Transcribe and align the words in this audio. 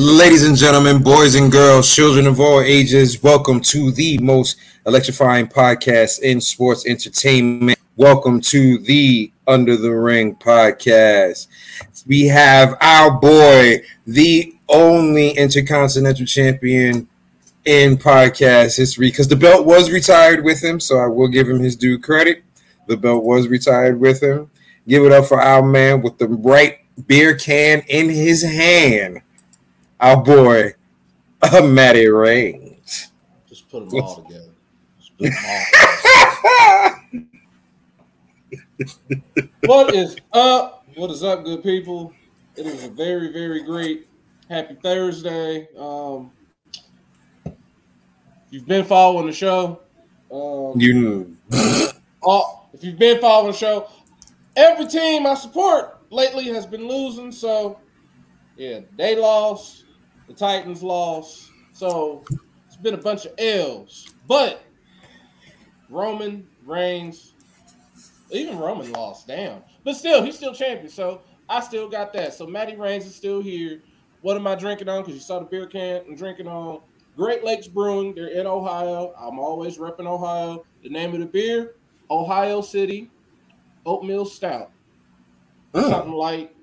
Ladies 0.00 0.46
and 0.46 0.56
gentlemen, 0.56 1.02
boys 1.02 1.34
and 1.34 1.50
girls, 1.50 1.92
children 1.92 2.28
of 2.28 2.38
all 2.38 2.60
ages, 2.60 3.20
welcome 3.20 3.60
to 3.62 3.90
the 3.90 4.16
most 4.18 4.56
electrifying 4.86 5.48
podcast 5.48 6.20
in 6.20 6.40
sports 6.40 6.86
entertainment. 6.86 7.76
Welcome 7.96 8.40
to 8.42 8.78
the 8.78 9.32
Under 9.48 9.76
the 9.76 9.90
Ring 9.90 10.36
podcast. 10.36 11.48
We 12.06 12.28
have 12.28 12.76
our 12.80 13.10
boy, 13.10 13.78
the 14.06 14.54
only 14.68 15.30
intercontinental 15.30 16.26
champion 16.26 17.08
in 17.64 17.96
podcast 17.96 18.76
history, 18.76 19.08
because 19.10 19.26
the 19.26 19.34
belt 19.34 19.66
was 19.66 19.90
retired 19.90 20.44
with 20.44 20.62
him, 20.62 20.78
so 20.78 20.98
I 20.98 21.08
will 21.08 21.26
give 21.26 21.48
him 21.48 21.58
his 21.58 21.74
due 21.74 21.98
credit. 21.98 22.44
The 22.86 22.96
belt 22.96 23.24
was 23.24 23.48
retired 23.48 23.98
with 23.98 24.22
him. 24.22 24.48
Give 24.86 25.04
it 25.04 25.10
up 25.10 25.24
for 25.24 25.40
our 25.40 25.64
man 25.64 26.02
with 26.02 26.18
the 26.18 26.28
right 26.28 26.78
beer 27.08 27.34
can 27.34 27.82
in 27.88 28.08
his 28.10 28.44
hand 28.44 29.22
our 30.00 30.22
boy, 30.22 30.74
uh, 31.42 31.62
Matty 31.62 32.06
Reigns. 32.08 33.10
Just 33.48 33.68
put 33.68 33.88
them 33.88 34.00
all 34.00 34.22
together. 34.22 34.50
Them 35.18 35.32
all 35.46 35.64
together. 35.64 37.28
what 39.66 39.94
is 39.94 40.16
up? 40.32 40.86
What 40.94 41.10
is 41.10 41.22
up, 41.22 41.44
good 41.44 41.62
people? 41.62 42.12
It 42.56 42.66
is 42.66 42.84
a 42.84 42.88
very, 42.88 43.32
very 43.32 43.62
great 43.62 44.08
happy 44.48 44.76
Thursday. 44.82 45.68
Um, 45.78 46.30
you've 48.50 48.66
been 48.66 48.84
following 48.84 49.26
the 49.26 49.32
show. 49.32 49.80
Um, 50.32 50.72
you 50.80 51.36
all, 52.22 52.68
if 52.72 52.84
you've 52.84 52.98
been 52.98 53.20
following 53.20 53.52
the 53.52 53.58
show, 53.58 53.88
every 54.56 54.86
team 54.86 55.26
I 55.26 55.34
support 55.34 55.98
lately 56.10 56.44
has 56.48 56.66
been 56.66 56.86
losing. 56.86 57.32
So, 57.32 57.78
yeah, 58.56 58.80
they 58.96 59.16
lost. 59.16 59.84
The 60.28 60.34
Titans 60.34 60.82
lost. 60.82 61.50
So 61.72 62.24
it's 62.66 62.76
been 62.76 62.94
a 62.94 62.98
bunch 62.98 63.24
of 63.26 63.32
L's. 63.38 64.14
But 64.26 64.62
Roman 65.90 66.46
Reigns, 66.64 67.32
even 68.30 68.58
Roman 68.58 68.92
lost. 68.92 69.26
Damn. 69.26 69.62
But 69.84 69.96
still, 69.96 70.22
he's 70.22 70.36
still 70.36 70.54
champion. 70.54 70.90
So 70.90 71.22
I 71.48 71.60
still 71.60 71.88
got 71.88 72.12
that. 72.12 72.34
So 72.34 72.46
Matty 72.46 72.76
Reigns 72.76 73.06
is 73.06 73.14
still 73.14 73.40
here. 73.40 73.82
What 74.20 74.36
am 74.36 74.46
I 74.46 74.54
drinking 74.54 74.88
on? 74.88 75.02
Because 75.02 75.14
you 75.14 75.20
saw 75.20 75.38
the 75.38 75.46
beer 75.46 75.66
can. 75.66 76.02
I'm 76.06 76.14
drinking 76.14 76.46
on 76.46 76.80
Great 77.16 77.44
Lakes 77.44 77.68
Brewing. 77.68 78.14
They're 78.14 78.28
in 78.28 78.46
Ohio. 78.46 79.14
I'm 79.18 79.38
always 79.38 79.78
repping 79.78 80.06
Ohio. 80.06 80.64
The 80.82 80.88
name 80.88 81.14
of 81.14 81.20
the 81.20 81.26
beer, 81.26 81.76
Ohio 82.10 82.60
City 82.60 83.10
Oatmeal 83.86 84.26
Stout. 84.26 84.70
Oh. 85.74 85.88
Something 85.88 86.12
light. 86.12 86.54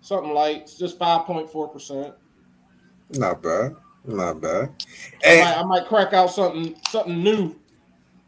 Something 0.00 0.32
light. 0.32 0.62
It's 0.62 0.76
just 0.76 0.98
5.4%. 0.98 2.14
Not 3.12 3.42
bad. 3.42 3.76
Not 4.04 4.40
bad. 4.40 4.70
And, 5.24 5.40
I, 5.40 5.44
might, 5.44 5.56
I 5.56 5.62
might 5.62 5.86
crack 5.86 6.12
out 6.12 6.30
something 6.30 6.74
something 6.88 7.22
new, 7.22 7.54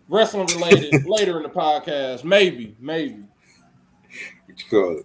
wrestling 0.09 0.47
related 0.47 1.05
later 1.07 1.37
in 1.39 1.45
the 1.45 1.49
podcast. 1.49 2.25
Maybe, 2.25 2.77
maybe. 2.81 3.25
Good. 4.69 5.05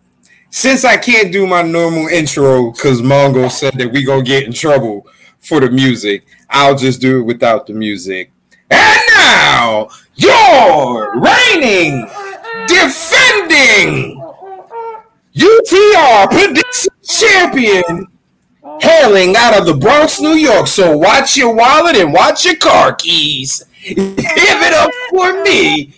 Since 0.49 0.85
I 0.85 0.97
can't 0.97 1.31
do 1.31 1.45
my 1.45 1.61
normal 1.61 2.07
intro 2.07 2.71
because 2.71 3.01
Mongo 3.01 3.51
said 3.51 3.73
that 3.75 3.91
we 3.91 4.03
gonna 4.03 4.23
get 4.23 4.43
in 4.43 4.53
trouble 4.53 5.07
for 5.39 5.59
the 5.59 5.69
music, 5.69 6.25
I'll 6.49 6.75
just 6.75 6.99
do 6.99 7.19
it 7.19 7.23
without 7.23 7.67
the 7.67 7.73
music. 7.73 8.31
And 8.69 9.01
now, 9.15 9.89
your 10.15 11.19
reigning, 11.21 12.07
defending 12.67 14.21
UTR 15.35 16.29
prediction 16.31 16.93
champion 17.03 18.07
hailing 18.81 19.35
out 19.35 19.57
of 19.57 19.65
the 19.65 19.73
Bronx, 19.73 20.19
New 20.19 20.35
York. 20.35 20.67
So 20.67 20.97
watch 20.97 21.37
your 21.37 21.53
wallet 21.53 21.95
and 21.95 22.13
watch 22.13 22.45
your 22.45 22.57
car 22.57 22.95
keys. 22.95 23.63
Give 23.83 23.97
it 24.17 24.73
up 24.73 24.91
for 25.09 25.43
me. 25.43 25.93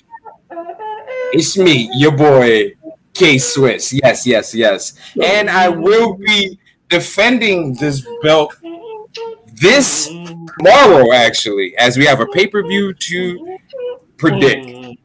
It's 1.32 1.58
me, 1.58 1.89
your 1.94 2.16
boy, 2.16 2.73
K 3.14 3.38
Swiss. 3.38 3.94
Yes, 3.94 4.26
yes, 4.26 4.54
yes. 4.54 4.94
And 5.22 5.50
I 5.50 5.70
will 5.70 6.16
be 6.16 6.60
defending 6.89 7.76
this 7.76 8.06
belt 8.23 8.56
this 9.54 10.08
tomorrow, 10.08 11.12
actually, 11.14 11.78
as 11.78 11.98
we 11.98 12.06
have 12.06 12.20
a 12.20 12.26
pay 12.28 12.48
per 12.48 12.64
view 12.64 12.94
to 12.94 13.58
predict. 14.18 14.98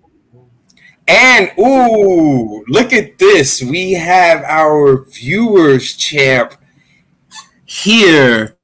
And 1.06 1.52
ooh, 1.58 2.64
look 2.68 2.92
at 2.92 3.18
this. 3.18 3.62
We 3.62 3.92
have 3.92 4.42
our 4.44 5.04
viewers 5.04 5.96
champ 5.96 6.54
here 7.82 8.56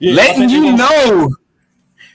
yeah, 0.00 0.14
letting 0.14 0.48
you 0.48 0.76
know, 0.76 1.34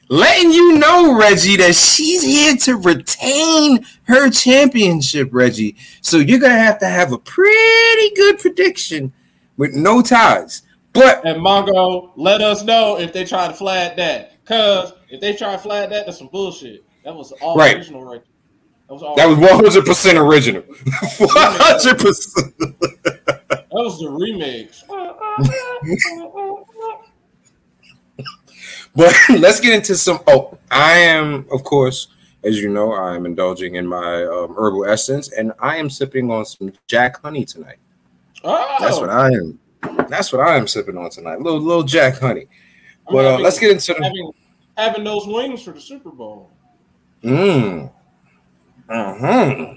letting 0.10 0.52
you 0.52 0.78
know, 0.78 1.18
Reggie, 1.18 1.58
that 1.58 1.76
she's 1.76 2.24
here 2.24 2.56
to 2.58 2.76
retain 2.76 3.86
her 4.04 4.30
championship, 4.30 5.30
Reggie. 5.32 5.76
So 6.02 6.18
you're 6.18 6.40
gonna 6.40 6.58
have 6.58 6.80
to 6.80 6.88
have 6.88 7.12
a 7.12 7.18
pretty 7.18 8.16
good 8.16 8.40
prediction 8.40 9.14
with 9.58 9.74
no 9.74 10.02
ties. 10.02 10.64
But 10.94 11.26
and 11.26 11.42
Mongo, 11.42 12.12
let 12.16 12.42
us 12.42 12.64
know 12.64 12.98
if 12.98 13.14
they 13.14 13.24
try 13.24 13.48
to 13.48 13.54
flag 13.54 13.96
that. 13.98 14.44
Cause 14.46 14.94
if 15.10 15.22
they 15.22 15.36
try 15.36 15.52
to 15.52 15.58
flag 15.58 15.90
that, 15.92 16.06
that's 16.06 16.18
some 16.18 16.30
bullshit. 16.30 16.84
That 17.04 17.16
was 17.16 17.32
all 17.34 17.56
right. 17.56 17.78
original 17.78 18.04
right 18.04 18.24
That 18.88 18.94
was, 18.94 19.04
all. 19.04 19.16
that 19.16 19.28
was 19.28 19.38
100 19.38 19.86
percent 19.86 20.18
original. 20.18 20.62
100 21.20 22.00
percent. 22.00 22.54
That 23.78 23.84
was 23.84 24.00
the 24.00 24.08
remix. 24.08 24.82
but 28.96 29.14
let's 29.40 29.60
get 29.60 29.76
into 29.76 29.96
some. 29.96 30.20
Oh, 30.26 30.58
I 30.72 30.94
am, 30.94 31.46
of 31.52 31.64
course, 31.64 32.08
as 32.44 32.60
you 32.60 32.70
know, 32.70 32.94
I 32.94 33.16
am 33.16 33.28
indulging 33.28 33.76
in 33.76 33.86
my 33.86 34.26
um, 34.26 34.56
herbal 34.58 34.86
essence, 34.86 35.32
and 35.32 35.54
I 35.60 35.76
am 35.76 35.92
sipping 35.92 36.32
on 36.32 36.46
some 36.46 36.74
Jack 36.88 37.22
Honey 37.22 37.46
tonight. 37.46 37.78
Oh. 38.44 38.78
That's 38.80 39.00
what 39.00 39.12
I 39.12 39.28
am. 39.28 39.60
That's 40.10 40.34
what 40.34 40.42
I 40.42 40.58
am 40.58 40.66
sipping 40.66 40.98
on 40.98 41.12
tonight. 41.12 41.40
Little 41.40 41.62
little 41.62 41.84
Jack 41.84 42.18
Honey. 42.18 42.48
But 43.08 43.26
uh, 43.26 43.38
let's 43.38 43.60
get 43.60 43.70
into 43.70 43.94
having, 44.02 44.32
having 44.76 45.04
those 45.04 45.28
wings 45.28 45.62
for 45.62 45.74
the 45.74 45.82
Super 45.82 46.10
Bowl. 46.10 46.50
Mmm. 47.24 47.92
Uh 48.90 49.20
huh. 49.20 49.76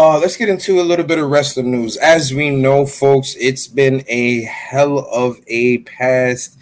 Uh, 0.00 0.16
let's 0.16 0.36
get 0.36 0.48
into 0.48 0.80
a 0.80 0.82
little 0.82 1.04
bit 1.04 1.18
of 1.18 1.28
wrestling 1.28 1.72
news. 1.72 1.96
As 1.96 2.32
we 2.32 2.50
know, 2.50 2.86
folks, 2.86 3.34
it's 3.34 3.66
been 3.66 4.04
a 4.06 4.42
hell 4.42 5.00
of 5.10 5.40
a 5.48 5.78
past 5.78 6.56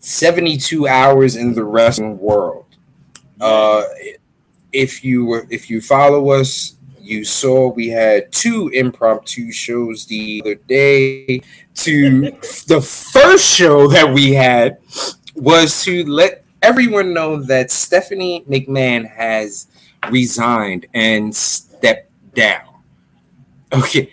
72 0.00 0.88
hours 0.88 1.36
in 1.36 1.52
the 1.52 1.62
wrestling 1.62 2.18
world. 2.18 2.64
Uh, 3.38 3.82
if 4.72 5.04
you 5.04 5.26
were, 5.26 5.46
if 5.50 5.68
you 5.68 5.82
follow 5.82 6.30
us, 6.30 6.74
you 6.98 7.22
saw 7.22 7.70
we 7.70 7.88
had 7.88 8.32
two 8.32 8.70
impromptu 8.72 9.52
shows 9.52 10.06
the 10.06 10.40
other 10.40 10.54
day. 10.54 11.42
To 11.74 12.30
the 12.66 12.80
first 12.80 13.46
show 13.46 13.88
that 13.88 14.14
we 14.14 14.32
had 14.32 14.78
was 15.34 15.84
to 15.84 16.02
let 16.06 16.42
everyone 16.62 17.12
know 17.12 17.42
that 17.42 17.70
Stephanie 17.70 18.42
McMahon 18.48 19.06
has 19.06 19.66
resigned 20.10 20.86
and 20.94 21.36
stepped 21.36 21.73
down. 22.34 22.62
Okay. 23.72 24.12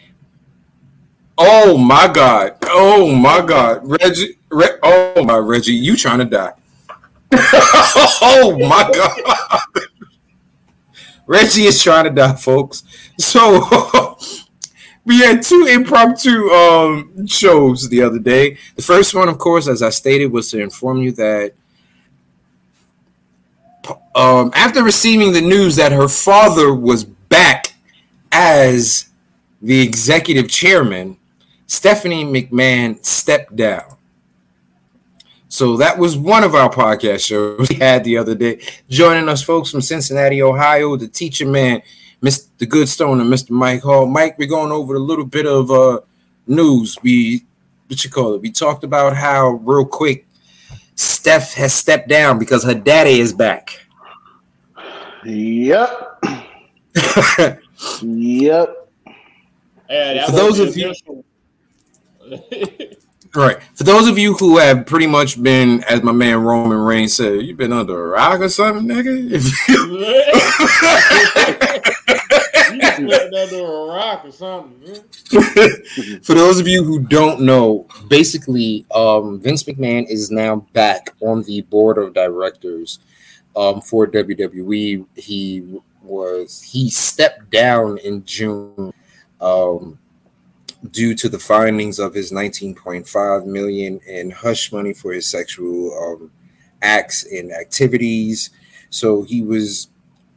Oh 1.38 1.78
my 1.78 2.08
God. 2.08 2.58
Oh 2.64 3.14
my 3.14 3.46
God. 3.46 3.82
Reggie. 3.84 4.38
Re- 4.50 4.78
oh 4.84 5.24
my 5.24 5.38
Reggie, 5.38 5.74
you 5.74 5.96
trying 5.96 6.20
to 6.20 6.26
die. 6.26 6.54
oh 7.34 8.58
my 8.59 8.92
God. 8.94 9.62
Reggie 11.26 11.64
is 11.64 11.82
trying 11.82 12.04
to 12.04 12.09
die, 12.09 12.36
folks. 12.36 12.84
So 13.18 13.66
we 15.06 15.20
had 15.20 15.42
two 15.42 15.66
impromptu 15.66 16.50
um, 16.50 17.26
shows 17.26 17.88
the 17.90 18.02
other 18.02 18.20
day. 18.20 18.58
The 18.76 18.82
first 18.82 19.16
one, 19.16 19.30
of 19.30 19.38
course, 19.38 19.68
as 19.68 19.82
I 19.82 19.92
stated, 19.92 20.32
was 20.32 20.52
to 20.52 20.59
inform 20.59 20.97
you 20.97 21.12
that 21.14 21.53
um, 24.14 24.52
after 24.53 24.84
receiving 24.84 25.32
the 25.32 25.41
news 25.41 25.76
that 25.78 25.91
her 25.91 26.08
father 26.08 26.73
was 26.73 27.06
back 27.06 27.71
as 28.32 29.10
the 29.62 29.82
executive 29.82 30.50
chairman, 30.50 31.18
Stephanie 31.68 32.26
McMahon 32.26 33.04
stepped 33.06 33.56
down. 33.56 33.84
So 35.50 35.78
that 35.78 35.98
was 35.98 36.18
one 36.18 36.44
of 36.44 36.56
our 36.56 36.70
podcast 36.70 37.26
shows 37.26 37.70
we 37.70 37.76
had 37.76 38.04
the 38.04 38.18
other 38.18 38.36
day. 38.36 38.62
Joining 38.90 39.28
us, 39.28 39.44
folks 39.44 39.70
from 39.70 39.82
Cincinnati, 39.82 40.42
Ohio, 40.42 40.96
the 40.96 41.08
teacher 41.08 41.46
man, 41.46 41.82
Mr. 42.22 42.66
Goodstone 42.66 43.20
and 43.20 43.32
Mr. 43.32 43.50
Mike 43.50 43.82
Hall. 43.82 44.06
Mike, 44.06 44.38
we're 44.38 44.48
going 44.48 44.72
over 44.72 44.96
a 44.96 45.00
little 45.00 45.26
bit 45.26 45.46
of 45.46 45.70
uh, 45.70 46.00
news. 46.48 46.98
We 47.04 47.44
what 47.88 48.04
you 48.06 48.10
call 48.10 48.36
it? 48.36 48.42
We 48.42 48.52
talked 48.52 48.86
about 48.86 49.18
how 49.18 49.60
real 49.64 49.86
quick 49.86 50.26
Steph 50.96 51.54
has 51.56 51.74
stepped 51.74 52.08
down 52.08 52.40
because 52.40 52.64
her 52.64 52.74
daddy 52.74 53.20
is 53.20 53.34
back. 53.34 53.86
Yep. 55.26 56.24
Yep. 58.02 58.90
For 59.88 60.32
those 60.32 60.60
of 60.60 60.78
you, 60.78 60.94
Right. 63.34 63.64
For 63.76 63.86
those 63.86 64.10
of 64.10 64.18
you 64.18 64.34
who 64.34 64.58
have 64.58 64.86
pretty 64.86 65.08
much 65.08 65.42
been, 65.42 65.86
as 65.86 66.04
my 66.04 66.12
man 66.12 66.44
Roman 66.44 66.78
Reigns 66.78 67.14
said, 67.14 67.42
you've 67.42 67.58
been 67.58 67.72
under 67.72 68.08
a 68.08 68.10
rock 68.10 68.42
or 68.42 68.50
something, 68.50 68.86
nigga. 68.86 69.32
under 73.34 73.66
a 73.66 73.88
rock 73.88 74.26
or 74.26 74.32
something. 74.34 74.96
For 76.24 76.34
those 76.34 76.60
of 76.60 76.68
you 76.68 76.84
who 76.84 77.00
don't 77.00 77.42
know, 77.42 77.88
basically, 78.10 78.86
um, 78.94 79.40
Vince 79.40 79.64
McMahon 79.64 80.06
is 80.10 80.30
now 80.30 80.58
back 80.74 81.14
on 81.22 81.44
the 81.44 81.62
board 81.62 81.98
of 81.98 82.14
directors 82.14 83.00
um, 83.56 83.80
for 83.80 84.08
WWE. 84.08 85.06
He 85.16 85.80
was 86.11 86.61
he 86.61 86.90
stepped 86.90 87.49
down 87.49 87.97
in 87.99 88.25
June. 88.25 88.93
Um, 89.40 89.97
due 90.90 91.13
to 91.13 91.29
the 91.29 91.40
findings 91.40 91.99
of 91.99 92.13
his 92.13 92.31
19.5 92.31 93.46
million 93.46 93.99
in 94.08 94.31
hush 94.31 94.72
money 94.72 94.93
for 94.93 95.13
his 95.13 95.28
sexual 95.28 95.93
um, 95.93 96.31
acts 96.81 97.23
and 97.23 97.52
activities. 97.52 98.49
So 98.90 99.23
he 99.23 99.41
was 99.43 99.90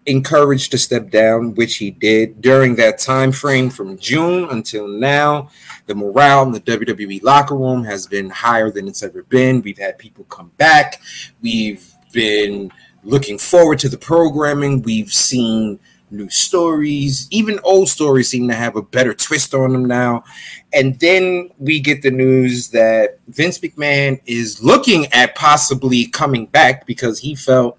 encouraged 0.06 0.70
to 0.70 0.78
step 0.78 1.08
down, 1.10 1.54
which 1.54 1.76
he 1.76 1.90
did 1.90 2.42
during 2.42 2.76
that 2.76 2.98
time 2.98 3.32
frame 3.32 3.70
from 3.70 3.96
June 3.98 4.48
until 4.50 4.86
now. 4.86 5.50
The 5.86 5.94
morale 5.94 6.42
in 6.42 6.52
the 6.52 6.60
WWE 6.60 7.22
locker 7.22 7.56
room 7.56 7.84
has 7.84 8.06
been 8.06 8.28
higher 8.28 8.70
than 8.70 8.86
it's 8.86 9.02
ever 9.02 9.22
been. 9.22 9.62
We've 9.62 9.78
had 9.78 9.98
people 9.98 10.24
come 10.24 10.52
back. 10.58 11.00
We've 11.40 11.90
been 12.12 12.70
looking 13.04 13.38
forward 13.38 13.78
to 13.80 13.88
the 13.88 13.98
programming. 13.98 14.82
We've 14.82 15.12
seen 15.12 15.78
new 16.10 16.28
stories, 16.30 17.26
even 17.30 17.58
old 17.64 17.88
stories 17.88 18.28
seem 18.28 18.48
to 18.48 18.54
have 18.54 18.76
a 18.76 18.82
better 18.82 19.14
twist 19.14 19.54
on 19.54 19.72
them 19.72 19.84
now. 19.84 20.24
And 20.72 20.98
then 21.00 21.50
we 21.58 21.80
get 21.80 22.02
the 22.02 22.10
news 22.10 22.68
that 22.70 23.18
Vince 23.28 23.58
McMahon 23.58 24.20
is 24.26 24.62
looking 24.62 25.06
at 25.12 25.34
possibly 25.34 26.06
coming 26.06 26.46
back 26.46 26.86
because 26.86 27.18
he 27.18 27.34
felt 27.34 27.78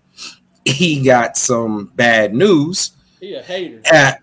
he 0.65 1.03
got 1.03 1.37
some 1.37 1.91
bad 1.95 2.33
news. 2.33 2.91
He 3.19 3.33
a 3.35 3.41
hater. 3.41 3.81
Uh, 3.91 4.13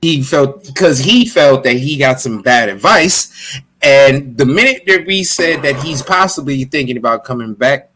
he 0.00 0.22
felt 0.22 0.64
because 0.66 0.98
he 0.98 1.26
felt 1.26 1.62
that 1.64 1.76
he 1.76 1.96
got 1.96 2.20
some 2.20 2.42
bad 2.42 2.68
advice. 2.68 3.60
And 3.80 4.36
the 4.36 4.46
minute 4.46 4.82
that 4.86 5.06
we 5.06 5.24
said 5.24 5.62
that 5.62 5.76
he's 5.76 6.02
possibly 6.02 6.64
thinking 6.64 6.96
about 6.96 7.24
coming 7.24 7.54
back, 7.54 7.92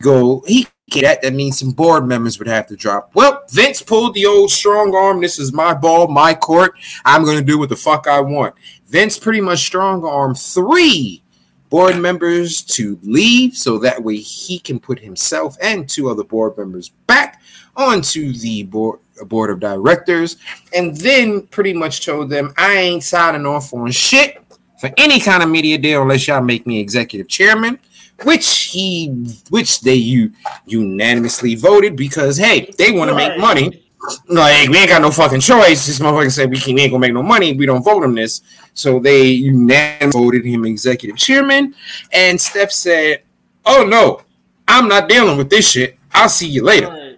go 0.00 0.42
he 0.46 0.66
that, 0.92 1.22
that 1.22 1.34
means 1.34 1.58
some 1.58 1.72
board 1.72 2.06
members 2.06 2.38
would 2.38 2.48
have 2.48 2.66
to 2.68 2.76
drop. 2.76 3.10
Well, 3.14 3.42
Vince 3.50 3.82
pulled 3.82 4.14
the 4.14 4.26
old 4.26 4.50
strong 4.50 4.94
arm. 4.94 5.20
This 5.20 5.38
is 5.38 5.52
my 5.52 5.74
ball, 5.74 6.08
my 6.08 6.32
court. 6.32 6.74
I'm 7.04 7.24
going 7.24 7.38
to 7.38 7.44
do 7.44 7.58
what 7.58 7.68
the 7.68 7.76
fuck 7.76 8.06
I 8.06 8.20
want. 8.20 8.54
Vince 8.86 9.18
pretty 9.18 9.40
much 9.40 9.60
strong 9.60 10.04
arm 10.04 10.34
three 10.34 11.22
board 11.68 11.96
members 11.98 12.62
to 12.62 12.98
leave 13.02 13.54
so 13.56 13.78
that 13.78 14.02
way 14.02 14.16
he 14.16 14.58
can 14.58 14.78
put 14.78 15.00
himself 15.00 15.56
and 15.60 15.88
two 15.88 16.08
other 16.08 16.22
board 16.22 16.56
members 16.56 16.90
back 17.08 17.42
onto 17.74 18.32
the 18.32 18.62
board 18.62 19.00
uh, 19.20 19.24
board 19.24 19.50
of 19.50 19.58
directors 19.58 20.36
and 20.74 20.96
then 20.98 21.44
pretty 21.48 21.72
much 21.72 22.04
told 22.04 22.30
them 22.30 22.52
I 22.56 22.72
ain't 22.74 23.02
signing 23.02 23.46
off 23.46 23.74
on 23.74 23.90
shit 23.90 24.42
for 24.80 24.90
any 24.96 25.18
kind 25.18 25.42
of 25.42 25.48
media 25.48 25.76
deal 25.78 26.02
unless 26.02 26.28
y'all 26.28 26.42
make 26.42 26.66
me 26.66 26.78
executive 26.78 27.28
chairman 27.28 27.78
which 28.22 28.70
he 28.72 29.08
which 29.50 29.80
they 29.80 29.94
you 29.94 30.32
unanimously 30.66 31.54
voted 31.54 31.96
because 31.96 32.36
hey, 32.36 32.70
they 32.78 32.92
want 32.92 33.10
to 33.10 33.16
make 33.16 33.38
money. 33.38 33.82
Like 34.28 34.68
we 34.68 34.78
ain't 34.78 34.88
got 34.88 35.02
no 35.02 35.10
fucking 35.10 35.40
choice. 35.40 35.86
This 35.86 35.98
motherfucker 35.98 36.30
said 36.30 36.50
we, 36.50 36.58
can, 36.58 36.74
we 36.74 36.82
ain't 36.82 36.92
gonna 36.92 37.00
make 37.00 37.12
no 37.12 37.22
money. 37.22 37.52
We 37.54 37.66
don't 37.66 37.82
vote 37.82 38.04
on 38.04 38.14
this, 38.14 38.40
so 38.72 39.00
they 39.00 39.26
unanimously 39.26 40.20
voted 40.20 40.44
him 40.44 40.64
executive 40.64 41.16
chairman. 41.16 41.74
And 42.12 42.40
Steph 42.40 42.72
said, 42.72 43.22
"Oh 43.64 43.84
no, 43.84 44.22
I'm 44.68 44.88
not 44.88 45.08
dealing 45.08 45.36
with 45.36 45.50
this 45.50 45.70
shit. 45.70 45.98
I'll 46.12 46.28
see 46.28 46.48
you 46.48 46.62
later." 46.62 47.16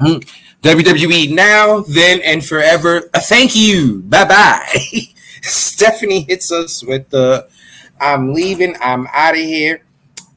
Hmm. 0.00 0.18
WWE 0.62 1.34
now, 1.34 1.80
then, 1.80 2.20
and 2.22 2.44
forever. 2.44 3.10
A 3.14 3.20
thank 3.20 3.54
you. 3.54 4.02
Bye 4.02 4.24
bye. 4.24 4.80
Stephanie 5.42 6.22
hits 6.22 6.50
us 6.50 6.82
with 6.82 7.10
the 7.10 7.48
"I'm 8.00 8.32
leaving. 8.32 8.74
I'm 8.80 9.06
out 9.12 9.34
of 9.34 9.40
here." 9.40 9.82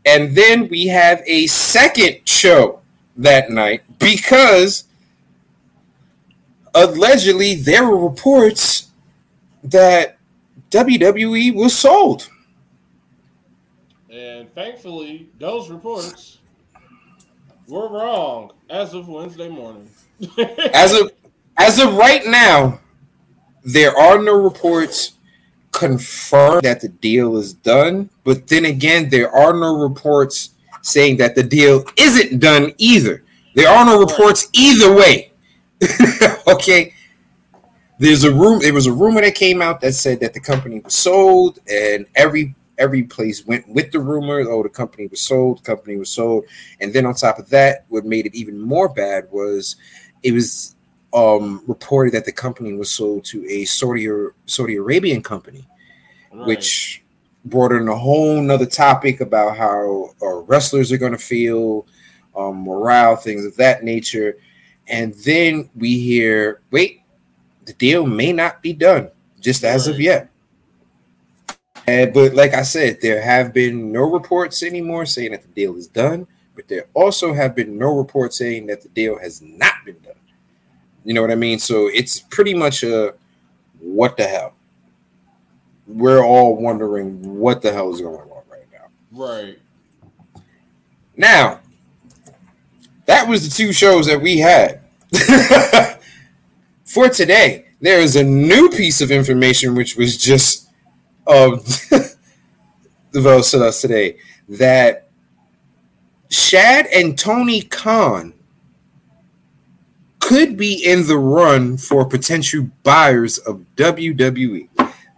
And 0.05 0.35
then 0.35 0.67
we 0.67 0.87
have 0.87 1.23
a 1.25 1.47
second 1.47 2.27
show 2.27 2.81
that 3.17 3.49
night 3.49 3.81
because 3.97 4.83
allegedly 6.73 7.55
there 7.55 7.87
were 7.87 7.97
reports 7.97 8.89
that 9.63 10.17
WWE 10.69 11.55
was 11.55 11.77
sold. 11.77 12.29
And 14.11 14.53
thankfully, 14.53 15.29
those 15.39 15.69
reports 15.69 16.37
were 17.67 17.89
wrong 17.89 18.51
as 18.69 18.93
of 18.93 19.07
Wednesday 19.07 19.49
morning. 19.49 19.89
as 20.73 20.93
of 20.93 21.11
as 21.57 21.79
of 21.79 21.95
right 21.95 22.25
now, 22.25 22.79
there 23.63 23.97
are 23.97 24.21
no 24.21 24.33
reports 24.35 25.14
confirm 25.75 26.61
that 26.63 26.79
the 26.79 26.87
deal 26.87 27.37
is 27.37 27.53
done, 27.53 28.09
but 28.23 28.47
then 28.47 28.65
again, 28.65 29.09
there 29.09 29.29
are 29.29 29.53
no 29.53 29.77
reports 29.77 30.51
saying 30.81 31.17
that 31.17 31.35
the 31.35 31.43
deal 31.43 31.83
isn't 31.97 32.39
done 32.39 32.73
either. 32.77 33.23
There 33.55 33.69
are 33.69 33.85
no 33.85 33.99
reports 33.99 34.47
either 34.53 34.95
way. 34.95 35.31
okay. 36.47 36.93
There's 37.99 38.23
a 38.23 38.33
room. 38.33 38.59
There 38.59 38.73
was 38.73 38.87
a 38.87 38.93
rumor 38.93 39.21
that 39.21 39.35
came 39.35 39.61
out 39.61 39.81
that 39.81 39.93
said 39.93 40.19
that 40.21 40.33
the 40.33 40.39
company 40.39 40.79
was 40.79 40.95
sold, 40.95 41.59
and 41.69 42.05
every 42.15 42.55
every 42.77 43.03
place 43.03 43.45
went 43.45 43.67
with 43.69 43.91
the 43.91 43.99
rumor. 43.99 44.41
Oh, 44.41 44.63
the 44.63 44.69
company 44.69 45.07
was 45.07 45.21
sold. 45.21 45.63
Company 45.63 45.95
was 45.95 46.09
sold, 46.09 46.45
and 46.81 46.93
then 46.93 47.05
on 47.05 47.15
top 47.15 47.39
of 47.39 47.49
that, 47.49 47.85
what 47.87 48.05
made 48.05 48.25
it 48.25 48.35
even 48.35 48.59
more 48.59 48.89
bad 48.89 49.27
was 49.31 49.77
it 50.23 50.33
was 50.33 50.74
um, 51.15 51.63
reported 51.65 52.13
that 52.13 52.25
the 52.25 52.31
company 52.31 52.73
was 52.73 52.91
sold 52.91 53.23
to 53.25 53.47
a 53.49 53.63
Saudi 53.65 54.07
Saudi 54.45 54.75
Arabian 54.75 55.23
company, 55.23 55.65
right. 56.31 56.45
which 56.45 57.01
brought 57.45 57.71
in 57.71 57.87
a 57.87 57.95
whole 57.95 58.41
nother 58.41 58.65
topic 58.65 59.21
about 59.21 59.55
how 59.55 60.13
uh, 60.21 60.41
wrestlers 60.41 60.91
are 60.91 60.97
going 60.97 61.13
to 61.13 61.17
feel, 61.17 61.87
um, 62.35 62.63
morale, 62.63 63.15
things 63.15 63.45
of 63.45 63.55
that 63.55 63.83
nature. 63.83 64.35
And 64.87 65.13
then 65.25 65.69
we 65.75 65.97
hear, 65.99 66.59
wait, 66.69 67.01
the 67.65 67.73
deal 67.73 68.05
may 68.05 68.33
not 68.33 68.61
be 68.61 68.73
done 68.73 69.09
just 69.39 69.63
as 69.63 69.87
right. 69.87 69.93
of 69.93 70.01
yet. 70.01 70.29
And, 71.87 72.13
but 72.13 72.33
like 72.33 72.53
I 72.53 72.63
said, 72.63 72.97
there 73.01 73.21
have 73.21 73.53
been 73.53 73.91
no 73.91 74.11
reports 74.11 74.63
anymore 74.63 75.05
saying 75.05 75.31
that 75.31 75.43
the 75.43 75.49
deal 75.49 75.77
is 75.77 75.87
done, 75.87 76.27
but 76.55 76.67
there 76.67 76.87
also 76.93 77.33
have 77.33 77.55
been 77.55 77.77
no 77.77 77.95
reports 77.95 78.37
saying 78.39 78.65
that 78.67 78.81
the 78.81 78.89
deal 78.89 79.17
has 79.19 79.41
not 79.41 79.73
been 79.85 79.99
done. 79.99 80.04
You 81.05 81.13
know 81.13 81.21
what 81.21 81.31
I 81.31 81.35
mean? 81.35 81.59
So 81.59 81.87
it's 81.87 82.19
pretty 82.19 82.53
much 82.53 82.83
a 82.83 83.13
what 83.79 84.17
the 84.17 84.27
hell. 84.27 84.53
We're 85.87 86.23
all 86.23 86.55
wondering 86.57 87.37
what 87.37 87.61
the 87.61 87.71
hell 87.71 87.93
is 87.93 88.01
going 88.01 88.15
on 88.15 88.43
right 88.49 88.65
now. 88.73 88.87
Right. 89.11 89.59
Now, 91.15 91.59
that 93.05 93.27
was 93.27 93.47
the 93.47 93.55
two 93.55 93.71
shows 93.71 94.07
that 94.07 94.19
we 94.19 94.39
had. 94.39 94.81
For 96.85 97.07
today, 97.07 97.67
there 97.79 97.99
is 97.99 98.15
a 98.15 98.23
new 98.23 98.69
piece 98.69 98.99
of 98.99 99.11
information 99.11 99.75
which 99.75 99.95
was 99.95 100.17
just 100.17 100.67
um, 101.27 101.61
developed 103.11 103.51
to 103.51 103.63
us 103.63 103.81
today 103.81 104.17
that 104.49 105.07
Shad 106.29 106.87
and 106.87 107.17
Tony 107.17 107.61
Khan 107.61 108.33
could 110.25 110.57
be 110.57 110.83
in 110.83 111.05
the 111.05 111.19
run 111.19 111.77
for 111.77 112.03
potential 112.03 112.67
buyers 112.81 113.37
of 113.37 113.63
WWE. 113.75 114.67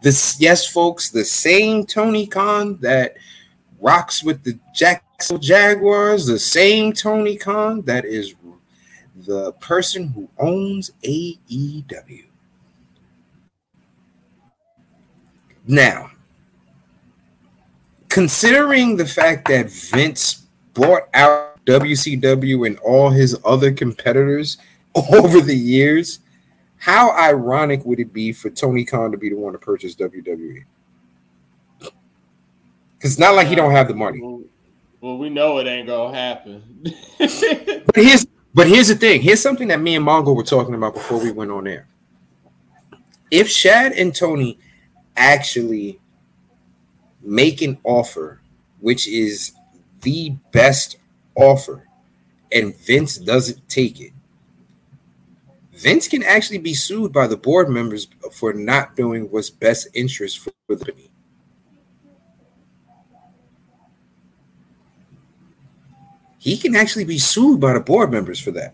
This, 0.02 0.36
yes, 0.38 0.68
folks, 0.68 1.10
the 1.10 1.24
same 1.24 1.86
Tony 1.86 2.28
Khan 2.28 2.78
that 2.82 3.16
rocks 3.80 4.22
with 4.22 4.44
the 4.44 4.60
Jacksonville 4.76 5.40
Jaguars, 5.40 6.26
the 6.26 6.38
same 6.38 6.92
Tony 6.92 7.38
Khan 7.38 7.84
that 7.84 8.04
is 8.04 8.36
the 9.26 9.54
person 9.54 10.10
who 10.10 10.28
owns 10.38 10.92
AEW. 11.02 12.26
Now, 15.66 16.12
considering 18.10 18.98
the 18.98 19.06
fact 19.06 19.48
that 19.48 19.72
Vince 19.72 20.46
bought 20.74 21.04
out 21.14 21.64
WCW 21.66 22.68
and 22.68 22.78
all 22.80 23.10
his 23.10 23.38
other 23.46 23.72
competitors 23.72 24.58
over 25.14 25.42
the 25.42 25.56
years, 25.56 26.20
how 26.78 27.12
ironic 27.12 27.86
would 27.86 28.00
it 28.00 28.14
be 28.14 28.32
for 28.32 28.50
Tony 28.50 28.86
Khan 28.86 29.12
to 29.12 29.18
be 29.18 29.30
the 29.30 29.36
one 29.36 29.54
to 29.54 29.60
purchase 29.60 29.96
WWE? 29.96 30.64
Because 31.80 33.12
it's 33.12 33.20
not 33.20 33.36
like 33.36 33.48
he 33.48 33.56
don't 33.56 33.72
have 33.72 33.88
the 33.88 33.94
money. 33.94 34.22
Well, 35.02 35.18
we 35.18 35.30
know 35.30 35.60
it 35.60 35.68
ain't 35.68 35.88
gonna 35.88 36.16
happen. 36.16 36.64
but 37.20 37.96
here's 37.96 38.26
but 38.54 38.68
here's 38.68 38.88
the 38.88 38.96
thing. 38.96 39.22
Here's 39.22 39.42
something 39.42 39.68
that 39.68 39.80
me 39.80 39.96
and 39.96 40.06
Mongo 40.06 40.36
were 40.36 40.44
talking 40.44 40.74
about 40.74 40.96
before 40.96 41.20
we 41.22 41.32
went 41.32 41.52
on 41.52 41.68
air. 41.68 41.88
If 43.30 43.50
Shad 43.50 43.92
and 43.92 44.16
Tony 44.16 44.58
actually 45.16 46.00
make 47.22 47.62
an 47.62 47.78
offer 47.84 48.40
which 48.80 49.08
is 49.08 49.54
the 50.02 50.30
best 50.52 50.98
offer, 51.36 51.88
and 52.52 52.76
Vince 52.76 53.18
doesn't 53.18 53.68
take 53.70 54.00
it, 54.00 54.12
Vince 55.78 56.08
can 56.08 56.24
actually 56.24 56.58
be 56.58 56.74
sued 56.74 57.14
by 57.14 57.28
the 57.28 57.38
board 57.38 57.70
members 57.70 58.08
for 58.32 58.52
not 58.52 58.96
doing 58.96 59.30
what's 59.30 59.52
best 59.52 59.88
interest 59.94 60.40
for 60.40 60.52
the 60.68 60.76
company. 60.76 61.12
He 66.40 66.58
can 66.58 66.76
actually 66.76 67.06
be 67.06 67.20
sued 67.20 67.60
by 67.60 67.74
the 67.74 67.80
board 67.80 68.12
members 68.12 68.40
for 68.40 68.50
that. 68.52 68.74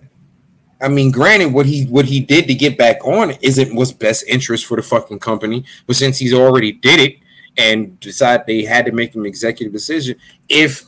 I 0.80 0.88
mean, 0.88 1.12
granted, 1.12 1.52
what 1.52 1.66
he 1.66 1.86
what 1.86 2.06
he 2.06 2.22
did 2.22 2.48
to 2.48 2.54
get 2.54 2.78
back 2.78 3.06
on 3.06 3.32
isn't 3.42 3.76
what's 3.76 3.92
best 3.92 4.26
interest 4.28 4.66
for 4.66 4.78
the 4.78 4.84
fucking 4.84 5.20
company, 5.20 5.66
but 5.88 5.98
since 5.98 6.18
he's 6.18 6.34
already 6.34 6.72
did 6.72 7.00
it 7.00 7.18
and 7.58 8.00
decided 8.00 8.46
they 8.46 8.64
had 8.64 8.86
to 8.86 8.92
make 8.94 9.16
an 9.16 9.26
executive 9.26 9.74
decision, 9.74 10.16
if 10.48 10.86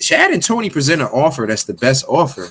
Shad 0.00 0.32
and 0.32 0.42
Tony 0.42 0.68
present 0.68 1.00
an 1.00 1.08
offer 1.08 1.46
that's 1.46 1.64
the 1.64 1.74
best 1.74 2.04
offer, 2.08 2.50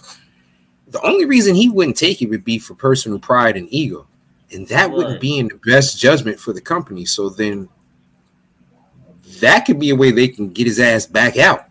the 0.87 1.01
only 1.01 1.25
reason 1.25 1.55
he 1.55 1.69
wouldn't 1.69 1.97
take 1.97 2.21
it 2.21 2.29
would 2.29 2.43
be 2.43 2.59
for 2.59 2.75
personal 2.75 3.19
pride 3.19 3.57
and 3.57 3.67
ego, 3.71 4.07
and 4.51 4.67
that 4.67 4.87
right. 4.87 4.93
wouldn't 4.95 5.21
be 5.21 5.39
in 5.39 5.47
the 5.47 5.59
best 5.65 5.99
judgment 5.99 6.39
for 6.39 6.53
the 6.53 6.61
company. 6.61 7.05
So 7.05 7.29
then, 7.29 7.69
that 9.41 9.65
could 9.65 9.79
be 9.79 9.89
a 9.89 9.95
way 9.95 10.11
they 10.11 10.27
can 10.27 10.49
get 10.49 10.67
his 10.67 10.79
ass 10.79 11.05
back 11.05 11.37
out. 11.37 11.65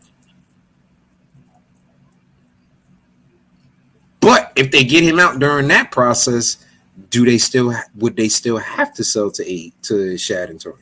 But 4.21 4.52
if 4.56 4.71
they 4.71 4.85
get 4.85 5.04
him 5.04 5.18
out 5.18 5.38
during 5.38 5.68
that 5.68 5.90
process, 5.90 6.56
do 7.11 7.25
they 7.25 7.38
still 7.38 7.75
would 7.97 8.16
they 8.16 8.28
still 8.28 8.56
have 8.56 8.94
to 8.94 9.04
sell 9.04 9.30
to 9.33 9.47
eight 9.47 9.75
to 9.83 10.16
Shad 10.16 10.50
and 10.50 10.61
Tony? 10.61 10.76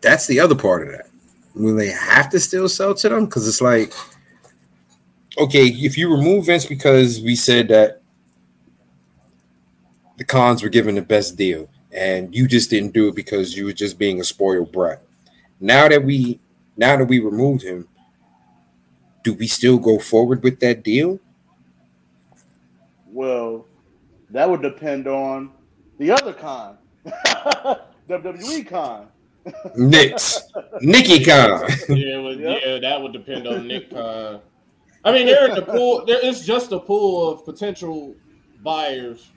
That's 0.00 0.26
the 0.26 0.40
other 0.40 0.54
part 0.54 0.82
of 0.82 0.92
that. 0.92 1.07
Will 1.58 1.74
they 1.74 1.88
have 1.88 2.30
to 2.30 2.40
still 2.40 2.68
sell 2.68 2.94
to 2.94 3.08
them? 3.08 3.24
Because 3.24 3.48
it's 3.48 3.60
like, 3.60 3.92
okay, 5.36 5.66
if 5.66 5.98
you 5.98 6.10
remove 6.10 6.46
Vince 6.46 6.64
because 6.64 7.20
we 7.20 7.34
said 7.34 7.68
that 7.68 8.00
the 10.16 10.24
Khans 10.24 10.62
were 10.62 10.68
given 10.68 10.94
the 10.94 11.02
best 11.02 11.36
deal, 11.36 11.68
and 11.92 12.34
you 12.34 12.46
just 12.46 12.70
didn't 12.70 12.94
do 12.94 13.08
it 13.08 13.16
because 13.16 13.56
you 13.56 13.64
were 13.64 13.72
just 13.72 13.98
being 13.98 14.20
a 14.20 14.24
spoiled 14.24 14.70
brat. 14.70 15.02
Now 15.60 15.88
that 15.88 16.04
we 16.04 16.38
now 16.76 16.96
that 16.96 17.06
we 17.06 17.18
removed 17.18 17.62
him, 17.62 17.88
do 19.24 19.34
we 19.34 19.48
still 19.48 19.78
go 19.78 19.98
forward 19.98 20.42
with 20.44 20.60
that 20.60 20.84
deal? 20.84 21.18
Well, 23.10 23.66
that 24.30 24.48
would 24.48 24.62
depend 24.62 25.08
on 25.08 25.50
the 25.98 26.12
other 26.12 26.32
Khan, 26.32 26.78
WWE 28.08 28.68
Khan. 28.68 29.08
Knicks, 29.76 30.42
Nicky 30.80 31.24
Khan. 31.24 31.62
Yeah, 31.88 32.20
yep. 32.30 32.60
yeah, 32.64 32.78
that 32.78 33.00
would 33.00 33.12
depend 33.12 33.46
on 33.46 33.66
Nick. 33.66 33.92
I 33.94 35.12
mean, 35.12 35.26
they're 35.26 35.48
in 35.48 35.54
the 35.54 35.62
pool. 35.62 36.04
There 36.04 36.24
is 36.24 36.44
just 36.44 36.72
a 36.72 36.78
pool 36.78 37.30
of 37.30 37.44
potential 37.44 38.14
buyers, 38.62 39.30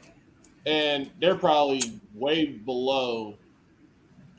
and 0.66 1.10
they're 1.20 1.36
probably 1.36 2.00
way 2.14 2.46
below 2.46 3.38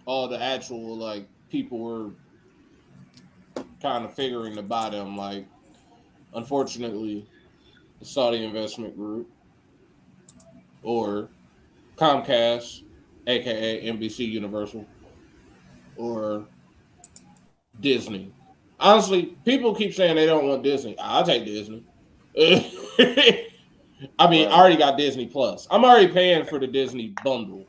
all 0.04 0.28
the 0.28 0.40
actual 0.42 0.96
like 0.96 1.26
people 1.48 1.78
were 1.78 2.10
kind 3.80 4.04
of 4.04 4.12
figuring 4.14 4.56
to 4.56 4.62
buy 4.62 4.90
them. 4.90 5.16
Like, 5.16 5.46
unfortunately, 6.34 7.26
the 7.98 8.04
Saudi 8.04 8.44
Investment 8.44 8.96
Group 8.96 9.30
or 10.82 11.28
Comcast, 11.96 12.82
aka 13.26 13.86
NBC 13.86 14.28
Universal, 14.28 14.86
or 16.02 16.44
Disney. 17.80 18.32
Honestly, 18.80 19.36
people 19.44 19.74
keep 19.74 19.94
saying 19.94 20.16
they 20.16 20.26
don't 20.26 20.46
want 20.46 20.62
Disney. 20.62 20.98
I'll 20.98 21.24
take 21.24 21.44
Disney. 21.44 21.84
I 22.36 24.28
mean, 24.28 24.48
I 24.48 24.52
already 24.52 24.76
got 24.76 24.98
Disney 24.98 25.26
Plus. 25.26 25.68
I'm 25.70 25.84
already 25.84 26.08
paying 26.08 26.44
for 26.44 26.58
the 26.58 26.66
Disney 26.66 27.14
bundle. 27.22 27.64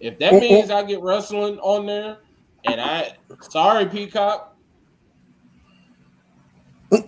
If 0.00 0.18
that 0.18 0.32
oh, 0.32 0.36
oh. 0.36 0.40
means 0.40 0.70
I 0.70 0.82
get 0.82 1.00
wrestling 1.00 1.58
on 1.60 1.86
there, 1.86 2.18
and 2.64 2.80
I 2.80 3.12
sorry 3.40 3.86
Peacock, 3.86 4.56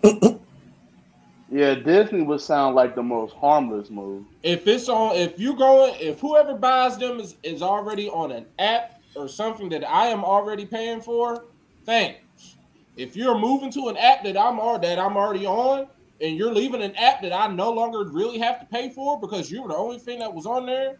yeah, 1.50 1.74
Disney 1.74 2.22
would 2.22 2.40
sound 2.40 2.76
like 2.76 2.94
the 2.94 3.02
most 3.02 3.34
harmless 3.34 3.90
move. 3.90 4.24
If 4.44 4.68
it's 4.68 4.88
on, 4.88 5.16
if 5.16 5.38
you 5.38 5.56
going, 5.56 5.94
if 5.98 6.20
whoever 6.20 6.54
buys 6.54 6.98
them 6.98 7.18
is 7.18 7.34
is 7.42 7.62
already 7.62 8.08
on 8.08 8.30
an 8.30 8.46
app 8.58 8.99
or 9.14 9.28
something 9.28 9.68
that 9.70 9.88
I 9.88 10.06
am 10.06 10.24
already 10.24 10.66
paying 10.66 11.00
for, 11.00 11.44
thanks. 11.84 12.56
If 12.96 13.16
you're 13.16 13.38
moving 13.38 13.70
to 13.72 13.88
an 13.88 13.96
app 13.96 14.24
that 14.24 14.36
I'm 14.36 14.58
or 14.58 14.78
that 14.78 14.98
I'm 14.98 15.16
already 15.16 15.46
on, 15.46 15.86
and 16.20 16.36
you're 16.36 16.52
leaving 16.52 16.82
an 16.82 16.94
app 16.96 17.22
that 17.22 17.32
I 17.32 17.46
no 17.48 17.72
longer 17.72 18.04
really 18.04 18.38
have 18.38 18.60
to 18.60 18.66
pay 18.66 18.90
for 18.90 19.18
because 19.18 19.50
you 19.50 19.62
were 19.62 19.68
the 19.68 19.76
only 19.76 19.98
thing 19.98 20.18
that 20.18 20.32
was 20.32 20.44
on 20.44 20.66
there. 20.66 20.98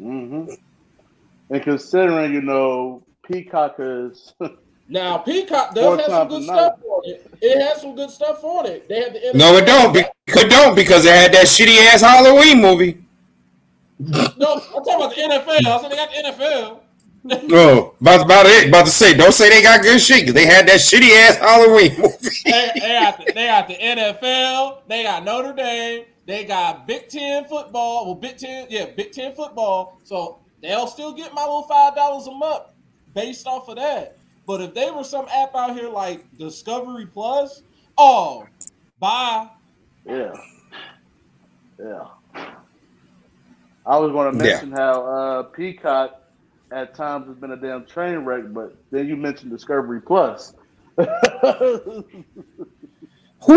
Mm-hmm. 0.00 0.52
And 1.50 1.62
considering, 1.62 2.32
you 2.32 2.40
know, 2.40 3.02
Peacock 3.22 3.76
is 3.78 4.34
Now 4.90 5.18
Peacock 5.18 5.72
does 5.72 6.00
have 6.00 6.10
some 6.10 6.28
good 6.28 6.42
stuff 6.42 6.80
on 6.84 7.02
it. 7.08 7.32
It 7.40 7.62
has 7.62 7.80
some 7.80 7.94
good 7.94 8.10
stuff 8.10 8.42
on 8.42 8.66
it. 8.66 8.88
They 8.88 9.00
have 9.02 9.12
the 9.12 9.30
no, 9.34 9.56
it 9.56 9.64
don't. 9.64 9.94
Be- 9.94 10.00
it 10.00 10.50
don't 10.50 10.74
because 10.74 11.04
it 11.04 11.14
had 11.14 11.32
that 11.32 11.46
shitty 11.46 11.78
ass 11.86 12.00
Halloween 12.00 12.60
movie. 12.60 12.98
No, 14.00 14.54
I'm 14.54 14.84
talking 14.84 14.94
about 14.94 15.14
the 15.14 15.20
NFL. 15.20 15.66
I 15.66 15.80
said 15.82 15.90
they 15.90 15.96
got 15.96 16.10
the 16.10 16.44
NFL. 16.44 16.80
no, 17.48 17.94
about 18.00 18.24
about 18.24 18.46
it. 18.46 18.68
About 18.68 18.86
to 18.86 18.92
say, 18.92 19.12
don't 19.12 19.32
say 19.32 19.50
they 19.50 19.62
got 19.62 19.82
good 19.82 20.00
shit. 20.00 20.20
because 20.20 20.34
They 20.34 20.46
had 20.46 20.66
that 20.68 20.80
shitty 20.80 21.10
ass 21.10 21.36
Halloween 21.36 22.00
movie. 22.00 22.28
they, 22.44 22.70
they, 22.74 22.98
got 22.98 23.18
the, 23.18 23.32
they 23.34 23.46
got 23.46 23.68
the 23.68 23.74
NFL. 23.74 24.78
They 24.88 25.02
got 25.02 25.24
Notre 25.24 25.52
Dame. 25.52 26.06
They 26.24 26.44
got 26.44 26.86
Big 26.86 27.08
Ten 27.08 27.44
football. 27.44 28.06
Well, 28.06 28.14
Big 28.14 28.38
Ten, 28.38 28.66
yeah, 28.70 28.86
Big 28.86 29.12
Ten 29.12 29.34
football. 29.34 29.98
So 30.04 30.38
they'll 30.62 30.86
still 30.86 31.12
get 31.12 31.34
my 31.34 31.42
little 31.42 31.64
five 31.64 31.94
dollars 31.94 32.26
a 32.26 32.32
month 32.32 32.62
based 33.14 33.46
off 33.46 33.68
of 33.68 33.76
that. 33.76 34.16
But 34.46 34.62
if 34.62 34.72
they 34.72 34.90
were 34.90 35.04
some 35.04 35.26
app 35.30 35.54
out 35.54 35.76
here 35.76 35.90
like 35.90 36.24
Discovery 36.38 37.06
Plus, 37.06 37.62
oh, 37.98 38.46
bye. 38.98 39.48
Yeah. 40.06 40.32
Yeah. 41.78 42.06
I 43.86 43.96
was 43.98 44.12
going 44.12 44.32
to 44.32 44.44
mention 44.44 44.70
yeah. 44.70 44.76
how 44.76 45.06
uh, 45.06 45.42
Peacock 45.44 46.22
at 46.72 46.94
times 46.94 47.26
has 47.26 47.36
been 47.36 47.52
a 47.52 47.56
damn 47.56 47.84
train 47.86 48.18
wreck, 48.18 48.44
but 48.48 48.76
then 48.90 49.08
you 49.08 49.16
mentioned 49.16 49.50
Discovery 49.50 50.00
Plus. 50.00 50.54
Who 50.96 51.04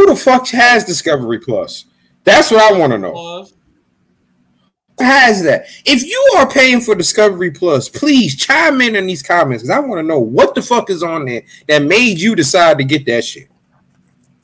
the 0.07 0.15
fuck 0.15 0.47
has 0.49 0.85
Discovery 0.85 1.39
Plus? 1.39 1.85
That's 2.23 2.51
what 2.51 2.61
I 2.61 2.77
want 2.77 2.93
to 2.93 2.97
know. 2.97 3.11
Plus 3.11 3.53
has 4.99 5.43
that? 5.43 5.65
If 5.85 6.03
you 6.03 6.33
are 6.37 6.49
paying 6.49 6.81
for 6.81 6.95
Discovery 6.95 7.51
Plus, 7.51 7.89
please 7.89 8.35
chime 8.35 8.81
in 8.81 8.95
in 8.95 9.07
these 9.07 9.23
comments 9.23 9.63
because 9.63 9.75
I 9.75 9.79
want 9.79 9.99
to 9.99 10.03
know 10.03 10.19
what 10.19 10.55
the 10.55 10.61
fuck 10.61 10.89
is 10.89 11.03
on 11.03 11.25
there 11.25 11.43
that 11.67 11.83
made 11.83 12.19
you 12.19 12.35
decide 12.35 12.77
to 12.77 12.83
get 12.83 13.05
that 13.05 13.23
shit. 13.23 13.49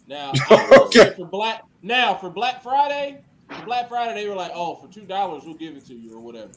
Now, 0.08 0.32
okay. 0.52 1.14
for 1.16 1.26
Black 1.26 1.64
now 1.82 2.16
for 2.16 2.30
Black 2.30 2.62
Friday, 2.64 3.20
for 3.22 3.29
Black 3.66 3.90
Friday 3.90 4.22
they 4.22 4.30
were 4.30 4.36
like, 4.36 4.52
"Oh, 4.54 4.76
for 4.76 4.88
two 4.88 5.06
dollars 5.06 5.44
we'll 5.46 5.56
give 5.56 5.76
it 5.76 5.86
to 5.88 5.94
you 5.94 6.16
or 6.16 6.20
whatever." 6.20 6.52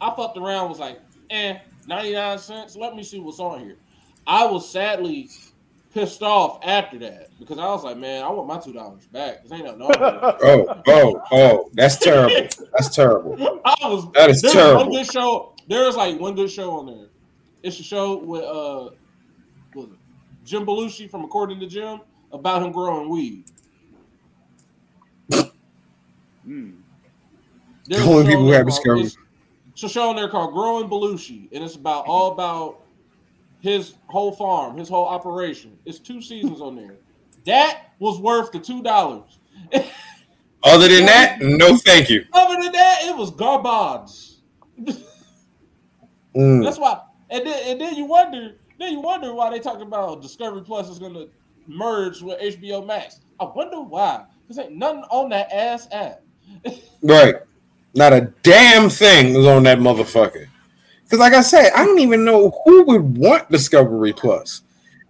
I 0.00 0.14
fucked 0.14 0.38
around, 0.38 0.68
was 0.68 0.78
like, 0.78 1.00
"Eh, 1.30 1.58
ninety 1.86 2.12
nine 2.12 2.38
cents. 2.38 2.76
Let 2.76 2.94
me 2.94 3.02
see 3.02 3.20
what's 3.20 3.40
on 3.40 3.60
here." 3.60 3.76
I 4.26 4.46
was 4.46 4.68
sadly 4.68 5.28
pissed 5.92 6.22
off 6.22 6.60
after 6.62 6.98
that 6.98 7.30
because 7.38 7.58
I 7.58 7.66
was 7.66 7.82
like, 7.82 7.96
man, 7.96 8.22
I 8.22 8.30
want 8.30 8.46
my 8.46 8.58
two 8.58 8.72
dollars 8.72 9.06
back. 9.06 9.42
This 9.42 9.52
ain't 9.52 9.78
no. 9.78 9.90
oh, 9.98 10.82
oh, 10.86 11.22
oh, 11.32 11.70
that's 11.74 11.98
terrible. 11.98 12.48
That's 12.72 12.94
terrible. 12.94 13.60
I 13.64 13.76
was. 13.88 14.10
That 14.12 14.30
is 14.30 14.42
terrible. 14.42 14.84
One 14.84 14.90
good 14.90 15.10
show. 15.10 15.54
There 15.68 15.86
is 15.88 15.96
like 15.96 16.18
one 16.18 16.34
good 16.34 16.50
show 16.50 16.72
on 16.78 16.86
there. 16.86 17.06
It's 17.62 17.78
a 17.78 17.82
show 17.82 18.18
with 18.18 18.42
uh, 18.44 18.90
Jim 20.44 20.64
Belushi 20.64 21.10
from 21.10 21.24
According 21.24 21.60
to 21.60 21.66
Jim 21.66 22.00
about 22.32 22.62
him 22.62 22.72
growing 22.72 23.08
weed. 23.08 23.44
Mm. 26.50 26.74
The 27.86 27.98
only 27.98 28.24
people 28.26 28.44
who 28.44 28.52
have 28.52 28.66
discovered. 28.66 29.12
It's 29.72 29.82
a 29.82 29.88
show 29.88 30.10
on 30.10 30.16
there 30.16 30.28
called 30.28 30.52
Growing 30.52 30.88
Belushi, 30.88 31.48
and 31.52 31.64
it's 31.64 31.74
about 31.76 32.04
all 32.06 32.32
about 32.32 32.82
his 33.60 33.94
whole 34.08 34.32
farm, 34.32 34.76
his 34.76 34.88
whole 34.88 35.06
operation. 35.06 35.78
It's 35.84 35.98
two 35.98 36.20
seasons 36.20 36.60
on 36.60 36.76
there. 36.76 36.96
That 37.46 37.92
was 37.98 38.18
worth 38.18 38.52
the 38.52 38.58
two 38.58 38.82
dollars. 38.82 39.38
Other 40.62 40.88
than 40.88 41.06
that, 41.06 41.38
no, 41.40 41.76
thank 41.76 42.10
you. 42.10 42.24
Other 42.32 42.62
than 42.62 42.72
that, 42.72 42.98
it 43.04 43.16
was 43.16 43.30
garbage. 43.30 44.32
mm. 46.36 46.64
That's 46.64 46.78
why, 46.78 47.00
and 47.30 47.46
then 47.46 47.62
and 47.66 47.80
then 47.80 47.94
you 47.94 48.04
wonder, 48.04 48.56
then 48.78 48.92
you 48.92 49.00
wonder 49.00 49.32
why 49.32 49.50
they 49.50 49.60
talking 49.60 49.82
about 49.82 50.20
Discovery 50.20 50.62
Plus 50.62 50.90
is 50.90 50.98
going 50.98 51.14
to 51.14 51.28
merge 51.66 52.20
with 52.20 52.38
HBO 52.40 52.84
Max. 52.84 53.20
I 53.38 53.44
wonder 53.44 53.80
why. 53.80 54.24
Cause 54.46 54.58
ain't 54.58 54.72
nothing 54.72 55.04
on 55.10 55.30
that 55.30 55.50
ass 55.52 55.88
app. 55.92 56.22
Right. 57.02 57.36
Not 57.94 58.12
a 58.12 58.32
damn 58.42 58.88
thing 58.88 59.34
is 59.34 59.46
on 59.46 59.64
that 59.64 59.78
motherfucker. 59.78 60.46
Because, 61.04 61.18
like 61.18 61.32
I 61.32 61.40
said, 61.40 61.72
I 61.74 61.84
don't 61.84 61.98
even 61.98 62.24
know 62.24 62.50
who 62.64 62.84
would 62.84 63.18
want 63.18 63.50
Discovery 63.50 64.12
Plus. 64.12 64.62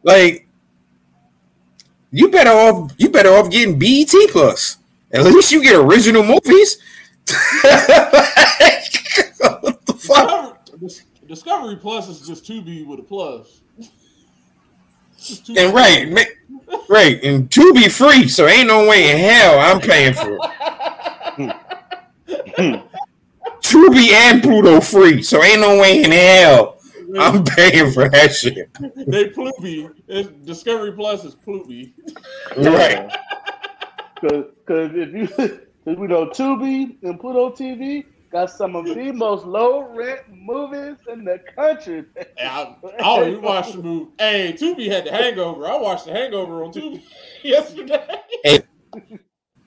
Like, 0.02 0.47
you 2.11 2.30
better 2.30 2.50
off 2.50 2.92
you 2.97 3.11
better 3.11 3.30
off 3.30 3.50
getting 3.50 3.78
BET 3.78 4.11
Plus. 4.30 4.78
At 5.12 5.25
least 5.25 5.52
you 5.52 5.62
get 5.62 5.75
original 5.76 6.23
movies. 6.23 6.78
what 9.38 9.87
the 9.87 9.94
fuck? 9.99 10.59
Discovery, 11.26 11.76
Plus 11.76 12.09
is 12.09 12.26
just 12.26 12.44
Tubi 12.44 12.85
with 12.85 12.99
a 12.99 13.02
plus. 13.02 13.61
And 15.56 15.75
right, 15.75 16.12
right, 16.88 17.23
and 17.23 17.49
Tubi 17.50 17.90
free, 17.90 18.26
so 18.26 18.49
ain't 18.49 18.68
no 18.68 18.88
way 18.88 19.11
in 19.11 19.18
hell 19.18 19.61
I'm 19.61 19.80
paying 19.80 20.14
for 20.14 20.35
it. 20.35 20.40
Hmm. 21.40 21.50
Hmm. 22.56 22.87
Tubi 23.61 24.11
and 24.11 24.42
Pluto 24.42 24.80
free, 24.80 25.23
so 25.23 25.42
ain't 25.42 25.61
no 25.61 25.78
way 25.78 26.02
in 26.02 26.11
hell 26.11 26.80
I'm 27.18 27.44
paying 27.44 27.90
for 27.92 28.09
that 28.09 28.32
shit. 28.35 28.70
They 29.06 29.28
Pluby. 29.28 29.88
Discovery 30.44 30.92
Plus 30.92 31.25
is 31.25 31.35
Pluby. 31.35 31.94
Right. 32.56 33.11
Because 34.20 34.90
if 34.94 35.14
you, 35.14 35.28
cause 35.28 35.97
we 35.97 36.06
know 36.06 36.26
Tubi 36.26 37.02
and 37.02 37.18
Pluto 37.18 37.52
TV 37.52 38.04
got 38.30 38.50
some 38.50 38.76
of 38.76 38.85
the 38.85 39.12
most 39.12 39.47
low 39.47 39.94
rent 39.94 40.20
movies 40.28 40.99
in 41.11 41.25
the 41.25 41.38
country. 41.56 42.04
I, 42.38 42.76
oh, 43.02 43.23
I 43.23 43.28
even 43.28 43.40
watched 43.42 43.76
the 43.76 43.82
movie. 43.82 44.11
Hey, 44.18 44.52
Tubi 44.52 44.90
had 44.90 45.06
the 45.06 45.11
Hangover. 45.11 45.66
I 45.66 45.76
watched 45.76 46.04
the 46.04 46.12
Hangover 46.12 46.64
on 46.64 46.70
Tubi 46.70 47.02
yesterday. 47.42 48.06
Hey, 48.44 48.61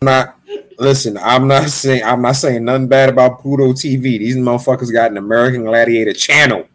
not 0.03 0.39
listen. 0.79 1.17
I'm 1.17 1.47
not 1.47 1.69
saying 1.69 2.03
I'm 2.03 2.21
not 2.21 2.35
saying 2.35 2.65
nothing 2.65 2.87
bad 2.87 3.09
about 3.09 3.39
Pluto 3.41 3.73
TV. 3.73 4.01
These 4.19 4.37
motherfuckers 4.37 4.91
got 4.91 5.11
an 5.11 5.17
American 5.17 5.63
Gladiator 5.63 6.13
channel. 6.13 6.67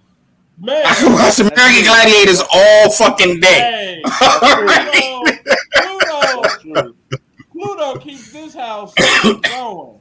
Man, 0.61 0.83
I 0.85 0.95
can 0.99 1.13
watch 1.13 1.39
American 1.39 1.85
Gladiators 1.85 2.43
all 2.53 2.91
fucking 2.91 3.41
day. 3.41 4.03
Hey, 4.03 4.03
Pluto, 5.75 6.43
Pluto, 6.61 6.95
Pluto 7.53 7.99
keeps 7.99 8.33
this 8.33 8.55
house 8.55 8.93
going. 9.23 10.01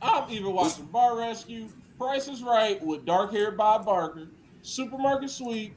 I'm 0.00 0.30
even 0.30 0.52
watching 0.52 0.86
Bar 0.86 1.16
Rescue, 1.16 1.68
Price 1.96 2.26
is 2.26 2.42
Right 2.42 2.82
with 2.84 3.04
Dark 3.04 3.32
Hair 3.32 3.52
Bob 3.52 3.84
Barker, 3.86 4.26
Supermarket 4.62 5.30
Sweep, 5.30 5.76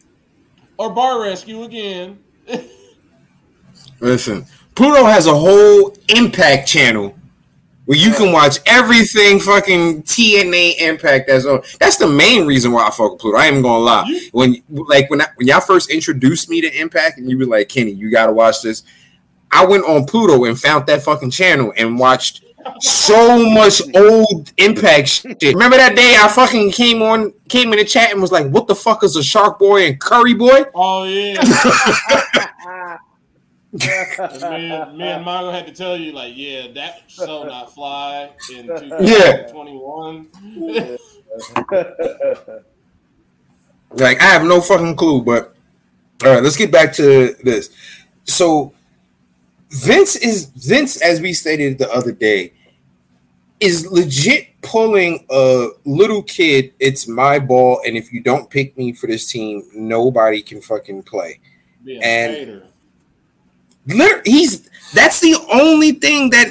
or 0.77 0.89
Bar 0.89 1.22
Rescue 1.22 1.63
again. 1.63 2.20
Listen, 4.00 4.46
Pluto 4.75 5.05
has 5.05 5.27
a 5.27 5.34
whole 5.34 5.96
Impact 6.10 6.67
channel 6.67 7.15
where 7.86 7.98
you 7.98 8.13
can 8.13 8.32
watch 8.32 8.60
everything 8.65 9.39
fucking 9.39 10.03
TNA 10.03 10.79
Impact 10.79 11.27
that's 11.27 11.46
on. 11.46 11.62
That's 11.79 11.98
the 11.98 12.08
main 12.08 12.46
reason 12.46 12.72
why 12.72 12.88
I 12.88 12.91
fuck 12.91 13.13
with 13.13 13.22
Pluto. 13.22 13.38
I 13.38 13.48
ain't 13.48 13.63
gonna 13.63 13.84
lie. 13.84 14.29
When 14.32 14.62
like 14.70 15.10
when 15.10 15.22
I, 15.22 15.27
when 15.36 15.48
y'all 15.48 15.62
first 15.62 15.89
introduced 15.89 16.50
me 16.50 16.62
to 16.62 16.79
Impact 16.79 17.17
and 17.17 17.29
you 17.29 17.38
were 17.38 17.46
like, 17.46 17.70
Kenny, 17.70 17.91
you 17.91 18.12
gotta 18.12 18.34
watch 18.34 18.62
this. 18.62 18.84
I 19.51 19.65
went 19.65 19.86
on 19.86 20.05
Pluto 20.05 20.44
and 20.46 20.60
found 20.60 20.88
that 20.88 21.03
fucking 21.03 21.32
channel 21.32 21.72
and 21.77 21.98
watched 21.98 22.44
so 22.79 23.48
much 23.50 23.82
old 23.96 24.51
Impact 24.58 25.08
shit. 25.08 25.53
Remember 25.53 25.77
that 25.77 25.96
day 25.96 26.15
I 26.20 26.27
fucking 26.27 26.72
came 26.72 27.01
on, 27.01 27.34
came 27.48 27.72
in 27.72 27.79
the 27.79 27.86
chat 27.86 28.12
and 28.12 28.20
was 28.20 28.32
like, 28.32 28.48
"What 28.48 28.67
the 28.67 28.75
fuck 28.75 29.03
is 29.03 29.15
a 29.15 29.24
Shark 29.24 29.60
Boy 29.60 29.86
and 29.86 30.00
Curry 30.00 30.34
Boy?" 30.34 30.65
Oh 30.74 31.03
yeah. 31.03 31.39
me, 33.75 34.72
and, 34.72 34.98
me 34.98 35.08
and 35.08 35.25
Mongo 35.27 35.51
had 35.51 35.67
to 35.67 35.74
tell 35.74 35.98
you, 35.98 36.12
like, 36.12 36.34
yeah, 36.36 36.67
that 36.74 37.03
shall 37.08 37.46
not 37.46 37.74
fly 37.74 38.32
in 38.53 38.67
2021. 38.67 40.27
Yeah. 40.55 40.98
like, 43.91 44.22
I 44.22 44.25
have 44.25 44.44
no 44.44 44.62
fucking 44.62 44.96
clue, 44.96 45.22
but 45.24 45.55
all 46.24 46.34
right, 46.34 46.44
let's 46.44 46.58
get 46.58 46.72
back 46.72 46.94
to 46.94 47.36
this. 47.44 47.70
So, 48.24 48.74
Vince 49.70 50.16
is 50.16 50.46
Vince, 50.46 51.01
as 51.01 51.20
we 51.20 51.33
stated 51.33 51.77
the 51.77 51.92
other 51.92 52.11
day, 52.11 52.53
is 53.59 53.85
legit 53.92 54.50
pulling 54.61 55.25
a 55.29 55.68
little 55.85 56.24
kid. 56.24 56.74
It's 56.79 57.07
my 57.07 57.40
ball, 57.40 57.81
and 57.85 57.98
if 57.98 58.14
you 58.14 58.22
don't 58.22 58.50
pick 58.50 58.77
me 58.77 58.94
for 58.94 59.07
this 59.07 59.29
team, 59.29 59.64
nobody 59.74 60.42
can 60.42 60.61
fucking 60.61 61.03
play. 61.03 61.40
and 62.01 62.33
literally, 62.33 62.64
he's 63.87 64.69
that's 64.93 65.19
the 65.19 65.35
only 65.51 65.91
thing 65.91 66.29
that 66.31 66.48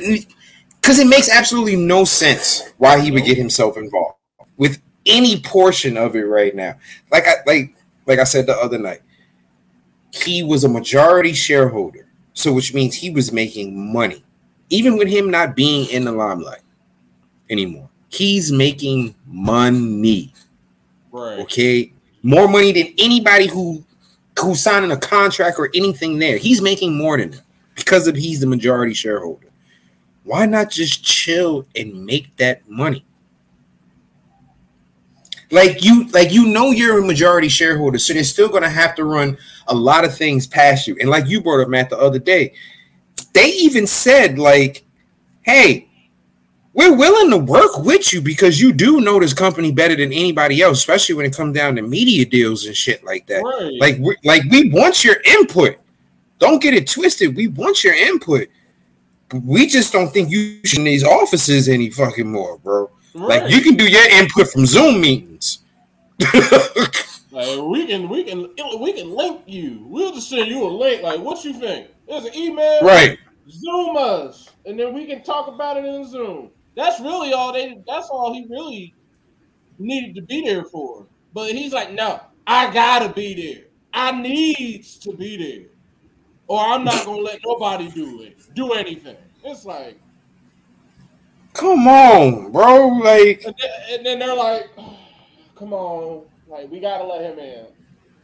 because 0.81 0.99
it 0.99 1.07
makes 1.07 1.31
absolutely 1.31 1.77
no 1.77 2.05
sense 2.05 2.63
why 2.79 3.01
he 3.01 3.11
would 3.11 3.25
get 3.25 3.39
himself 3.39 3.77
involved 3.77 4.19
with 4.57 4.81
any 5.07 5.41
portion 5.41 5.97
of 5.97 6.17
it 6.17 6.25
right 6.25 6.55
now. 6.55 6.77
Like 7.11 7.27
I 7.27 7.35
like 7.47 7.75
like 8.07 8.19
I 8.19 8.25
said 8.25 8.47
the 8.47 8.57
other 8.57 8.79
night, 8.79 9.01
he 10.11 10.43
was 10.43 10.65
a 10.65 10.69
majority 10.69 11.33
shareholder, 11.33 12.07
so 12.33 12.53
which 12.53 12.75
means 12.75 12.97
he 12.97 13.11
was 13.11 13.33
making 13.33 13.93
money, 13.93 14.23
even 14.71 14.97
with 14.97 15.09
him 15.09 15.31
not 15.31 15.57
being 15.57 15.89
in 15.91 16.05
the 16.05 16.13
limelight 16.13 16.61
anymore. 17.51 17.89
He's 18.09 18.53
making 18.53 19.15
money. 19.27 20.33
Right. 21.11 21.41
Okay. 21.41 21.93
More 22.23 22.49
money 22.49 22.73
than 22.73 22.95
anybody 22.97 23.47
who 23.49 23.85
who's 24.39 24.61
signing 24.61 24.91
a 24.91 24.97
contract 24.97 25.59
or 25.59 25.71
anything 25.75 26.19
there. 26.19 26.39
He's 26.39 26.61
making 26.61 26.97
more 26.97 27.19
than 27.19 27.31
them 27.31 27.45
because 27.75 28.07
of 28.07 28.17
he's 28.17 28.41
the 28.41 28.47
majority 28.47 28.95
shareholder. 28.95 29.49
Why 30.25 30.47
not 30.47 30.71
just 30.71 31.05
chill 31.05 31.67
and 31.77 32.05
make 32.05 32.35
that 32.37 32.69
money? 32.69 33.05
Like 35.51 35.85
you, 35.85 36.09
like 36.09 36.33
you 36.33 36.47
know, 36.47 36.71
you're 36.71 36.99
a 36.99 37.07
majority 37.07 37.49
shareholder, 37.49 37.99
so 37.99 38.13
they're 38.13 38.25
still 38.25 38.49
gonna 38.49 38.71
have 38.71 38.95
to 38.97 39.05
run 39.05 39.37
a 39.69 39.75
lot 39.75 40.05
of 40.05 40.17
things 40.17 40.47
past 40.47 40.89
you. 40.89 40.97
And 41.01 41.09
like 41.09 41.29
you 41.29 41.41
brought 41.41 41.63
up, 41.63 41.69
Matt, 41.69 41.91
the 41.91 41.99
other 41.99 42.19
day, 42.19 42.55
they 43.35 43.51
even 43.51 43.87
said 43.87 44.39
like, 44.39 44.85
"Hey, 45.43 45.89
we're 46.75 46.95
willing 46.95 47.31
to 47.31 47.39
work 47.39 47.79
with 47.79 48.13
you 48.13 48.21
because 48.21 48.61
you 48.61 48.73
do 48.73 49.01
know 49.01 49.21
this 49.21 49.33
company 49.33 49.71
better 49.71 49.95
than 49.95 50.13
anybody 50.13 50.61
else, 50.61 50.79
especially 50.79 51.15
when 51.15 51.25
it 51.25 51.35
comes 51.35 51.55
down 51.55 51.77
to 51.77 51.83
media 51.83 52.27
deals 52.27 52.67
and 52.67 52.77
shit 52.77 53.05
like 53.05 53.27
that. 53.29 53.43
Right. 53.43 53.81
Like, 53.81 53.99
we, 54.01 54.17
like 54.25 54.43
we 54.51 54.71
want 54.71 55.05
your 55.05 55.17
input. 55.25 55.77
Don't 56.41 56.61
get 56.61 56.75
it 56.75 56.89
twisted. 56.89 57.37
We 57.37 57.47
want 57.47 57.85
your 57.85 57.95
input. 57.95 58.49
We 59.33 59.69
just 59.69 59.93
don't 59.93 60.13
think 60.13 60.31
you 60.31 60.59
should 60.65 60.81
in 60.81 60.85
these 60.85 61.05
offices 61.05 61.69
any 61.69 61.91
fucking 61.91 62.31
more, 62.31 62.59
bro. 62.59 62.91
Right. 63.15 63.43
Like 63.43 63.53
you 63.53 63.61
can 63.61 63.77
do 63.77 63.89
your 63.89 64.07
input 64.11 64.49
from 64.49 64.67
Zoom 64.67 65.01
meetings. 65.01 65.61
like 66.35 67.59
we 67.61 67.87
can, 67.87 68.09
we 68.09 68.25
can, 68.25 68.49
we 68.81 68.93
can 68.93 69.15
link 69.15 69.43
you. 69.47 69.85
We'll 69.87 70.13
just 70.13 70.29
send 70.29 70.49
you 70.49 70.65
a 70.65 70.69
link. 70.69 71.03
Like, 71.03 71.21
what 71.21 71.45
you 71.45 71.53
think? 71.53 71.89
There's 72.09 72.25
an 72.25 72.35
email. 72.35 72.83
Right. 72.83 73.17
Zoom 73.49 73.97
us, 73.97 74.51
and 74.67 74.79
then 74.79 74.93
we 74.95 75.07
can 75.07 75.23
talk 75.23 75.49
about 75.49 75.77
it 75.77 75.85
in 75.85 76.09
Zoom. 76.09 76.51
That's 76.75 77.01
really 77.01 77.33
all 77.33 77.53
they. 77.53 77.79
That's 77.87 78.09
all 78.09 78.33
he 78.33 78.47
really 78.49 78.95
needed 79.79 80.15
to 80.17 80.23
be 80.23 80.45
there 80.45 80.65
for. 80.65 81.07
But 81.33 81.53
he's 81.53 81.73
like, 81.73 81.93
no, 81.93 82.21
I 82.47 82.73
gotta 82.73 83.13
be 83.13 83.35
there. 83.35 83.65
I 83.93 84.11
needs 84.21 84.97
to 84.99 85.13
be 85.13 85.37
there, 85.37 85.67
or 86.49 86.61
I'm 86.61 86.85
not 86.85 87.05
gonna 87.05 87.23
let 87.23 87.41
nobody 87.45 87.89
do 87.91 88.23
it. 88.23 88.39
Do 88.55 88.73
anything. 88.73 89.17
It's 89.45 89.65
like, 89.65 89.99
come 91.53 91.87
on, 91.87 92.51
bro. 92.51 92.89
Like, 92.89 93.45
and 93.45 93.55
then, 93.61 93.71
and 93.91 94.07
then 94.07 94.19
they're 94.19 94.35
like, 94.35 94.71
oh, 94.79 94.97
come 95.55 95.73
on, 95.73 96.25
like 96.49 96.71
we 96.71 96.81
gotta 96.81 97.05
let 97.05 97.23
him 97.23 97.39
in. 97.39 97.67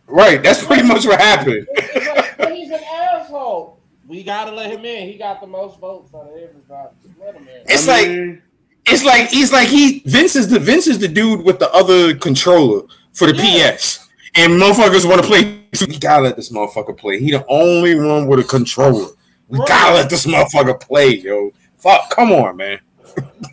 Right. 0.06 0.42
That's 0.42 0.64
pretty 0.64 0.82
much 0.82 1.06
what 1.06 1.20
happened. 1.20 1.68
Like, 1.76 2.52
he's 2.52 2.70
an 2.70 2.80
asshole 2.82 3.79
we 4.10 4.24
gotta 4.24 4.50
let 4.50 4.72
him 4.72 4.84
in. 4.84 5.08
He 5.08 5.16
got 5.16 5.40
the 5.40 5.46
most 5.46 5.78
votes 5.78 6.12
out 6.12 6.22
of 6.22 6.36
everybody. 6.36 6.88
Let 7.20 7.36
him 7.36 7.46
in. 7.46 7.62
It's 7.66 7.88
I 7.88 8.02
mean, 8.02 8.30
like 8.30 8.42
it's 8.86 9.04
like 9.04 9.28
he's 9.28 9.52
like 9.52 9.68
he 9.68 10.00
Vince 10.04 10.34
is 10.34 10.48
the 10.48 10.58
Vince 10.58 10.88
is 10.88 10.98
the 10.98 11.06
dude 11.06 11.44
with 11.44 11.60
the 11.60 11.72
other 11.72 12.16
controller 12.16 12.88
for 13.12 13.30
the 13.30 13.36
yeah. 13.36 13.76
PS. 13.76 14.08
And 14.34 14.54
motherfuckers 14.54 15.08
want 15.08 15.22
to 15.22 15.26
play. 15.26 15.60
We 15.88 15.96
gotta 15.98 16.24
let 16.24 16.34
this 16.34 16.50
motherfucker 16.50 16.98
play. 16.98 17.20
He 17.20 17.30
the 17.30 17.46
only 17.48 17.94
one 17.94 18.26
with 18.26 18.40
a 18.40 18.44
controller. 18.44 19.10
We 19.46 19.60
right. 19.60 19.68
gotta 19.68 19.94
let 19.94 20.10
this 20.10 20.26
motherfucker 20.26 20.80
play, 20.80 21.10
yo. 21.16 21.52
Fuck, 21.76 22.10
come 22.10 22.32
on, 22.32 22.56
man. 22.56 22.80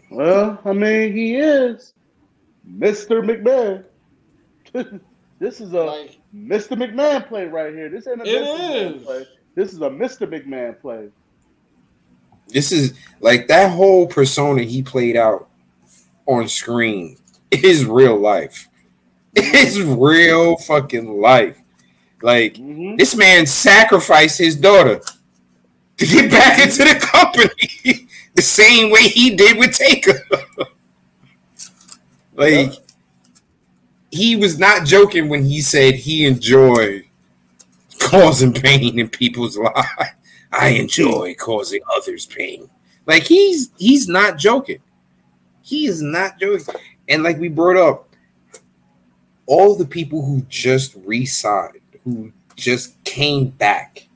well, 0.09 0.59
I 0.65 0.73
mean, 0.73 1.13
he 1.13 1.35
is 1.35 1.93
Mr. 2.67 3.21
McMahon. 3.23 3.85
this 5.39 5.61
is 5.61 5.73
a 5.73 5.83
like, 5.83 6.17
Mr. 6.35 6.75
McMahon 6.77 7.27
play 7.27 7.45
right 7.45 7.73
here. 7.73 7.89
This 7.89 8.07
ain't 8.07 8.21
a 8.21 8.25
it 8.25 8.41
Mr. 8.41 8.95
is. 8.95 9.03
play. 9.03 9.27
This 9.57 9.73
is 9.73 9.81
a 9.81 9.89
Mr. 9.89 10.27
McMahon 10.27 10.79
play. 10.79 11.07
This 12.47 12.71
is 12.71 12.93
like 13.21 13.47
that 13.47 13.71
whole 13.71 14.05
persona 14.05 14.61
he 14.61 14.83
played 14.83 15.17
out 15.17 15.49
on 16.27 16.47
screen 16.47 17.17
is 17.49 17.83
real 17.83 18.17
life. 18.17 18.67
It's 19.33 19.79
real 19.79 20.57
fucking 20.57 21.19
life. 21.19 21.57
Like 22.21 22.53
mm-hmm. 22.53 22.97
this 22.97 23.15
man 23.15 23.47
sacrificed 23.47 24.37
his 24.37 24.55
daughter 24.55 25.01
to 25.97 26.05
get 26.05 26.29
back 26.29 26.59
into 26.59 26.83
the 26.83 26.99
company 26.99 28.07
the 28.35 28.43
same 28.43 28.91
way 28.91 29.09
he 29.09 29.35
did 29.35 29.57
with 29.57 29.75
Taker. 29.75 30.21
like 32.35 32.51
yep. 32.51 32.73
he 34.11 34.35
was 34.35 34.59
not 34.59 34.85
joking 34.85 35.29
when 35.29 35.43
he 35.43 35.61
said 35.61 35.95
he 35.95 36.27
enjoyed 36.27 37.06
causing 38.07 38.53
pain 38.53 38.99
in 38.99 39.09
people's 39.09 39.57
lives. 39.57 40.11
I 40.51 40.69
enjoy 40.69 41.35
causing 41.35 41.81
others 41.95 42.25
pain. 42.25 42.69
Like 43.05 43.23
he's 43.23 43.69
he's 43.77 44.07
not 44.07 44.37
joking. 44.37 44.79
He 45.61 45.87
is 45.87 46.01
not 46.01 46.39
joking. 46.39 46.75
And 47.09 47.23
like 47.23 47.37
we 47.37 47.49
brought 47.49 47.77
up, 47.77 48.09
all 49.45 49.75
the 49.75 49.85
people 49.85 50.25
who 50.25 50.41
just 50.49 50.95
re-signed, 51.05 51.79
who 52.03 52.31
just 52.55 53.01
came 53.03 53.49
back, 53.49 54.07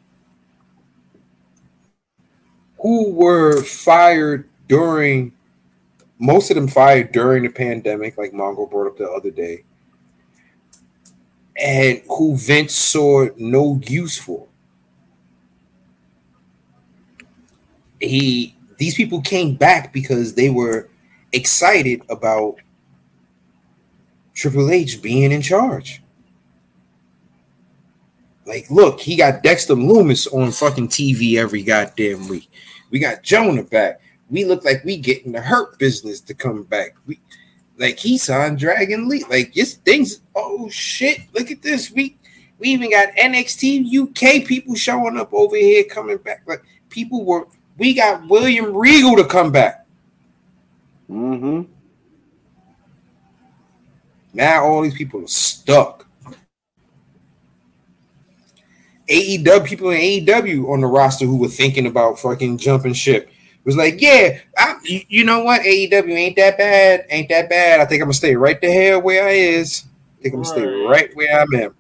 who 2.80 3.12
were 3.12 3.62
fired 3.62 4.48
during 4.68 5.34
most 6.18 6.52
of 6.52 6.56
them 6.56 6.68
fired 6.68 7.12
during 7.12 7.44
the 7.44 7.50
pandemic, 7.50 8.18
like 8.18 8.32
Mongo 8.32 8.70
brought 8.70 8.88
up 8.88 8.98
the 8.98 9.10
other 9.10 9.32
day, 9.32 9.64
and 11.58 12.02
who 12.08 12.36
Vince 12.36 12.76
saw 12.76 13.28
no 13.38 13.80
use 13.84 14.18
for. 14.18 14.48
He 18.00 18.56
these 18.78 18.96
people 18.96 19.22
came 19.22 19.56
back 19.56 19.94
because 19.94 20.34
they 20.34 20.50
were 20.50 20.90
excited 21.34 22.02
about 22.10 22.56
Triple 24.34 24.72
H 24.72 25.02
being 25.02 25.32
in 25.32 25.42
charge. 25.42 26.02
Like, 28.46 28.70
look, 28.72 29.00
he 29.00 29.16
got 29.16 29.44
Dexter 29.44 29.76
Lumis 29.76 30.28
on 30.34 30.52
fucking 30.52 30.88
TV 30.88 31.38
every 31.38 31.62
goddamn 31.62 32.28
week. 32.28 32.50
We 32.90 33.00
got 33.00 33.22
Jonah 33.24 33.64
back. 33.64 34.02
We 34.30 34.46
look 34.46 34.66
like 34.66 34.84
we 34.84 34.98
getting 34.98 35.32
the 35.32 35.42
hurt 35.42 35.78
business 35.78 36.20
to 36.22 36.34
come 36.34 36.64
back. 36.64 36.96
We 37.06 37.20
like 37.82 37.98
he 37.98 38.18
signed 38.20 38.60
Dragon 38.60 39.10
Lee. 39.10 39.26
Like 39.28 39.54
just 39.54 39.84
things. 39.84 40.22
Oh 40.36 40.70
shit! 40.70 41.22
Look 41.34 41.50
at 41.50 41.64
this. 41.64 41.92
We 41.92 42.16
we 42.60 42.68
even 42.68 42.92
got 42.92 43.10
NXT 43.16 43.92
UK 43.92 44.48
people 44.48 44.76
showing 44.76 45.18
up 45.18 45.34
over 45.34 45.56
here 45.56 45.84
coming 45.86 46.18
back. 46.18 46.44
Like 46.46 46.64
people 46.90 47.26
were. 47.26 47.48
We 47.78 47.96
got 47.96 48.28
William 48.28 48.78
Regal 48.78 49.16
to 49.16 49.26
come 49.26 49.52
back. 49.52 49.86
Mm-hmm. 51.10 51.64
Now 54.34 54.64
all 54.64 54.84
these 54.84 54.94
people 54.94 55.24
are 55.24 55.28
stuck. 55.28 56.06
AEW 59.10 59.66
people 59.66 59.90
in 59.90 60.00
AEW 60.00 60.70
on 60.72 60.82
the 60.82 60.88
roster 60.88 61.26
who 61.26 61.38
were 61.38 61.48
thinking 61.48 61.88
about 61.88 62.20
fucking 62.20 62.60
jumping 62.60 62.94
ship 62.94 63.31
was 63.66 63.78
like, 63.78 64.02
yeah, 64.02 64.40
I, 64.58 64.76
you 64.84 65.24
know 65.24 65.44
what, 65.44 65.62
AEW 65.62 66.16
ain't 66.16 66.36
that 66.38 66.58
bad, 66.58 67.06
ain't 67.10 67.30
that 67.30 67.50
bad. 67.50 67.80
I 67.80 67.86
think 67.86 68.02
I'm 68.02 68.08
gonna 68.08 68.14
stay 68.14 68.36
right 68.36 68.60
the 68.60 68.72
hell 68.72 69.02
where 69.02 69.28
I 69.28 69.32
is. 69.32 69.84
I 70.20 70.24
think 70.24 70.36
I'm 70.36 70.42
gonna 70.42 70.54
stay 70.54 70.66
right 70.66 71.16
where 71.16 71.42
I'm 71.42 71.54
at. 71.56 71.72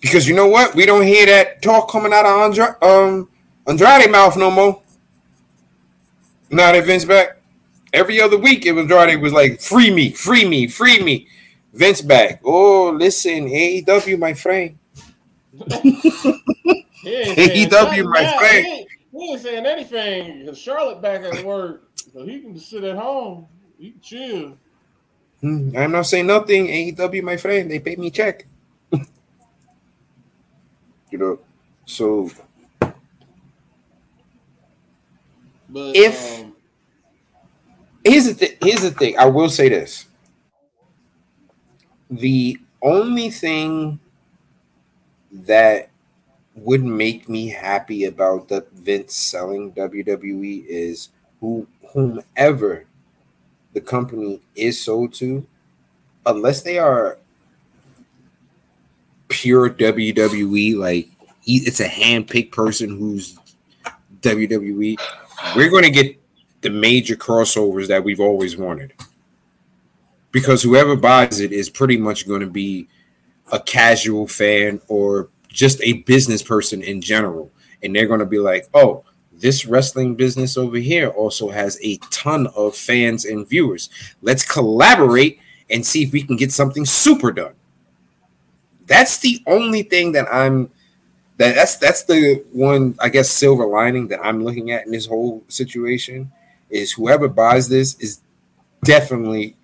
Because 0.00 0.28
you 0.28 0.34
know 0.34 0.46
what, 0.46 0.74
we 0.74 0.86
don't 0.86 1.04
hear 1.04 1.26
that 1.26 1.62
talk 1.62 1.90
coming 1.90 2.12
out 2.12 2.24
of 2.24 2.40
Andra- 2.40 2.76
um 2.82 3.28
Andrade 3.66 4.10
mouth 4.10 4.36
no 4.36 4.50
more. 4.50 4.82
Now 6.50 6.70
that 6.70 6.84
Vince 6.84 7.04
back, 7.04 7.38
every 7.92 8.20
other 8.20 8.38
week 8.38 8.66
it 8.66 8.72
was 8.72 8.82
Andrade 8.82 9.20
was 9.20 9.32
like, 9.32 9.60
free 9.60 9.90
me, 9.92 10.10
free 10.12 10.48
me, 10.48 10.68
free 10.68 11.02
me. 11.02 11.26
Vince 11.72 12.00
back. 12.00 12.40
Oh, 12.44 12.90
listen, 12.90 13.48
AEW, 13.48 14.18
my 14.18 14.32
friend. 14.32 14.78
AEW, 17.06 18.04
my 18.08 18.38
friend. 18.38 18.86
He 19.16 19.32
ain't 19.32 19.40
saying 19.40 19.64
anything 19.64 20.40
because 20.40 20.58
Charlotte 20.58 21.00
back 21.00 21.22
at 21.22 21.42
work, 21.44 21.88
so 22.12 22.26
he 22.26 22.40
can 22.40 22.54
just 22.54 22.68
sit 22.68 22.84
at 22.84 22.96
home. 22.96 23.46
He 23.78 23.92
can 23.92 24.00
chill. 24.00 24.58
Hmm, 25.40 25.70
I'm 25.76 25.92
not 25.92 26.06
saying 26.06 26.26
nothing. 26.26 26.66
AEW, 26.66 27.22
my 27.22 27.38
friend, 27.38 27.70
they 27.70 27.78
pay 27.78 27.96
me 27.96 28.10
check. 28.10 28.44
you 28.92 29.06
know, 31.12 31.38
so. 31.86 32.30
But 35.68 35.96
if 35.96 36.40
um, 36.40 36.54
here's 38.04 38.26
the 38.26 38.34
thing, 38.34 38.56
here's 38.60 38.82
the 38.82 38.90
thing. 38.90 39.16
I 39.18 39.24
will 39.26 39.48
say 39.48 39.70
this: 39.70 40.04
the 42.10 42.58
only 42.82 43.30
thing 43.30 43.98
that 45.32 45.88
would 46.56 46.82
make 46.82 47.28
me 47.28 47.48
happy 47.48 48.04
about 48.04 48.48
the 48.48 48.66
Vince 48.72 49.14
selling 49.14 49.72
WWE 49.72 50.64
is 50.66 51.10
who 51.40 51.66
whomever 51.92 52.86
the 53.74 53.80
company 53.80 54.40
is 54.54 54.80
sold 54.80 55.12
to, 55.14 55.46
unless 56.24 56.62
they 56.62 56.78
are 56.78 57.18
pure 59.28 59.68
WWE, 59.68 60.76
like 60.76 61.08
it's 61.44 61.80
a 61.80 61.88
handpicked 61.88 62.52
person 62.52 62.96
who's 62.96 63.38
WWE, 64.22 64.98
we're 65.54 65.70
going 65.70 65.84
to 65.84 65.90
get 65.90 66.18
the 66.62 66.70
major 66.70 67.16
crossovers 67.16 67.86
that 67.88 68.02
we've 68.02 68.20
always 68.20 68.56
wanted. 68.56 68.92
Because 70.32 70.62
whoever 70.62 70.96
buys 70.96 71.40
it 71.40 71.52
is 71.52 71.70
pretty 71.70 71.96
much 71.96 72.26
going 72.26 72.40
to 72.40 72.46
be 72.46 72.88
a 73.52 73.60
casual 73.60 74.26
fan 74.26 74.80
or 74.88 75.28
just 75.48 75.80
a 75.82 75.94
business 76.02 76.42
person 76.42 76.82
in 76.82 77.00
general. 77.00 77.50
And 77.82 77.94
they're 77.94 78.06
going 78.06 78.20
to 78.20 78.26
be 78.26 78.38
like, 78.38 78.66
oh, 78.74 79.04
this 79.32 79.66
wrestling 79.66 80.14
business 80.14 80.56
over 80.56 80.78
here 80.78 81.08
also 81.08 81.50
has 81.50 81.78
a 81.82 81.98
ton 82.10 82.46
of 82.48 82.74
fans 82.74 83.24
and 83.24 83.46
viewers. 83.46 83.90
Let's 84.22 84.44
collaborate 84.44 85.40
and 85.68 85.84
see 85.84 86.02
if 86.02 86.12
we 86.12 86.22
can 86.22 86.36
get 86.36 86.52
something 86.52 86.84
super 86.84 87.32
done. 87.32 87.54
That's 88.86 89.18
the 89.18 89.42
only 89.46 89.82
thing 89.82 90.12
that 90.12 90.32
I'm 90.32 90.70
that 91.38 91.54
that's 91.54 91.76
that's 91.76 92.04
the 92.04 92.44
one 92.52 92.96
I 93.00 93.08
guess 93.08 93.28
silver 93.28 93.66
lining 93.66 94.08
that 94.08 94.24
I'm 94.24 94.44
looking 94.44 94.70
at 94.70 94.86
in 94.86 94.92
this 94.92 95.06
whole 95.06 95.44
situation 95.48 96.30
is 96.70 96.92
whoever 96.92 97.28
buys 97.28 97.68
this 97.68 97.98
is 98.00 98.20
definitely 98.84 99.56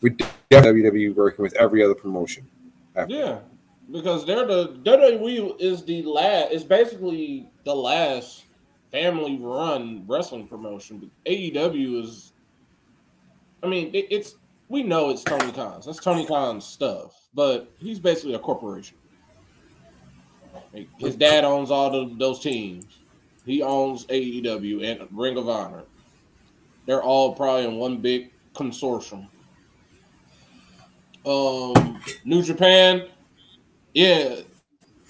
with 0.00 0.18
WWE 0.50 1.14
working 1.14 1.42
with 1.42 1.54
every 1.54 1.84
other 1.84 1.94
promotion. 1.94 2.46
Yeah, 3.06 3.38
because 3.90 4.24
they're 4.24 4.46
the 4.46 4.68
WWE 4.84 5.60
is 5.60 5.84
the 5.84 6.02
last. 6.02 6.52
It's 6.52 6.64
basically 6.64 7.50
the 7.64 7.74
last 7.74 8.44
family 8.90 9.38
run 9.40 10.04
wrestling 10.06 10.46
promotion. 10.46 11.10
AEW 11.26 12.02
is. 12.02 12.32
I 13.62 13.66
mean, 13.66 13.94
it, 13.94 14.06
it's 14.10 14.36
we 14.68 14.82
know 14.82 15.10
it's 15.10 15.24
Tony 15.24 15.52
Khan's. 15.52 15.86
That's 15.86 16.00
Tony 16.00 16.24
Khan's 16.26 16.64
stuff, 16.64 17.14
but 17.34 17.72
he's 17.78 17.98
basically 17.98 18.34
a 18.34 18.38
corporation. 18.38 18.96
His 20.98 21.16
dad 21.16 21.44
owns 21.44 21.70
all 21.70 21.94
of 21.94 22.18
those 22.18 22.40
teams. 22.40 22.84
He 23.44 23.62
owns 23.62 24.06
AEW 24.06 24.84
and 24.84 25.08
Ring 25.10 25.36
of 25.36 25.48
Honor. 25.48 25.82
They're 26.86 27.02
all 27.02 27.34
probably 27.34 27.66
in 27.66 27.76
one 27.76 27.98
big 27.98 28.30
consortium. 28.54 29.26
Um, 31.26 32.00
New 32.24 32.42
Japan 32.42 33.08
yeah, 33.94 34.36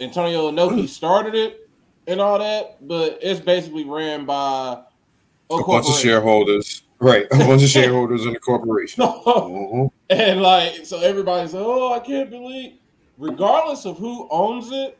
Antonio 0.01 0.51
Inoki 0.51 0.89
started 0.89 1.35
it 1.35 1.69
and 2.07 2.21
all 2.21 2.39
that, 2.39 2.87
but 2.87 3.19
it's 3.23 3.41
basically 3.41 3.85
ran 3.85 4.25
by 4.25 4.83
a, 5.51 5.55
a 5.55 5.65
bunch 5.65 5.89
of 5.89 5.95
shareholders. 5.95 6.83
Right, 6.99 7.27
a 7.33 7.39
bunch 7.39 7.63
of 7.63 7.69
shareholders 7.71 8.27
in 8.27 8.35
the 8.35 8.39
corporation. 8.39 9.03
mm-hmm. 9.05 9.87
And 10.11 10.43
like, 10.43 10.85
so 10.85 11.01
everybody's 11.01 11.55
like, 11.55 11.65
oh, 11.65 11.95
I 11.95 12.01
can't 12.01 12.29
believe, 12.29 12.75
regardless 13.17 13.87
of 13.87 13.97
who 13.97 14.29
owns 14.31 14.71
it, 14.71 14.99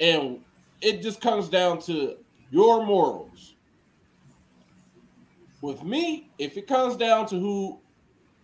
and 0.00 0.40
it 0.82 1.00
just 1.00 1.20
comes 1.20 1.48
down 1.48 1.80
to 1.82 2.16
your 2.50 2.84
morals. 2.84 3.54
With 5.62 5.82
me, 5.82 6.28
if 6.38 6.58
it 6.58 6.66
comes 6.66 6.94
down 6.96 7.26
to 7.28 7.36
who 7.36 7.78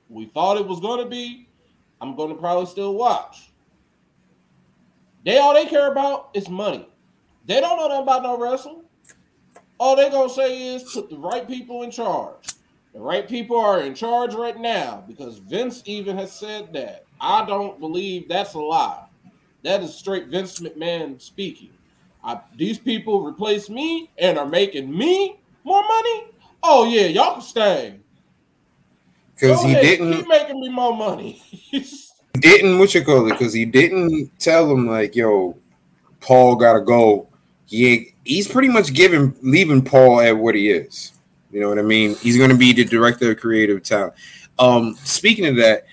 we 0.08 0.24
thought 0.26 0.56
it 0.56 0.66
was 0.66 0.80
going 0.80 1.04
to 1.04 1.10
be, 1.10 1.46
I'm 2.00 2.16
going 2.16 2.30
to 2.30 2.34
probably 2.34 2.64
still 2.64 2.94
watch. 2.94 3.49
They 5.24 5.38
all 5.38 5.54
they 5.54 5.66
care 5.66 5.90
about 5.90 6.30
is 6.34 6.48
money. 6.48 6.88
They 7.46 7.60
don't 7.60 7.78
know 7.78 7.88
nothing 7.88 8.02
about 8.02 8.22
no 8.22 8.38
wrestling. 8.38 8.82
All 9.78 9.96
they 9.96 10.10
gonna 10.10 10.30
say 10.30 10.74
is 10.74 10.92
put 10.92 11.10
the 11.10 11.18
right 11.18 11.46
people 11.46 11.82
in 11.82 11.90
charge. 11.90 12.54
The 12.92 13.00
right 13.00 13.28
people 13.28 13.58
are 13.58 13.80
in 13.80 13.94
charge 13.94 14.34
right 14.34 14.58
now 14.58 15.04
because 15.06 15.38
Vince 15.38 15.82
even 15.86 16.16
has 16.18 16.32
said 16.32 16.72
that. 16.72 17.04
I 17.20 17.44
don't 17.46 17.78
believe 17.78 18.28
that's 18.28 18.54
a 18.54 18.58
lie. 18.58 19.04
That 19.62 19.82
is 19.82 19.94
straight 19.94 20.26
Vince 20.28 20.60
McMahon 20.60 21.20
speaking. 21.20 21.70
I, 22.24 22.40
these 22.56 22.78
people 22.78 23.22
replace 23.22 23.70
me 23.70 24.10
and 24.18 24.38
are 24.38 24.46
making 24.46 24.96
me 24.96 25.38
more 25.64 25.82
money. 25.82 26.24
Oh 26.62 26.84
yeah, 26.84 27.06
y'all 27.06 27.34
can 27.34 27.42
stay. 27.42 28.00
Because 29.34 29.62
he 29.62 29.74
didn't 29.74 30.12
keep 30.12 30.28
making 30.28 30.60
me 30.60 30.68
more 30.68 30.94
money. 30.94 31.42
didn't 32.34 32.78
what 32.78 32.94
you 32.94 33.04
call 33.04 33.26
it 33.26 33.30
because 33.30 33.52
he 33.52 33.64
didn't 33.64 34.30
tell 34.38 34.70
him 34.70 34.86
like 34.86 35.14
yo 35.16 35.56
paul 36.20 36.56
gotta 36.56 36.80
go 36.80 37.28
he 37.66 38.12
he's 38.24 38.48
pretty 38.48 38.68
much 38.68 38.92
giving 38.94 39.34
leaving 39.42 39.82
paul 39.84 40.20
at 40.20 40.36
what 40.36 40.54
he 40.54 40.70
is 40.70 41.12
you 41.50 41.60
know 41.60 41.68
what 41.68 41.78
i 41.78 41.82
mean 41.82 42.14
he's 42.16 42.36
going 42.36 42.50
to 42.50 42.56
be 42.56 42.72
the 42.72 42.84
director 42.84 43.32
of 43.32 43.38
creative 43.40 43.82
talent 43.82 44.14
um 44.58 44.94
speaking 45.04 45.46
of 45.46 45.56
that 45.56 45.84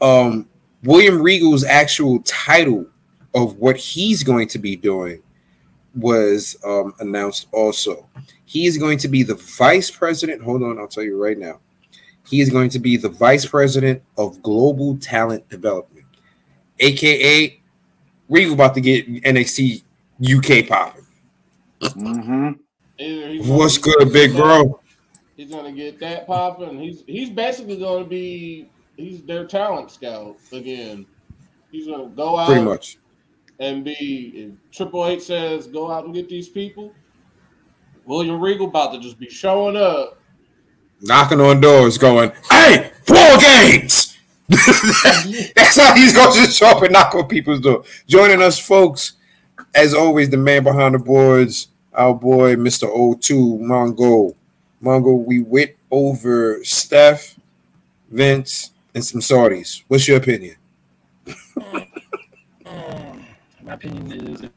Um, 0.00 0.48
William 0.82 1.22
Regal's 1.22 1.64
actual 1.64 2.20
title 2.24 2.86
of 3.34 3.56
what 3.56 3.76
he's 3.76 4.22
going 4.22 4.48
to 4.48 4.58
be 4.58 4.76
doing 4.76 5.22
was 5.94 6.56
um, 6.64 6.94
announced 7.00 7.48
also. 7.52 8.06
He 8.44 8.66
is 8.66 8.76
going 8.76 8.98
to 8.98 9.08
be 9.08 9.22
the 9.22 9.36
vice 9.36 9.90
president. 9.90 10.42
Hold 10.42 10.62
on, 10.62 10.78
I'll 10.78 10.88
tell 10.88 11.04
you 11.04 11.22
right 11.22 11.38
now. 11.38 11.60
He 12.26 12.40
is 12.40 12.50
going 12.50 12.70
to 12.70 12.78
be 12.78 12.96
the 12.96 13.08
vice 13.08 13.44
president 13.44 14.02
of 14.16 14.42
global 14.42 14.96
talent 14.96 15.48
development, 15.48 16.06
aka 16.80 17.60
Regal 18.28 18.54
about 18.54 18.74
to 18.74 18.80
get 18.80 19.06
NXT 19.22 19.82
UK 20.22 20.66
popping. 20.66 21.04
Mm-hmm. 21.82 23.52
What's 23.52 23.76
good, 23.78 24.12
big 24.12 24.34
bro? 24.34 24.80
He's 25.36 25.50
gonna 25.50 25.72
get 25.72 25.98
that 26.00 26.26
popping. 26.26 26.78
He's 26.78 27.02
he's 27.06 27.30
basically 27.30 27.78
gonna 27.78 28.04
be 28.04 28.68
he's 28.96 29.22
their 29.22 29.44
talent 29.46 29.90
scout 29.90 30.36
again. 30.52 31.04
He's 31.72 31.86
gonna 31.86 32.08
go 32.08 32.38
out 32.38 32.46
Pretty 32.46 32.62
much. 32.62 32.98
and 33.58 33.84
be 33.84 34.32
if 34.34 34.76
Triple 34.76 35.06
H 35.06 35.22
says 35.22 35.66
go 35.66 35.90
out 35.90 36.04
and 36.04 36.14
get 36.14 36.28
these 36.28 36.48
people. 36.48 36.94
William 38.06 38.40
Regal 38.40 38.68
about 38.68 38.92
to 38.92 39.00
just 39.00 39.18
be 39.18 39.28
showing 39.28 39.76
up. 39.76 40.18
Knocking 41.06 41.40
on 41.40 41.60
doors, 41.60 41.98
going, 41.98 42.32
"Hey, 42.50 42.90
four 43.06 43.38
games." 43.38 44.16
That's 44.48 45.78
how 45.78 45.94
he's 45.94 46.14
going 46.14 46.44
to 46.44 46.50
show 46.50 46.68
up 46.68 46.82
and 46.82 46.92
knock 46.92 47.14
on 47.14 47.26
people's 47.28 47.60
door. 47.60 47.84
Joining 48.06 48.42
us, 48.42 48.58
folks, 48.58 49.12
as 49.74 49.94
always, 49.94 50.30
the 50.30 50.36
man 50.36 50.62
behind 50.62 50.94
the 50.94 50.98
boards, 50.98 51.68
our 51.92 52.14
boy, 52.14 52.56
Mr. 52.56 52.84
O2, 52.94 53.60
Mongo. 53.60 54.34
Mongo, 54.82 55.24
we 55.24 55.40
went 55.40 55.72
over 55.90 56.62
Steph, 56.64 57.36
Vince, 58.10 58.70
and 58.94 59.04
some 59.04 59.20
Saudis. 59.20 59.82
What's 59.88 60.08
your 60.08 60.18
opinion? 60.18 60.56
My 63.62 63.72
opinion 63.72 64.12
is 64.12 64.42
if 64.42 64.50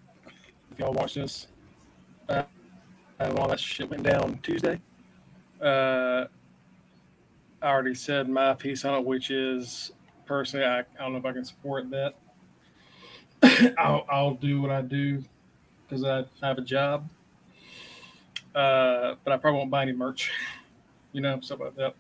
y'all 0.78 0.94
watch 0.94 1.14
this, 1.14 1.48
uh, 2.28 2.44
all 3.20 3.48
that 3.48 3.60
shit 3.60 3.90
went 3.90 4.04
down 4.04 4.40
Tuesday. 4.44 4.80
Uh, 5.62 6.26
I 7.68 7.72
already 7.72 7.96
said 7.96 8.30
my 8.30 8.54
piece 8.54 8.86
on 8.86 8.98
it, 8.98 9.06
which 9.06 9.30
is 9.30 9.92
personally, 10.26 10.66
I, 10.66 10.80
I 10.80 10.84
don't 11.00 11.12
know 11.12 11.20
if 11.20 11.26
I 11.26 11.34
can 11.34 11.44
support 11.44 11.90
that. 11.90 12.14
I'll, 13.78 14.06
I'll 14.10 14.34
do 14.36 14.62
what 14.62 14.72
I 14.72 14.82
do 14.82 15.22
because 15.84 16.06
I, 16.06 16.20
I 16.42 16.48
have 16.48 16.58
a 16.60 16.62
job. 16.62 17.10
Uh, 18.56 19.16
but 19.22 19.34
I 19.34 19.38
probably 19.38 19.58
won't 19.58 19.70
buy 19.70 19.82
any 19.82 19.92
merch, 19.92 20.32
you 21.12 21.20
know, 21.20 21.42
stuff 21.42 21.60
like 21.60 21.76
that. 21.76 21.94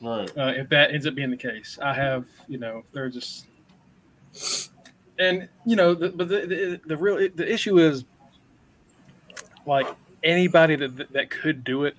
Right. 0.00 0.30
uh, 0.38 0.52
if 0.54 0.68
that 0.68 0.92
ends 0.92 1.04
up 1.04 1.16
being 1.16 1.32
the 1.32 1.36
case. 1.36 1.80
I 1.82 1.92
have, 1.92 2.24
you 2.46 2.58
know, 2.58 2.84
they're 2.92 3.10
just, 3.10 3.46
and 5.18 5.48
you 5.64 5.74
know, 5.74 5.94
the, 5.94 6.10
but 6.10 6.28
the, 6.28 6.46
the 6.46 6.80
the 6.86 6.96
real 6.96 7.16
the 7.34 7.52
issue 7.52 7.78
is 7.78 8.04
like 9.66 9.88
anybody 10.22 10.76
that 10.76 11.12
that 11.12 11.30
could 11.30 11.64
do 11.64 11.86
it, 11.86 11.96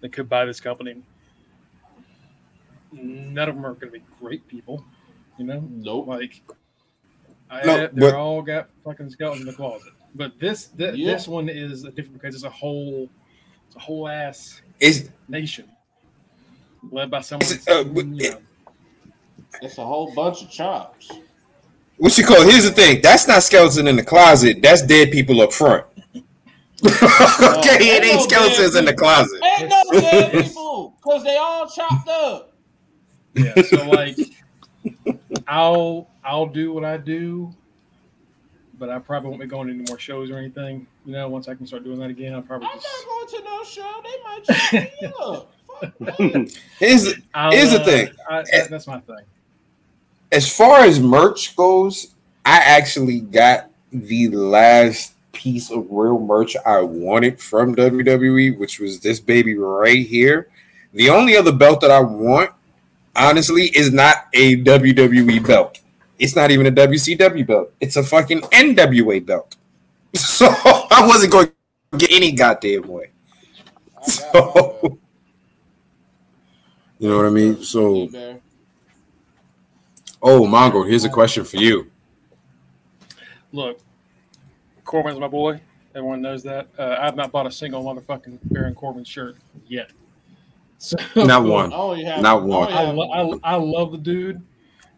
that 0.00 0.10
could 0.10 0.30
buy 0.30 0.46
this 0.46 0.58
company. 0.58 1.02
None 2.92 3.48
of 3.48 3.54
them 3.54 3.64
are 3.66 3.74
going 3.74 3.92
to 3.92 3.98
be 3.98 4.04
great 4.20 4.46
people, 4.48 4.84
you 5.38 5.44
know. 5.44 5.60
Nope. 5.70 6.06
Like, 6.06 6.40
I, 7.50 7.64
No, 7.64 7.76
they're 7.76 7.88
but- 7.92 8.14
all 8.14 8.42
got 8.42 8.68
fucking 8.84 9.10
skeletons 9.10 9.42
in 9.42 9.46
the 9.46 9.52
closet. 9.52 9.92
But 10.14 10.38
this 10.40 10.68
th- 10.68 10.94
Yeah. 10.96 11.12
this 11.12 11.28
one 11.28 11.48
is 11.48 11.82
different 11.82 12.14
because 12.14 12.34
it's 12.34 12.44
a 12.44 12.50
whole, 12.50 13.08
it's 13.66 13.76
a 13.76 13.78
whole 13.80 14.08
ass 14.08 14.62
Is 14.80 15.10
nation 15.28 15.68
led 16.90 17.10
by 17.10 17.20
someone. 17.20 17.42
Is 17.44 17.52
it, 17.52 17.68
uh, 17.68 17.84
you 17.92 18.02
know, 18.04 18.38
It's 19.60 19.76
a 19.78 19.84
whole 19.84 20.12
bunch 20.14 20.42
of 20.42 20.50
chops. 20.50 21.10
what 21.98 22.16
you 22.16 22.24
call? 22.24 22.42
Here's 22.42 22.64
the 22.64 22.70
thing. 22.70 23.00
That's 23.02 23.28
not 23.28 23.42
skeleton 23.42 23.86
in 23.86 23.96
the 23.96 24.04
closet. 24.04 24.62
That's 24.62 24.82
dead 24.82 25.10
people 25.10 25.40
up 25.42 25.52
front. 25.52 25.84
okay, 26.84 27.96
it 27.96 28.04
ain't 28.04 28.22
skeletons 28.22 28.76
in 28.76 28.84
the 28.86 28.94
closet. 28.94 29.40
Ain't 29.60 29.68
no 29.68 30.00
dead 30.00 30.32
people 30.44 30.94
because 31.02 31.22
they 31.24 31.36
all 31.36 31.68
chopped 31.68 32.08
up. 32.08 32.52
Yeah 33.38 33.62
so 33.62 33.84
like 33.88 34.16
i'll 35.46 36.08
i'll 36.24 36.46
do 36.46 36.72
what 36.72 36.84
i 36.84 36.96
do 36.96 37.52
but 38.78 38.88
i 38.88 38.98
probably 38.98 39.28
won't 39.28 39.40
be 39.40 39.46
going 39.46 39.66
to 39.66 39.74
any 39.74 39.82
more 39.88 39.98
shows 39.98 40.30
or 40.30 40.38
anything 40.38 40.86
you 41.04 41.12
know 41.12 41.28
once 41.28 41.48
i 41.48 41.54
can 41.54 41.66
start 41.66 41.84
doing 41.84 41.98
that 41.98 42.10
again 42.10 42.34
i'll 42.34 42.42
probably 42.42 42.68
I'm 42.68 42.80
just 42.80 43.06
not 43.06 43.30
going 43.30 43.42
to 43.42 43.48
no 43.48 43.64
show. 43.64 44.02
They 44.02 44.22
might 44.24 44.44
chop 44.44 44.72
me 44.72 45.12
up. 45.20 45.52
Fuck 45.80 45.98
that. 45.98 46.58
Here's 46.78 47.14
I'll, 47.34 47.50
Here's 47.50 47.70
the 47.70 47.80
uh, 47.80 47.84
thing. 47.84 48.08
I, 48.28 48.42
that, 48.50 48.70
that's 48.70 48.86
my 48.86 49.00
thing 49.00 49.24
as 50.30 50.54
far 50.54 50.80
as 50.80 51.00
merch 51.00 51.56
goes, 51.56 52.12
I 52.44 52.58
actually 52.58 53.20
got 53.20 53.70
the 53.92 54.28
last 54.28 55.14
piece 55.32 55.70
of 55.70 55.86
real 55.90 56.18
merch 56.18 56.56
I 56.66 56.80
wanted 56.82 57.40
from 57.40 57.74
WWE, 57.74 58.58
which 58.58 58.80
was 58.80 59.00
this 59.00 59.20
baby 59.20 59.56
right 59.56 60.06
here. 60.06 60.48
The 60.92 61.10
only 61.10 61.36
other 61.36 61.52
belt 61.52 61.80
that 61.80 61.90
I 61.90 62.00
want, 62.00 62.50
honestly, 63.18 63.64
is 63.76 63.92
not 63.92 64.26
a 64.32 64.62
WWE 64.62 65.46
belt. 65.46 65.78
It's 66.18 66.34
not 66.36 66.50
even 66.50 66.66
a 66.66 66.72
WCW 66.72 67.46
belt. 67.46 67.72
It's 67.80 67.96
a 67.96 68.02
fucking 68.02 68.40
NWA 68.42 69.24
belt. 69.24 69.56
So 70.16 70.46
I 70.48 71.04
wasn't 71.06 71.32
going 71.32 71.48
to 71.92 71.98
get 71.98 72.10
any 72.12 72.32
goddamn 72.32 72.88
way. 72.88 73.10
I 73.36 73.62
got 73.62 73.74
my 73.74 73.82
belt. 74.52 74.80
So 74.80 74.98
you 76.98 77.08
know 77.08 77.16
what 77.16 77.26
I 77.26 77.30
mean? 77.30 77.62
So 77.62 78.08
oh 80.22 80.42
Mongo, 80.46 80.88
here's 80.88 81.04
a 81.04 81.10
question 81.10 81.44
for 81.44 81.56
you. 81.56 81.90
look 83.52 83.80
corbin's 84.84 85.18
my 85.18 85.28
boy 85.28 85.60
everyone 85.94 86.22
knows 86.22 86.42
that 86.42 86.66
uh, 86.78 86.96
i've 87.00 87.14
not 87.14 87.30
bought 87.30 87.46
a 87.46 87.50
single 87.50 87.84
motherfucking 87.84 88.38
baron 88.44 88.74
corbin 88.74 89.04
shirt 89.04 89.36
yet 89.66 89.90
so 90.78 90.96
Not 91.16 91.44
one. 91.44 91.72
I 91.72 92.02
have 92.04 92.22
Not 92.22 92.42
one. 92.44 92.72
I, 92.72 92.82
have- 92.84 92.98
I, 92.98 93.52
I 93.52 93.54
love 93.56 93.92
the 93.92 93.98
dude. 93.98 94.42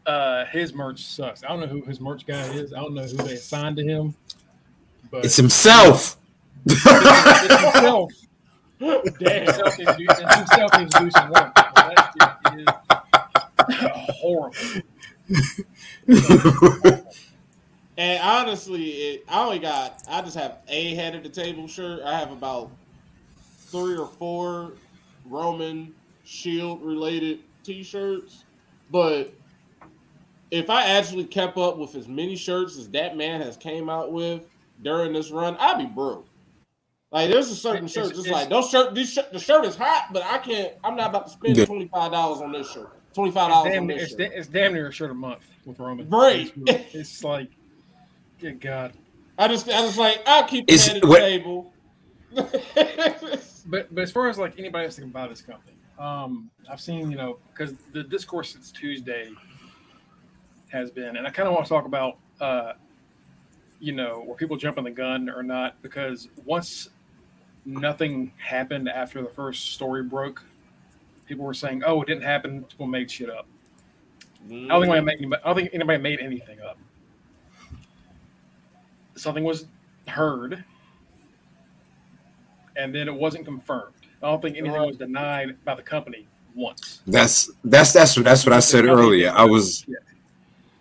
Uh, 0.07 0.45
his 0.47 0.73
merch 0.73 1.03
sucks. 1.05 1.45
I 1.45 1.49
don't 1.49 1.61
know 1.61 1.67
who 1.67 1.83
his 1.83 2.01
merch 2.01 2.27
guy 2.27 2.41
is. 2.55 2.73
I 2.73 2.81
don't 2.81 2.95
know 2.95 3.03
who 3.03 3.17
they 3.19 3.35
assigned 3.35 3.77
to 3.77 3.85
him. 3.85 4.15
But 5.11 5.25
It's 5.25 5.37
himself. 5.37 6.17
it's 6.67 6.83
himself. 6.85 8.13
Damn. 8.81 9.45
himself 9.47 9.79
needs 9.79 9.97
to 9.97 10.27
himself 10.37 10.79
needs 10.79 10.95
to 10.95 11.01
do 11.01 11.11
some 11.11 11.31
work. 11.31 11.55
That 11.55 12.13
shit 12.49 12.69
is 13.79 13.91
horrible. 14.17 14.57
And 17.99 18.23
honestly, 18.23 18.85
it, 18.93 19.25
I 19.29 19.45
only 19.45 19.59
got 19.59 20.03
I 20.09 20.23
just 20.23 20.35
have 20.35 20.63
a 20.69 20.95
head 20.95 21.15
of 21.15 21.23
the 21.23 21.29
table 21.29 21.69
shirt. 21.69 22.01
I 22.03 22.19
have 22.19 22.33
about 22.33 22.71
three 23.67 23.95
or 23.99 24.07
four 24.07 24.73
Roman 25.27 25.95
Shield 26.25 26.83
related 26.83 27.41
T-shirts, 27.65 28.45
but 28.91 29.33
if 30.51 30.69
I 30.71 30.85
actually 30.85 31.25
kept 31.25 31.57
up 31.59 31.77
with 31.79 31.95
as 31.95 32.09
many 32.09 32.37
shirts 32.37 32.77
as 32.79 32.89
that 32.91 33.17
man 33.17 33.41
has 33.41 33.57
came 33.57 33.89
out 33.89 34.13
with 34.13 34.47
during 34.83 35.13
this 35.13 35.31
run, 35.31 35.57
I'd 35.59 35.79
be 35.79 35.87
broke. 35.87 36.27
Like 37.13 37.31
there's 37.31 37.51
a 37.51 37.57
certain 37.57 37.87
It's- 37.87 37.93
shirt, 37.93 38.15
just 38.15 38.27
it's- 38.27 38.33
like 38.33 38.49
those 38.49 38.71
shirt. 38.71 38.95
This 38.95 39.13
shirt, 39.13 39.33
the 39.33 39.39
shirt 39.41 39.65
is 39.65 39.77
hot, 39.77 40.09
but 40.13 40.23
I 40.25 40.39
can't. 40.39 40.75
I'm 40.85 40.97
not 40.97 41.11
about 41.11 41.27
to 41.27 41.33
spend 41.33 41.67
twenty 41.67 41.89
five 41.89 42.13
dollars 42.13 42.41
on 42.41 42.53
this 42.53 42.71
shirt. 42.71 42.91
Twenty 43.15 43.33
five 43.33 43.51
dollars 43.51 43.73
damn, 43.73 43.83
on 43.83 43.87
near, 43.89 43.97
this 43.99 44.13
it's, 44.13 44.21
shirt. 44.23 44.31
da- 44.31 44.37
it's 44.39 44.49
damn 44.49 44.73
near 44.75 44.89
a 44.89 44.93
shirt 44.93 45.11
a 45.11 45.15
month 45.15 45.41
with 45.65 45.79
Roman. 45.81 46.09
Right. 46.09 46.53
It's, 46.67 46.95
it's 46.95 47.25
like, 47.25 47.51
good 48.41 48.61
God. 48.61 48.93
I 49.39 49.49
just, 49.49 49.67
I 49.69 49.73
just 49.81 49.99
like 49.99 50.23
I'll 50.27 50.45
keep 50.47 50.67
the 50.69 50.73
Is- 50.75 50.87
head 50.87 50.97
of 50.97 51.03
the 51.03 51.09
what- 51.09 51.19
table. 51.21 51.73
But 52.35 53.95
but 53.95 54.03
as 54.03 54.11
far 54.11 54.29
as 54.29 54.39
like 54.39 54.59
anybody 54.59 54.87
else 54.87 54.99
can 54.99 55.11
buy 55.11 55.29
this 55.29 55.43
company, 55.43 55.77
um, 55.99 56.51
I've 56.69 56.81
seen 56.81 57.11
you 57.11 57.17
know 57.17 57.39
because 57.53 57.75
the 57.93 58.03
discourse 58.03 58.53
since 58.53 58.71
Tuesday 58.73 59.31
has 60.73 60.91
been, 60.91 61.17
and 61.17 61.27
I 61.27 61.31
kind 61.31 61.47
of 61.49 61.55
want 61.55 61.67
to 61.67 61.69
talk 61.69 61.85
about 61.85 62.17
uh, 62.41 62.73
you 63.81 63.93
know 63.93 64.25
were 64.27 64.35
people 64.35 64.57
jumping 64.57 64.85
the 64.85 64.91
gun 64.91 65.29
or 65.29 65.43
not? 65.43 65.81
Because 65.83 66.29
once 66.45 66.89
nothing 67.67 68.33
happened 68.39 68.89
after 68.89 69.21
the 69.23 69.29
first 69.29 69.73
story 69.75 70.03
broke, 70.03 70.43
people 71.27 71.45
were 71.45 71.55
saying, 71.55 71.83
"Oh, 71.85 72.01
it 72.03 72.07
didn't 72.07 72.25
happen. 72.25 72.65
People 72.65 72.87
made 72.87 73.11
shit 73.11 73.29
up." 73.31 73.47
I 74.47 74.53
don't 74.53 74.81
think 74.81 74.95
anybody 74.95 75.05
made, 75.05 75.19
anybody- 75.19 75.43
I 75.45 75.47
don't 75.49 75.57
think 75.57 75.71
anybody 75.75 76.03
made 76.03 76.21
anything 76.21 76.61
up. 76.63 76.79
Something 79.17 79.45
was 79.45 79.67
heard, 80.09 80.65
and 82.77 82.95
then 82.95 83.09
it 83.09 83.15
wasn't 83.15 83.45
confirmed. 83.45 83.95
I 84.23 84.27
don't 84.31 84.43
think 84.43 84.57
anything 84.57 84.81
was 84.81 84.97
denied 84.97 85.57
by 85.65 85.75
the 85.75 85.83
company 85.83 86.27
once. 86.55 87.01
That's 87.07 87.51
that's 87.65 87.93
that's 87.93 88.17
what 88.17 88.25
that's 88.25 88.45
what 88.45 88.53
I 88.53 88.61
said 88.61 88.85
earlier. 88.85 89.33
I 89.35 89.45
was 89.45 89.87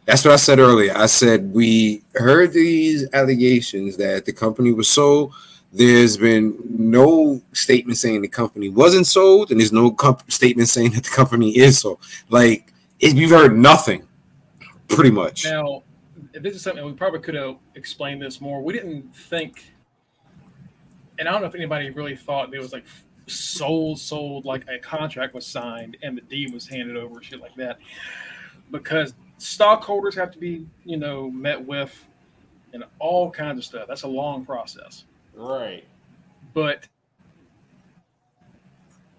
that's 0.06 0.26
what 0.26 0.34
I 0.34 0.38
said 0.38 0.60
earlier. 0.60 0.96
I 0.96 1.06
said 1.06 1.54
we 1.54 2.02
heard 2.16 2.52
these 2.52 3.08
allegations 3.14 3.96
that 3.98 4.26
the 4.26 4.34
company 4.34 4.72
was 4.72 4.90
sold. 4.90 5.34
There's 5.72 6.18
been 6.18 6.58
no 6.68 7.42
statement 7.54 8.00
saying 8.00 8.24
the 8.24 8.28
company 8.28 8.70
wasn't 8.70 9.06
sold, 9.06 9.52
and 9.52 9.60
there's 9.60 9.72
no 9.72 9.92
comp- 9.92 10.30
statement 10.32 10.68
saying 10.68 10.92
that 10.92 11.04
the 11.04 11.12
company 11.12 11.56
is 11.56 11.80
sold. 11.80 12.00
Like 12.30 12.74
it, 13.00 13.14
we've 13.14 13.30
heard 13.30 13.56
nothing, 13.56 14.04
pretty 14.88 15.12
much. 15.12 15.46
Now, 15.46 15.84
this 16.34 16.56
is 16.56 16.64
something 16.64 16.84
we 16.84 16.94
probably 16.94 17.20
could 17.20 17.36
have 17.36 17.58
explained 17.76 18.22
this 18.22 18.42
more. 18.42 18.64
We 18.64 18.74
didn't 18.74 19.16
think, 19.16 19.72
and 21.20 21.28
I 21.28 21.32
don't 21.32 21.42
know 21.42 21.48
if 21.48 21.56
anybody 21.56 21.90
really 21.92 22.16
thought 22.16 22.50
there 22.50 22.62
was 22.62 22.74
like 22.74 22.86
sold, 23.28 24.00
sold 24.00 24.46
like 24.46 24.66
a 24.68 24.80
contract 24.80 25.34
was 25.34 25.46
signed 25.46 25.98
and 26.02 26.18
the 26.18 26.22
deed 26.22 26.54
was 26.54 26.68
handed 26.68 26.98
over, 26.98 27.22
shit 27.22 27.42
like 27.42 27.54
that, 27.56 27.78
because 28.72 29.14
stockholders 29.38 30.16
have 30.16 30.32
to 30.32 30.40
be, 30.40 30.66
you 30.86 30.98
know, 30.98 31.30
met 31.30 31.64
with, 31.64 32.06
and 32.74 32.84
all 33.00 33.30
kinds 33.30 33.58
of 33.58 33.66
stuff. 33.66 33.88
That's 33.88 34.04
a 34.04 34.08
long 34.08 34.46
process. 34.46 35.04
Right. 35.36 35.84
But 36.54 36.88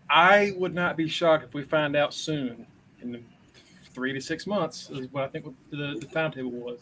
I 0.09 0.53
would 0.57 0.75
not 0.75 0.97
be 0.97 1.09
shocked 1.09 1.45
if 1.45 1.55
we 1.55 1.63
find 1.63 1.97
out 1.97 2.15
soon 2.15 2.67
in 3.03 3.13
the 3.13 3.21
three 3.93 4.13
to 4.13 4.21
six 4.21 4.47
months 4.47 4.89
is 4.91 5.13
what 5.13 5.25
I 5.25 5.29
think 5.29 5.55
the, 5.71 5.99
the 6.01 6.07
timetable 6.07 6.51
was. 6.51 6.79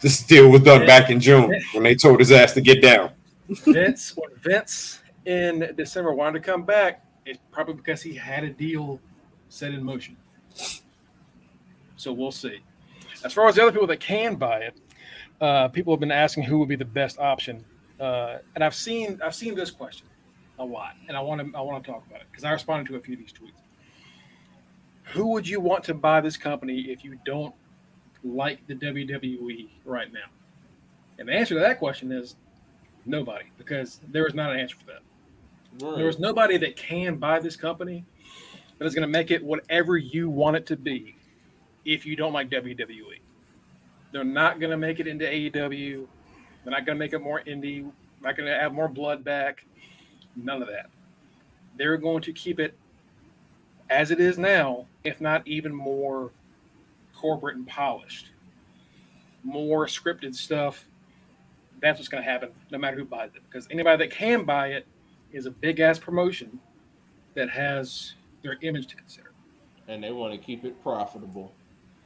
This 0.00 0.22
deal 0.22 0.50
was 0.50 0.62
done 0.62 0.84
back 0.84 1.10
in 1.10 1.20
June 1.20 1.54
when 1.72 1.84
they 1.84 1.94
told 1.94 2.18
his 2.18 2.30
ass 2.32 2.52
to 2.52 2.60
get 2.60 2.82
down. 2.82 3.10
Vince, 3.48 4.16
when 4.16 4.30
Vince 4.36 5.00
in 5.26 5.72
December 5.76 6.12
wanted 6.12 6.42
to 6.42 6.50
come 6.50 6.62
back, 6.62 7.04
it's 7.26 7.38
probably 7.50 7.74
because 7.74 8.02
he 8.02 8.14
had 8.14 8.44
a 8.44 8.50
deal 8.50 9.00
set 9.48 9.72
in 9.72 9.82
motion. 9.82 10.16
So 11.96 12.12
we'll 12.12 12.32
see. 12.32 12.60
As 13.24 13.32
far 13.32 13.48
as 13.48 13.54
the 13.54 13.62
other 13.62 13.72
people 13.72 13.86
that 13.86 14.00
can 14.00 14.34
buy 14.34 14.58
it, 14.58 14.76
uh, 15.40 15.68
people 15.68 15.92
have 15.92 16.00
been 16.00 16.12
asking 16.12 16.44
who 16.44 16.58
would 16.58 16.68
be 16.68 16.76
the 16.76 16.84
best 16.84 17.18
option, 17.18 17.64
uh, 18.00 18.38
and 18.54 18.62
I've 18.62 18.74
seen 18.74 19.20
I've 19.24 19.34
seen 19.34 19.54
this 19.54 19.70
question 19.70 20.06
a 20.58 20.64
lot, 20.64 20.94
and 21.08 21.16
I 21.16 21.20
want 21.20 21.40
to 21.40 21.56
I 21.56 21.60
want 21.60 21.82
to 21.82 21.90
talk 21.90 22.06
about 22.06 22.20
it 22.20 22.26
because 22.30 22.44
I 22.44 22.52
responded 22.52 22.88
to 22.88 22.96
a 22.96 23.00
few 23.00 23.14
of 23.14 23.20
these 23.20 23.32
tweets. 23.32 23.52
Who 25.12 25.28
would 25.28 25.46
you 25.46 25.60
want 25.60 25.84
to 25.84 25.94
buy 25.94 26.20
this 26.20 26.36
company 26.36 26.80
if 26.82 27.04
you 27.04 27.18
don't 27.24 27.54
like 28.22 28.66
the 28.66 28.74
WWE 28.74 29.68
right 29.84 30.12
now? 30.12 30.28
And 31.18 31.28
the 31.28 31.32
answer 31.32 31.54
to 31.54 31.60
that 31.60 31.78
question 31.78 32.10
is 32.10 32.36
nobody, 33.06 33.44
because 33.58 34.00
there 34.08 34.26
is 34.26 34.34
not 34.34 34.52
an 34.52 34.60
answer 34.60 34.76
for 34.76 34.86
that. 34.86 35.86
right. 35.86 35.96
There 35.98 36.08
is 36.08 36.18
nobody 36.18 36.56
that 36.58 36.76
can 36.76 37.16
buy 37.16 37.38
this 37.38 37.56
company 37.56 38.04
that 38.78 38.84
is 38.84 38.94
going 38.94 39.06
to 39.06 39.12
make 39.12 39.30
it 39.30 39.42
whatever 39.42 39.96
you 39.96 40.30
want 40.30 40.56
it 40.56 40.66
to 40.66 40.76
be 40.76 41.16
if 41.84 42.06
you 42.06 42.16
don't 42.16 42.32
like 42.32 42.50
WWE. 42.50 43.18
They're 44.12 44.24
not 44.24 44.60
going 44.60 44.70
to 44.70 44.76
make 44.76 45.00
it 45.00 45.06
into 45.06 45.24
AEW. 45.24 46.06
They're 46.62 46.70
not 46.70 46.86
going 46.86 46.96
to 46.96 47.04
make 47.04 47.12
it 47.12 47.20
more 47.20 47.42
indie. 47.46 47.90
Not 48.20 48.36
going 48.36 48.48
to 48.48 48.58
have 48.58 48.72
more 48.72 48.88
blood 48.88 49.24
back. 49.24 49.64
None 50.36 50.62
of 50.62 50.68
that. 50.68 50.88
They're 51.76 51.96
going 51.96 52.22
to 52.22 52.32
keep 52.32 52.60
it 52.60 52.76
as 53.90 54.10
it 54.10 54.20
is 54.20 54.38
now, 54.38 54.86
if 55.02 55.20
not 55.20 55.46
even 55.46 55.74
more 55.74 56.30
corporate 57.14 57.56
and 57.56 57.66
polished. 57.66 58.30
More 59.42 59.86
scripted 59.86 60.34
stuff. 60.34 60.86
That's 61.84 61.98
what's 61.98 62.08
going 62.08 62.24
to 62.24 62.30
happen 62.30 62.48
no 62.70 62.78
matter 62.78 62.96
who 62.96 63.04
buys 63.04 63.28
it. 63.36 63.42
Because 63.46 63.68
anybody 63.70 64.06
that 64.06 64.10
can 64.10 64.44
buy 64.44 64.68
it 64.68 64.86
is 65.32 65.44
a 65.44 65.50
big 65.50 65.80
ass 65.80 65.98
promotion 65.98 66.58
that 67.34 67.50
has 67.50 68.14
their 68.42 68.56
image 68.62 68.86
to 68.86 68.96
consider. 68.96 69.32
and 69.86 70.02
they 70.02 70.10
want 70.10 70.32
to 70.32 70.38
keep 70.38 70.64
it 70.64 70.82
profitable. 70.82 71.52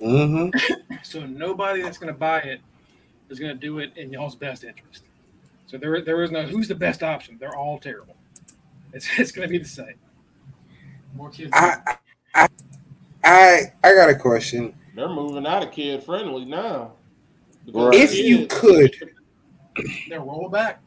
Mm-hmm. 0.00 0.50
So 1.04 1.24
nobody 1.24 1.80
that's 1.80 1.96
going 1.96 2.12
to 2.12 2.18
buy 2.18 2.40
it 2.40 2.60
is 3.28 3.38
going 3.38 3.54
to 3.54 3.58
do 3.58 3.78
it 3.78 3.92
in 3.96 4.12
y'all's 4.12 4.34
best 4.34 4.64
interest. 4.64 5.04
So 5.68 5.78
there, 5.78 6.02
there 6.02 6.24
is 6.24 6.32
no 6.32 6.42
who's 6.42 6.66
the 6.66 6.74
best 6.74 7.04
option. 7.04 7.36
They're 7.38 7.56
all 7.56 7.78
terrible. 7.78 8.16
It's, 8.92 9.06
it's 9.18 9.30
going 9.30 9.46
to 9.46 9.52
be 9.52 9.58
the 9.58 9.68
same. 9.68 9.94
More 11.14 11.30
kids. 11.30 11.52
I, 11.54 11.98
I, 12.34 12.48
I, 13.22 13.62
I 13.84 13.94
got 13.94 14.10
a 14.10 14.16
question. 14.16 14.74
They're 14.96 15.08
moving 15.08 15.46
out 15.46 15.62
of 15.62 15.70
kid 15.70 16.02
friendly 16.02 16.46
now. 16.46 16.94
Right. 17.72 17.94
If 17.94 18.16
you 18.16 18.48
could, 18.48 18.92
They'll 20.08 20.24
roll 20.24 20.46
it 20.46 20.52
back. 20.52 20.82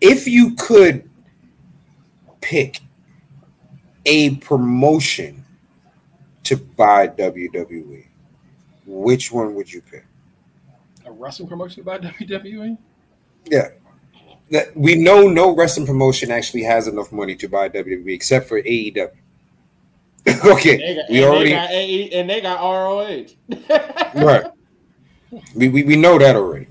if 0.00 0.26
you 0.26 0.54
could 0.54 1.08
pick 2.40 2.80
a 4.06 4.36
promotion 4.36 5.44
to 6.44 6.56
buy 6.56 7.08
WWE, 7.08 8.04
which 8.86 9.30
one 9.30 9.54
would 9.54 9.72
you 9.72 9.82
pick? 9.82 10.04
A 11.04 11.12
wrestling 11.12 11.48
promotion 11.48 11.82
by 11.82 11.98
WWE. 11.98 12.78
Yeah. 13.46 13.68
That 14.50 14.74
we 14.74 14.94
know 14.94 15.28
no 15.28 15.54
wrestling 15.54 15.86
promotion 15.86 16.30
actually 16.30 16.62
has 16.62 16.88
enough 16.88 17.12
money 17.12 17.36
to 17.36 17.48
buy 17.48 17.68
WWE 17.68 18.14
except 18.14 18.48
for 18.48 18.62
AEW. 18.62 19.10
okay, 20.44 20.96
got, 20.96 21.10
we 21.10 21.24
already 21.24 21.50
they 21.50 21.56
got 21.56 21.70
AE 21.70 22.10
and 22.10 22.30
they 22.30 22.40
got 22.40 22.60
ROH. 22.60 23.26
right. 24.22 24.44
We, 25.54 25.68
we 25.68 25.82
we 25.84 25.96
know 25.96 26.18
that 26.18 26.36
already. 26.36 26.66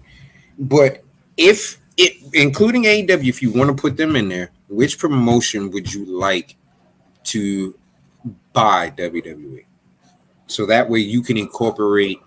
But 0.58 1.04
if 1.36 1.80
it 1.98 2.14
including 2.34 2.84
AEW, 2.84 3.28
if 3.28 3.42
you 3.42 3.52
want 3.52 3.76
to 3.76 3.80
put 3.80 3.98
them 3.98 4.16
in 4.16 4.30
there, 4.30 4.52
which 4.70 5.00
promotion 5.00 5.72
would 5.72 5.94
you 5.94 6.06
like 6.06 6.56
to 7.26 7.76
buy 8.54 8.92
WWE? 8.92 9.66
So 10.48 10.66
that 10.66 10.90
way 10.90 11.00
you 11.00 11.22
can 11.22 11.38
incorporate 11.38 12.20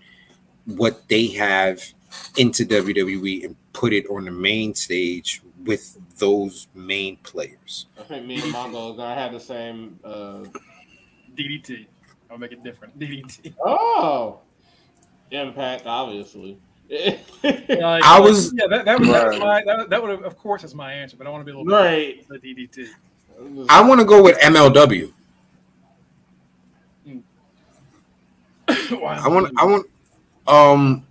what 0.65 1.07
they 1.07 1.27
have 1.27 1.81
into 2.37 2.65
WWE 2.65 3.45
and 3.45 3.55
put 3.73 3.93
it 3.93 4.05
on 4.09 4.25
the 4.25 4.31
main 4.31 4.75
stage 4.75 5.41
with 5.65 5.97
those 6.17 6.67
main 6.73 7.17
players. 7.17 7.87
I 7.99 8.03
think 8.03 8.25
me 8.25 8.35
and 8.41 8.53
Mongo 8.53 8.93
are 8.93 8.97
gonna 8.97 9.15
have 9.15 9.31
the 9.33 9.39
same. 9.39 9.99
Uh, 10.03 10.45
DDT. 11.35 11.87
I'll 12.29 12.37
make 12.37 12.51
it 12.51 12.63
different. 12.63 12.97
DDT. 12.97 13.53
oh, 13.65 14.39
Impact, 15.31 15.85
obviously. 15.85 16.57
Like, 16.91 18.03
I 18.03 18.19
was- 18.19 18.53
yeah. 18.53 18.67
That, 18.67 18.85
that 18.85 18.99
was, 18.99 19.07
that 19.09 19.27
was 19.27 19.39
Right. 19.39 19.65
my 19.65 19.77
that, 19.77 19.89
that 19.89 20.01
would 20.01 20.11
have, 20.11 20.23
of 20.23 20.37
course 20.37 20.63
is 20.63 20.75
my 20.75 20.93
answer, 20.93 21.15
but 21.17 21.25
I 21.25 21.29
want 21.29 21.41
to 21.41 21.45
be 21.45 21.57
a 21.57 21.59
little 21.59 21.71
right. 21.75 22.27
the 22.27 22.37
DDT. 22.37 22.87
I 23.69 23.81
want 23.81 23.99
to 23.99 24.05
go 24.05 24.21
with 24.21 24.37
MLW. 24.39 25.11
Wow. 28.91 29.21
I 29.23 29.27
want 29.27 29.53
I 29.57 29.65
want 29.65 29.87
um 30.47 31.05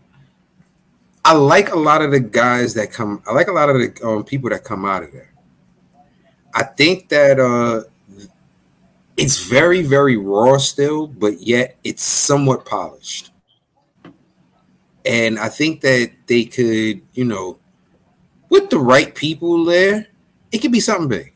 I 1.25 1.33
like 1.35 1.73
a 1.73 1.77
lot 1.79 2.01
of 2.03 2.11
the 2.11 2.21
guys 2.21 2.75
that 2.75 2.93
come 2.93 3.23
I 3.27 3.33
like 3.33 3.49
a 3.49 3.53
lot 3.53 3.69
of 3.69 3.77
the 3.77 4.07
um, 4.07 4.25
people 4.25 4.49
that 4.51 4.65
come 4.65 4.85
out 4.85 5.03
of 5.03 5.13
there. 5.13 5.33
I 6.55 6.63
think 6.63 7.09
that 7.09 7.39
uh 7.41 7.83
it's 9.17 9.39
very 9.45 9.83
very 9.83 10.17
raw 10.17 10.57
still, 10.59 11.07
but 11.07 11.41
yet 11.41 11.77
it's 11.85 12.03
somewhat 12.03 12.65
polished. 12.65 13.30
And 15.05 15.39
I 15.39 15.49
think 15.49 15.81
that 15.81 16.11
they 16.27 16.45
could, 16.45 17.01
you 17.15 17.25
know, 17.25 17.59
with 18.49 18.71
the 18.71 18.79
right 18.79 19.15
people 19.15 19.65
there, 19.65 20.07
it 20.53 20.59
could 20.59 20.73
be 20.73 20.81
something 20.81 21.09
big. 21.09 21.33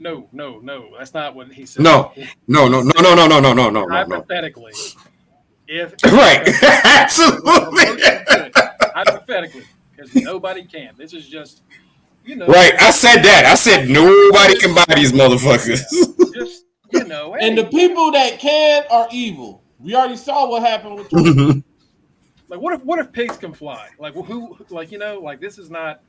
No, 0.00 0.28
no, 0.32 0.58
no. 0.60 0.90
That's 0.98 1.14
not 1.14 1.34
what 1.34 1.52
he 1.52 1.66
said. 1.66 1.82
No. 1.82 2.12
No, 2.46 2.68
no, 2.68 2.82
no, 2.82 2.92
no, 3.00 3.14
no, 3.14 3.26
no, 3.26 3.40
no, 3.40 3.52
no, 3.52 3.70
no, 3.70 3.70
no, 3.70 3.86
no. 3.86 3.88
Hypothetically, 3.88 4.72
if 5.66 5.94
Right. 6.04 6.48
Absolutely. 6.84 8.02
hypothetically, 8.94 9.64
because 9.94 10.14
nobody 10.14 10.64
can. 10.64 10.94
This 10.96 11.12
is 11.12 11.28
just, 11.28 11.62
you 12.24 12.36
know, 12.36 12.46
Right, 12.46 12.74
I 12.80 12.90
said 12.90 13.22
that. 13.22 13.44
I 13.44 13.54
said 13.54 13.88
nobody 13.88 14.58
can 14.58 14.74
buy 14.74 14.94
these 14.94 15.12
motherfuckers. 15.12 15.82
just 16.32 16.64
you 16.92 17.04
know, 17.04 17.34
And 17.34 17.56
the 17.58 17.64
people 17.64 18.10
that 18.12 18.38
can 18.38 18.84
are 18.90 19.08
evil. 19.12 19.62
We 19.78 19.94
already 19.94 20.16
saw 20.16 20.48
what 20.48 20.62
happened 20.62 20.96
with 20.96 21.10
Trump. 21.10 21.26
Mm-hmm. 21.26 21.60
Like 22.48 22.60
what 22.60 22.74
if 22.74 22.84
what 22.84 22.98
if 22.98 23.12
pigs 23.12 23.36
can 23.36 23.52
fly? 23.52 23.88
Like 23.98 24.14
who? 24.14 24.56
Like 24.70 24.90
you 24.90 24.98
know, 24.98 25.20
like 25.20 25.40
this 25.40 25.58
is 25.58 25.70
not. 25.70 26.00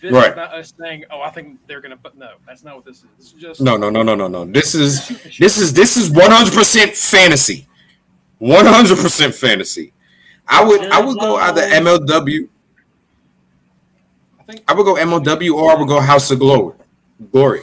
This 0.00 0.12
Right. 0.12 0.30
is 0.30 0.36
not 0.36 0.54
us 0.54 0.72
saying, 0.78 1.04
"Oh, 1.10 1.20
I 1.20 1.28
think 1.28 1.58
they're 1.66 1.82
gonna." 1.82 1.96
But 1.96 2.16
no, 2.16 2.30
that's 2.46 2.64
not 2.64 2.76
what 2.76 2.86
this 2.86 2.98
is. 2.98 3.04
This 3.18 3.26
is 3.26 3.32
just 3.34 3.60
no, 3.60 3.76
no, 3.76 3.90
no, 3.90 4.02
no, 4.02 4.14
no, 4.14 4.28
no. 4.28 4.46
This 4.46 4.74
is 4.74 5.06
this 5.38 5.58
is 5.58 5.74
this 5.74 5.98
is 5.98 6.10
one 6.10 6.30
hundred 6.30 6.54
percent 6.54 6.92
fantasy. 6.94 7.66
One 8.38 8.64
hundred 8.64 8.96
percent 8.96 9.34
fantasy. 9.34 9.92
I 10.48 10.64
would 10.64 10.86
I 10.86 11.00
would 11.00 11.18
go 11.18 11.36
either 11.36 11.60
MLW. 11.60 12.48
I 14.38 14.42
think. 14.44 14.64
I 14.66 14.72
would 14.72 14.84
go 14.84 14.94
MLW 14.94 15.54
or 15.54 15.70
I 15.70 15.74
would 15.74 15.86
go 15.88 16.00
House 16.00 16.30
of 16.30 16.38
Glory. 16.38 16.76
Glory. 17.30 17.60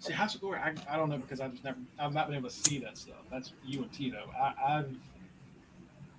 See, 0.00 0.12
House 0.12 0.34
of 0.34 0.40
Glory, 0.40 0.58
I, 0.58 0.74
I 0.90 0.96
don't 0.96 1.08
know 1.10 1.18
because 1.18 1.40
I've 1.40 1.52
just 1.52 1.62
never, 1.62 1.78
I've 1.98 2.14
not 2.14 2.26
been 2.26 2.36
able 2.36 2.48
to 2.48 2.54
see 2.54 2.78
that 2.78 2.96
stuff. 2.98 3.16
That's 3.30 3.52
you 3.64 3.82
and 3.82 3.92
Tito. 3.92 4.30
I, 4.38 4.54
I've, 4.78 4.96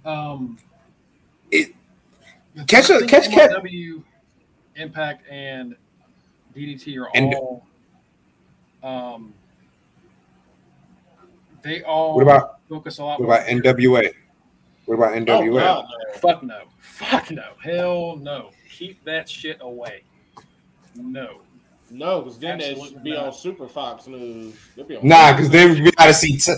um, 0.06 0.58
It- 1.52 1.74
the 2.56 2.64
catch 2.66 2.90
a- 2.90 3.00
thing 3.00 3.08
catch- 3.08 3.30
catch- 3.30 3.52
MLW, 3.52 4.04
Impact, 4.76 5.28
and 5.30 5.76
DDT 6.56 6.98
are 6.98 7.10
And- 7.14 7.34
all, 7.36 7.66
um, 8.84 9.34
they 11.62 11.84
all 11.84 12.16
What 12.16 12.24
about 12.24 12.60
focus 12.68 12.98
a 13.00 13.04
lot. 13.06 13.20
what 13.20 13.26
about 13.28 13.48
NWA? 13.48 14.12
What 14.86 14.96
about 14.96 15.14
Oh, 15.14 15.16
NWA? 15.18 15.60
God, 15.62 15.86
no. 15.86 16.14
Fuck 16.20 16.44
no, 16.44 16.62
fuck 16.80 17.32
no, 17.32 17.44
hell 17.64 18.16
no. 18.18 18.50
Keep 18.70 19.04
that 19.04 19.30
shit 19.30 19.58
away. 19.62 20.02
No. 20.96 21.42
No, 21.94 22.22
because 22.22 22.40
then 22.40 22.58
they 22.58 22.70
Absolutely 22.72 22.94
should 22.96 23.04
be 23.04 23.12
not. 23.12 23.26
on 23.28 23.34
Super 23.34 23.68
Fox 23.68 24.08
News. 24.08 24.56
Be 24.88 24.96
on 24.96 25.08
Nah, 25.08 25.34
because 25.34 25.50
then 25.50 25.84
we 25.84 25.92
gotta 25.92 26.14
see. 26.14 26.38
T- 26.38 26.54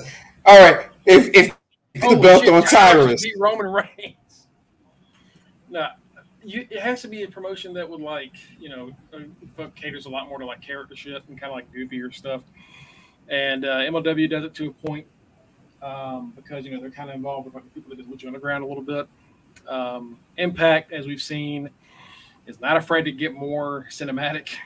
All 0.46 0.60
right, 0.60 0.88
if 1.06 1.28
if 1.36 1.52
Oh, 1.52 1.56
the 1.94 2.16
belt 2.22 2.44
shit, 2.44 2.54
on 2.54 2.64
Tyrus, 2.64 3.22
beat 3.22 3.36
Roman 3.38 3.68
Reigns. 3.68 4.16
No, 5.70 5.88
you, 6.44 6.68
it 6.70 6.82
has 6.82 7.02
to 7.02 7.08
be 7.08 7.24
a 7.24 7.28
promotion 7.28 7.74
that 7.74 7.89
would 7.89 8.00
like 8.00 8.34
you 8.60 8.70
know 8.70 8.91
uh, 9.12 9.68
caters 9.76 10.06
a 10.06 10.10
lot 10.10 10.30
more 10.30 10.38
to 10.38 10.46
like 10.46 10.62
character 10.62 10.96
shit 10.96 11.24
and 11.28 11.39
kind 11.39 11.52
of 11.52 11.56
like 11.56 11.74
goofier 11.74 12.14
stuff. 12.14 12.44
And 13.28 13.66
uh, 13.66 13.80
MLW 13.80 14.30
does 14.30 14.44
it 14.44 14.54
to 14.56 14.68
a 14.68 14.72
point 14.72 15.08
um, 15.82 16.34
because 16.36 16.66
you 16.66 16.72
know 16.72 16.80
they're 16.80 16.91
kind 16.91 17.10
of 17.10 17.16
involved 17.16 17.46
with 17.46 17.56
like, 17.56 17.64
the 17.64 17.70
people 17.72 17.89
that 17.89 17.96
did 17.96 18.08
Lucha 18.08 18.28
Underground 18.28 18.64
a 18.64 18.68
little 18.68 18.84
bit. 18.84 19.08
Um, 19.68 20.20
Impact, 20.38 20.91
as 20.91 21.08
we've 21.08 21.22
seen, 21.22 21.70
is 22.46 22.60
not 22.60 22.78
afraid 22.78 23.04
to 23.04 23.12
get 23.12 23.34
more 23.34 23.88
cinematic. 23.89 24.50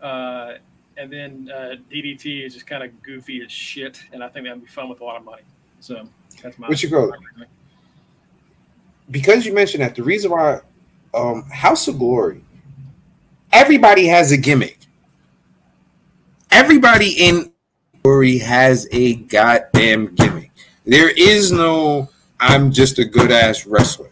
Uh, 0.00 0.58
and 0.96 1.12
then 1.12 1.50
uh, 1.52 1.74
DDT 1.90 2.46
is 2.46 2.54
just 2.54 2.68
kind 2.68 2.84
of 2.84 3.02
goofy 3.02 3.42
as 3.44 3.50
shit, 3.50 4.00
and 4.12 4.22
I 4.22 4.28
think 4.28 4.46
that'd 4.46 4.60
be 4.60 4.68
fun 4.68 4.88
with 4.88 5.00
a 5.00 5.04
lot 5.04 5.16
of 5.16 5.24
money. 5.24 5.42
So 5.80 6.08
that's 6.42 6.58
my. 6.58 6.68
What 6.68 6.82
you 6.82 6.90
go? 6.90 7.12
because 9.10 9.46
you 9.46 9.54
mentioned 9.54 9.82
that, 9.82 9.94
the 9.94 10.02
reason 10.02 10.30
why 10.30 10.60
um, 11.14 11.42
House 11.50 11.88
of 11.88 11.98
Glory, 11.98 12.42
everybody 13.52 14.06
has 14.06 14.32
a 14.32 14.36
gimmick. 14.36 14.78
Everybody 16.50 17.12
in 17.12 17.52
Glory 18.02 18.38
has 18.38 18.88
a 18.92 19.14
goddamn 19.14 20.14
gimmick. 20.14 20.50
There 20.84 21.10
is 21.10 21.52
no 21.52 22.08
I'm 22.40 22.70
just 22.70 22.98
a 22.98 23.04
good 23.04 23.32
ass 23.32 23.66
wrestler. 23.66 24.10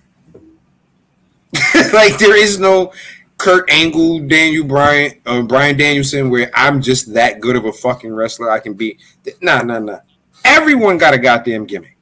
like 1.92 2.18
there 2.18 2.36
is 2.36 2.58
no 2.58 2.92
Kurt 3.38 3.70
Angle, 3.70 4.20
Daniel 4.26 4.64
Bryan, 4.64 5.12
uh, 5.26 5.42
Brian 5.42 5.76
Danielson, 5.76 6.30
where 6.30 6.50
I'm 6.54 6.82
just 6.82 7.14
that 7.14 7.40
good 7.40 7.56
of 7.56 7.64
a 7.64 7.72
fucking 7.72 8.12
wrestler. 8.12 8.50
I 8.50 8.58
can 8.58 8.74
be. 8.74 8.98
Nah, 9.40 9.62
nah, 9.62 9.78
nah. 9.78 9.98
Everyone 10.46 10.96
got 10.96 11.12
a 11.12 11.18
goddamn 11.18 11.66
gimmick. 11.66 11.96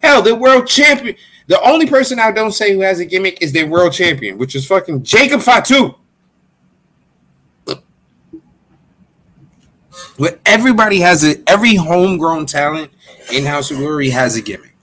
Hell, 0.00 0.22
the 0.22 0.34
world 0.34 0.66
champion. 0.66 1.16
The 1.48 1.60
only 1.62 1.86
person 1.86 2.18
I 2.18 2.30
don't 2.30 2.52
say 2.52 2.72
who 2.72 2.80
has 2.80 3.00
a 3.00 3.04
gimmick 3.04 3.42
is 3.42 3.52
their 3.52 3.66
world 3.66 3.92
champion, 3.92 4.38
which 4.38 4.54
is 4.54 4.66
fucking 4.66 5.02
Jacob 5.02 5.42
Fatu. 5.42 5.94
But 10.18 10.40
everybody 10.46 11.00
has 11.00 11.24
a 11.24 11.36
every 11.48 11.74
homegrown 11.74 12.46
talent 12.46 12.90
in 13.32 13.44
House 13.44 13.70
of 13.70 13.78
Glory 13.78 14.10
has 14.10 14.36
a 14.36 14.42
gimmick. 14.42 14.74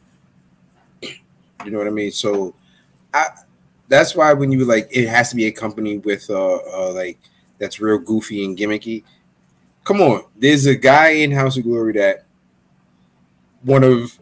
You 1.02 1.72
know 1.72 1.78
what 1.78 1.88
I 1.88 1.92
mean? 1.92 2.12
So 2.12 2.56
I 3.14 3.30
that's 3.88 4.16
why 4.16 4.34
when 4.34 4.52
you 4.52 4.66
like 4.66 4.88
it 4.92 5.08
has 5.08 5.30
to 5.30 5.36
be 5.36 5.46
a 5.46 5.52
company 5.52 5.98
with 5.98 6.30
uh, 6.30 6.56
uh 6.56 6.94
like 6.94 7.20
that's 7.58 7.80
real 7.80 8.00
goofy 8.00 8.46
and 8.46 8.58
gimmicky. 8.58 9.04
Come 9.84 10.02
on, 10.02 10.26
there's 10.36 10.66
a 10.66 10.76
guy 10.76 11.10
in 11.10 11.32
House 11.32 11.58
of 11.58 11.64
Glory 11.64 11.94
that 11.94 12.26
one 13.64 13.84
of 13.84 14.20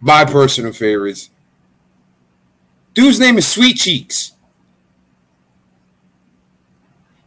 my 0.00 0.24
personal 0.24 0.72
favorites. 0.72 1.30
Dude's 2.94 3.20
name 3.20 3.38
is 3.38 3.46
Sweet 3.46 3.76
Cheeks. 3.76 4.32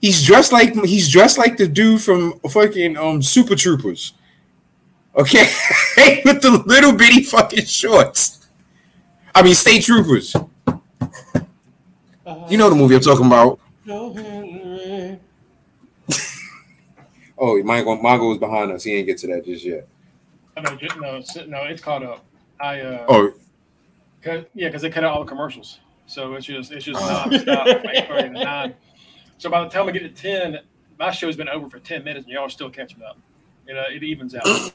He's 0.01 0.25
dressed 0.25 0.51
like 0.51 0.73
he's 0.83 1.09
dressed 1.09 1.37
like 1.37 1.55
the 1.57 1.67
dude 1.67 2.01
from 2.01 2.39
fucking 2.49 2.97
um 2.97 3.21
Super 3.21 3.55
Troopers. 3.55 4.13
Okay, 5.15 5.43
with 6.25 6.41
the 6.41 6.63
little 6.65 6.91
bitty 6.91 7.23
fucking 7.23 7.65
shorts. 7.65 8.45
I 9.33 9.43
mean, 9.43 9.55
State 9.55 9.83
Troopers. 9.83 10.35
You 12.49 12.57
know 12.57 12.69
the 12.69 12.75
movie 12.75 12.95
I'm 12.95 13.01
talking 13.01 13.25
about. 13.27 13.59
Oh, 17.35 17.55
Mongo, 17.61 17.99
Mongo 18.01 18.29
was 18.29 18.37
behind 18.37 18.71
us. 18.71 18.83
He 18.85 18.93
ain't 18.93 19.07
get 19.07 19.17
to 19.17 19.27
that 19.27 19.43
just 19.43 19.65
yet. 19.65 19.85
No, 20.55 20.61
no, 20.63 21.17
it's- 21.17 21.37
no, 21.47 21.63
it's 21.63 21.81
caught 21.81 22.03
up. 22.03 22.23
I 22.59 22.81
uh, 22.81 23.05
Oh, 23.09 23.31
Cause, 24.21 24.45
yeah, 24.53 24.67
because 24.69 24.81
they 24.81 24.89
cut 24.89 25.03
out 25.03 25.13
all 25.15 25.23
the 25.23 25.29
commercials, 25.29 25.79
so 26.07 26.33
it's 26.35 26.45
just 26.45 26.71
it's 26.71 26.85
just 26.85 27.01
nonstop 27.01 27.81
from 27.81 27.89
eight 27.89 28.07
thirty 28.07 28.29
nine. 28.29 28.73
So 29.37 29.49
by 29.49 29.61
the 29.63 29.69
time 29.69 29.85
we 29.85 29.91
get 29.91 30.03
to 30.03 30.09
ten, 30.09 30.59
my 30.97 31.11
show's 31.11 31.35
been 31.35 31.49
over 31.49 31.69
for 31.69 31.79
ten 31.79 32.03
minutes, 32.05 32.25
and 32.25 32.33
y'all 32.33 32.43
are 32.43 32.49
still 32.49 32.69
catching 32.69 33.03
up. 33.03 33.17
You 33.67 33.73
know, 33.73 33.83
it 33.89 34.01
evens 34.01 34.33
out. 34.35 34.45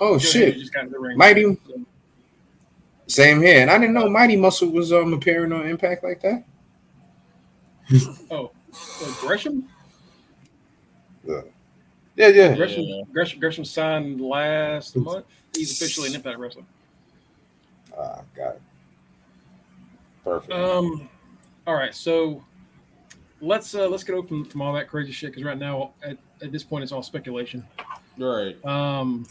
oh 0.00 0.18
Just- 0.18 0.32
shit! 0.32 0.58
just 0.58 0.72
got 0.72 0.90
the 0.90 0.98
ring. 0.98 1.16
Mighty, 1.16 1.56
same 3.06 3.40
here. 3.40 3.60
And 3.60 3.70
I 3.70 3.78
didn't 3.78 3.94
know 3.94 4.08
Mighty 4.10 4.36
Muscle 4.36 4.70
was 4.70 4.92
um 4.92 5.12
appearing 5.12 5.52
on 5.52 5.66
Impact 5.66 6.02
like 6.02 6.20
that. 6.22 6.44
Oh, 8.30 8.50
uh, 8.72 9.14
Gresham. 9.20 9.68
Yeah, 11.26 12.28
yeah. 12.28 12.54
Gresham, 12.54 12.82
Yeah. 12.82 13.02
Gresham, 13.12 13.40
Gresham 13.40 13.64
signed 13.64 14.20
last 14.20 14.96
month. 14.96 15.26
He's 15.54 15.72
officially 15.72 16.08
an 16.08 16.14
Impact 16.14 16.38
wrestler. 16.38 16.62
Ah, 17.98 18.20
got 18.36 18.56
it. 18.56 18.62
Perfect. 20.24 20.52
Um, 20.52 21.08
all 21.66 21.74
right, 21.74 21.94
so 21.94 22.42
let's 23.40 23.74
uh, 23.74 23.88
let's 23.88 24.04
get 24.04 24.14
open 24.14 24.28
from, 24.28 24.44
from 24.44 24.62
all 24.62 24.72
that 24.72 24.88
crazy 24.88 25.12
shit 25.12 25.30
because 25.30 25.44
right 25.44 25.58
now 25.58 25.92
at, 26.02 26.16
at 26.42 26.50
this 26.50 26.64
point 26.64 26.82
it's 26.82 26.92
all 26.92 27.02
speculation. 27.02 27.64
Right. 28.18 28.62
Um, 28.64 29.26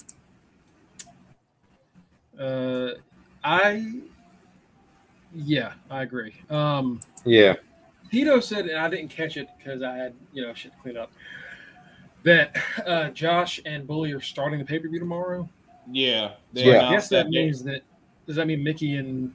uh, 2.40 2.92
I, 3.44 3.94
yeah, 5.34 5.74
I 5.90 6.04
agree. 6.04 6.34
Um, 6.50 7.00
yeah. 7.26 7.56
Tito 8.12 8.40
said, 8.40 8.68
and 8.68 8.78
I 8.78 8.90
didn't 8.90 9.10
catch 9.10 9.38
it 9.38 9.50
because 9.58 9.82
I 9.82 9.96
had 9.96 10.14
you 10.34 10.44
know 10.46 10.54
shit 10.54 10.72
to 10.72 10.78
clean 10.80 10.98
up. 10.98 11.12
That 12.24 12.56
uh, 12.86 13.10
Josh 13.10 13.60
and 13.66 13.86
Bully 13.86 14.12
are 14.14 14.22
starting 14.22 14.60
the 14.60 14.66
pay 14.66 14.80
per 14.80 14.88
view 14.88 15.00
tomorrow. 15.00 15.48
Yeah. 15.92 16.32
They 16.54 16.66
Yeah. 16.72 16.88
I 16.88 16.92
guess 16.94 17.10
that 17.10 17.26
they- 17.26 17.32
means 17.46 17.64
that 17.64 17.82
does 18.26 18.38
that 18.38 18.48
mean 18.48 18.64
Mickie 18.64 18.96
and 18.96 19.34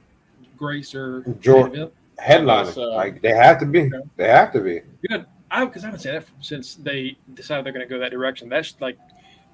Grace 0.57 0.95
are 0.95 1.21
George- 1.39 1.71
main 1.71 1.81
event? 1.81 1.93
Headliner. 2.17 2.71
So- 2.71 2.89
like 2.91 3.21
they 3.21 3.33
have 3.33 3.59
to 3.59 3.65
be. 3.65 3.91
They 4.17 4.27
have 4.27 4.51
to 4.53 4.61
be. 4.61 4.81
Good. 5.07 5.25
I 5.51 5.65
because 5.65 5.83
I 5.83 5.87
haven't 5.87 6.01
seen 6.01 6.13
that 6.13 6.25
since 6.41 6.75
they 6.75 7.17
decided 7.33 7.65
they're 7.65 7.73
going 7.73 7.87
to 7.87 7.89
go 7.89 7.99
that 7.99 8.11
direction. 8.11 8.49
That's 8.49 8.75
like 8.81 8.97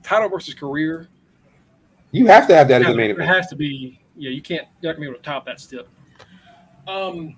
title 0.04 0.30
versus 0.30 0.54
career. 0.54 1.08
You 2.12 2.28
have 2.28 2.48
to 2.48 2.56
have 2.56 2.68
that 2.70 2.82
as 2.82 2.88
Yeah, 2.88 2.92
the 2.92 2.98
main 2.98 3.12
event. 3.12 3.30
it 3.30 3.34
has 3.34 3.48
to 3.48 3.56
be. 3.56 4.00
Yeah, 4.18 4.30
you 4.30 4.42
can't. 4.42 4.68
You're 4.82 4.92
not 4.94 4.98
gonna 4.98 5.08
be 5.08 5.10
able 5.12 5.18
to 5.20 5.24
top 5.24 5.46
that 5.46 5.60
step. 5.60 5.88
Um. 6.88 7.36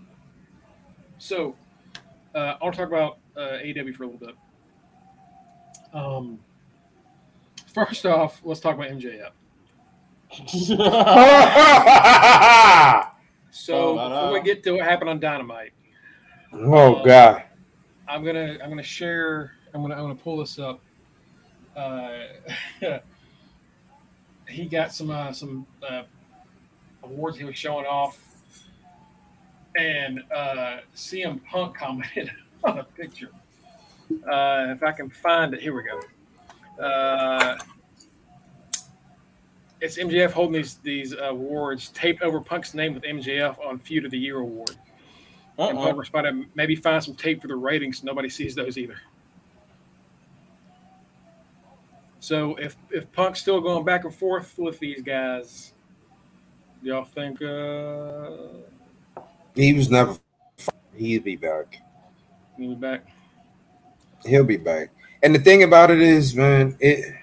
So, 1.17 1.55
uh, 2.35 2.55
I'll 2.61 2.71
talk 2.71 2.87
about 2.87 3.17
uh, 3.35 3.57
AW 3.63 3.91
for 3.93 4.03
a 4.03 4.07
little 4.07 4.19
bit. 4.19 4.35
Um. 5.93 6.39
First 7.73 8.05
off, 8.05 8.41
let's 8.43 8.59
talk 8.59 8.75
about 8.75 8.89
MJF. 8.89 9.31
So 13.49 13.75
Oh, 13.75 13.95
no, 13.95 14.09
no. 14.09 14.15
before 14.15 14.33
we 14.33 14.41
get 14.41 14.63
to 14.63 14.71
what 14.73 14.83
happened 14.85 15.09
on 15.09 15.19
Dynamite, 15.19 15.73
oh 16.53 17.03
god. 17.03 17.43
I'm 18.07 18.23
gonna 18.23 18.57
I'm 18.61 18.69
gonna 18.69 18.83
share. 18.83 19.53
I'm 19.73 19.81
gonna 19.81 19.95
I'm 19.95 20.01
gonna 20.03 20.15
pull 20.15 20.37
this 20.37 20.59
up. 20.59 20.79
Uh, 21.75 22.19
he 24.47 24.65
got 24.65 24.93
some 24.93 25.09
uh, 25.09 25.31
some 25.33 25.65
uh, 25.87 26.03
awards 27.03 27.37
he 27.37 27.43
was 27.45 27.57
showing 27.57 27.85
off, 27.85 28.17
and 29.75 30.21
uh, 30.33 30.77
CM 30.95 31.43
Punk 31.45 31.75
commented 31.75 32.31
on 32.63 32.77
a 32.77 32.83
picture. 32.83 33.29
Uh, 34.11 34.67
if 34.75 34.83
I 34.83 34.91
can 34.91 35.09
find 35.09 35.53
it, 35.53 35.61
here 35.61 35.75
we 35.75 35.83
go. 35.83 36.83
Uh, 36.83 37.57
it's 39.81 39.97
MJF 39.97 40.31
holding 40.31 40.53
these 40.53 40.75
these 40.77 41.13
awards 41.13 41.89
taped 41.89 42.21
over 42.21 42.39
Punk's 42.41 42.73
name 42.73 42.93
with 42.93 43.03
MJF 43.03 43.57
on 43.65 43.79
Feud 43.79 44.05
of 44.05 44.11
the 44.11 44.17
Year 44.17 44.37
award. 44.39 44.71
And 45.59 45.77
Uh-uh. 45.77 45.85
Punk 45.85 45.97
responded, 45.97 46.45
maybe 46.55 46.75
find 46.75 47.03
some 47.03 47.15
tape 47.15 47.41
for 47.41 47.47
the 47.47 47.55
ratings. 47.55 48.03
Nobody 48.03 48.29
sees 48.29 48.53
those 48.55 48.77
either. 48.77 48.97
So 52.19 52.55
if 52.55 52.75
if 52.91 53.11
Punk's 53.11 53.39
still 53.41 53.61
going 53.61 53.85
back 53.85 54.03
and 54.03 54.13
forth 54.13 54.57
with 54.57 54.79
these 54.79 55.01
guys, 55.01 55.73
y'all 56.81 57.05
think 57.05 57.41
uh 57.41 58.29
He 59.55 59.73
was 59.73 59.89
never. 59.89 60.17
he'd 60.95 61.23
be 61.23 61.35
back. 61.35 61.81
he'll 62.57 62.69
be 62.69 62.75
back? 62.75 63.05
He'll 64.25 64.43
be 64.43 64.57
back. 64.57 64.89
And 65.23 65.33
the 65.33 65.39
thing 65.39 65.63
about 65.63 65.91
it 65.91 66.01
is, 66.01 66.35
man, 66.35 66.75
it. 66.79 67.13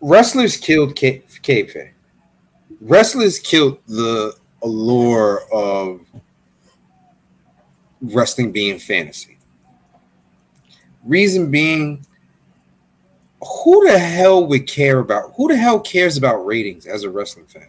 Wrestlers 0.00 0.56
killed 0.56 0.96
K-. 0.96 1.22
Wrestlers 2.80 3.38
killed 3.38 3.78
the 3.86 4.34
allure 4.62 5.42
of 5.52 6.00
wrestling 8.00 8.52
being 8.52 8.78
fantasy. 8.78 9.38
Reason 11.04 11.50
being, 11.50 12.06
who 13.42 13.86
the 13.86 13.98
hell 13.98 14.46
would 14.46 14.66
care 14.66 14.98
about 14.98 15.32
who 15.36 15.48
the 15.48 15.56
hell 15.56 15.80
cares 15.80 16.16
about 16.16 16.46
ratings 16.46 16.86
as 16.86 17.04
a 17.04 17.10
wrestling 17.10 17.46
fan? 17.46 17.68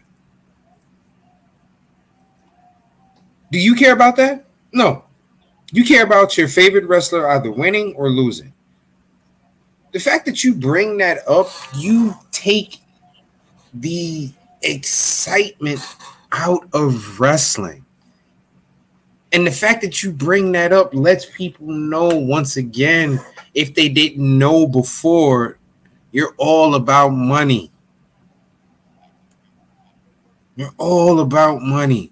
Do 3.52 3.60
you 3.60 3.76
care 3.76 3.93
about 3.93 4.16
that? 4.16 4.45
No, 4.74 5.04
you 5.72 5.84
care 5.84 6.04
about 6.04 6.38
your 6.38 6.47
favorite 6.47 6.86
wrestler 6.88 7.30
either 7.30 7.52
winning 7.52 7.93
or 7.95 8.10
losing. 8.10 8.54
The 9.91 9.99
fact 9.99 10.26
that 10.26 10.43
you 10.43 10.56
bring 10.56 10.97
that 10.97 11.28
up, 11.28 11.49
you 11.76 12.14
take 12.32 12.78
the 13.74 14.32
excitement 14.62 15.82
out 16.32 16.68
of 16.74 17.20
wrestling. 17.20 17.86
And 19.34 19.47
the 19.47 19.52
fact 19.52 19.82
that 19.82 20.04
you 20.04 20.12
bring 20.12 20.52
that 20.54 20.74
up 20.74 20.93
lets 20.93 21.26
people 21.26 21.68
know 21.68 22.08
once 22.08 22.58
again, 22.58 23.20
if 23.54 23.74
they 23.74 23.89
didn't 23.89 24.38
know 24.38 24.68
before, 24.68 25.58
you're 26.12 26.36
all 26.38 26.76
about 26.76 27.10
money. 27.10 27.72
You're 30.56 30.74
all 30.78 31.22
about 31.22 31.62
money. 31.62 32.11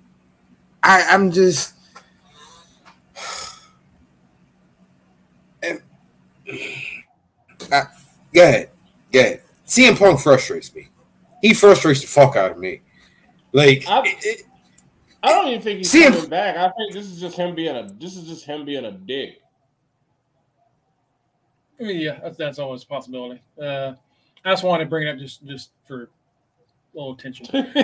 I, 0.83 1.03
I'm 1.09 1.31
just. 1.31 1.73
And, 5.61 5.81
I, 7.71 7.83
go 8.33 8.43
ahead. 8.43 8.69
Go 9.11 9.19
ahead. 9.19 9.41
CM 9.67 9.97
Punk 9.97 10.19
frustrates 10.19 10.73
me. 10.73 10.87
He 11.41 11.53
frustrates 11.53 12.01
the 12.01 12.07
fuck 12.07 12.35
out 12.35 12.51
of 12.51 12.57
me. 12.57 12.81
Like, 13.51 13.85
I, 13.87 14.01
it, 14.05 14.43
I 15.21 15.31
don't 15.31 15.47
even 15.47 15.61
think 15.61 15.77
he's 15.79 15.91
See 15.91 16.03
him- 16.03 16.13
coming 16.13 16.29
back. 16.29 16.55
I 16.55 16.69
think 16.77 16.93
this 16.93 17.05
is 17.07 17.19
just 17.19 17.35
him 17.35 17.55
being 17.55 17.75
a. 17.75 17.87
This 17.99 18.15
is 18.15 18.27
just 18.27 18.45
him 18.45 18.65
being 18.65 18.85
a 18.85 18.91
dick. 18.91 19.41
I 21.79 21.83
mean, 21.83 21.99
yeah, 21.99 22.19
that's, 22.21 22.37
that's 22.37 22.59
always 22.59 22.83
a 22.83 22.87
possibility. 22.87 23.41
Uh, 23.61 23.93
I 24.43 24.51
just 24.51 24.63
wanted 24.63 24.85
to 24.85 24.89
bring 24.89 25.07
it 25.07 25.11
up 25.11 25.17
just 25.17 25.45
just 25.45 25.71
for 25.85 26.03
a 26.03 26.07
little 26.93 27.13
attention. 27.13 27.45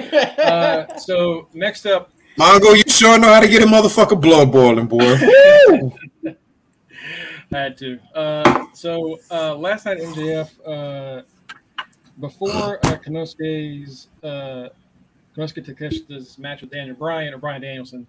Uh, 0.45 0.95
so 0.97 1.47
next 1.53 1.85
up, 1.85 2.11
Mongo, 2.37 2.75
you 2.75 2.83
sure 2.87 3.17
know 3.17 3.33
how 3.33 3.39
to 3.39 3.47
get 3.47 3.63
a 3.63 3.65
motherfucker 3.65 4.19
blood 4.19 4.51
boiling, 4.51 4.87
boy. 4.87 4.99
I 7.53 7.57
had 7.57 7.77
to. 7.77 7.99
Uh, 8.13 8.65
so 8.73 9.19
uh, 9.31 9.55
last 9.55 9.85
night, 9.85 9.99
MJF, 9.99 10.49
uh, 10.67 11.21
before 12.19 12.79
uh, 12.85 12.97
Konosuke's 12.97 14.07
uh, 14.23 14.69
Konosuke 15.37 15.65
Takeshita's 15.65 16.37
match 16.37 16.61
with 16.61 16.71
Daniel 16.71 16.95
Bryan 16.95 17.33
or 17.33 17.37
Brian 17.37 17.61
Danielson, 17.61 18.05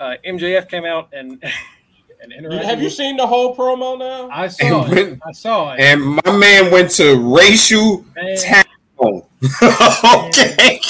uh, 0.00 0.14
MJF 0.26 0.68
came 0.68 0.84
out 0.84 1.08
and 1.12 1.40
and 2.22 2.32
interacted. 2.32 2.64
Have 2.64 2.82
you 2.82 2.90
seen 2.90 3.16
the 3.16 3.26
whole 3.26 3.54
promo 3.54 3.96
now? 3.96 4.28
I 4.30 4.48
saw 4.48 4.82
And 4.84 4.92
it. 4.98 5.06
when- 5.10 5.20
I 5.24 5.32
saw 5.32 5.72
it. 5.74 5.80
and 5.80 6.02
my 6.24 6.36
man 6.36 6.72
went 6.72 6.90
to 6.92 7.16
racial 7.36 8.04
And- 8.16 8.38
tackle. 8.40 9.28
okay. 9.62 10.80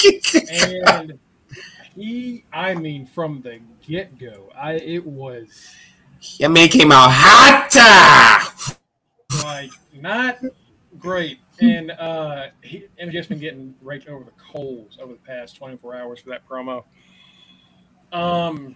and 0.87 1.19
he, 1.97 2.45
I 2.53 2.75
mean, 2.75 3.07
from 3.07 3.41
the 3.41 3.59
get 3.81 4.19
go, 4.19 4.51
I 4.55 4.73
it 4.73 5.05
was 5.05 5.67
Your 6.37 6.49
man 6.49 6.67
came 6.69 6.91
out 6.91 7.09
hot. 7.11 8.77
like 9.43 9.71
not 9.99 10.37
great. 10.99 11.39
And 11.59 11.91
uh 11.91 12.47
he 12.61 12.85
MJF's 13.01 13.27
been 13.27 13.39
getting 13.39 13.73
raked 13.81 14.07
over 14.07 14.23
the 14.23 14.31
coals 14.31 14.99
over 15.01 15.13
the 15.13 15.19
past 15.19 15.55
24 15.57 15.95
hours 15.95 16.19
for 16.19 16.29
that 16.29 16.47
promo. 16.47 16.83
Um 18.13 18.75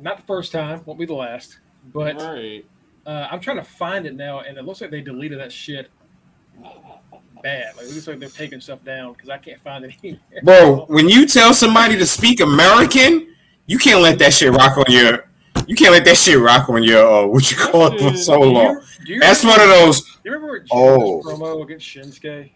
not 0.00 0.16
the 0.16 0.24
first 0.24 0.50
time, 0.50 0.82
won't 0.84 0.98
be 0.98 1.06
the 1.06 1.14
last, 1.14 1.60
but 1.92 2.16
right. 2.20 2.64
uh, 3.06 3.28
I'm 3.30 3.38
trying 3.38 3.58
to 3.58 3.62
find 3.62 4.04
it 4.04 4.16
now, 4.16 4.40
and 4.40 4.58
it 4.58 4.64
looks 4.64 4.80
like 4.80 4.90
they 4.90 5.00
deleted 5.00 5.38
that 5.38 5.52
shit 5.52 5.90
bad. 7.42 7.76
Like 7.76 7.86
it 7.86 7.92
looks 7.92 8.06
like 8.06 8.18
they're 8.18 8.28
taking 8.28 8.60
stuff 8.60 8.84
down 8.84 9.12
because 9.12 9.28
I 9.28 9.38
can't 9.38 9.60
find 9.60 9.84
it 9.84 9.94
anywhere. 10.02 10.20
Bro, 10.42 10.86
when 10.88 11.08
you 11.08 11.26
tell 11.26 11.52
somebody 11.54 11.96
to 11.98 12.06
speak 12.06 12.40
American, 12.40 13.34
you 13.66 13.78
can't 13.78 14.00
let 14.00 14.18
that 14.20 14.32
shit 14.32 14.52
rock 14.52 14.76
on 14.76 14.84
your. 14.88 15.28
You 15.68 15.76
can't 15.76 15.92
let 15.92 16.04
that 16.06 16.16
shit 16.16 16.38
rock 16.38 16.68
on 16.70 16.82
your 16.82 17.06
uh, 17.06 17.26
what 17.26 17.48
you 17.50 17.56
call 17.56 17.86
it 17.92 18.00
for 18.00 18.16
so 18.16 18.38
Do 18.40 18.46
you- 18.48 18.52
long. 18.52 18.82
do 19.06 19.12
you 19.14 19.20
That's 19.20 19.44
one 19.44 19.60
of 19.60 19.68
those. 19.68 20.00
Do 20.02 20.10
you 20.24 20.32
remember 20.32 20.60
Jinder's 20.60 20.68
Oh. 20.72 21.22
promo 21.24 21.62
against 21.62 21.86
Shinsuke 21.86 22.50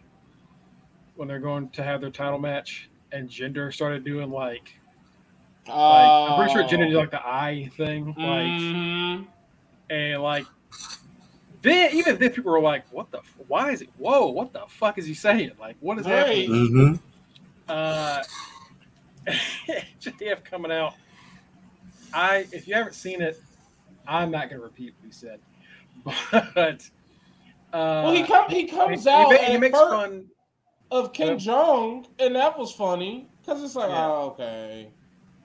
when 1.15 1.29
they're 1.29 1.39
going 1.39 1.69
to 1.71 1.83
have 1.83 2.01
their 2.01 2.11
title 2.11 2.39
match, 2.39 2.89
and 3.13 3.29
Jinder 3.29 3.73
started 3.73 4.05
doing 4.05 4.31
like, 4.31 4.73
like 5.69 5.75
I'm 5.75 6.37
pretty 6.37 6.53
sure 6.53 6.63
Jinder 6.65 6.89
did 6.89 6.97
like 6.97 7.11
the 7.11 7.25
eye 7.25 7.71
thing, 7.77 8.07
like, 8.07 8.17
Mhm. 8.17 9.27
and 9.91 10.23
like, 10.23 10.47
then 11.67 11.95
even 11.95 12.19
then 12.19 12.31
people 12.33 12.53
were 12.53 12.61
like, 12.61 12.85
"What 12.91 13.11
the? 13.11 13.21
Why 13.49 13.71
is 13.73 13.83
it? 13.83 13.91
Whoa! 13.99 14.29
What 14.29 14.53
the 14.53 14.63
fuck 14.69 14.99
is 14.99 15.07
he 15.07 15.15
saying? 15.15 15.53
Like, 15.59 15.77
what 15.81 15.99
is 15.99 16.07
happening?" 16.07 16.47
hmm 16.77 16.95
Uh, 17.69 18.23
JF 20.01 20.45
coming 20.45 20.73
out. 20.73 20.95
I 22.13 22.47
if 22.53 22.69
you 22.69 22.75
haven't 22.75 22.95
seen 22.95 23.21
it, 23.23 23.43
I'm 24.07 24.31
not 24.31 24.49
going 24.49 24.61
to 24.61 24.65
repeat 24.65 24.95
what 24.99 25.07
he 25.07 25.13
said, 25.13 25.41
but. 26.55 26.89
Uh, 27.73 28.03
Well, 28.05 28.15
he 28.15 28.23
come, 28.23 28.49
he 28.49 28.65
comes 28.67 29.07
he, 29.07 29.13
out 29.13 29.33
he, 29.33 29.39
at 29.39 29.53
he 29.53 29.59
makes 29.59 29.79
fun. 29.79 30.27
of 30.91 31.13
Kim 31.13 31.31
Yeah. 31.31 31.35
Jong, 31.37 32.07
and 32.19 32.35
that 32.37 32.59
was 32.59 32.73
funny 32.73 33.29
because 33.45 33.63
it's 33.63 33.75
like, 33.75 33.91
Yeah. 33.91 34.07
oh, 34.07 34.29
okay, 34.33 34.89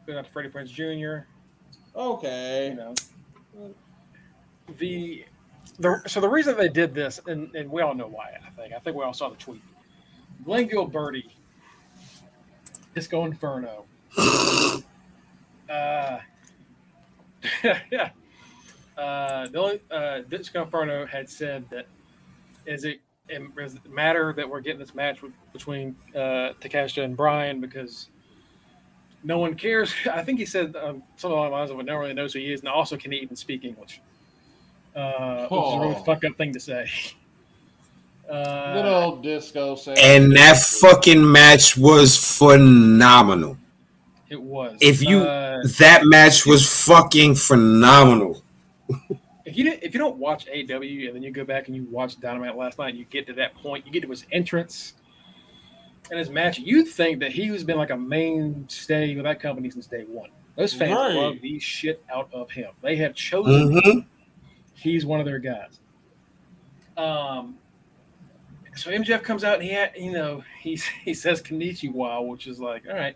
We 0.08 0.14
got 0.14 0.28
Freddie 0.28 0.50
Prinze 0.50 0.70
Jr. 0.70 0.84
You 0.84 1.26
okay. 1.96 2.76
know, 2.78 2.94
the 4.78 5.26
the 5.82 6.02
so 6.08 6.22
the 6.22 6.30
reason 6.30 6.58
they 6.58 6.70
did 6.70 6.94
this, 6.94 7.20
and, 7.28 7.54
and 7.56 7.70
we 7.70 7.82
all 7.82 7.94
know 7.94 8.08
why. 8.08 8.38
I 8.46 8.50
think 8.52 8.74
I 8.74 8.80
think 8.80 8.96
we 8.96 9.04
all 9.04 9.14
saw 9.14 9.30
the 9.30 9.36
tweet. 9.36 9.62
Glenn 10.44 10.70
Gilberti, 10.70 11.30
Disco 12.96 13.26
Inferno. 13.26 13.86
uh, 15.70 16.20
yeah. 17.92 18.10
Uh, 18.98 19.48
uh, 19.90 20.20
Disco 20.30 20.64
Inferno 20.64 21.08
had 21.08 21.28
said 21.28 21.68
that 21.72 21.88
is 22.68 22.84
it 22.84 23.00
it 23.30 23.42
matter 23.90 24.34
that 24.34 24.48
we're 24.48 24.60
getting 24.60 24.80
this 24.80 24.94
match 24.94 25.22
with, 25.22 25.34
between 25.54 25.96
uh, 26.16 26.54
and 26.98 27.18
Brian 27.18 27.62
because 27.62 28.10
no 29.24 29.40
one 29.40 29.56
cares. 29.56 29.94
I 30.12 30.24
think 30.24 30.40
he 30.40 30.46
said 30.46 30.76
um, 30.76 31.04
something 31.16 31.38
along 31.38 31.52
the 31.52 31.56
lines 31.56 31.72
of, 31.72 31.78
"No 31.78 31.94
one 31.94 32.02
really 32.02 32.14
knows 32.14 32.34
who 32.34 32.40
he 32.40 32.54
is," 32.54 32.62
and 32.62 32.70
also 32.70 32.98
can 32.98 33.12
he 33.12 33.20
even 33.20 33.36
speak 33.36 33.64
English, 33.64 34.02
uh, 34.96 35.48
which 35.48 35.62
is 35.68 35.74
a 35.74 35.80
really 35.80 35.96
Oh. 35.96 36.04
fucked 36.04 36.26
up 36.26 36.36
thing 36.38 36.54
to 36.54 36.60
say. 36.60 36.88
Good 38.28 38.36
Uh, 38.36 39.06
old 39.08 39.24
disco. 39.24 39.76
Sam. 39.76 39.96
And 40.00 40.36
that 40.38 40.58
fucking 40.58 41.30
match 41.32 41.76
was 41.78 42.16
phenomenal. 42.38 43.58
it 44.30 44.42
was. 44.42 44.78
If 44.82 45.02
you- 45.04 45.20
uh, 45.24 45.62
That 45.80 46.06
match 46.06 46.46
was 46.46 46.66
fucking 46.86 47.36
phenomenal. 47.36 48.42
if 49.46 49.58
you 49.58 49.66
didn't, 49.66 49.84
if 49.84 49.94
you 49.94 50.00
don't 50.00 50.16
watch 50.18 50.48
AW 50.48 50.54
and 50.82 51.16
then 51.16 51.22
you 51.24 51.32
go 51.32 51.44
back 51.44 51.68
and 51.68 51.76
you 51.76 51.86
watch 51.92 52.18
Dynamite 52.22 52.56
last 52.56 52.80
night, 52.80 52.92
and 52.92 52.98
you 53.00 53.04
get 53.06 53.28
to 53.28 53.34
that 53.34 53.54
point, 53.56 53.86
you 53.86 53.92
get 53.92 54.04
to 54.04 54.10
his 54.10 54.26
entrance 54.32 54.94
and 56.10 56.18
his 56.18 56.30
match. 56.30 56.58
You'd 56.60 56.88
think 56.88 57.20
that 57.20 57.34
he 57.34 57.48
has 57.48 57.64
been 57.66 57.78
like 57.78 57.90
a 57.90 57.98
mainstay 57.98 59.14
with 59.16 59.26
that 59.26 59.42
company 59.42 59.70
since 59.70 59.88
day 59.88 60.04
one. 60.08 60.30
Those 60.56 60.74
fans 60.74 60.92
Right. 60.94 61.14
love 61.16 61.36
the 61.42 61.60
shit 61.60 62.02
out 62.14 62.30
of 62.34 62.50
him. 62.52 62.70
They 62.82 62.96
have 62.98 63.14
chosen 63.14 63.82
hmm 63.84 64.00
he's 64.82 65.06
one 65.06 65.20
of 65.20 65.26
their 65.26 65.40
guys. 65.40 65.80
Um, 66.98 67.58
so 68.76 68.92
MJF 68.92 69.24
comes 69.24 69.44
out 69.44 69.56
and 69.56 69.64
he, 69.64 69.70
had, 69.70 69.92
you 69.98 70.12
know, 70.12 70.44
he 70.62 70.80
he 71.04 71.14
says 71.14 71.42
Konnichiwa, 71.42 72.28
which 72.28 72.48
is 72.48 72.60
like, 72.60 72.88
all 72.88 72.96
right. 72.96 73.16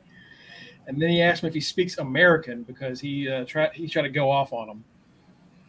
And 0.88 1.01
then 1.01 1.09
he 1.09 1.22
asks 1.22 1.41
him 1.41 1.47
if 1.47 1.53
he 1.55 1.61
speaks 1.61 1.97
American 1.97 2.61
because 2.63 2.99
he 2.99 3.28
uh, 3.28 3.45
tried 3.45 3.72
he 3.74 3.88
tried 3.88 4.03
to 4.03 4.09
go 4.09 4.30
off 4.30 4.53
on 4.53 4.70
him, 4.70 4.84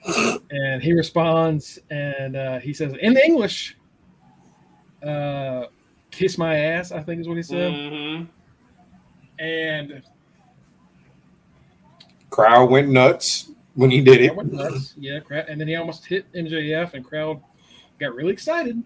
and 0.50 0.82
he 0.82 0.92
responds 0.92 1.78
and 1.90 2.36
uh, 2.36 2.58
he 2.58 2.74
says 2.74 2.92
in 3.00 3.16
English, 3.16 3.78
uh, 5.02 5.64
"Kiss 6.10 6.36
my 6.36 6.58
ass," 6.58 6.92
I 6.92 7.00
think 7.02 7.22
is 7.22 7.28
what 7.28 7.38
he 7.38 7.42
said, 7.42 7.72
Mhm. 7.72 8.26
and 9.38 10.02
Crowd 12.28 12.68
went 12.68 12.90
nuts 12.90 13.50
when 13.76 13.90
he 13.90 14.00
did 14.00 14.20
it. 14.20 14.52
nuts. 14.52 14.94
Yeah, 14.98 15.20
and 15.48 15.60
then 15.60 15.68
he 15.68 15.76
almost 15.76 16.04
hit 16.04 16.30
MJF, 16.32 16.94
and 16.94 17.04
crowd 17.04 17.40
got 18.00 18.14
really 18.14 18.32
excited. 18.32 18.82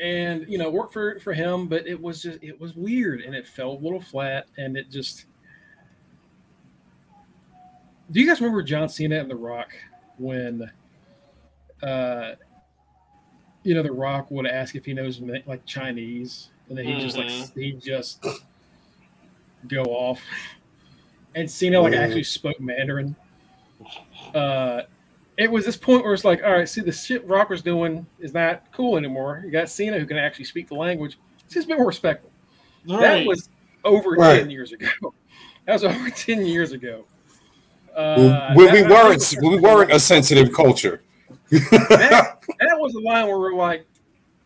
And 0.00 0.46
you 0.48 0.56
know, 0.58 0.70
worked 0.70 0.92
for 0.94 1.20
for 1.20 1.32
him, 1.34 1.68
but 1.68 1.86
it 1.86 2.00
was 2.00 2.22
just 2.22 2.42
it 2.42 2.58
was 2.60 2.74
weird, 2.74 3.20
and 3.20 3.34
it 3.34 3.46
fell 3.46 3.72
a 3.72 3.78
little 3.80 4.00
flat, 4.00 4.46
and 4.56 4.76
it 4.76 4.90
just. 4.90 5.26
Do 8.10 8.18
you 8.18 8.26
guys 8.26 8.40
remember 8.40 8.62
John 8.62 8.88
Cena 8.88 9.20
and 9.20 9.30
The 9.30 9.36
Rock 9.36 9.68
when, 10.18 10.68
uh, 11.80 12.32
you 13.62 13.72
know, 13.74 13.84
The 13.84 13.92
Rock 13.92 14.28
would 14.32 14.46
ask 14.48 14.74
if 14.74 14.84
he 14.84 14.94
knows 14.94 15.20
like 15.46 15.64
Chinese, 15.64 16.48
and 16.68 16.76
then 16.76 16.86
he 16.86 17.00
just 17.00 17.16
like 17.16 17.28
Mhm. 17.28 17.54
he 17.54 17.72
just 17.72 18.24
go 19.68 19.82
off, 19.84 20.20
and 21.34 21.50
Cena 21.50 21.80
like 21.80 21.92
Mhm. 21.92 21.98
actually 21.98 22.24
spoke 22.24 22.60
Mandarin 22.60 23.14
uh, 24.34 24.82
it 25.36 25.50
was 25.50 25.64
this 25.64 25.76
point 25.76 26.04
where 26.04 26.12
it's 26.12 26.24
like, 26.24 26.42
all 26.44 26.52
right, 26.52 26.68
see, 26.68 26.82
the 26.82 26.92
shit 26.92 27.26
Rocker's 27.26 27.62
doing 27.62 28.04
is 28.18 28.34
not 28.34 28.62
cool 28.72 28.98
anymore. 28.98 29.40
You 29.44 29.50
got 29.50 29.70
Cena 29.70 29.98
who 29.98 30.04
can 30.04 30.18
actually 30.18 30.44
speak 30.44 30.68
the 30.68 30.74
language. 30.74 31.18
It's 31.46 31.54
just 31.54 31.64
a 31.64 31.68
bit 31.68 31.78
more 31.78 31.86
respectful. 31.86 32.30
Right. 32.86 33.00
That 33.00 33.26
was 33.26 33.48
over 33.84 34.10
Right. 34.10 34.40
10 34.40 34.50
years 34.50 34.72
ago. 34.72 34.86
That 35.66 35.74
was 35.74 35.84
over 35.84 36.10
ten 36.10 36.46
years 36.46 36.72
ago. 36.72 37.04
Uh, 37.94 38.54
when 38.54 38.72
we 38.72 38.82
weren't 38.82 39.34
we 39.42 39.56
weren't 39.58 39.92
a 39.92 40.00
sensitive 40.00 40.52
culture. 40.52 41.02
that, 41.50 42.38
that, 42.58 42.78
was 42.78 42.94
the 42.94 43.00
line 43.00 43.28
where 43.28 43.38
we're 43.38 43.54
like, 43.54 43.86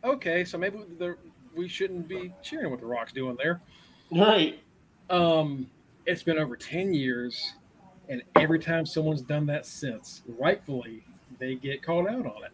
okay, 0.03 0.45
so 0.45 0.59
maybe 0.59 0.81
the, 0.99 1.17
we 1.57 1.69
shouldn't 1.69 2.09
be 2.09 2.33
cheering 2.43 2.69
what 2.71 2.81
the 2.81 2.87
Rock's 2.87 3.13
doing 3.13 3.37
there. 3.43 3.61
Right. 4.11 4.59
Um, 5.09 5.67
it's 6.07 6.23
been 6.23 6.39
over 6.39 6.57
ten 6.57 6.93
years, 6.93 7.55
and 8.09 8.23
every 8.37 8.59
time 8.59 8.87
someone's 8.87 9.23
done 9.23 9.47
that 9.47 9.67
since, 9.67 10.23
rightfully, 10.39 11.03
they 11.39 11.55
get 11.55 11.83
called 11.83 12.07
out 12.07 12.27
on 12.27 12.45
it. 12.45 12.53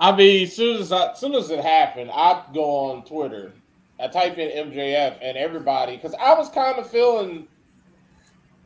I 0.00 0.14
mean, 0.14 0.44
as 0.44 0.54
soon 0.54 0.80
as 0.80 0.92
I, 0.92 1.12
as 1.12 1.18
soon 1.18 1.34
as 1.34 1.50
it 1.50 1.60
happened, 1.60 2.10
I 2.12 2.44
go 2.54 2.64
on 2.64 3.04
Twitter, 3.04 3.52
I 3.98 4.08
type 4.08 4.38
in 4.38 4.70
MJF, 4.70 5.18
and 5.20 5.36
everybody 5.36 5.96
because 5.96 6.14
I 6.14 6.34
was 6.34 6.48
kind 6.50 6.78
of 6.78 6.88
feeling 6.88 7.48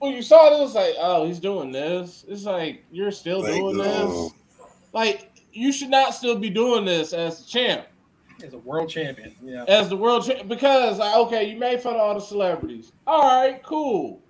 when 0.03 0.13
you 0.13 0.23
saw 0.23 0.49
it, 0.51 0.59
it 0.59 0.61
was 0.61 0.75
like, 0.75 0.95
oh, 0.99 1.25
he's 1.27 1.39
doing 1.39 1.71
this. 1.71 2.25
It's 2.27 2.45
like 2.45 2.85
you're 2.91 3.13
still 3.13 3.43
like, 3.43 3.55
doing 3.55 3.77
no. 3.77 4.25
this. 4.25 4.33
Like 4.93 5.31
you 5.53 5.73
should 5.73 5.91
not 5.91 6.15
still 6.15 6.37
be 6.37 6.51
doing 6.51 6.85
this 6.85 7.13
as 7.13 7.41
a 7.41 7.49
champ, 7.49 7.87
as 8.43 8.53
a 8.53 8.59
world 8.59 8.89
champion. 8.89 9.35
Yeah, 9.43 9.65
as 9.69 9.89
the 9.89 9.97
world 9.97 10.27
champ 10.27 10.49
because 10.49 10.99
like, 10.99 11.17
okay, 11.17 11.51
you 11.51 11.59
made 11.59 11.81
fun 11.81 11.95
of 11.95 12.01
all 12.01 12.15
the 12.15 12.21
celebrities. 12.21 12.93
All 13.07 13.23
right, 13.23 13.63
cool. 13.63 14.21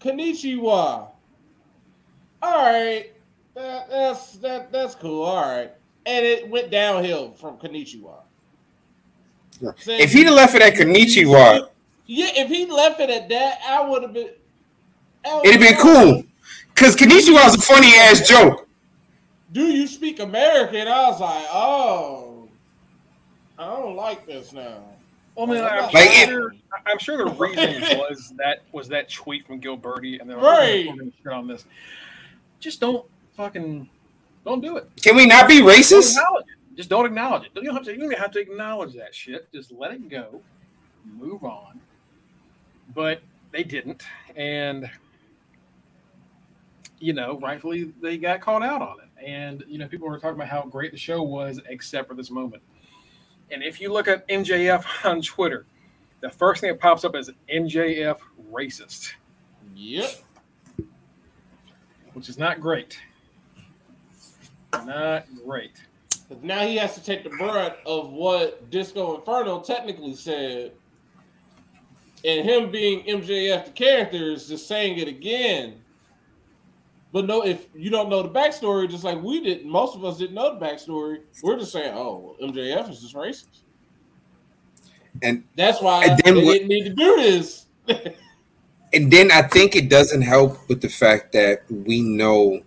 Konnichiwa. 0.00 1.08
All 2.42 2.56
right, 2.56 3.12
that, 3.54 3.90
that's 3.90 4.32
that 4.38 4.72
that's 4.72 4.94
cool. 4.94 5.22
All 5.22 5.42
right 5.42 5.72
and 6.06 6.24
it 6.24 6.48
went 6.48 6.70
downhill 6.70 7.32
from 7.32 7.56
Konnichiwa. 7.56 8.14
if 9.86 10.12
he'd 10.12 10.30
left 10.30 10.54
it 10.54 10.62
at 10.62 10.74
Konnichiwa, 10.74 11.68
yeah, 12.06 12.30
if 12.34 12.48
he 12.48 12.66
left 12.66 13.00
it 13.00 13.10
at 13.10 13.28
that, 13.28 13.58
I 13.66 13.88
would 13.88 14.02
have 14.02 14.12
been. 14.12 14.30
It'd 15.44 15.60
been 15.60 15.76
cool, 15.76 16.24
cause 16.74 16.96
Konnichiwa 16.96 17.44
was 17.44 17.56
a 17.56 17.60
funny 17.60 17.94
ass 17.94 18.26
joke. 18.26 18.66
Do 19.52 19.66
you 19.66 19.86
speak 19.86 20.20
American? 20.20 20.88
I 20.88 21.08
was 21.08 21.20
like, 21.20 21.44
oh, 21.52 22.29
I 23.60 23.66
don't 23.66 23.94
like 23.94 24.26
this 24.26 24.54
now. 24.54 24.82
Well, 25.36 25.50
I 25.50 25.54
mean, 25.54 25.62
I'm, 25.62 25.92
like 25.92 26.10
sure, 26.10 26.52
it, 26.52 26.58
I'm 26.86 26.98
sure 26.98 27.18
the 27.18 27.30
reason 27.38 27.98
was 27.98 28.32
that 28.38 28.62
was 28.72 28.88
that 28.88 29.10
tweet 29.10 29.46
from 29.46 29.60
Gilberti, 29.60 30.18
and 30.18 30.28
they're 30.28 30.38
like, 30.38 30.88
right. 31.24 31.32
on 31.32 31.46
this. 31.46 31.66
Just 32.58 32.80
don't 32.80 33.04
fucking 33.36 33.88
don't 34.46 34.62
do 34.62 34.78
it. 34.78 34.88
Can 35.02 35.14
we 35.14 35.26
not 35.26 35.46
be 35.46 35.60
racist? 35.60 36.14
Don't 36.14 36.46
Just 36.74 36.88
don't 36.88 37.04
acknowledge 37.04 37.44
it. 37.44 37.50
You 37.54 37.64
don't 37.64 37.74
have 37.74 37.84
to. 37.84 37.92
You 37.92 38.00
don't 38.00 38.18
have 38.18 38.32
to 38.32 38.40
acknowledge 38.40 38.94
that 38.94 39.14
shit. 39.14 39.52
Just 39.52 39.72
let 39.72 39.92
it 39.92 40.08
go. 40.08 40.40
Move 41.18 41.44
on. 41.44 41.80
But 42.94 43.20
they 43.52 43.62
didn't, 43.62 44.02
and 44.36 44.90
you 46.98 47.12
know, 47.12 47.38
rightfully 47.38 47.92
they 48.00 48.16
got 48.16 48.40
called 48.40 48.62
out 48.62 48.80
on 48.80 48.96
it. 49.00 49.24
And 49.24 49.62
you 49.68 49.76
know, 49.76 49.86
people 49.86 50.08
were 50.08 50.18
talking 50.18 50.36
about 50.36 50.48
how 50.48 50.62
great 50.62 50.92
the 50.92 50.98
show 50.98 51.22
was, 51.22 51.60
except 51.68 52.08
for 52.08 52.14
this 52.14 52.30
moment. 52.30 52.62
And 53.50 53.62
if 53.62 53.80
you 53.80 53.92
look 53.92 54.08
at 54.08 54.26
MJF 54.28 54.84
on 55.04 55.22
Twitter, 55.22 55.66
the 56.20 56.30
first 56.30 56.60
thing 56.60 56.70
that 56.70 56.80
pops 56.80 57.04
up 57.04 57.16
is 57.16 57.30
MJF 57.52 58.18
racist. 58.52 59.12
Yep. 59.74 60.10
Which 62.12 62.28
is 62.28 62.38
not 62.38 62.60
great. 62.60 62.98
Not 64.84 65.26
great. 65.44 65.82
Because 66.28 66.44
now 66.44 66.60
he 66.66 66.76
has 66.76 66.94
to 66.94 67.02
take 67.02 67.24
the 67.24 67.30
brunt 67.30 67.74
of 67.86 68.10
what 68.10 68.70
Disco 68.70 69.16
Inferno 69.16 69.60
technically 69.60 70.14
said. 70.14 70.72
And 72.24 72.48
him 72.48 72.70
being 72.70 73.02
MJF, 73.04 73.66
the 73.66 73.70
character, 73.72 74.30
is 74.32 74.48
just 74.48 74.68
saying 74.68 74.98
it 74.98 75.08
again. 75.08 75.80
But 77.12 77.26
no, 77.26 77.44
if 77.44 77.66
you 77.74 77.90
don't 77.90 78.08
know 78.08 78.22
the 78.22 78.28
backstory, 78.28 78.88
just 78.88 79.02
like 79.02 79.20
we 79.20 79.42
didn't, 79.42 79.68
most 79.68 79.96
of 79.96 80.04
us 80.04 80.18
didn't 80.18 80.34
know 80.34 80.56
the 80.56 80.64
backstory. 80.64 81.22
We're 81.42 81.58
just 81.58 81.72
saying, 81.72 81.92
"Oh, 81.94 82.36
MJF 82.40 82.88
is 82.88 83.00
just 83.00 83.14
racist," 83.14 83.62
and 85.22 85.42
that's 85.56 85.82
why 85.82 86.04
and 86.04 86.18
they 86.18 86.44
what, 86.44 86.52
didn't 86.52 86.68
need 86.68 86.84
to 86.84 86.94
do 86.94 87.16
this. 87.16 87.66
and 88.92 89.10
then 89.10 89.32
I 89.32 89.42
think 89.42 89.74
it 89.74 89.88
doesn't 89.88 90.22
help 90.22 90.68
with 90.68 90.80
the 90.80 90.88
fact 90.88 91.32
that 91.32 91.62
we 91.68 92.00
know 92.00 92.62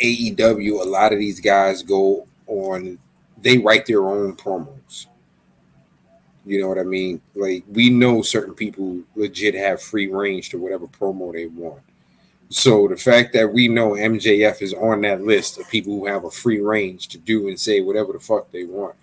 AEW, 0.00 0.80
a 0.80 0.88
lot 0.88 1.12
of 1.12 1.18
these 1.18 1.40
guys 1.40 1.82
go 1.82 2.26
on, 2.46 2.98
they 3.38 3.58
write 3.58 3.86
their 3.86 4.08
own 4.08 4.36
promos. 4.36 5.06
You 6.44 6.60
know 6.60 6.68
what 6.68 6.78
I 6.78 6.82
mean? 6.82 7.20
Like 7.34 7.64
we 7.68 7.90
know 7.90 8.22
certain 8.22 8.54
people 8.54 9.02
legit 9.14 9.54
have 9.54 9.80
free 9.82 10.08
range 10.08 10.48
to 10.50 10.58
whatever 10.58 10.86
promo 10.86 11.32
they 11.32 11.46
want. 11.46 11.82
So 12.52 12.86
the 12.86 12.98
fact 12.98 13.32
that 13.32 13.50
we 13.50 13.66
know 13.66 13.92
MJF 13.92 14.60
is 14.60 14.74
on 14.74 15.00
that 15.00 15.22
list 15.24 15.58
of 15.58 15.70
people 15.70 15.94
who 15.94 16.04
have 16.04 16.24
a 16.24 16.30
free 16.30 16.60
range 16.60 17.08
to 17.08 17.18
do 17.18 17.48
and 17.48 17.58
say 17.58 17.80
whatever 17.80 18.12
the 18.12 18.20
fuck 18.20 18.50
they 18.50 18.64
want, 18.64 18.94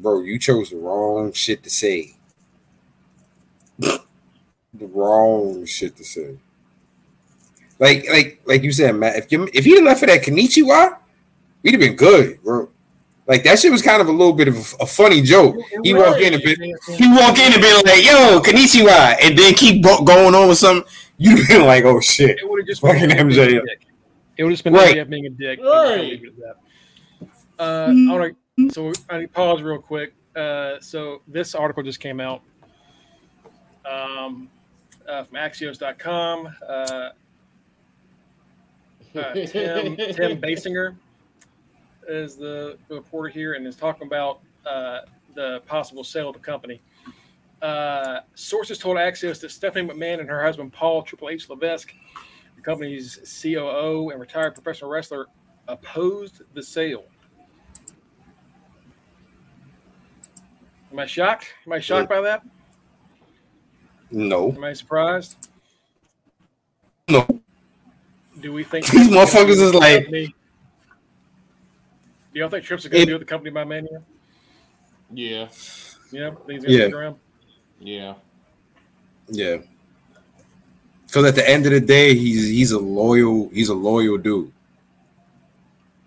bro, 0.00 0.20
you 0.22 0.36
chose 0.36 0.70
the 0.70 0.76
wrong 0.76 1.32
shit 1.32 1.62
to 1.62 1.70
say. 1.70 2.16
the 3.78 4.00
wrong 4.80 5.64
shit 5.64 5.96
to 5.96 6.04
say. 6.04 6.38
Like, 7.78 8.04
like, 8.10 8.40
like 8.46 8.64
you 8.64 8.72
said, 8.72 8.96
Matt. 8.96 9.14
If 9.14 9.30
you 9.30 9.48
if 9.54 9.64
he'd 9.64 9.84
left 9.84 10.02
it 10.02 10.10
at 10.10 10.22
Konnichiwa, 10.22 10.98
we'd 11.62 11.70
have 11.70 11.80
been 11.80 11.94
good, 11.94 12.42
bro. 12.42 12.68
Like 13.26 13.42
that 13.42 13.58
shit 13.58 13.72
was 13.72 13.82
kind 13.82 14.00
of 14.00 14.08
a 14.08 14.12
little 14.12 14.32
bit 14.32 14.46
of 14.48 14.56
a, 14.56 14.84
a 14.84 14.86
funny 14.86 15.20
joke. 15.20 15.56
He 15.82 15.92
right. 15.92 16.06
walk 16.06 16.20
in 16.20 16.34
and 16.34 16.42
be, 16.42 16.54
he 16.54 17.08
walk 17.12 17.38
in 17.38 17.52
and 17.52 17.60
be 17.60 17.82
like, 17.84 18.04
"Yo, 18.04 18.40
Konnichiwa," 18.40 19.16
and 19.20 19.36
then 19.36 19.54
keep 19.54 19.82
going 19.82 20.34
on 20.34 20.48
with 20.48 20.58
something. 20.58 20.88
You'd 21.18 21.46
be 21.48 21.58
like, 21.58 21.84
"Oh 21.84 22.00
shit!" 22.00 22.38
It 22.38 22.48
would 22.48 22.60
have 22.60 22.68
just 22.68 22.80
fucking 22.82 23.10
MJ. 23.10 23.60
It 24.36 24.44
would 24.44 24.50
have 24.50 24.50
just 24.50 24.64
been 24.64 24.74
right. 24.74 24.96
MJF 24.96 25.10
being 25.10 25.26
a 25.26 25.30
dick. 25.30 25.58
Right. 25.60 26.22
Uh, 27.58 27.62
I 27.62 28.12
want 28.12 28.36
to 28.58 28.70
so 28.70 28.92
I 29.10 29.26
pause 29.26 29.62
real 29.62 29.80
quick. 29.80 30.14
Uh, 30.34 30.80
so 30.80 31.22
this 31.26 31.54
article 31.54 31.82
just 31.82 31.98
came 31.98 32.20
out 32.20 32.42
um, 33.84 34.48
uh, 35.08 35.24
from 35.24 35.36
Axios.com. 35.36 36.54
Uh, 36.66 36.72
uh, 39.14 39.32
Tim 39.34 39.96
Tim 39.96 40.40
Baysinger 40.40 40.96
is 42.08 42.36
the 42.36 42.78
reporter 42.88 43.28
here 43.28 43.54
and 43.54 43.66
is 43.66 43.76
talking 43.76 44.06
about 44.06 44.40
uh, 44.64 45.00
the 45.34 45.60
possible 45.66 46.04
sale 46.04 46.28
of 46.28 46.34
the 46.34 46.40
company. 46.40 46.80
Uh, 47.62 48.20
sources 48.34 48.78
told 48.78 48.96
Axios 48.96 49.40
that 49.40 49.50
Stephanie 49.50 49.88
McMahon 49.88 50.20
and 50.20 50.28
her 50.28 50.42
husband 50.42 50.72
Paul 50.72 51.02
Triple 51.02 51.30
H 51.30 51.48
Levesque, 51.48 51.94
the 52.54 52.62
company's 52.62 53.40
COO 53.42 54.10
and 54.10 54.20
retired 54.20 54.54
professional 54.54 54.90
wrestler, 54.90 55.26
opposed 55.68 56.42
the 56.54 56.62
sale. 56.62 57.04
Am 60.92 60.98
I 60.98 61.06
shocked? 61.06 61.46
Am 61.66 61.72
I 61.72 61.80
shocked 61.80 62.08
by 62.08 62.20
that? 62.20 62.42
No. 64.10 64.52
Am 64.52 64.64
I 64.64 64.72
surprised? 64.72 65.36
No. 67.08 67.26
Do 68.40 68.52
we 68.52 68.64
think 68.64 68.86
these 68.86 69.08
motherfuckers 69.08 69.60
is 69.60 69.74
like? 69.74 70.34
Do 72.36 72.40
y'all 72.40 72.50
think 72.50 72.66
Trips 72.66 72.84
are 72.84 72.90
going 72.90 73.06
to 73.06 73.12
do 73.14 73.18
the 73.18 73.24
company 73.24 73.50
by 73.50 73.64
Mania? 73.64 74.02
Yeah. 75.10 75.48
Yeah. 76.12 76.32
yeah. 76.50 77.12
Yeah. 77.80 78.14
Yeah. 79.26 79.56
Because 81.06 81.24
at 81.24 81.34
the 81.34 81.48
end 81.48 81.64
of 81.64 81.72
the 81.72 81.80
day, 81.80 82.14
he's 82.14 82.46
he's 82.46 82.72
a 82.72 82.78
loyal 82.78 83.48
he's 83.48 83.70
a 83.70 83.74
loyal 83.74 84.18
dude. 84.18 84.52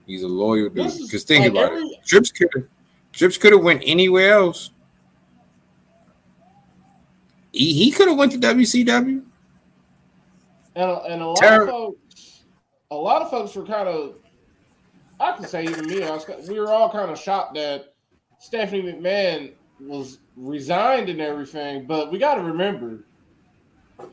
He's 0.06 0.22
a 0.22 0.28
loyal 0.28 0.70
dude. 0.70 0.94
Because 1.02 1.24
think 1.24 1.46
like 1.46 1.52
about 1.52 1.72
every... 1.72 1.88
it, 1.88 2.06
Trips 2.06 2.32
could 2.32 2.70
Trips 3.12 3.40
could 3.40 3.54
have 3.54 3.64
went 3.64 3.82
anywhere 3.84 4.34
else. 4.34 4.70
He, 7.52 7.74
he 7.74 7.90
could 7.90 8.08
have 8.08 8.20
went 8.20 8.34
to 8.34 8.38
WCW. 8.38 9.24
And, 10.76 10.92
and 11.08 11.22
a 11.24 11.26
lot 11.26 11.40
Ter- 11.40 11.64
of 11.64 11.70
folks 11.70 12.44
a 12.92 12.96
lot 12.96 13.24
of 13.24 13.32
folks 13.32 13.56
were 13.56 13.66
kind 13.66 13.88
of, 13.88 14.18
I 15.20 15.34
can 15.34 15.46
say 15.46 15.64
even 15.64 15.88
me, 15.88 16.00
was, 16.02 16.26
we 16.48 16.60
were 16.60 16.72
all 16.72 16.90
kind 16.90 17.12
of 17.12 17.20
shocked 17.20 17.56
that 17.56 17.94
Stephanie 18.40 18.84
McMahon 18.84 19.52
was 19.80 20.20
resigned 20.36 21.10
and 21.10 21.20
everything. 21.20 21.86
But 21.86 22.12
we 22.12 22.20
got 22.20 22.36
to 22.36 22.42
remember, 22.42 23.00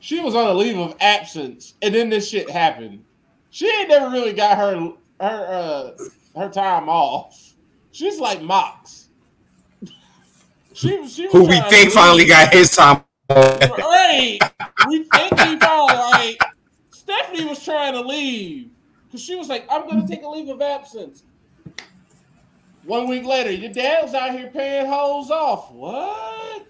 she 0.00 0.20
was 0.20 0.34
on 0.34 0.48
a 0.48 0.54
leave 0.54 0.78
of 0.78 0.96
absence, 1.00 1.74
and 1.82 1.94
then 1.94 2.10
this 2.10 2.28
shit 2.28 2.50
happened. 2.50 3.04
She 3.50 3.68
ain't 3.68 3.88
never 3.88 4.10
really 4.10 4.32
got 4.32 4.58
her 4.58 4.92
her 5.20 5.94
uh, 5.96 6.38
her 6.38 6.48
time 6.50 6.88
off. 6.88 7.54
She's 7.92 8.20
like 8.20 8.42
Mox. 8.42 9.08
She, 10.74 11.08
she 11.08 11.30
who 11.30 11.44
we 11.44 11.58
think 11.70 11.92
finally 11.92 12.26
got 12.26 12.52
his 12.52 12.70
time. 12.70 13.02
Off? 13.30 13.60
Right. 13.60 14.38
We 14.88 15.04
think 15.04 15.40
he 15.40 15.56
finally 15.56 15.94
like 15.94 16.42
Stephanie 16.90 17.46
was 17.46 17.64
trying 17.64 17.94
to 17.94 18.02
leave 18.02 18.68
because 19.16 19.24
she 19.24 19.34
was 19.34 19.48
like, 19.48 19.66
I'm 19.70 19.88
going 19.88 20.06
to 20.06 20.06
take 20.06 20.22
a 20.22 20.28
leave 20.28 20.50
of 20.50 20.60
absence. 20.60 21.22
One 22.84 23.08
week 23.08 23.24
later, 23.24 23.50
your 23.50 23.72
dad's 23.72 24.12
out 24.12 24.32
here 24.32 24.48
paying 24.48 24.86
hoes 24.86 25.30
off. 25.30 25.72
What? 25.72 26.66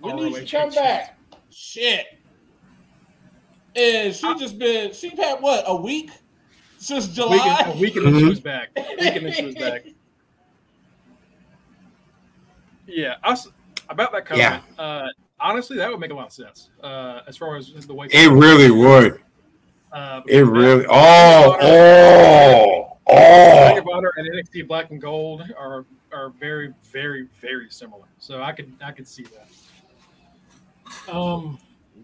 When 0.00 0.16
need 0.16 0.34
to 0.34 0.46
come 0.46 0.70
back. 0.70 1.16
Shit. 1.48 2.06
And 3.76 4.12
she 4.12 4.34
just 4.34 4.58
been 4.58 4.92
she 4.92 5.10
had 5.10 5.40
what 5.40 5.62
a 5.66 5.76
week 5.76 6.10
since 6.78 7.06
July. 7.06 7.36
Week 7.36 7.44
and, 7.44 7.76
a 7.76 7.78
week 7.78 7.96
and 7.96 8.06
then 8.06 8.18
she 8.18 8.24
was 8.24 8.40
back. 8.40 8.70
A 8.76 8.80
week 8.80 9.16
and 9.16 9.26
then 9.26 9.32
she 9.32 9.44
was 9.46 9.54
back. 9.54 9.86
Yeah, 12.88 13.14
us 13.22 13.46
about 13.88 14.10
that 14.12 14.26
comment. 14.26 14.62
Yeah. 14.76 14.84
Uh, 14.84 15.06
honestly, 15.38 15.76
that 15.76 15.88
would 15.88 16.00
make 16.00 16.10
a 16.10 16.14
lot 16.14 16.26
of 16.26 16.32
sense 16.32 16.70
uh, 16.82 17.20
as 17.28 17.36
far 17.36 17.56
as 17.56 17.70
the 17.86 17.94
way 17.94 18.08
it 18.10 18.32
really 18.32 18.72
would. 18.72 19.20
Uh, 19.92 20.20
it 20.26 20.40
really. 20.40 20.86
Oh, 20.88 21.56
oh, 21.60 22.98
oh. 23.08 23.68
Ring 23.68 23.78
of 23.78 23.88
Honor 23.92 24.12
and 24.16 24.28
NXT 24.28 24.68
Black 24.68 24.90
and 24.90 25.00
Gold 25.00 25.42
are 25.58 25.84
are 26.12 26.30
very, 26.40 26.72
very, 26.92 27.28
very 27.40 27.70
similar. 27.70 28.06
So 28.18 28.42
I 28.42 28.52
could 28.52 28.72
I 28.82 28.92
could 28.92 29.08
see 29.08 29.24
that. 29.24 29.48
Um, 31.12 31.58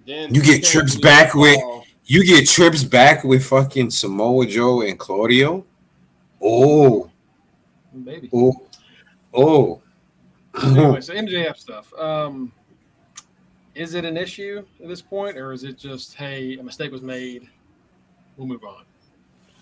then 0.06 0.34
you 0.34 0.42
get 0.42 0.64
trips 0.64 0.96
back 0.96 1.34
with 1.34 1.58
you 2.04 2.24
get 2.24 2.48
trips 2.48 2.84
back 2.84 3.24
with 3.24 3.44
fucking 3.44 3.90
Samoa 3.90 4.46
Joe 4.46 4.82
and 4.82 4.98
Claudio. 4.98 5.64
Oh, 6.42 7.10
maybe. 7.92 8.30
Oh, 8.32 8.52
oh. 9.34 9.82
anyway, 10.62 11.00
so 11.00 11.14
MJF 11.14 11.56
stuff. 11.56 11.92
Um, 11.94 12.52
is 13.74 13.94
it 13.94 14.04
an 14.04 14.16
issue 14.16 14.64
at 14.80 14.88
this 14.88 15.02
point, 15.02 15.36
or 15.36 15.52
is 15.52 15.64
it 15.64 15.78
just 15.78 16.14
hey, 16.14 16.56
a 16.58 16.62
mistake 16.62 16.92
was 16.92 17.02
made, 17.02 17.48
we'll 18.36 18.46
move 18.46 18.64
on? 18.64 18.84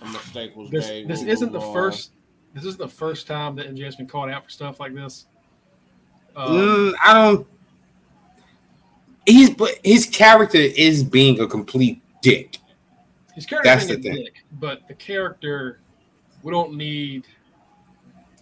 A 0.03 0.07
mistake 0.07 0.57
was 0.57 0.71
this, 0.71 0.89
made. 0.89 1.09
This 1.09 1.21
we'll 1.21 1.31
isn't 1.31 1.53
the 1.53 1.61
on. 1.61 1.73
first. 1.73 2.13
This 2.55 2.65
is 2.65 2.77
the 2.77 2.89
first 2.89 3.27
time 3.27 3.57
that 3.57 3.75
MJF's 3.75 3.97
been 3.97 4.07
called 4.07 4.31
out 4.31 4.45
for 4.45 4.51
stuff 4.51 4.79
like 4.79 4.95
this. 4.95 5.27
Um, 6.37 6.53
mm, 6.53 6.95
I 7.05 7.15
don't. 7.15 7.47
He's 9.27 9.51
but 9.51 9.79
his 9.83 10.07
character 10.07 10.59
is 10.59 11.03
being 11.03 11.41
a 11.41 11.47
complete 11.47 12.03
dick. 12.23 12.59
His 13.35 13.47
character 13.47 13.69
That's 13.69 13.87
the 13.87 13.97
thing. 13.97 14.15
Dick, 14.17 14.45
but 14.61 14.87
the 14.87 14.95
character, 14.95 15.81
we 16.43 16.53
don't 16.53 16.75
need 16.75 17.25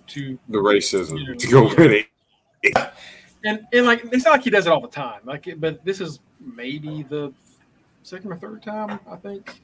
to 0.08 0.38
the 0.48 0.58
racism 0.58 1.18
you 1.18 1.28
know, 1.28 1.34
to 1.34 1.46
go 1.46 1.64
with 1.64 1.78
it. 1.78 2.06
And 3.44 3.66
and 3.72 3.86
like 3.86 4.04
it's 4.12 4.24
not 4.24 4.32
like 4.32 4.44
he 4.44 4.50
does 4.50 4.66
it 4.66 4.72
all 4.72 4.80
the 4.80 4.88
time. 4.88 5.20
Like, 5.24 5.48
but 5.58 5.84
this 5.84 6.00
is 6.00 6.20
maybe 6.40 7.02
the 7.04 7.32
second 8.02 8.32
or 8.32 8.36
third 8.36 8.62
time 8.62 8.98
I 9.10 9.16
think 9.16 9.46
that 9.46 9.54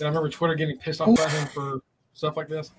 I 0.00 0.04
remember 0.04 0.28
Twitter 0.28 0.54
getting 0.54 0.78
pissed 0.78 1.00
off 1.00 1.18
at 1.18 1.30
him 1.30 1.46
for 1.48 1.80
stuff 2.14 2.36
like 2.36 2.48
this. 2.48 2.70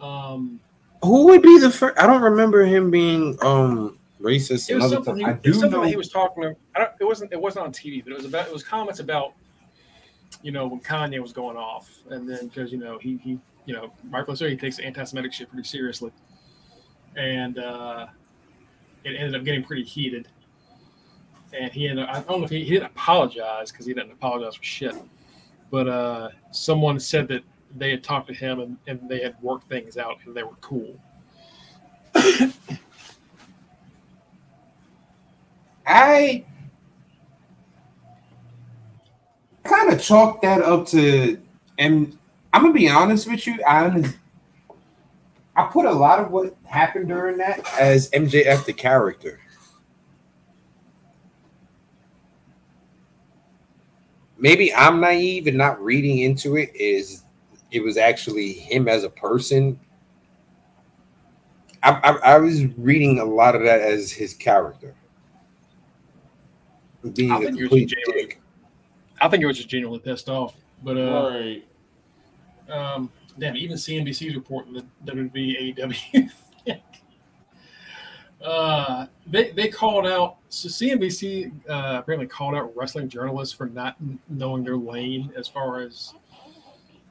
Um, 0.00 0.60
who 1.02 1.26
would 1.26 1.42
be 1.42 1.58
the 1.58 1.70
first? 1.70 1.98
I 1.98 2.06
don't 2.06 2.22
remember 2.22 2.64
him 2.64 2.90
being 2.90 3.36
um 3.42 3.98
racist. 4.20 4.70
It 4.70 4.76
was 4.76 4.90
something, 4.90 5.16
he, 5.16 5.24
I 5.24 5.34
do 5.34 5.52
something 5.52 5.80
know. 5.80 5.86
he 5.86 5.96
was 5.96 6.08
talking. 6.08 6.54
I 6.74 6.78
don't, 6.78 6.90
it 7.00 7.04
wasn't. 7.04 7.32
It 7.32 7.40
wasn't 7.40 7.66
on 7.66 7.72
TV, 7.72 8.02
but 8.02 8.12
it 8.12 8.16
was 8.16 8.24
about. 8.24 8.46
It 8.46 8.52
was 8.52 8.62
comments 8.62 9.00
about, 9.00 9.32
you 10.42 10.52
know, 10.52 10.66
when 10.66 10.80
Kanye 10.80 11.20
was 11.20 11.32
going 11.32 11.56
off, 11.56 11.90
and 12.10 12.28
then 12.28 12.48
because 12.48 12.72
you 12.72 12.78
know 12.78 12.98
he 12.98 13.18
he 13.18 13.38
you 13.64 13.74
know 13.74 13.92
rightfully 14.10 14.36
so 14.36 14.48
he 14.48 14.56
takes 14.56 14.78
anti-Semitic 14.78 15.32
shit 15.32 15.48
pretty 15.50 15.66
seriously, 15.66 16.10
and 17.16 17.58
uh, 17.58 18.06
it 19.04 19.10
ended 19.10 19.34
up 19.34 19.44
getting 19.44 19.62
pretty 19.62 19.84
heated. 19.84 20.28
And 21.52 21.72
he 21.72 21.88
ended. 21.88 22.06
up, 22.06 22.10
I 22.10 22.20
don't 22.20 22.40
know 22.40 22.44
if 22.44 22.50
he, 22.50 22.64
he 22.64 22.70
didn't 22.70 22.86
apologize 22.86 23.70
because 23.70 23.86
he 23.86 23.94
didn't 23.94 24.12
apologize 24.12 24.56
for 24.56 24.64
shit, 24.64 24.94
but 25.70 25.88
uh, 25.88 26.30
someone 26.50 26.98
said 27.00 27.28
that 27.28 27.42
they 27.76 27.90
had 27.90 28.02
talked 28.02 28.28
to 28.28 28.34
him 28.34 28.60
and, 28.60 28.76
and 28.86 29.08
they 29.08 29.20
had 29.20 29.36
worked 29.42 29.68
things 29.68 29.96
out 29.96 30.18
and 30.24 30.34
they 30.34 30.42
were 30.42 30.56
cool. 30.60 30.98
I 35.86 36.44
kind 39.64 39.92
of 39.92 40.00
chalk 40.02 40.42
that 40.42 40.62
up 40.62 40.86
to, 40.88 41.38
and 41.78 42.16
I'm 42.52 42.62
gonna 42.62 42.74
be 42.74 42.88
honest 42.88 43.30
with 43.30 43.46
you, 43.46 43.62
I 43.66 44.12
I 45.54 45.64
put 45.66 45.86
a 45.86 45.92
lot 45.92 46.18
of 46.18 46.30
what 46.30 46.54
happened 46.68 47.08
during 47.08 47.38
that 47.38 47.66
as 47.78 48.10
MJF 48.10 48.64
the 48.64 48.72
character. 48.72 49.40
Maybe 54.46 54.72
I'm 54.72 55.00
naive 55.00 55.48
and 55.48 55.58
not 55.58 55.82
reading 55.82 56.20
into 56.20 56.56
it. 56.56 56.70
Is 56.72 57.24
it 57.72 57.80
was 57.80 57.96
actually 57.96 58.52
him 58.52 58.86
as 58.86 59.02
a 59.02 59.10
person? 59.10 59.76
I, 61.82 61.90
I, 61.90 62.10
I 62.34 62.38
was 62.38 62.64
reading 62.78 63.18
a 63.18 63.24
lot 63.24 63.56
of 63.56 63.62
that 63.64 63.80
as 63.80 64.12
his 64.12 64.34
character 64.34 64.94
being 67.12 67.32
I 67.32 67.40
think, 67.40 67.58
complete 67.58 67.92
dick. 68.06 68.40
I 69.20 69.28
think 69.28 69.42
it 69.42 69.46
was 69.46 69.56
just 69.56 69.68
genuinely 69.68 69.98
pissed 69.98 70.28
off. 70.28 70.54
But 70.80 70.96
uh, 70.96 71.28
right. 71.28 71.64
um, 72.70 73.10
damn, 73.40 73.56
even 73.56 73.76
CNBC's 73.76 74.36
reporting 74.36 74.74
that 74.74 75.06
WWE 75.06 75.76
AEW. 75.76 76.30
uh, 78.46 79.06
they 79.26 79.50
they 79.50 79.68
called 79.68 80.06
out. 80.06 80.36
So 80.48 80.68
CNBC 80.68 81.52
uh, 81.68 81.98
apparently 81.98 82.26
called 82.26 82.54
out 82.54 82.74
wrestling 82.76 83.08
journalists 83.08 83.52
for 83.52 83.66
not 83.66 83.96
knowing 84.28 84.62
their 84.62 84.76
lane 84.76 85.32
as 85.36 85.48
far 85.48 85.80
as. 85.80 86.14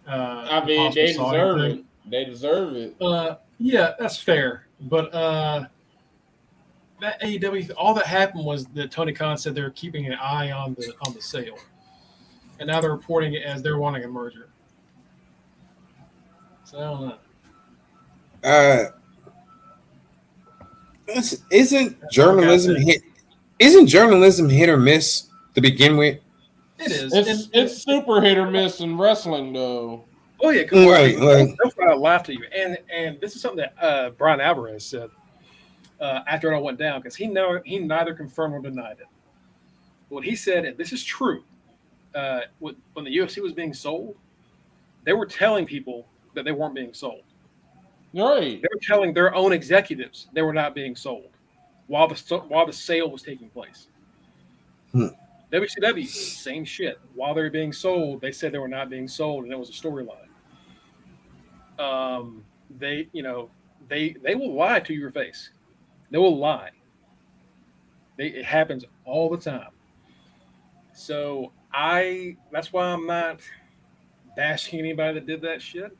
Uh, 0.08 0.48
I 0.50 0.66
mean, 0.66 0.94
they 0.94 1.08
deserve 1.08 1.60
it. 1.60 1.84
They 2.06 2.26
deserve 2.26 2.76
it. 2.76 2.96
Uh, 3.02 3.38
yeah, 3.60 3.94
that's 4.00 4.18
fair. 4.18 4.68
But 4.82 5.14
uh, 5.14 5.66
that 7.02 7.22
AEW, 7.22 7.72
all 7.76 7.94
that 7.96 8.06
happened 8.06 8.46
was 8.46 8.68
that 8.68 8.92
Tony 8.92 9.12
Khan 9.12 9.38
said 9.38 9.56
they're 9.56 9.72
keeping 9.72 10.06
an 10.06 10.14
eye 10.14 10.52
on 10.52 10.76
the 10.76 10.94
on 11.06 11.14
the 11.14 11.22
sale, 11.22 11.58
and 12.60 12.68
now 12.68 12.80
they're 12.80 12.92
reporting 12.92 13.34
it 13.34 13.44
as 13.44 13.62
they're 13.62 13.78
wanting 13.78 14.04
a 14.04 14.08
merger. 14.08 14.50
So 16.64 16.78
I 16.78 16.82
don't 16.82 17.02
know. 17.02 17.18
Uh, 18.44 18.92
isn't 21.08 22.12
journalism 22.12 22.76
hit? 22.76 23.02
Isn't 23.60 23.88
journalism 23.88 24.50
hit 24.50 24.70
or 24.70 24.78
miss 24.78 25.28
to 25.54 25.62
begin 25.62 25.98
with? 25.98 26.20
It 26.80 26.92
is. 26.92 27.14
It's, 27.14 27.50
it's 27.54 27.84
super 27.84 28.22
hit 28.22 28.38
or 28.38 28.50
miss 28.50 28.82
in 28.82 28.98
wrestling, 28.98 29.54
though. 29.54 30.04
Oh 30.42 30.50
yeah, 30.50 30.64
right, 30.72 31.18
right. 31.18 31.56
That's 31.64 31.76
why 31.78 31.92
I 31.92 31.96
laughed 31.96 32.30
at 32.30 32.36
you. 32.36 32.46
And 32.56 32.78
and 32.94 33.20
this 33.22 33.36
is 33.36 33.42
something 33.42 33.58
that 33.66 33.74
uh, 33.82 34.10
Bryan 34.12 34.42
Alvarez 34.42 34.86
said 34.86 35.10
uh, 36.00 36.22
after 36.28 36.52
it 36.52 36.56
all 36.56 36.64
went 36.64 36.78
down 36.78 37.00
because 37.02 37.16
he 37.16 37.28
know 37.28 37.62
he 37.64 37.80
neither 37.80 38.14
confirmed 38.14 38.54
nor 38.54 38.62
denied 38.62 38.98
it. 39.00 39.08
What 40.10 40.24
he 40.24 40.36
said, 40.36 40.66
and 40.66 40.78
this 40.78 40.92
is 40.92 41.04
true, 41.04 41.44
uh, 42.14 42.42
when 42.60 42.76
the 42.96 43.18
UFC 43.18 43.42
was 43.42 43.54
being 43.54 43.74
sold, 43.74 44.16
they 45.04 45.14
were 45.14 45.26
telling 45.26 45.66
people 45.66 46.08
that 46.34 46.46
they 46.46 46.52
weren't 46.52 46.76
being 46.76 46.94
sold. 46.94 47.24
Right. 48.16 48.62
They 48.62 48.68
were 48.72 48.80
telling 48.82 49.14
their 49.14 49.36
own 49.36 49.52
executives 49.52 50.28
they 50.34 50.42
were 50.42 50.54
not 50.54 50.74
being 50.74 50.96
sold 50.96 51.30
while 51.88 52.08
the 52.08 52.38
while 52.48 52.66
the 52.66 52.74
sale 52.74 53.12
was 53.12 53.22
taking 53.22 53.50
place. 53.50 53.88
Hmm. 54.92 55.08
WCW, 55.52 56.08
same 56.08 56.66
shit. 56.66 57.00
While 57.14 57.34
they 57.34 57.42
were 57.42 57.50
being 57.50 57.74
sold, 57.74 58.22
they 58.22 58.32
said 58.32 58.52
they 58.52 58.58
were 58.58 58.68
not 58.68 58.90
being 58.90 59.08
sold, 59.08 59.44
and 59.44 59.54
it 59.54 59.60
was 59.60 59.70
a 59.70 59.74
storyline. 59.74 60.28
Um, 61.80 62.44
they, 62.80 63.08
you 63.12 63.22
know, 63.22 63.50
they 63.88 64.16
they 64.24 64.36
will 64.36 64.54
lie 64.54 64.80
to 64.80 64.94
your 64.94 65.12
face. 65.12 65.52
They 66.10 66.18
will 66.18 66.38
lie. 66.38 66.72
They, 68.18 68.28
it 68.28 68.46
happens 68.46 68.86
all 69.04 69.30
the 69.30 69.38
time. 69.38 69.72
So 70.94 71.52
I 71.74 72.38
that's 72.52 72.72
why 72.72 72.86
I'm 72.86 73.06
not 73.06 73.42
bashing 74.36 74.80
anybody 74.80 75.20
that 75.20 75.28
did 75.28 75.42
that 75.42 75.62
shit. 75.62 75.96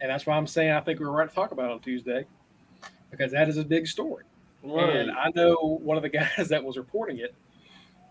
And 0.00 0.10
that's 0.10 0.26
why 0.26 0.36
I'm 0.36 0.46
saying 0.46 0.72
I 0.72 0.80
think 0.80 1.00
we 1.00 1.06
are 1.06 1.10
right 1.10 1.28
to 1.28 1.34
talk 1.34 1.52
about 1.52 1.66
it 1.66 1.72
on 1.72 1.80
Tuesday. 1.80 2.24
Because 3.10 3.32
that 3.32 3.48
is 3.48 3.56
a 3.56 3.64
big 3.64 3.86
story. 3.86 4.24
Right. 4.62 4.96
And 4.96 5.10
I 5.10 5.30
know 5.34 5.78
one 5.82 5.96
of 5.96 6.02
the 6.02 6.08
guys 6.36 6.48
that 6.48 6.62
was 6.62 6.76
reporting 6.76 7.18
it, 7.18 7.34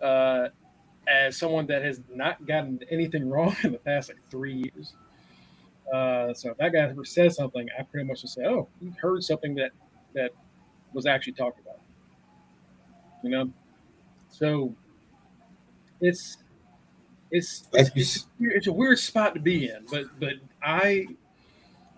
uh, 0.01 0.49
as 1.07 1.37
someone 1.37 1.67
that 1.67 1.83
has 1.83 2.01
not 2.13 2.45
gotten 2.47 2.79
anything 2.89 3.29
wrong 3.29 3.55
in 3.63 3.71
the 3.71 3.77
past 3.77 4.09
like 4.09 4.17
three 4.29 4.53
years. 4.53 4.95
Uh, 5.93 6.33
so 6.33 6.49
if 6.49 6.57
that 6.57 6.73
guy 6.73 6.79
ever 6.79 7.05
says 7.05 7.35
something, 7.35 7.67
I 7.77 7.83
pretty 7.83 8.07
much 8.07 8.21
just 8.21 8.33
say, 8.33 8.43
"Oh, 8.45 8.67
he 8.79 8.91
heard 8.99 9.23
something 9.23 9.53
that 9.55 9.69
that 10.15 10.31
was 10.93 11.05
actually 11.05 11.33
talked 11.33 11.59
about. 11.59 11.79
You 13.23 13.29
know, 13.29 13.51
so 14.29 14.75
it's 16.01 16.37
it's 17.29 17.67
it's, 17.73 17.91
it's, 17.95 18.27
it's 18.39 18.67
a 18.67 18.73
weird 18.73 18.97
spot 18.97 19.35
to 19.35 19.39
be 19.39 19.69
in, 19.69 19.85
but 19.91 20.05
but 20.19 20.33
I 20.63 21.07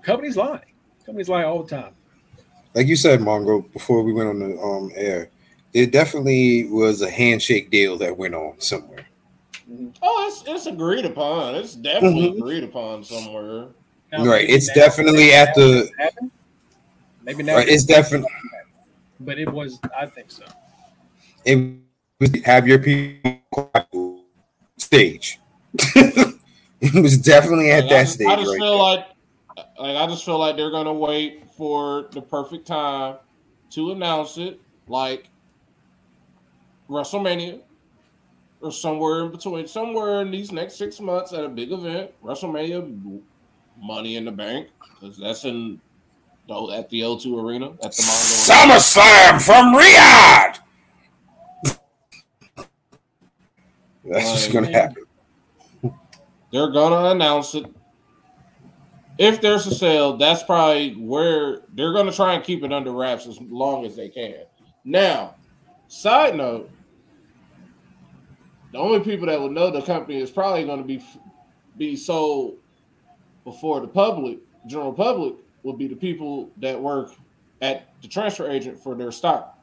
companies 0.08 0.38
lie, 0.38 0.64
companies 1.06 1.30
lie 1.30 1.44
all 1.44 1.62
the 1.62 1.76
time. 1.76 1.94
Like 2.74 2.88
you 2.88 2.96
said, 2.96 3.20
Mongo, 3.20 3.72
before 3.74 4.02
we 4.04 4.14
went 4.14 4.30
on 4.30 4.40
the 4.40 4.58
um 4.60 4.92
air, 4.96 5.30
it 5.74 5.92
definitely 5.92 6.68
was 6.70 7.02
a 7.02 7.10
handshake 7.10 7.70
deal 7.70 7.98
that 7.98 8.18
went 8.18 8.34
on 8.34 8.60
somewhere. 8.60 9.06
Mm-hmm. 9.70 9.90
Oh, 10.02 10.28
it's 10.28 10.44
it's 10.48 10.66
agreed 10.66 11.06
upon. 11.06 11.56
It's 11.56 11.76
definitely 11.76 12.30
mm-hmm. 12.30 12.42
agreed 12.42 12.64
upon 12.64 13.04
somewhere. 13.04 13.68
Now, 14.12 14.24
right. 14.26 14.50
It's 14.50 14.74
definitely 14.74 15.34
at 15.34 15.54
the. 15.54 15.90
Maybe 17.24 17.44
now. 17.44 17.58
Right, 17.58 17.68
it's 17.68 17.84
definitely 17.84 18.30
but 19.20 19.38
it 19.38 19.52
was. 19.52 19.80
I 19.98 20.06
think 20.06 20.32
so. 20.32 20.46
it 21.46 21.78
was 22.20 22.32
have 22.46 22.68
your 22.68 22.80
people 22.80 24.24
stage. 24.78 25.40
it 25.74 26.94
was 26.94 27.18
definitely 27.18 27.72
at 27.72 27.86
Like, 27.86 27.90
that 27.90 28.00
I 28.00 28.04
just, 28.04 28.14
stage. 28.14 28.28
I 28.28 28.36
just 28.36 28.52
right 28.52 28.60
feel 28.60 28.72
there. 28.72 28.78
like, 28.78 29.06
like 29.80 29.96
I 29.96 30.08
just 30.08 30.26
feel 30.26 30.40
like 30.40 30.58
they're 30.58 30.72
gonna 30.72 30.94
wait 30.94 31.50
for 31.52 32.08
the 32.12 32.22
perfect 32.22 32.68
time 32.68 33.18
to 33.72 33.92
announce 33.92 34.38
it, 34.38 34.60
like 34.88 35.30
WrestleMania 36.90 37.62
or 38.62 38.72
somewhere 38.72 39.26
in 39.26 39.32
between, 39.32 39.68
somewhere 39.68 40.22
in 40.22 40.32
these 40.32 40.52
next 40.52 40.76
six 40.76 41.00
months 41.00 41.34
at 41.34 41.44
a 41.44 41.50
big 41.50 41.72
event, 41.72 42.12
WrestleMania, 42.24 43.22
Money 43.80 44.16
in 44.16 44.26
the 44.26 44.32
Bank, 44.32 44.70
because 44.80 45.18
that's 45.18 45.46
in 45.46 45.80
oh, 46.50 46.72
at 46.72 46.90
the 46.90 47.02
O2 47.02 47.44
Arena 47.44 47.68
at 47.84 47.92
the 47.94 48.04
Mongol. 48.04 48.80
SummerSlam 48.80 49.42
from 49.42 49.76
Riyadh. 49.76 50.60
That's 54.06 54.30
what's 54.30 54.48
gonna 54.48 54.72
happen. 54.72 55.04
They're 56.52 56.72
gonna 56.72 57.12
announce 57.12 57.54
it. 57.56 57.66
If 59.18 59.42
there's 59.42 59.66
a 59.66 59.74
sale, 59.74 60.18
that's 60.18 60.44
probably 60.44 60.94
where 60.94 61.62
they're 61.74 61.94
gonna 61.94 62.12
try 62.12 62.34
and 62.34 62.44
keep 62.44 62.64
it 62.64 62.72
under 62.72 62.92
wraps 62.92 63.26
as 63.28 63.40
long 63.42 63.86
as 63.86 63.96
they 63.96 64.10
can. 64.10 64.44
Now, 64.84 65.36
side 65.88 66.36
note, 66.36 66.70
the 68.72 68.78
only 68.78 69.00
people 69.00 69.28
that 69.28 69.42
would 69.42 69.52
know 69.52 69.72
the 69.72 69.82
company 69.82 70.20
is 70.20 70.30
probably 70.30 70.66
going 70.66 70.80
to 70.80 70.86
be 70.86 71.04
be 71.78 71.96
sold 71.96 72.58
before 73.44 73.80
the 73.80 73.88
public, 73.88 74.40
general 74.66 74.94
public, 74.94 75.36
would 75.64 75.78
be 75.78 75.88
the 75.88 75.96
people 75.96 76.50
that 76.58 76.80
work 76.80 77.12
at 77.62 77.94
the 78.02 78.08
transfer 78.08 78.50
agent 78.50 78.80
for 78.80 78.96
their 78.96 79.12
stock. 79.12 79.60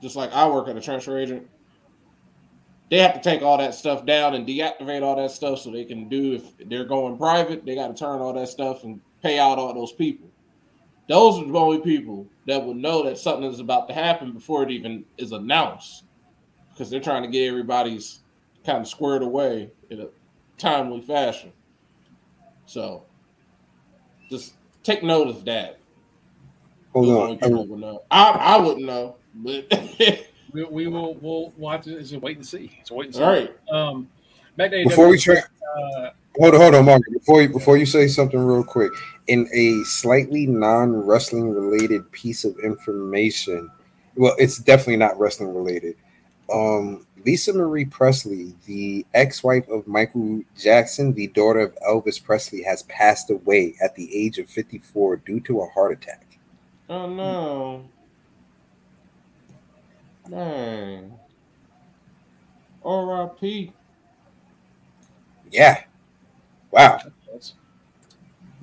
Just 0.00 0.16
like 0.16 0.32
I 0.32 0.48
work 0.48 0.68
at 0.68 0.76
a 0.76 0.80
transfer 0.80 1.18
agent, 1.18 1.48
they 2.90 2.98
have 2.98 3.14
to 3.14 3.20
take 3.20 3.42
all 3.42 3.56
that 3.58 3.74
stuff 3.74 4.04
down 4.04 4.34
and 4.34 4.46
deactivate 4.46 5.02
all 5.02 5.16
that 5.16 5.30
stuff 5.30 5.60
so 5.60 5.70
they 5.70 5.84
can 5.84 6.08
do 6.08 6.34
if 6.34 6.68
they're 6.68 6.84
going 6.84 7.16
private, 7.16 7.64
they 7.64 7.76
got 7.76 7.88
to 7.88 7.94
turn 7.94 8.20
all 8.20 8.32
that 8.32 8.48
stuff 8.48 8.82
and 8.82 9.00
pay 9.22 9.38
out 9.38 9.58
all 9.58 9.72
those 9.72 9.92
people. 9.92 10.28
Those 11.08 11.38
are 11.38 11.44
the 11.44 11.58
only 11.58 11.80
people 11.80 12.26
that 12.46 12.64
would 12.64 12.76
know 12.76 13.04
that 13.04 13.18
something 13.18 13.44
is 13.44 13.60
about 13.60 13.88
to 13.88 13.94
happen 13.94 14.32
before 14.32 14.64
it 14.64 14.70
even 14.70 15.04
is 15.18 15.32
announced. 15.32 16.04
Because 16.70 16.90
they're 16.90 17.00
trying 17.00 17.22
to 17.22 17.28
get 17.28 17.48
everybody's 17.48 18.20
kind 18.64 18.78
of 18.78 18.88
squared 18.88 19.22
away 19.22 19.70
in 19.90 20.00
a 20.00 20.08
timely 20.58 21.00
fashion. 21.00 21.52
So 22.66 23.04
just 24.30 24.54
take 24.82 25.02
note 25.02 25.28
of 25.28 25.44
that. 25.44 25.78
Hold 26.92 27.08
on. 27.08 27.16
only 27.16 27.36
people 27.36 27.66
would 27.66 27.74
um, 27.74 27.80
know. 27.80 28.02
I, 28.10 28.30
I 28.30 28.58
wouldn't 28.58 28.86
know, 28.86 29.16
but 29.34 29.66
We, 30.52 30.64
we 30.64 30.86
will 30.86 31.14
we'll 31.14 31.52
watch 31.56 31.86
it. 31.86 31.94
It's 31.94 32.12
a 32.12 32.18
wait 32.18 32.36
and 32.36 32.46
see. 32.46 32.76
It's 32.80 32.90
a 32.90 32.94
wait 32.94 33.06
and 33.06 33.14
see. 33.14 33.22
all 33.22 33.30
right. 33.30 33.56
Um, 33.70 34.08
back 34.56 34.70
to 34.70 34.84
Before 34.84 35.08
we 35.08 35.16
AEW, 35.16 35.22
try, 35.22 35.34
uh, 35.36 36.10
hold 36.38 36.54
on, 36.54 36.60
hold 36.60 36.74
on, 36.74 36.84
Mark. 36.84 37.02
Before 37.12 37.42
you 37.42 37.48
before 37.48 37.76
you 37.76 37.86
say 37.86 38.08
something 38.08 38.38
real 38.38 38.64
quick, 38.64 38.92
in 39.26 39.48
a 39.52 39.82
slightly 39.84 40.46
non 40.46 40.94
wrestling 40.94 41.50
related 41.50 42.10
piece 42.12 42.44
of 42.44 42.58
information, 42.58 43.70
well, 44.16 44.34
it's 44.38 44.58
definitely 44.58 44.96
not 44.96 45.18
wrestling 45.18 45.54
related. 45.54 45.96
Um, 46.52 47.06
Lisa 47.24 47.52
Marie 47.52 47.84
Presley, 47.84 48.54
the 48.66 49.04
ex-wife 49.14 49.68
of 49.68 49.86
Michael 49.86 50.42
Jackson, 50.58 51.12
the 51.12 51.28
daughter 51.28 51.60
of 51.60 51.76
Elvis 51.86 52.22
Presley, 52.22 52.62
has 52.62 52.82
passed 52.84 53.30
away 53.30 53.74
at 53.82 53.94
the 53.94 54.14
age 54.16 54.38
of 54.38 54.48
54 54.48 55.16
due 55.16 55.40
to 55.40 55.60
a 55.60 55.68
heart 55.68 55.92
attack. 55.92 56.38
Oh 56.88 57.08
no. 57.08 57.84
Man. 60.30 61.12
R.I.P. 62.84 63.72
Yeah. 65.50 65.82
Wow. 66.70 67.00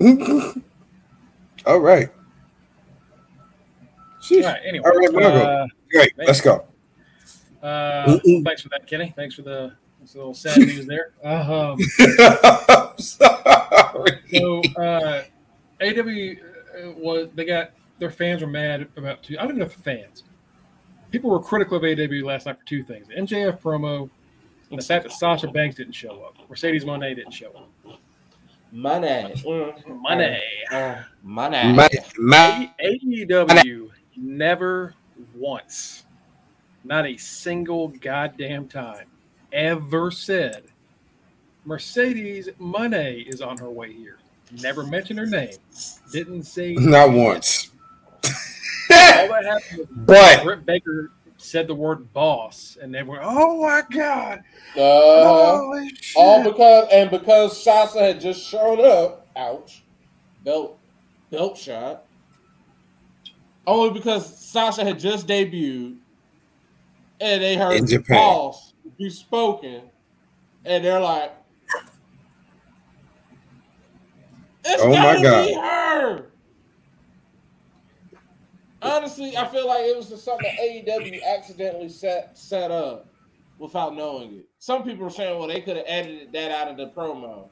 All 1.66 1.80
right. 1.80 2.08
all 4.30 4.40
right. 4.40 4.60
Anyway, 4.64 4.84
All 4.84 4.92
right, 4.92 5.12
we'll 5.12 5.26
uh, 5.26 5.66
Great. 5.90 6.12
Let's 6.16 6.40
go. 6.40 6.64
uh, 7.62 8.18
thanks 8.44 8.62
for 8.62 8.68
that, 8.70 8.86
Kenny. 8.86 9.12
Thanks 9.14 9.34
for 9.34 9.42
the 9.42 9.72
that's 10.00 10.14
a 10.14 10.18
little 10.18 10.34
sad 10.34 10.58
news 10.58 10.86
there. 10.86 11.10
Um, 11.24 11.78
I'm 12.70 12.98
sorry. 12.98 14.20
so 14.32 14.62
uh, 14.76 15.24
AW 15.82 15.84
uh, 15.84 16.92
was 16.96 17.28
they 17.34 17.44
got 17.44 17.72
their 17.98 18.10
fans 18.10 18.40
were 18.40 18.48
mad 18.48 18.88
about 18.96 19.22
two. 19.22 19.36
I 19.38 19.46
don't 19.46 19.58
know 19.58 19.64
if 19.64 19.74
fans. 19.74 20.22
People 21.10 21.30
were 21.30 21.40
critical 21.40 21.76
of 21.76 21.84
AW 21.84 22.26
last 22.26 22.46
night 22.46 22.58
for 22.58 22.66
two 22.66 22.82
things: 22.82 23.08
the 23.08 23.14
MJF 23.14 23.60
promo 23.60 24.10
and 24.70 24.78
the 24.78 24.84
fact 24.84 25.04
that 25.04 25.12
Sasha 25.12 25.48
Banks 25.48 25.76
didn't 25.76 25.94
show 25.94 26.22
up. 26.22 26.36
Mercedes 26.48 26.84
Moné 26.84 27.14
didn't 27.14 27.32
show 27.32 27.48
up. 27.48 27.98
Money. 28.70 29.32
Mm. 29.34 30.00
Money. 30.00 30.42
Uh, 30.70 31.02
money. 31.22 31.72
My, 31.72 31.88
my, 32.18 32.70
AEW 32.84 33.88
never 34.16 34.94
once, 35.34 36.04
not 36.84 37.06
a 37.06 37.16
single 37.16 37.88
goddamn 37.88 38.68
time, 38.68 39.06
ever 39.52 40.10
said 40.10 40.64
Mercedes 41.64 42.50
Money 42.58 43.24
is 43.26 43.40
on 43.40 43.56
her 43.58 43.70
way 43.70 43.92
here. 43.92 44.18
Never 44.62 44.84
mentioned 44.84 45.18
her 45.18 45.26
name. 45.26 45.54
Didn't 46.12 46.44
say 46.44 46.74
not 46.74 47.10
once. 47.10 47.70
All 49.22 49.28
that 49.28 49.44
happened 49.44 49.88
But 50.06 50.42
Britt 50.44 50.66
Baker 50.66 51.10
said 51.36 51.66
the 51.68 51.74
word 51.74 52.12
boss, 52.12 52.76
and 52.80 52.94
they 52.94 53.02
were, 53.02 53.20
oh 53.22 53.62
my 53.62 53.82
god, 53.90 54.42
Uh, 54.76 55.58
holy 55.58 55.88
shit. 55.94 56.16
all 56.16 56.42
because 56.44 56.88
and 56.92 57.10
because 57.10 57.62
Sasha 57.62 58.00
had 58.00 58.20
just 58.20 58.46
shown 58.46 58.84
up. 58.84 59.26
Ouch. 59.36 59.84
Belt 60.44 60.78
belt 61.30 61.56
shot. 61.58 62.04
Only 63.66 63.90
because 63.90 64.44
Sasha 64.50 64.82
had 64.84 64.98
just 64.98 65.26
debuted, 65.26 65.96
and 67.20 67.42
they 67.42 67.56
heard 67.56 67.76
In 67.78 67.84
the 67.86 67.92
Japan. 67.92 68.16
boss 68.16 68.72
be 68.98 69.10
spoken, 69.10 69.82
and 70.64 70.84
they're 70.84 71.00
like, 71.00 71.32
"It's 74.64 74.82
Oh 74.82 74.88
my 74.90 74.94
gotta 74.94 75.20
be 75.20 75.52
God. 75.54 75.62
her." 75.62 76.26
Honestly, 78.80 79.36
I 79.36 79.46
feel 79.48 79.66
like 79.66 79.84
it 79.84 79.96
was 79.96 80.08
just 80.08 80.24
something 80.24 80.46
that 80.46 80.86
AEW 80.86 81.20
accidentally 81.24 81.88
set 81.88 82.36
set 82.38 82.70
up 82.70 83.06
without 83.58 83.96
knowing 83.96 84.34
it. 84.34 84.48
Some 84.58 84.84
people 84.84 85.06
are 85.06 85.10
saying, 85.10 85.38
"Well, 85.38 85.48
they 85.48 85.60
could 85.60 85.76
have 85.76 85.86
edited 85.88 86.32
that 86.32 86.50
out 86.50 86.68
of 86.68 86.76
the 86.76 86.86
promo." 86.88 87.48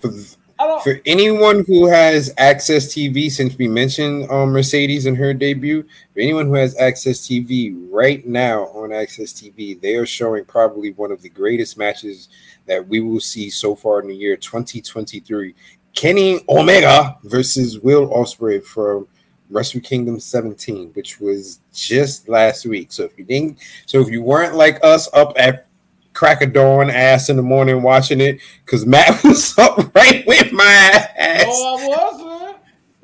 for, 0.00 0.80
for 0.82 1.00
anyone 1.06 1.64
who 1.66 1.86
has 1.86 2.32
AXS 2.34 2.92
TV, 2.92 3.30
since 3.30 3.56
we 3.56 3.68
mentioned 3.68 4.30
um, 4.30 4.50
Mercedes 4.50 5.06
in 5.06 5.14
her 5.16 5.32
debut, 5.32 5.82
for 6.12 6.20
anyone 6.20 6.46
who 6.46 6.54
has 6.54 6.74
AXS 6.76 7.22
TV 7.26 7.88
right 7.90 8.26
now 8.26 8.64
on 8.68 8.90
AXS 8.90 9.32
TV, 9.32 9.80
they 9.80 9.94
are 9.96 10.06
showing 10.06 10.44
probably 10.44 10.92
one 10.92 11.10
of 11.10 11.22
the 11.22 11.28
greatest 11.28 11.78
matches 11.78 12.28
that 12.66 12.86
we 12.86 13.00
will 13.00 13.20
see 13.20 13.50
so 13.50 13.74
far 13.74 14.00
in 14.00 14.08
the 14.08 14.14
year 14.14 14.36
2023. 14.36 15.54
Kenny 15.94 16.44
Omega 16.48 17.16
versus 17.24 17.78
Will 17.78 18.08
Ospreay 18.08 18.62
from 18.62 19.06
Wrestle 19.54 19.80
Kingdom 19.80 20.18
17, 20.18 20.90
which 20.94 21.20
was 21.20 21.60
just 21.72 22.28
last 22.28 22.66
week. 22.66 22.92
So 22.92 23.04
if 23.04 23.16
you 23.16 23.24
didn't, 23.24 23.58
so 23.86 24.00
if 24.00 24.08
you 24.08 24.20
weren't 24.20 24.56
like 24.56 24.84
us 24.84 25.08
up 25.14 25.32
at 25.36 25.68
crack 26.12 26.42
of 26.42 26.52
dawn, 26.52 26.90
ass 26.90 27.28
in 27.28 27.36
the 27.36 27.42
morning 27.42 27.82
watching 27.82 28.20
it, 28.20 28.40
because 28.64 28.84
Matt 28.84 29.22
was 29.24 29.56
up 29.56 29.94
right 29.94 30.26
with 30.26 30.52
my 30.52 30.64
ass. 31.16 31.44
No, 31.46 31.76
I 31.78 31.88
wasn't. 31.88 32.56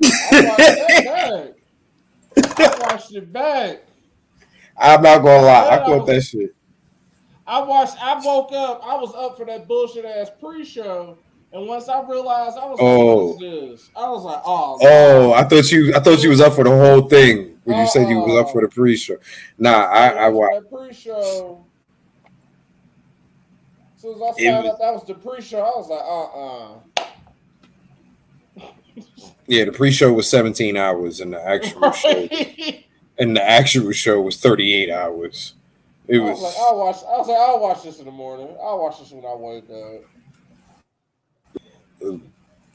I 0.03 0.45
watched 0.45 0.57
that 0.57 1.53
back. 2.35 2.59
I 2.59 2.79
watched 2.81 3.13
it 3.13 3.33
back. 3.33 3.83
I'm 4.77 5.01
not 5.01 5.19
gonna 5.19 5.45
lie, 5.45 5.67
I 5.67 5.81
I 5.81 5.85
caught 5.85 6.07
that 6.07 6.21
shit. 6.21 6.55
I 7.47 7.61
watched. 7.61 7.97
I 8.01 8.19
woke 8.25 8.51
up. 8.51 8.81
I 8.83 8.95
was 8.95 9.13
up 9.15 9.37
for 9.37 9.45
that 9.45 9.67
bullshit 9.67 10.05
ass 10.05 10.29
pre-show, 10.39 11.17
and 11.53 11.67
once 11.67 11.87
I 11.89 12.01
realized 12.01 12.57
I 12.57 12.65
was 12.65 12.79
like, 12.79 12.81
Oh. 12.81 13.33
"What 13.33 13.43
is 13.43 13.79
this?" 13.79 13.89
I 13.95 14.09
was 14.09 14.23
like, 14.23 14.41
"Oh, 14.45 14.77
Oh, 14.81 15.33
I 15.33 15.43
thought 15.43 15.71
you, 15.71 15.93
I 15.93 15.99
thought 15.99 16.23
you 16.23 16.29
was 16.29 16.39
up 16.41 16.53
for 16.53 16.63
the 16.63 16.69
whole 16.69 17.07
thing 17.09 17.59
when 17.63 17.77
you 17.79 17.87
said 17.87 18.09
you 18.09 18.19
was 18.19 18.37
up 18.39 18.51
for 18.51 18.61
the 18.61 18.67
pre-show. 18.69 19.17
Nah, 19.57 19.83
I, 19.85 20.07
I 20.09 20.29
watched. 20.29 20.61
that 20.63 20.69
pre-show." 20.77 21.65
As 23.95 24.01
soon 24.01 24.15
as 24.15 24.21
I 24.21 24.33
found 24.43 24.63
was- 24.65 24.73
out 24.73 24.79
that 24.79 24.93
was 24.93 25.03
the 25.05 25.13
pre-show, 25.13 25.59
I 25.59 25.77
was 25.77 25.89
like, 25.89 26.01
"Uh, 26.01 28.63
uh 28.63 28.67
Yeah, 29.47 29.65
the 29.65 29.71
pre-show 29.71 30.11
was 30.13 30.29
17 30.29 30.77
hours, 30.77 31.19
and 31.19 31.33
the 31.33 31.45
actual 31.45 31.91
show, 32.01 32.09
uh 32.09 32.27
and 33.19 33.35
the 33.35 33.43
actual 33.47 33.91
show 33.91 34.19
was 34.21 34.37
38 34.39 34.89
hours. 34.89 35.53
It 36.07 36.19
I 36.19 36.23
was 36.23 36.41
like. 36.41 36.53
I'll 36.57 36.77
watch. 36.79 36.95
I 37.03 37.17
was 37.17 37.27
like, 37.27 37.37
I'll 37.37 37.59
watch 37.59 37.83
this 37.83 37.99
in 37.99 38.05
the 38.05 38.11
morning. 38.11 38.47
I'll 38.61 38.79
watch 38.81 38.99
this 38.99 39.11
when 39.11 39.23
I 39.23 39.35
wake 39.35 39.69
up. 39.69 40.01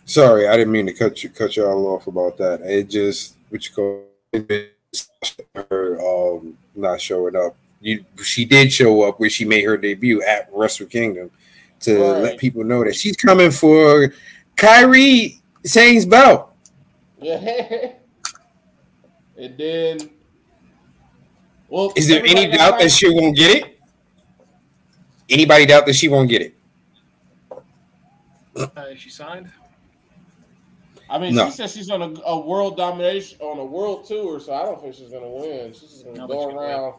Sorry, 0.04 0.46
I 0.48 0.56
didn't 0.56 0.72
mean 0.72 0.86
to 0.86 0.92
cut 0.92 1.22
you 1.22 1.30
cut 1.30 1.56
y'all 1.56 1.86
off 1.88 2.06
about 2.06 2.36
that. 2.38 2.60
It 2.62 2.88
just 2.88 3.34
what 3.48 3.66
you 3.66 3.74
call 3.74 4.04
her 5.70 6.00
um, 6.00 6.56
not 6.74 7.00
showing 7.00 7.36
up. 7.36 7.56
You, 7.80 8.04
she 8.22 8.44
did 8.44 8.72
show 8.72 9.02
up 9.02 9.20
where 9.20 9.28
she 9.30 9.44
made 9.44 9.64
her 9.64 9.76
debut 9.76 10.22
at 10.22 10.48
Wrestle 10.52 10.86
Kingdom 10.86 11.30
to 11.80 11.98
Right. 12.00 12.22
let 12.22 12.38
people 12.38 12.64
know 12.64 12.82
that 12.84 12.94
she's 12.94 13.16
coming 13.16 13.50
for 13.50 14.12
Kairi 14.56 15.38
Sane's 15.64 16.06
belt. 16.06 16.52
Yeah. 17.20 17.92
And 19.38 19.58
then, 19.58 19.98
well, 21.68 21.92
Is 21.94 22.08
there 22.08 22.24
any 22.24 22.50
doubt 22.50 22.78
that 22.78 22.90
she 22.90 23.10
won't 23.12 23.36
get 23.36 23.54
it? 23.54 23.78
Anybody 25.28 25.66
doubt 25.66 25.84
that 25.84 25.94
she 25.94 26.08
won't 26.08 26.30
get 26.30 26.40
it? 26.40 26.55
Uh, 28.56 28.68
is 28.90 28.98
she 29.00 29.10
signed? 29.10 29.50
I 31.08 31.18
mean, 31.18 31.34
No. 31.34 31.46
she 31.46 31.52
says 31.52 31.72
she's 31.72 31.90
on 31.90 32.02
a, 32.02 32.20
a 32.24 32.38
world 32.38 32.76
domination 32.76 33.38
on 33.40 33.58
a 33.58 33.64
world 33.64 34.06
tour, 34.06 34.40
so 34.40 34.52
I 34.52 34.62
don't 34.64 34.80
think 34.80 34.94
she's 34.94 35.10
gonna 35.10 35.28
win. 35.28 35.72
She's 35.72 35.82
just 35.82 36.04
gonna 36.04 36.18
No, 36.18 36.26
go 36.26 36.46
but 36.46 36.50
she 36.50 36.56
around. 36.56 36.94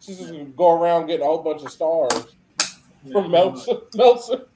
She's 0.00 0.18
just 0.18 0.30
gonna 0.32 0.44
go 0.44 0.80
around 0.80 1.06
getting 1.06 1.22
a 1.22 1.26
whole 1.28 1.42
bunch 1.42 1.62
of 1.62 1.70
stars 1.72 2.36
from 3.10 3.24
Yeah, 3.24 3.28
Meltzer. 3.28 3.72
Meltzer. 3.96 4.46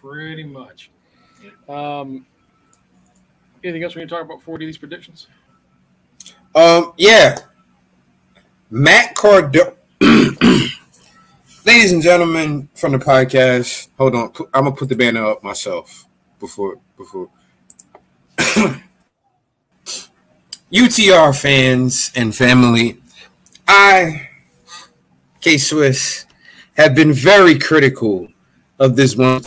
Pretty 0.00 0.44
much. 0.44 0.90
Um, 1.68 2.26
anything 3.62 3.82
else 3.82 3.94
we 3.94 4.02
need 4.02 4.08
to 4.08 4.14
talk 4.14 4.24
about 4.24 4.38
before 4.38 4.54
we 4.54 4.60
do 4.60 4.66
these 4.66 4.78
predictions? 4.78 5.26
Um, 6.54 6.92
yeah. 6.96 7.38
Matt 8.70 9.14
Cardona. 9.14 9.72
Ladies 11.66 11.92
and 11.92 12.02
gentlemen 12.02 12.68
from 12.74 12.92
the 12.92 12.98
podcast, 12.98 13.88
hold 13.96 14.14
on. 14.14 14.30
I'm 14.52 14.64
gonna 14.64 14.76
put 14.76 14.90
the 14.90 14.96
banner 14.96 15.24
up 15.24 15.42
myself 15.42 16.04
before 16.38 16.76
before. 16.98 17.30
UTR 20.70 21.40
fans 21.40 22.12
and 22.14 22.36
family, 22.36 23.00
I, 23.66 24.28
K 25.40 25.56
Swiss, 25.56 26.26
have 26.76 26.94
been 26.94 27.14
very 27.14 27.58
critical 27.58 28.28
of 28.78 28.96
this 28.96 29.16
one. 29.16 29.42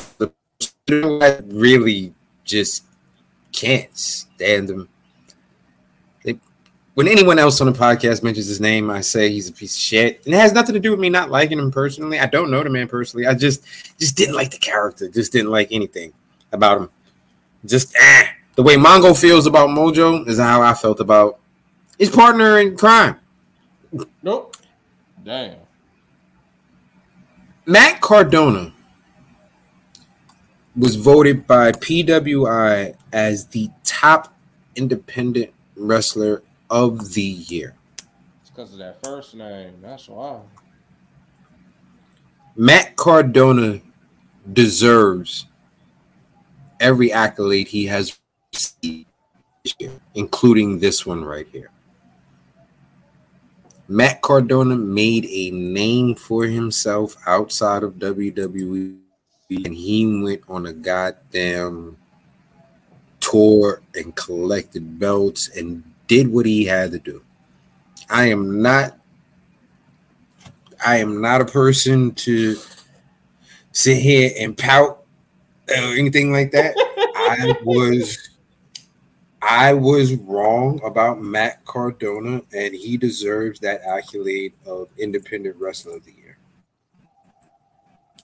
I 0.90 1.40
really 1.46 2.16
just 2.44 2.84
can't 3.52 3.96
stand 3.96 4.70
them 4.70 4.90
when 6.98 7.08
anyone 7.08 7.38
else 7.38 7.62
on 7.62 7.68
the 7.72 7.78
podcast 7.78 8.24
mentions 8.24 8.48
his 8.48 8.60
name, 8.60 8.90
I 8.90 9.02
say 9.02 9.30
he's 9.30 9.48
a 9.48 9.54
piece 9.54 9.76
of 9.76 9.80
shit. 9.80 10.26
And 10.26 10.34
it 10.34 10.38
has 10.40 10.52
nothing 10.52 10.74
to 10.74 10.80
do 10.80 10.90
with 10.90 11.00
me 11.00 11.10
not 11.10 11.30
liking 11.30 11.60
him 11.60 11.70
personally. 11.70 12.20
I 12.20 12.26
don't 12.26 12.50
know 12.50 12.64
the 12.64 12.72
man 12.72 12.88
personally. 12.88 13.28
I 13.28 13.36
just 13.36 13.64
just 14.00 14.18
didn't 14.18 14.34
like 14.34 14.50
the 14.50 14.58
character. 14.58 15.08
Just 15.08 15.32
didn't 15.32 15.52
like 15.52 15.68
anything 15.70 16.12
about 16.52 16.80
him. 16.80 16.90
Just 17.68 17.96
ah. 18.02 18.30
the 18.56 18.64
way 18.64 18.78
Mongo 18.78 19.16
feels 19.16 19.46
about 19.46 19.70
Mojo 19.70 20.28
is 20.28 20.40
how 20.40 20.64
I 20.64 20.74
felt 20.74 21.00
about 21.00 21.38
his 22.00 22.10
partner 22.10 22.58
in 22.58 22.76
crime. 22.76 23.20
Nope. 24.24 24.58
Damn. 25.24 25.58
Matt 27.68 28.02
Cardona 28.02 28.74
was 30.76 30.96
voted 30.96 31.46
by 31.46 31.74
PWI 31.74 32.96
as 33.14 33.46
the 33.46 33.70
top 33.84 34.34
independent 34.76 35.54
wrestler 35.76 36.42
of 36.70 37.14
the 37.14 37.22
year. 37.22 37.76
It's 38.42 38.50
because 38.50 38.74
of 38.74 38.80
that 38.80 39.04
first 39.04 39.36
name. 39.36 39.76
That's 39.82 40.08
why. 40.08 40.40
Matt 42.56 42.96
Cardona 42.96 43.80
deserves 44.52 45.46
every 46.80 47.12
accolade 47.12 47.68
he 47.68 47.86
has 47.86 48.18
received 48.54 49.10
this 49.64 49.76
year, 49.80 49.92
including 50.16 50.80
this 50.80 51.06
one 51.06 51.24
right 51.24 51.48
here. 51.52 51.70
Matt 53.88 54.22
Cardona 54.22 54.76
made 54.76 55.26
a 55.26 55.52
name 55.52 56.16
for 56.16 56.44
himself 56.46 57.16
outside 57.26 57.84
of 57.84 57.94
WWE, 57.94 58.98
and 59.50 59.74
he 59.74 60.22
went 60.22 60.42
on 60.50 60.66
a 60.66 60.74
goddamn 60.74 61.96
tour 63.20 63.82
and 63.96 64.16
collected 64.16 65.00
belts 65.00 65.50
and 65.56 65.84
did 66.08 66.32
what 66.32 66.46
he 66.46 66.66
had 66.66 66.92
to 66.92 67.00
do. 67.00 67.22
I 68.10 68.26
am 68.26 68.62
not 68.62 68.98
I 70.86 70.98
am 70.98 71.22
not 71.22 71.42
a 71.42 71.46
person 71.46 72.14
to 72.16 72.58
sit 73.72 73.98
here 73.98 74.32
and 74.40 74.58
pout 74.58 75.04
or 75.70 75.76
anything 75.76 76.32
like 76.32 76.52
that. 76.52 76.74
I 77.16 77.56
was 77.64 78.30
I 79.42 79.74
was 79.74 80.16
wrong 80.16 80.82
about 80.84 81.22
Matt 81.22 81.64
Cardona, 81.66 82.42
and 82.54 82.74
he 82.74 82.98
deserves 82.98 83.60
that 83.62 83.82
accolade 83.82 84.54
of 84.66 84.90
Independent 84.98 85.56
Wrestler 85.58 85.98
of 85.98 86.06
the 86.06 86.12
Year. 86.12 86.38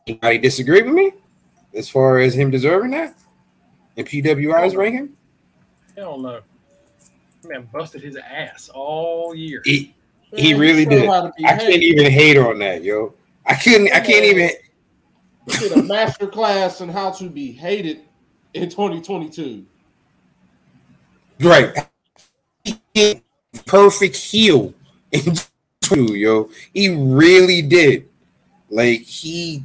Anybody 0.08 0.38
disagree 0.40 0.82
with 0.82 0.94
me 0.94 1.12
as 1.74 1.88
far 1.88 2.20
as 2.20 2.34
him 2.34 2.52
deserving 2.52 2.92
that 2.92 3.16
in 3.96 4.06
PWI's 4.06 4.76
ranking? 4.76 5.16
Hell 5.96 6.18
no. 6.18 6.42
Man 7.48 7.68
busted 7.72 8.02
his 8.02 8.16
ass 8.16 8.70
all 8.74 9.36
year. 9.36 9.62
He, 9.66 9.94
he 10.36 10.54
really 10.54 10.86
did. 10.86 11.10
I 11.10 11.32
can't 11.58 11.84
even 11.84 12.12
hate 12.12 12.38
on 12.38 12.60
that, 12.60 12.84
yo. 12.84 13.14
I 13.46 13.56
couldn't. 13.56 13.92
I 13.92 14.00
can't 14.00 14.26
even. 14.26 14.50
You 15.48 15.60
did 15.60 15.72
a 15.74 15.84
master 15.84 16.28
class 16.28 16.82
in 16.82 16.90
how 16.90 17.12
to 17.12 17.30
be 17.30 17.52
hated 17.52 18.02
in 18.54 18.70
2022. 18.70 19.66
Right. 21.42 21.90
He 22.94 23.22
perfect 23.66 24.16
heel 24.16 24.74
in 25.12 25.36
two, 25.82 26.16
yo. 26.16 26.50
He 26.74 26.90
really 26.90 27.62
did. 27.62 28.08
Like 28.70 29.02
he 29.02 29.64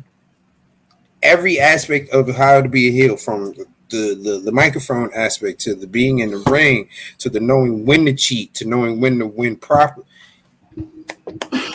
every 1.23 1.59
aspect 1.59 2.11
of 2.11 2.35
how 2.35 2.61
to 2.61 2.69
be 2.69 2.89
a 2.89 2.93
heel 2.93 3.17
from 3.17 3.55
the, 3.91 4.19
the 4.23 4.41
the 4.45 4.53
microphone 4.53 5.11
aspect 5.15 5.61
to 5.61 5.75
the 5.75 5.87
being 5.87 6.21
in 6.21 6.31
the 6.31 6.39
ring 6.51 6.89
to 7.19 7.31
the 7.31 7.41
knowing 7.41 7.85
when 7.85 8.05
to 8.07 8.15
cheat 8.15 8.55
to 8.55 8.65
knowing 8.65 9.01
when 9.01 9.19
to 9.19 9.27
win 9.27 9.57
proper. 9.57 10.03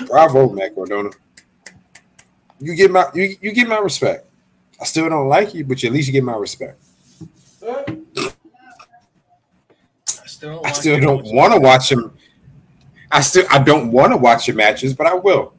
Bravo, 0.07 0.49
Matt 0.49 0.75
Cardona. 0.75 1.11
You 2.59 2.75
get 2.75 2.91
my 2.91 3.07
you, 3.13 3.35
you 3.41 3.51
get 3.51 3.67
my 3.67 3.79
respect. 3.79 4.27
I 4.79 4.85
still 4.85 5.09
don't 5.09 5.27
like 5.27 5.53
you, 5.53 5.65
but 5.65 5.81
you, 5.81 5.87
at 5.87 5.93
least 5.93 6.07
you 6.07 6.13
get 6.13 6.23
my 6.23 6.35
respect. 6.35 6.79
I 7.65 7.85
still 10.25 10.55
don't, 10.55 10.65
I 10.65 10.71
still 10.71 10.99
don't 10.99 11.33
want 11.33 11.53
to 11.53 11.59
watch 11.59 11.91
him. 11.91 12.13
I 13.11 13.21
still 13.21 13.45
I 13.49 13.59
don't 13.59 13.91
want 13.91 14.11
to 14.11 14.17
watch 14.17 14.47
your 14.47 14.57
matches, 14.57 14.93
but 14.93 15.07
I 15.07 15.13
will. 15.13 15.53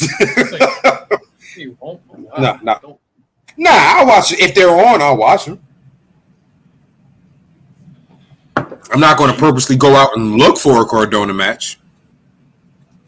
You 1.56 1.76
won't. 1.80 2.00
No, 2.38 2.58
no. 2.62 2.98
Nah, 3.56 3.70
I'll 3.72 4.06
watch 4.06 4.32
it 4.32 4.40
if 4.40 4.54
they're 4.54 4.70
on. 4.70 5.00
I'll 5.02 5.16
watch 5.16 5.46
them. 5.46 5.60
I'm 8.56 9.00
not 9.00 9.18
going 9.18 9.32
to 9.32 9.38
purposely 9.38 9.76
go 9.76 9.94
out 9.96 10.16
and 10.16 10.36
look 10.36 10.56
for 10.58 10.82
a 10.82 10.86
Cardona 10.86 11.34
match, 11.34 11.78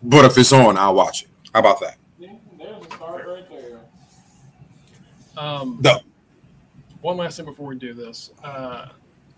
but 0.03 0.25
if 0.25 0.37
it's 0.39 0.53
on, 0.53 0.77
I'll 0.77 0.95
watch 0.95 1.23
it. 1.25 1.29
How 1.53 1.61
about 1.61 1.81
that? 1.81 1.97
Yeah, 2.19 2.33
there's 2.59 2.85
a 2.85 2.91
start 2.91 3.27
right 3.27 3.49
there. 3.49 3.81
Um, 5.37 5.79
No. 5.83 6.01
One 7.03 7.17
last 7.19 7.37
thing 7.37 7.47
before 7.47 7.67
we 7.67 7.77
do 7.77 7.95
this. 7.95 8.31
Uh, 8.43 8.89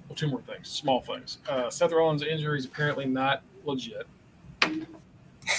well, 0.08 0.16
two 0.16 0.28
more 0.28 0.40
things, 0.42 0.68
small 0.68 1.02
things. 1.02 1.38
Uh, 1.48 1.68
Seth 1.68 1.92
Rollins' 1.92 2.22
injury 2.22 2.56
is 2.58 2.64
apparently 2.64 3.04
not 3.04 3.42
legit, 3.64 4.06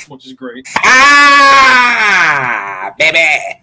which 0.08 0.26
is 0.26 0.34
great. 0.34 0.68
Ah, 0.84 2.92
baby, 2.98 3.62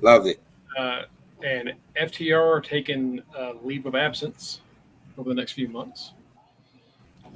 loved 0.00 0.26
it. 0.26 0.42
Uh, 0.76 1.02
and 1.44 1.74
FTR 2.00 2.56
are 2.56 2.60
taking 2.60 3.22
uh, 3.38 3.52
leave 3.62 3.86
of 3.86 3.94
absence 3.94 4.60
over 5.18 5.28
the 5.28 5.34
next 5.34 5.52
few 5.52 5.68
months. 5.68 6.12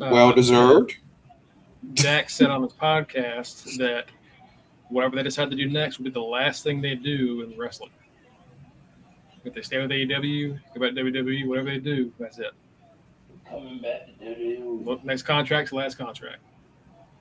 Uh, 0.01 0.09
Well 0.11 0.33
deserved. 0.33 0.97
Dax 1.95 2.35
said 2.35 2.51
on 2.51 2.63
his 2.63 2.73
podcast 2.73 3.77
that 3.79 4.07
whatever 4.89 5.15
they 5.17 5.23
decide 5.23 5.51
to 5.51 5.57
do 5.57 5.69
next 5.69 5.99
will 5.99 6.05
be 6.05 6.11
the 6.11 6.21
last 6.21 6.65
thing 6.65 6.81
they 6.81 6.95
do 6.95 7.43
in 7.43 7.57
wrestling. 7.59 7.91
If 9.45 9.55
they 9.55 9.63
stay 9.63 9.81
with 9.81 9.91
AEW, 9.91 10.59
go 10.75 10.81
back 10.81 10.95
to 10.95 11.03
WWE, 11.03 11.47
whatever 11.47 11.71
they 11.71 11.79
do, 11.79 12.13
that's 12.19 12.39
it. 12.39 12.53
Coming 13.49 13.79
back 13.81 14.07
to 14.07 14.25
WWE. 14.25 14.85
Look, 14.85 15.05
next 15.05 15.23
contract's 15.23 15.71
the 15.71 15.77
last 15.77 15.97
contract. 15.97 16.39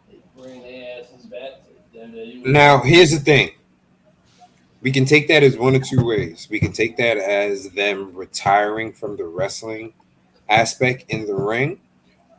They 0.09 0.17
bring 0.35 0.61
their 0.61 0.99
asses 1.01 1.25
back 1.25 1.51
to 1.93 1.99
WWE. 1.99 2.45
Now, 2.45 2.79
here's 2.79 3.11
the 3.11 3.19
thing. 3.19 3.51
We 4.87 4.93
can 4.93 5.03
take 5.03 5.27
that 5.27 5.43
as 5.43 5.57
one 5.57 5.75
of 5.75 5.83
two 5.83 6.05
ways. 6.05 6.47
We 6.49 6.61
can 6.61 6.71
take 6.71 6.95
that 6.95 7.17
as 7.17 7.69
them 7.71 8.15
retiring 8.15 8.93
from 8.93 9.17
the 9.17 9.25
wrestling 9.25 9.91
aspect 10.47 11.03
in 11.09 11.25
the 11.25 11.35
ring, 11.35 11.81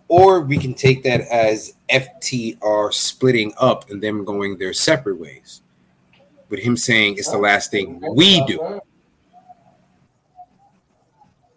or 0.09 0.41
we 0.41 0.57
can 0.57 0.73
take 0.73 1.03
that 1.03 1.21
as 1.21 1.75
FTR 1.91 2.91
splitting 2.95 3.53
up 3.59 3.91
and 3.91 4.03
them 4.03 4.25
going 4.25 4.57
their 4.57 4.73
separate 4.73 5.21
ways. 5.21 5.61
With 6.49 6.61
him 6.61 6.79
saying 6.79 7.19
it's 7.19 7.31
the 7.31 7.37
last 7.37 7.71
thing 7.71 8.01
we 8.15 8.43
do, 8.47 8.81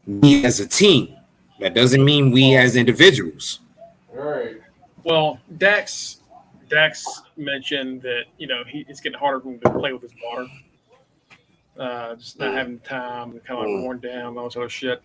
we 0.06 0.44
as 0.44 0.60
a 0.60 0.68
team. 0.68 1.16
That 1.62 1.74
doesn't 1.74 2.04
mean 2.04 2.32
we 2.32 2.58
as 2.58 2.76
individuals. 2.76 3.62
All 4.14 4.26
right. 4.26 4.58
Well, 5.06 5.40
Dax 5.58 6.18
Dax 6.68 7.22
mentioned 7.38 8.02
that 8.02 8.24
you 8.38 8.48
know 8.48 8.66
he, 8.68 8.86
it's 8.90 9.00
getting 9.00 9.18
harder 9.18 9.40
for 9.40 9.52
him 9.52 9.60
to 9.62 9.70
play 9.70 9.94
with 9.94 10.02
his 10.02 10.12
daughter. 10.22 10.48
Uh, 11.78 12.16
just 12.16 12.38
not 12.40 12.54
having 12.54 12.80
time, 12.80 13.32
kind 13.40 13.60
of 13.60 13.60
like 13.60 13.68
Mm. 13.68 13.84
worn 13.84 14.00
down, 14.00 14.38
all 14.38 14.46
this 14.46 14.58
other 14.58 14.70
shit. 14.70 15.02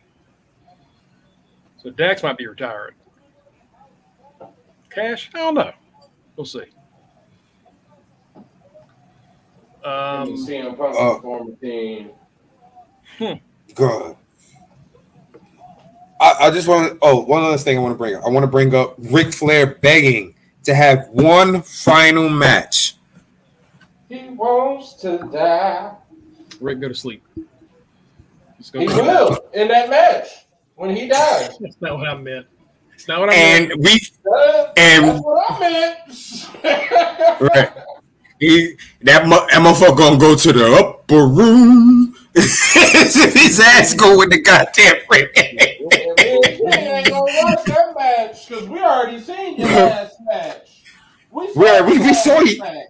So 1.82 1.90
Dax 1.90 2.22
might 2.22 2.36
be 2.36 2.46
retired. 2.46 2.94
Cash, 4.90 5.30
I 5.34 5.38
don't 5.38 5.54
know. 5.54 5.72
We'll 6.36 6.44
see. 6.46 6.64
Um, 9.84 9.92
Um, 9.92 10.28
CM 10.36 10.76
Punk's 10.76 10.98
uh, 10.98 11.20
former 11.20 11.52
team. 11.56 12.10
God. 13.74 14.16
I, 16.18 16.34
I 16.40 16.50
just 16.50 16.66
want 16.66 16.92
to. 16.92 16.98
Oh, 17.02 17.20
one 17.20 17.42
other 17.42 17.58
thing 17.58 17.78
I 17.78 17.80
want 17.80 17.92
to 17.94 17.98
bring 17.98 18.14
up. 18.16 18.24
I 18.24 18.28
want 18.30 18.42
to 18.42 18.48
bring 18.48 18.74
up 18.74 18.94
Ric 18.98 19.32
Flair 19.32 19.66
begging 19.76 20.34
to 20.64 20.74
have 20.74 21.08
one 21.10 21.62
final 21.62 22.28
match. 22.28 22.96
He 24.08 24.28
wants 24.30 24.94
to 24.94 25.18
die. 25.32 25.92
Rick, 26.60 26.80
go 26.80 26.88
to 26.88 26.94
sleep. 26.94 27.22
Just 28.58 28.72
go 28.72 28.80
He 28.80 28.86
to 28.86 28.92
sleep. 28.92 29.04
will 29.06 29.38
in 29.52 29.68
that 29.68 29.90
match 29.90 30.28
when 30.76 30.94
he 30.96 31.08
dies. 31.08 31.56
That's 31.60 31.80
not 31.80 31.98
what 31.98 32.08
I 32.08 32.14
meant. 32.16 32.46
It's 32.94 33.06
not 33.08 33.20
what 33.20 33.28
I 33.30 33.32
meant. 33.34 33.72
And 33.72 33.84
we, 33.84 34.00
That- 34.24 34.72
And- 34.76 35.04
That's 35.08 35.20
what 35.22 35.50
I 35.50 35.60
meant. 35.60 37.40
right, 37.54 37.72
he, 38.40 38.74
that, 39.02 39.24
mu- 39.26 39.30
that 39.36 39.52
motherfucker 39.60 39.96
gonna 39.96 40.18
go 40.18 40.34
to 40.34 40.52
the 40.52 40.72
upper 40.74 41.26
room. 41.26 42.14
His 42.34 43.60
ass 43.64 43.94
go 43.94 44.18
with 44.18 44.30
the 44.30 44.40
goddamn 44.42 44.96
ring. 45.10 45.26
And 45.36 45.56
me 45.56 45.78
and 45.88 46.44
King 46.58 46.68
ain't 46.70 47.08
gonna 47.08 47.20
watch 47.22 47.64
that 47.64 47.94
match 47.96 48.48
because 48.48 48.68
we 48.68 48.78
already 48.80 49.20
seen 49.20 49.56
your 49.58 49.68
last 49.68 50.16
match. 50.20 50.82
We 51.30 51.52
saw 51.52 51.60
Right, 51.60 51.84
we- 51.86 51.94
your 51.94 52.02
we 52.04 52.14
saw 52.14 52.40
you. 52.40 52.58
match. 52.58 52.86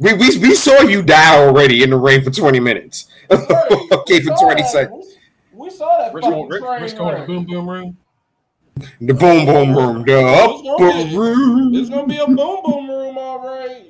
We, 0.00 0.14
we, 0.14 0.38
we 0.38 0.54
saw 0.54 0.80
you 0.80 1.02
die 1.02 1.36
already 1.38 1.82
in 1.82 1.90
the 1.90 1.96
ring 1.96 2.22
for 2.22 2.30
20 2.30 2.58
minutes. 2.58 3.06
Right, 3.30 3.40
okay, 3.92 4.20
for 4.22 4.34
20 4.34 4.62
that. 4.62 4.70
seconds. 4.70 5.06
We, 5.52 5.64
we 5.64 5.70
saw 5.70 5.98
that 5.98 6.14
Rick's 6.14 6.26
fucking 6.26 6.48
going, 6.48 6.60
train 6.62 6.82
Rick's 6.82 6.94
going 6.94 7.20
to 7.20 7.26
boom 7.26 7.44
boom 7.44 7.68
room. 7.68 7.96
The 9.00 9.12
boom 9.12 9.44
boom 9.44 9.76
room. 9.76 10.04
The 10.04 10.18
It's 10.20 10.62
gonna 10.62 10.88
upper 10.90 11.04
be- 11.08 11.16
room. 11.16 11.74
It's 11.74 11.90
gonna 11.90 12.06
be 12.06 12.16
a 12.16 12.26
boom 12.26 12.36
boom 12.64 12.88
room, 12.88 13.18
all 13.18 13.38
right. 13.46 13.86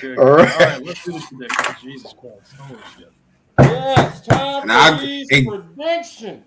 Good. 0.00 0.18
All 0.18 0.28
All 0.30 0.36
right. 0.38 0.58
right. 0.58 0.84
let's 0.84 1.04
do 1.04 1.12
this 1.12 1.26
prediction. 1.28 1.74
Jesus 1.80 2.12
Christ. 2.20 2.52
Holy 2.58 2.80
shit. 2.98 3.12
Yes, 3.60 4.26
time 4.26 4.68
And 4.70 4.98
for 5.00 5.06
these 5.06 5.28
and- 5.30 5.46
prediction. 5.76 6.44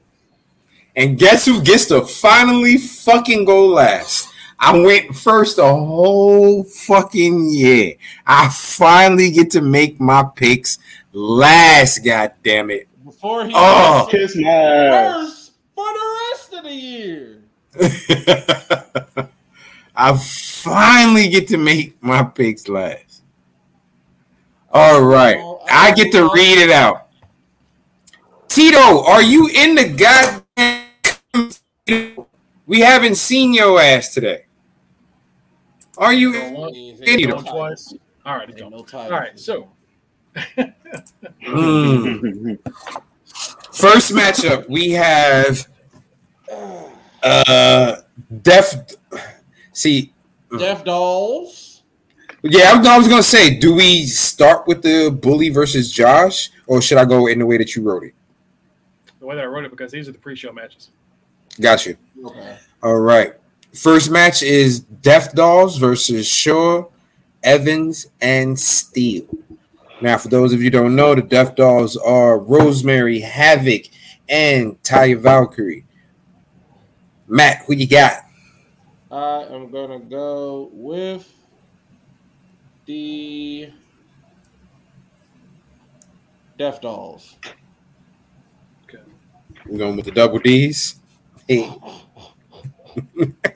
And 0.95 1.17
guess 1.17 1.45
who 1.45 1.61
gets 1.63 1.85
to 1.87 2.01
finally 2.05 2.77
fucking 2.77 3.45
go 3.45 3.65
last? 3.67 4.27
I 4.65 4.77
went 4.79 5.13
first 5.13 5.57
the 5.57 5.63
whole 5.67 6.63
fucking 6.63 7.49
year. 7.49 7.95
I 8.25 8.47
finally 8.49 9.29
get 9.29 9.51
to 9.51 9.61
make 9.61 9.99
my 9.99 10.23
picks 10.23 10.77
last, 11.11 11.99
god 12.05 12.31
damn 12.45 12.69
it. 12.71 12.87
Before 13.03 13.45
he 13.45 13.51
Oh. 13.53 14.07
gets 14.09 14.33
Kiss 14.33 14.41
my 14.41 14.49
ass. 14.49 15.15
first 15.15 15.51
for 15.75 15.85
the 15.85 16.29
rest 16.31 16.53
of 16.53 16.63
the 16.63 16.73
year. 16.73 17.39
I 19.95 20.17
finally 20.17 21.27
get 21.27 21.49
to 21.49 21.57
make 21.57 22.01
my 22.01 22.23
picks 22.23 22.69
last. 22.69 23.21
All 24.71 25.01
right. 25.01 25.37
Oh, 25.39 25.61
I 25.69 25.91
get 25.91 26.11
to 26.13 26.29
read 26.33 26.57
it 26.57 26.69
out. 26.71 27.07
Tito, 28.47 29.03
are 29.03 29.21
you 29.21 29.49
in 29.49 29.75
the 29.75 29.89
goddamn? 29.89 30.87
We 32.65 32.79
haven't 32.79 33.15
seen 33.15 33.53
your 33.53 33.79
ass 33.81 34.13
today. 34.13 34.45
Are 35.97 36.13
you? 36.13 36.33
Going 36.33 36.53
once, 36.53 36.75
Ain't 36.77 37.09
Ain't 37.09 37.21
no 37.21 37.27
going 37.35 37.43
title. 37.45 37.59
twice. 37.59 37.93
All 38.25 38.35
right, 38.37 38.49
Ain't 38.49 38.59
no 38.71 38.77
All 38.77 38.83
title. 38.83 39.27
so 39.35 39.69
Mm. 41.43 42.59
First 43.73 44.11
matchup, 44.13 44.67
we 44.69 44.91
have 44.91 45.67
uh 47.23 47.95
Def. 48.41 48.73
See, 49.73 50.13
Deaf 50.57 50.83
Dolls. 50.85 51.81
yeah, 52.43 52.71
I 52.73 52.77
was, 52.77 52.87
I 52.87 52.97
was 52.97 53.07
gonna 53.07 53.23
say, 53.23 53.55
do 53.57 53.73
we 53.75 54.05
start 54.05 54.67
with 54.67 54.81
the 54.83 55.09
bully 55.11 55.49
versus 55.49 55.91
Josh, 55.91 56.51
or 56.67 56.81
should 56.81 56.97
I 56.97 57.05
go 57.05 57.27
in 57.27 57.39
the 57.39 57.45
way 57.45 57.57
that 57.57 57.75
you 57.75 57.81
wrote 57.83 58.03
it? 58.03 58.13
the 59.19 59.25
way 59.27 59.35
that 59.35 59.43
I 59.43 59.47
wrote 59.47 59.63
it 59.63 59.71
because 59.71 59.91
these 59.91 60.09
are 60.09 60.11
the 60.11 60.17
pre-show 60.19 60.51
matches. 60.51 60.89
Got 61.61 61.85
you. 61.85 61.95
Okay. 62.25 62.57
All 62.81 62.99
right. 62.99 63.33
First 63.75 64.11
match 64.11 64.43
is 64.43 64.81
Death 64.81 65.33
Dolls 65.33 65.77
versus 65.77 66.27
Shaw, 66.27 66.85
Evans, 67.41 68.05
and 68.21 68.57
Steele. 68.59 69.27
Now, 69.99 70.17
for 70.17 70.27
those 70.27 70.53
of 70.53 70.59
you 70.59 70.65
who 70.65 70.69
don't 70.69 70.95
know, 70.95 71.15
the 71.15 71.23
Death 71.23 71.55
Dolls 71.55 71.97
are 71.97 72.37
Rosemary, 72.37 73.19
Havok, 73.21 73.89
and 74.29 74.81
Taya 74.83 75.17
Valkyrie. 75.19 75.85
Matt, 77.27 77.63
who 77.65 77.73
you 77.73 77.87
got? 77.87 78.17
I 79.09 79.43
am 79.49 79.71
gonna 79.71 79.99
go 79.99 80.69
with 80.71 81.31
the 82.85 83.71
Deaf 86.59 86.79
Dolls. 86.79 87.35
We're 89.65 89.77
going 89.77 89.95
with 89.95 90.05
the 90.05 90.11
double 90.11 90.39
D's. 90.39 90.99
Hey. 91.47 91.73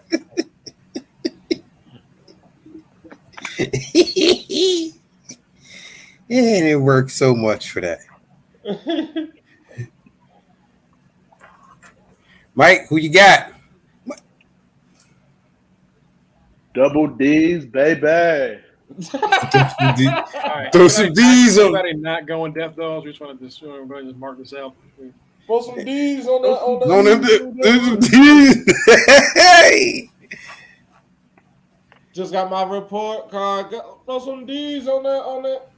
and 3.59 4.93
it 6.29 6.79
worked 6.79 7.11
so 7.11 7.35
much 7.35 7.71
for 7.71 7.81
that. 7.81 7.99
Mike, 12.55 12.87
who 12.87 12.97
you 12.97 13.11
got? 13.11 13.53
Double 16.73 17.07
D's, 17.07 17.65
baby. 17.65 18.07
All 19.13 19.19
right, 19.21 20.69
Throw 20.71 20.87
some 20.87 21.13
D's 21.13 21.57
on- 21.57 21.65
Anybody 21.75 21.93
not 21.95 22.25
going 22.27 22.53
Death 22.53 22.75
Dolls? 22.75 23.03
We 23.03 23.11
just 23.11 23.21
want 23.21 23.39
to 23.39 23.45
just 23.45 23.61
everybody 23.63 24.05
just 24.05 24.17
mark 24.17 24.37
this 24.37 24.53
out. 24.53 24.75
Put 25.47 25.63
some 25.63 25.83
D's 25.83 26.27
on 26.27 26.41
that. 26.43 26.49
On 26.49 26.79
that 26.79 26.87
No, 26.87 27.03
them, 27.03 27.21
them, 27.21 27.57
them 27.57 27.99
D's. 27.99 28.65
Hey. 29.33 30.09
Just 32.17 32.33
got 32.33 32.49
my 32.49 32.63
report 32.63 33.29
card. 33.29 33.69
Got, 33.69 34.03
throw 34.05 34.17
some 34.17 34.47
D's 34.47 34.87
on 34.87 35.03
that. 35.03 35.21
On 35.21 35.43
that. 35.43 35.69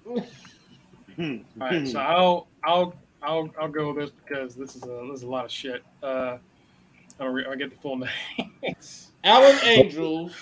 All 1.59 1.67
right, 1.67 1.85
so 1.85 1.99
I'll 1.99 2.47
I'll 2.63 2.95
I'll 3.21 3.49
I'll 3.59 3.67
go 3.67 3.91
with 3.91 4.05
this 4.05 4.11
because 4.11 4.55
this 4.55 4.77
is 4.77 4.83
a 4.83 5.05
this 5.11 5.17
is 5.17 5.23
a 5.23 5.27
lot 5.27 5.43
of 5.43 5.51
shit. 5.51 5.83
Uh, 6.01 6.37
I'll, 7.19 7.27
re- 7.27 7.43
I'll 7.45 7.57
get 7.57 7.71
the 7.71 7.75
full 7.81 7.97
name. 7.97 8.09
Alan 9.25 9.57
Angels 9.65 10.33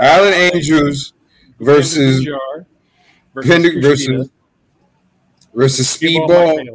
Alan 0.00 0.34
Andrews 0.34 1.12
versus 1.60 2.24
Jar 2.24 2.66
Hendrick 3.44 3.80
versus 3.80 4.30
versus 5.54 5.96
Speedball 5.96 6.26
Speedball. 6.26 6.56
Mike 6.56 6.66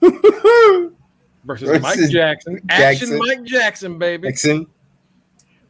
Bailey, 0.00 0.90
versus, 1.44 1.68
Mike 1.68 1.82
Versus 1.82 2.10
Jackson. 2.10 2.60
Action 2.68 3.10
Jackson. 3.10 3.18
Mike 3.18 3.44
Jackson, 3.44 3.98
baby. 3.98 4.26
Jackson. 4.26 4.66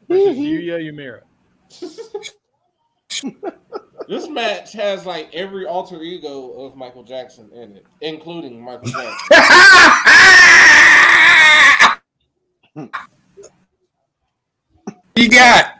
Versus 0.08 0.38
Yuya 0.38 0.80
Uemura. 0.90 1.20
This 4.08 4.28
match 4.28 4.72
has 4.72 5.06
like 5.06 5.30
every 5.32 5.66
alter 5.66 6.02
ego 6.02 6.50
of 6.52 6.74
Michael 6.74 7.04
Jackson 7.04 7.48
in 7.52 7.76
it, 7.76 7.86
including 8.00 8.60
Michael 8.60 8.88
Jackson. 8.88 9.36
you 15.16 15.28
got 15.28 15.74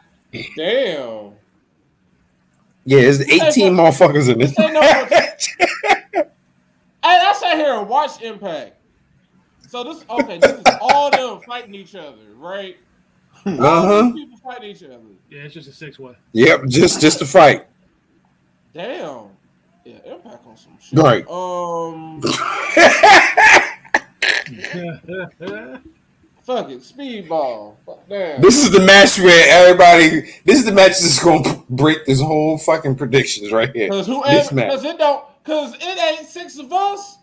Damn. 0.56 1.32
yeah, 2.84 3.00
there's 3.00 3.20
18 3.20 3.74
motherfuckers 3.74 4.30
in 4.32 4.38
this. 4.38 4.58
Ain't 4.58 4.74
no- 4.74 4.80
Hey, 7.02 7.18
I 7.18 7.32
sat 7.32 7.56
here 7.56 7.74
and 7.74 7.88
watched 7.88 8.22
Impact. 8.22 8.76
So 9.68 9.82
this 9.84 10.04
okay, 10.10 10.38
this 10.38 10.52
is 10.52 10.64
all 10.80 11.10
them 11.10 11.40
fighting 11.46 11.74
each 11.74 11.94
other, 11.94 12.18
right? 12.36 12.76
All 13.46 13.64
Uh-huh. 13.64 14.02
these 14.02 14.14
people 14.24 14.38
fighting 14.38 14.70
each 14.70 14.82
other. 14.84 14.98
Yeah, 15.30 15.42
it's 15.42 15.54
just 15.54 15.68
a 15.68 15.72
six 15.72 15.98
way. 15.98 16.14
Yep, 16.32 16.66
just 16.68 17.00
just 17.00 17.18
to 17.20 17.26
fight. 17.26 17.66
Damn. 18.74 19.26
Yeah, 19.84 19.96
Impact 20.04 20.46
on 20.46 20.56
some 20.56 20.76
shit. 20.80 20.98
Right. 20.98 21.26
Um 21.28 22.20
fuck 26.42 26.70
it, 26.70 26.80
speedball. 26.80 27.76
Fuck, 27.86 28.08
Damn. 28.08 28.40
this 28.40 28.62
is 28.62 28.70
the 28.70 28.80
match 28.80 29.18
where 29.18 29.62
everybody. 29.66 30.32
This 30.44 30.58
is 30.58 30.64
the 30.64 30.72
match 30.72 30.98
that's 31.00 31.22
gonna 31.22 31.62
break 31.70 32.04
this 32.06 32.20
whole 32.20 32.58
fucking 32.58 32.96
predictions 32.96 33.52
right 33.52 33.74
here. 33.74 33.88
Cause 33.88 34.06
This 34.06 34.16
whoever, 34.16 34.54
match. 34.54 34.70
cause 34.70 34.84
it 34.84 34.98
don't, 34.98 35.24
cause 35.44 35.74
it 35.74 36.18
ain't 36.18 36.28
six 36.28 36.58
of 36.58 36.72
us. 36.72 37.16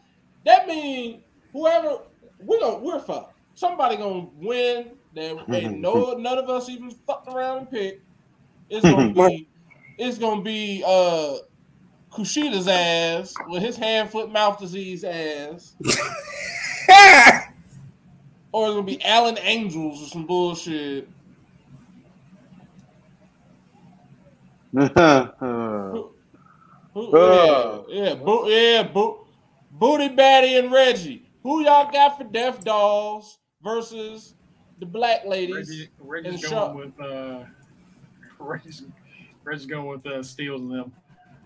That 0.45 0.67
means 0.67 1.21
whoever 1.53 1.99
we 2.43 2.59
gonna 2.59 2.79
we're 2.79 2.99
fucked. 2.99 3.33
Somebody 3.55 3.97
gonna 3.97 4.27
win 4.39 4.91
that 5.17 5.45
ain't 5.53 5.79
no 5.79 6.13
none 6.13 6.37
of 6.37 6.49
us 6.49 6.69
even 6.69 6.91
fucked 6.91 7.27
around 7.29 7.59
and 7.59 7.71
picked. 7.71 8.03
It's 8.69 8.83
gonna 8.83 9.13
be 9.13 9.49
it's 9.97 10.17
gonna 10.17 10.41
be 10.41 10.83
uh 10.85 11.35
Kushida's 12.11 12.67
ass 12.67 13.33
with 13.49 13.61
his 13.61 13.75
hand, 13.77 14.09
foot, 14.09 14.31
mouth 14.31 14.59
disease 14.59 15.03
ass. 15.03 15.75
or 18.51 18.65
it's 18.67 18.73
gonna 18.73 18.83
be 18.83 19.03
Alan 19.03 19.37
Angels 19.39 20.01
or 20.03 20.07
some 20.07 20.25
bullshit. 20.25 21.09
Who, 25.91 26.15
who, 26.93 27.13
Uh. 27.17 27.83
yeah, 27.89 28.03
yeah, 28.03 28.15
bo- 28.15 28.47
yeah, 28.47 28.83
bo- 28.83 29.27
Booty 29.71 30.09
Batty 30.09 30.57
and 30.57 30.71
Reggie. 30.71 31.29
Who 31.43 31.63
y'all 31.63 31.91
got 31.91 32.17
for 32.17 32.23
Deaf 32.25 32.63
Dolls 32.63 33.39
versus 33.61 34.33
the 34.79 34.85
Black 34.85 35.25
Ladies? 35.25 35.55
Reggie, 35.55 35.89
Reggie's 35.99 36.43
And 36.43 36.51
going 36.51 36.77
with 36.77 37.01
uh, 37.01 37.43
Reggie's, 38.39 38.83
Reggie's 39.43 39.65
going 39.65 39.87
with 39.87 40.05
uh, 40.05 40.23
Steels 40.23 40.61
and 40.61 40.71
them. 40.71 40.91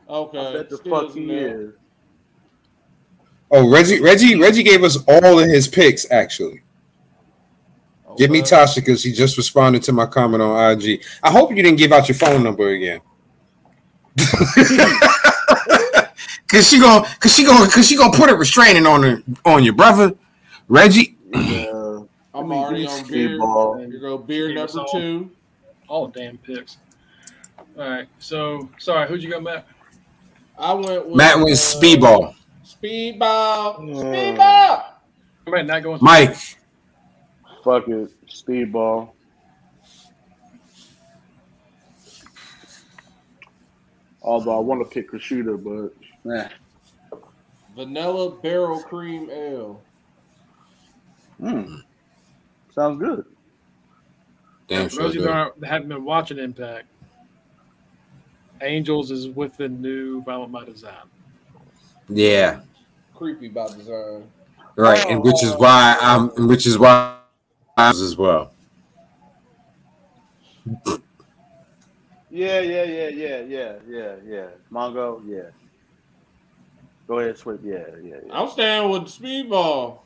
Okay, 0.09 0.37
I 0.37 0.53
bet 0.53 0.69
the 0.69 0.77
Steelers 0.77 1.07
fuck 1.07 1.15
he 1.15 1.31
is. 1.31 1.73
Oh, 3.49 3.69
Reggie, 3.69 4.01
Reggie, 4.01 4.39
Reggie 4.39 4.63
gave 4.63 4.83
us 4.83 4.97
all 5.07 5.39
of 5.39 5.47
his 5.47 5.67
picks. 5.67 6.09
Actually, 6.11 6.61
give 8.17 8.31
me 8.31 8.41
Tasha 8.41 8.75
because 8.75 9.01
she 9.01 9.11
just 9.11 9.37
responded 9.37 9.83
to 9.83 9.91
my 9.91 10.05
comment 10.05 10.41
on 10.41 10.71
IG. 10.71 11.03
I 11.21 11.31
hope 11.31 11.49
you 11.51 11.61
didn't 11.61 11.77
give 11.77 11.91
out 11.91 12.07
your 12.07 12.15
phone 12.15 12.43
number 12.43 12.69
again. 12.69 13.01
Cause 16.51 16.67
she 16.67 16.81
gonna, 16.81 17.07
cause 17.21 17.33
she 17.33 17.45
gonna, 17.45 17.71
cause 17.71 17.87
she 17.87 17.95
gonna 17.95 18.11
put 18.11 18.29
a 18.29 18.35
restraining 18.35 18.85
on 18.85 19.03
her, 19.03 19.23
on 19.45 19.63
your 19.63 19.73
brother, 19.73 20.13
Reggie. 20.67 21.15
Yeah. 21.33 21.80
I'm 22.41 22.49
Let 22.49 22.55
me 22.55 22.63
already 22.63 22.87
on 22.87 23.07
beer. 23.07 23.29
Speedball. 23.29 23.91
Here 23.91 23.99
go 23.99 24.17
beer 24.17 24.47
Give 24.47 24.57
number 24.57 24.79
all. 24.79 24.87
two. 24.87 25.31
All 25.87 26.07
damn 26.07 26.37
picks. 26.39 26.77
All 27.77 27.89
right. 27.89 28.07
So 28.19 28.69
sorry, 28.79 29.07
who'd 29.07 29.21
you 29.21 29.29
go, 29.29 29.39
Matt? 29.39 29.67
I 30.57 30.73
went 30.73 31.07
with 31.07 31.15
Matt 31.15 31.37
went 31.37 31.51
uh, 31.51 31.53
speedball. 31.53 32.35
Speedball. 32.65 33.75
Hmm. 33.75 33.89
Speedball. 33.93 34.83
I 35.47 35.49
might 35.49 35.65
not 35.65 35.83
go 35.83 35.93
with 35.93 36.01
Mike, 36.01 36.35
Fuck 37.63 37.87
it. 37.87 38.09
Speedball. 38.27 39.11
Although 44.23 44.55
I 44.55 44.59
want 44.59 44.81
to 44.81 44.93
pick 44.93 45.11
Kushida, 45.11 45.63
but 45.63 45.93
nah. 46.23 46.47
Vanilla 47.75 48.31
barrel 48.41 48.81
cream 48.81 49.29
ale. 49.29 49.81
Mm. 51.41 51.81
Sounds 52.73 52.99
good. 52.99 53.25
damn 54.67 54.85
For 54.89 54.95
sure. 54.95 55.03
those 55.03 55.09
of 55.11 55.15
you 55.15 55.21
good. 55.21 55.27
that 55.29 55.33
aren't- 55.35 55.65
haven't 55.65 55.89
been 55.89 56.05
watching 56.05 56.37
Impact, 56.39 56.85
Angels 58.61 59.11
is 59.11 59.27
with 59.29 59.57
the 59.57 59.67
new 59.67 60.21
Violent 60.23 60.51
by 60.51 60.63
Design. 60.65 60.93
Yeah, 62.09 62.61
Creepy 63.15 63.47
by 63.49 63.67
design. 63.67 64.23
right, 64.75 65.05
and 65.07 65.23
which 65.23 65.43
is 65.43 65.53
why 65.55 65.97
I'm, 66.01 66.29
which 66.47 66.65
is 66.67 66.77
why 66.77 67.17
I 67.77 67.89
was 67.89 68.01
as 68.01 68.15
well. 68.17 68.51
Yeah, 72.29 72.61
yeah, 72.61 72.83
yeah, 72.83 73.07
yeah, 73.09 73.41
yeah, 73.41 73.73
yeah, 73.87 74.15
yeah. 74.25 74.47
Mongo, 74.71 75.21
yeah. 75.27 75.49
Go 77.07 77.19
ahead, 77.19 77.37
Swift. 77.37 77.63
Yeah, 77.63 77.79
yeah, 78.03 78.15
yeah. 78.25 78.31
I'm 78.33 78.49
staying 78.49 78.89
with 78.89 79.03
Speedball. 79.03 79.99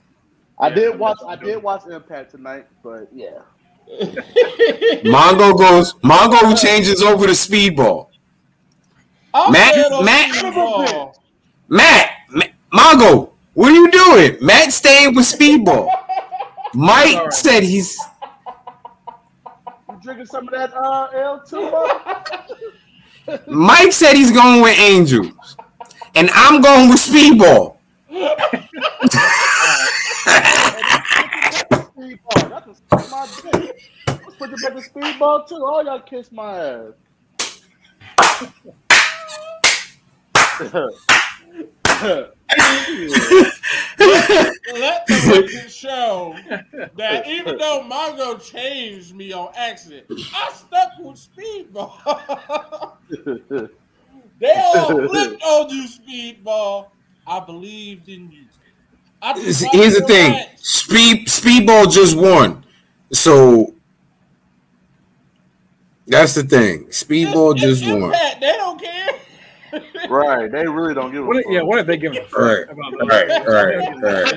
I 0.59 0.69
Yeah, 0.69 0.75
did 0.75 0.99
watch. 0.99 1.19
I 1.27 1.35
did 1.35 1.61
watch 1.63 1.83
Impact 1.87 2.31
tonight, 2.31 2.67
but 2.83 3.09
yeah. 3.13 3.39
Mongo 5.03 5.57
goes, 5.57 5.93
Mongo 5.95 6.59
changes 6.59 7.01
over 7.03 7.25
to 7.27 7.33
speedball. 7.33 8.09
I'm 9.33 9.51
Matt- 9.51 9.75
Matt- 9.99 10.31
Speedball. 10.31 11.13
Matt, 11.69 12.11
Ma- 12.29 12.43
Mongo, 12.73 13.31
what 13.53 13.71
are 13.71 13.75
you 13.75 13.91
doing? 13.91 14.37
Matt 14.41 14.71
staying 14.73 15.15
with 15.15 15.25
speedball. 15.25 15.89
Mike 16.73 17.11
Sorry. 17.11 17.31
said 17.31 17.63
he's 17.63 17.97
You 19.89 19.99
drinking 20.01 20.27
some 20.27 20.47
of 20.47 20.53
that 20.53 20.73
uh, 20.75 21.07
L 21.15 21.43
two? 21.47 21.91
Mike 23.47 23.91
said 23.93 24.15
he's 24.15 24.31
going 24.31 24.61
with 24.61 24.77
Angels, 24.79 25.57
and 26.15 26.29
I'm 26.33 26.61
going 26.61 26.89
with 26.89 26.99
speedball. 26.99 27.77
Speedball. 31.97 32.49
That's 32.49 32.67
a 32.67 32.75
suck 32.75 33.09
my 33.09 33.27
dick. 33.43 33.63
Let's 34.25 34.35
put 34.37 34.51
it 34.53 34.59
back 35.19 35.19
to 35.19 35.23
speedball 35.23 35.47
too. 35.47 35.65
All 35.65 35.83
y'all 35.83 35.99
kiss 35.99 36.31
my 36.31 36.57
ass. 36.57 36.93
Let 44.73 45.07
the 45.07 45.65
show 45.67 46.35
that 46.95 47.27
even 47.27 47.57
though 47.57 47.83
Mongo 47.89 48.41
changed 48.41 49.15
me 49.15 49.33
on 49.33 49.51
accident, 49.55 50.05
I 50.09 50.51
stuck 50.53 50.91
with 50.99 51.17
Speedball. 51.17 52.97
they 54.39 54.53
all 54.55 55.07
flipped 55.07 55.43
on 55.43 55.69
you, 55.69 55.87
Speedball. 55.87 56.89
I 57.27 57.39
believed 57.39 58.07
in 58.09 58.31
you. 58.31 58.45
I 59.21 59.33
Here's 59.33 59.59
the 59.59 60.05
thing: 60.05 60.31
match. 60.33 60.59
speed 60.59 61.27
speedball 61.27 61.91
just 61.91 62.15
won, 62.15 62.63
so 63.11 63.74
that's 66.07 66.33
the 66.35 66.43
thing. 66.43 66.85
Speedball 66.87 67.55
It's- 67.55 67.79
just 67.79 67.85
won. 67.91 68.03
Impact. 68.05 68.41
They 68.41 68.51
don't 68.53 68.81
care. 68.81 69.09
right. 70.09 70.49
They 70.51 70.65
really 70.67 70.93
don't 70.93 71.11
give 71.11 71.23
a 71.23 71.27
What? 71.27 71.37
fuck. 71.43 71.45
Yeah. 71.53 71.61
What 71.63 71.79
if 71.79 71.87
they 71.87 71.97
give 71.97 72.13
a 72.15 72.21
fuck 72.23 72.39
Right, 72.39 72.63
about 72.69 73.07
right, 73.09 73.27
that? 73.27 73.47
right, 73.47 73.75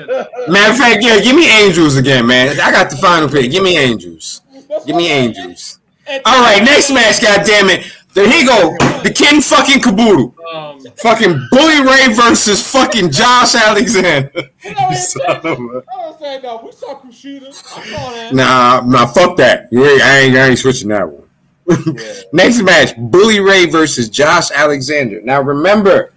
right. 0.09 0.49
Matter 0.49 0.73
of 0.73 0.79
fact, 0.79 1.03
yeah, 1.05 1.21
give 1.21 1.37
me 1.37 1.49
Angels 1.49 1.97
again, 1.97 2.27
man. 2.27 2.59
I 2.61 2.73
got 2.73 2.91
the 2.91 2.97
final 2.97 3.29
pick. 3.29 3.51
Give 3.51 3.63
me 3.63 3.77
Angels. 3.79 4.41
Give 4.87 4.97
me 4.97 5.09
Angels. 5.09 5.79
All 6.25 6.41
right, 6.43 6.63
next 6.65 6.91
match. 6.91 7.21
God 7.23 7.45
damn 7.47 7.69
it! 7.69 7.85
There 8.15 8.27
he 8.29 8.45
go. 8.47 8.75
The 9.03 9.13
King 9.15 9.41
fucking 9.43 9.81
Caboodle. 9.83 10.35
Um, 10.55 10.81
Fucking 11.03 11.49
Bully 11.51 11.83
Ray 11.83 12.13
versus 12.15 12.67
fucking 12.73 13.11
Josh 13.11 13.55
Alexander. 13.55 14.31
You 14.65 14.71
know, 14.71 14.77
it's- 14.91 15.13
Son 15.13 15.37
of 15.37 15.45
a- 15.45 15.51
I 15.53 16.07
was 16.09 16.17
saying, 16.19 16.43
no, 16.43 16.61
we 16.65 16.73
saw 16.73 16.99
Kushida. 16.99 17.49
I 17.49 17.53
saw 17.53 18.11
that. 18.13 18.33
Nah, 18.35 18.81
nah, 18.87 19.07
fuck 19.07 19.37
that. 19.37 19.69
You 19.71 19.85
I 19.85 20.19
ain't, 20.21 20.35
I 20.37 20.49
ain't 20.49 20.59
switching 20.59 20.89
that 20.89 21.07
one. 21.09 21.25
Yeah. 21.69 22.23
Next 22.33 22.63
match: 22.63 22.95
Bully 22.97 23.41
Ray 23.41 23.67
versus 23.67 24.09
Josh 24.09 24.51
Alexander. 24.51 25.21
Now 25.23 25.41
remember, 25.41 26.13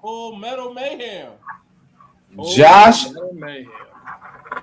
Full 0.00 0.36
Metal 0.36 0.72
Mayhem. 0.72 1.32
Josh 2.54 3.06
mayhem. 3.32 3.70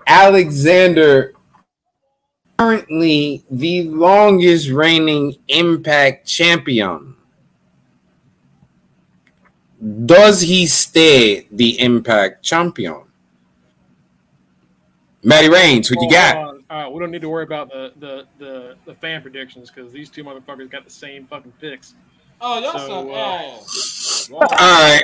Alexander 0.07 1.33
currently 2.57 3.43
the 3.51 3.83
longest 3.83 4.69
reigning 4.69 5.35
Impact 5.47 6.25
champion. 6.25 7.15
Does 10.05 10.41
he 10.41 10.65
stay 10.65 11.47
the 11.51 11.79
Impact 11.79 12.43
champion? 12.43 13.01
Matty 15.21 15.49
Reigns, 15.49 15.91
what 15.91 16.01
you 16.01 16.09
got? 16.09 16.54
Hold 16.69 16.71
on. 16.71 16.77
All 16.77 16.83
right, 16.83 16.93
we 16.93 16.99
don't 16.99 17.11
need 17.11 17.21
to 17.21 17.29
worry 17.29 17.43
about 17.43 17.69
the 17.69 17.93
the 17.97 18.25
the, 18.39 18.75
the 18.85 18.93
fan 18.95 19.21
predictions 19.21 19.69
because 19.71 19.91
these 19.91 20.09
two 20.09 20.23
motherfuckers 20.23 20.69
got 20.69 20.83
the 20.83 20.89
same 20.91 21.25
fucking 21.27 21.53
picks. 21.61 21.93
Oh, 22.41 22.59
y'all 22.59 22.73
So, 22.73 23.07
suck 23.07 23.09
uh, 23.11 23.15
ass. 23.15 24.29
All 24.31 24.39
right. 24.39 25.03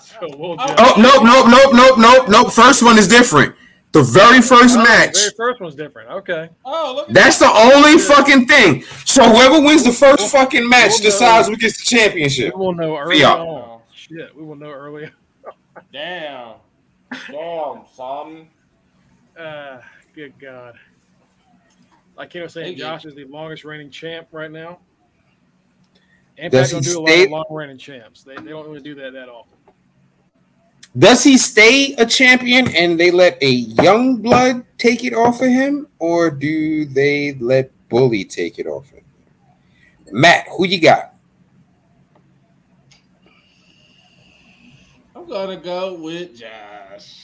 So 0.00 0.28
we'll 0.36 0.52
Oh, 0.52 0.56
just, 0.66 0.74
Oh 0.78 0.94
nope, 1.00 1.24
nope, 1.24 1.46
nope, 1.48 1.72
nope, 1.74 1.98
nope, 1.98 2.28
nope. 2.28 2.52
First 2.52 2.82
one 2.82 2.98
is 2.98 3.08
different. 3.08 3.54
The 3.92 4.02
very 4.02 4.40
first 4.40 4.76
Oh, 4.78 4.82
match. 4.82 5.12
The 5.14 5.20
very 5.20 5.52
first 5.52 5.60
one's 5.60 5.74
different. 5.74 6.10
Okay. 6.10 6.48
Oh, 6.64 6.92
look 6.96 7.08
at 7.08 7.14
That's 7.14 7.38
the 7.38 7.46
only 7.50 7.98
fucking 7.98 8.46
thing. 8.46 8.82
So 9.04 9.22
whoever 9.24 9.60
wins 9.60 9.84
the 9.84 9.92
first 9.92 10.30
fucking 10.32 10.66
match 10.68 10.92
We'll 10.92 10.98
know. 11.00 11.04
decides 11.04 11.48
who 11.48 11.56
gets 11.56 11.78
the 11.78 11.84
championship. 11.96 12.54
We 12.54 12.60
will 12.60 12.74
know 12.74 12.96
early 12.96 13.20
Yeah. 13.20 13.34
on. 13.34 13.80
Shit, 13.94 14.34
we 14.36 14.44
will 14.44 14.56
know 14.56 14.70
early. 14.70 15.10
Damn. 15.92 16.54
Damn, 17.30 17.82
son. 17.94 18.48
Uh, 19.38 19.78
good 20.14 20.38
God. 20.38 20.74
I 22.16 22.26
can't 22.26 22.50
say 22.50 22.64
Thank. 22.64 22.78
Josh 22.78 23.04
is 23.04 23.14
the 23.14 23.24
longest 23.24 23.64
reigning 23.64 23.90
champ 23.90 24.28
right 24.32 24.50
now. 24.50 24.78
Impact 26.36 26.70
don't 26.70 26.84
he 26.84 26.90
do 26.90 26.98
a 26.98 27.02
lot 27.02 27.24
of 27.24 27.30
long 27.30 27.44
reigning 27.50 27.78
champs. 27.78 28.22
They, 28.22 28.34
they 28.36 28.50
don't 28.50 28.66
really 28.66 28.80
do 28.80 28.94
that 28.96 29.12
that 29.12 29.28
often. 29.28 29.56
Does 30.98 31.24
he 31.24 31.38
stay 31.38 31.94
a 31.94 32.04
champion 32.04 32.68
and 32.74 33.00
they 33.00 33.10
let 33.10 33.42
a 33.42 33.50
young 33.50 34.20
blood 34.20 34.64
take 34.76 35.04
it 35.04 35.14
off 35.14 35.40
of 35.40 35.48
him, 35.48 35.86
or 35.98 36.30
do 36.30 36.84
they 36.84 37.34
let 37.34 37.70
Bully 37.88 38.24
take 38.24 38.58
it 38.58 38.66
off 38.66 38.84
of 38.90 38.98
him? 38.98 39.04
Matt, 40.10 40.46
who 40.48 40.66
you 40.66 40.80
got? 40.80 41.14
I'm 45.16 45.26
gonna 45.26 45.56
go 45.56 45.94
with 45.94 46.36
Josh. 46.36 47.21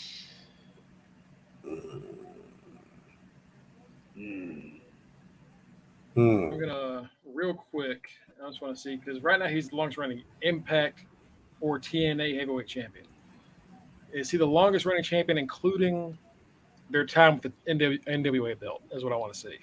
Hmm. 6.18 6.52
I'm 6.52 6.58
gonna 6.58 7.10
real 7.32 7.54
quick. 7.54 8.08
I 8.44 8.48
just 8.48 8.60
want 8.60 8.74
to 8.74 8.80
see 8.80 8.96
because 8.96 9.22
right 9.22 9.38
now 9.38 9.46
he's 9.46 9.68
the 9.68 9.76
longest 9.76 9.98
running 9.98 10.24
Impact 10.42 11.04
or 11.60 11.78
TNA 11.78 12.38
Heavyweight 12.40 12.66
Champion. 12.66 13.04
Is 14.12 14.28
he 14.28 14.36
the 14.36 14.46
longest 14.46 14.84
running 14.84 15.04
champion, 15.04 15.38
including 15.38 16.18
their 16.90 17.06
time 17.06 17.38
with 17.38 17.52
the 17.64 17.72
NW, 17.72 18.02
NWA 18.06 18.58
belt? 18.58 18.82
Is 18.90 19.04
what 19.04 19.12
I 19.12 19.16
want 19.16 19.32
to 19.34 19.38
see. 19.38 19.58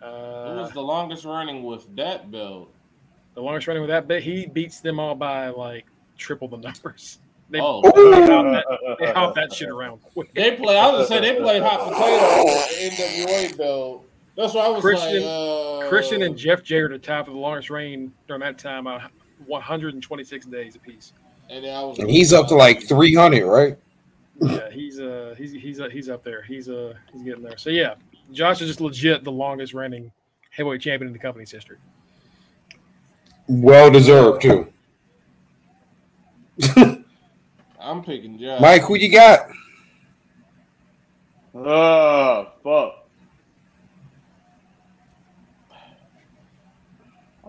Who 0.00 0.06
Uh, 0.06 0.54
was 0.56 0.72
the 0.72 0.80
longest 0.82 1.24
running 1.26 1.62
with 1.62 1.94
that 1.96 2.30
belt? 2.30 2.70
the 3.34 3.42
longest 3.42 3.66
running 3.66 3.82
with 3.82 3.90
that 3.90 4.06
bit, 4.08 4.22
he 4.22 4.46
beats 4.46 4.80
them 4.80 4.98
all 5.00 5.14
by 5.14 5.48
like 5.48 5.84
triple 6.16 6.48
the 6.48 6.56
numbers. 6.56 7.18
They, 7.50 7.60
Oh, 7.60 7.82
they 7.94 8.26
hop 8.32 8.44
that, 8.46 8.96
they 8.98 9.12
hop 9.12 9.34
that 9.34 9.52
shit 9.52 9.68
around 9.68 10.00
quick. 10.14 10.32
they 10.32 10.56
play. 10.56 10.78
I 10.78 10.90
was 10.90 11.08
gonna 11.10 11.20
say 11.22 11.34
they 11.34 11.38
played 11.40 11.62
hot 11.62 11.80
potato 11.92 12.44
with 12.44 12.96
the 12.96 13.02
NWA 13.26 13.58
belt. 13.58 14.06
That's 14.36 14.52
why 14.54 14.62
I 14.64 14.68
was 14.68 14.80
Christian- 14.80 15.22
like, 15.22 15.84
uh, 15.84 15.88
Christian 15.88 16.22
and 16.22 16.36
Jeff 16.36 16.62
Jarrett 16.62 16.92
are 16.92 16.98
tied 16.98 17.24
for 17.26 17.30
the 17.30 17.38
longest 17.38 17.70
reign 17.70 18.12
during 18.26 18.40
that 18.40 18.58
time, 18.58 18.86
uh, 18.86 19.00
126 19.46 20.46
days 20.46 20.74
apiece. 20.76 21.12
and 21.50 21.64
then 21.64 21.74
I 21.76 21.82
was 21.84 21.98
And 21.98 22.10
he's 22.10 22.32
up 22.32 22.48
to 22.48 22.54
like 22.54 22.82
300, 22.88 23.44
right? 23.46 23.76
Yeah, 24.40 24.70
he's 24.70 24.98
uh 24.98 25.34
he's 25.38 25.52
he's 25.52 25.80
uh, 25.80 25.88
he's 25.88 26.08
up 26.08 26.24
there. 26.24 26.42
He's 26.42 26.68
uh 26.68 26.94
he's 27.12 27.22
getting 27.22 27.42
there. 27.44 27.56
So 27.56 27.70
yeah, 27.70 27.94
Josh 28.32 28.60
is 28.60 28.66
just 28.66 28.80
legit 28.80 29.22
the 29.22 29.30
longest 29.30 29.74
reigning 29.74 30.10
heavyweight 30.50 30.80
champion 30.80 31.06
in 31.06 31.12
the 31.12 31.18
company's 31.20 31.52
history. 31.52 31.76
Well 33.46 33.90
deserved 33.92 34.42
too. 34.42 34.72
I'm 37.78 38.02
picking 38.02 38.38
Josh. 38.38 38.60
Mike, 38.60 38.82
who 38.82 38.96
you 38.96 39.12
got? 39.12 39.48
Oh, 41.54 42.48
fuck. 42.64 43.03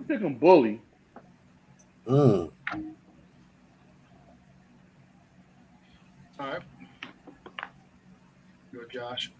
I'm 0.05 0.19
picking 0.19 0.37
Bully. 0.37 0.79
Mm. 2.07 2.51
All 6.39 6.47
right, 6.47 6.61
go 8.71 8.81
Josh. 8.91 9.31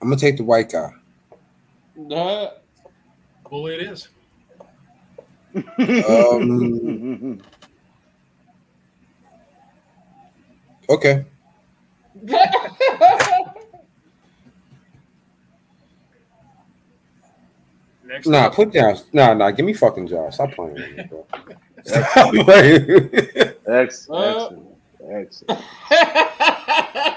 I'm 0.00 0.08
gonna 0.08 0.16
take 0.16 0.38
the 0.38 0.44
white 0.44 0.70
guy. 0.72 0.90
That- 2.08 2.62
Bully 3.50 3.74
it 3.74 3.82
is. 3.92 4.08
Um, 6.08 7.42
okay. 10.88 11.24
Next, 18.08 18.26
Nah, 18.26 18.46
up, 18.46 18.54
put 18.54 18.72
down. 18.72 18.96
Nah, 19.12 19.34
nah. 19.34 19.50
Give 19.50 19.66
me 19.66 19.74
fucking 19.74 20.06
Josh. 20.06 20.34
Stop 20.34 20.52
playing 20.52 20.74
me, 20.76 21.02
bro. 21.10 21.26
Stop 21.84 22.34
playing. 22.34 23.10
Ex- 23.12 23.58
excellent. 23.68 24.66
Excellent. 25.10 25.62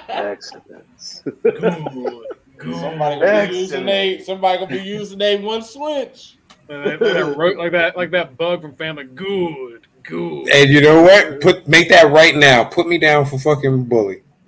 Excellent. 0.09 0.85
good, 1.23 2.25
good. 2.57 2.75
somebody 2.75 3.19
gonna 3.19 3.47
be 3.47 3.57
using 3.57 3.79
Excellent. 3.79 3.85
they 3.87 4.19
somebody 4.23 4.57
gonna 4.59 4.71
be 4.71 4.83
using 4.83 5.17
they 5.17 5.37
one 5.37 5.61
switch. 5.61 6.37
Like 6.69 6.99
that, 6.99 7.01
like 7.01 7.13
that 7.13 7.57
like 7.57 7.71
that, 7.71 7.97
like 7.97 8.11
that 8.11 8.37
bug 8.37 8.61
from 8.61 8.75
Family. 8.75 9.05
Good, 9.05 9.87
good. 10.03 10.49
and 10.49 10.69
you 10.69 10.81
know 10.81 11.01
what? 11.01 11.39
Put 11.41 11.67
make 11.67 11.89
that 11.89 12.11
right 12.11 12.35
now. 12.35 12.65
Put 12.65 12.87
me 12.87 12.97
down 12.97 13.25
for 13.25 13.39
fucking 13.39 13.85
bully. 13.85 14.23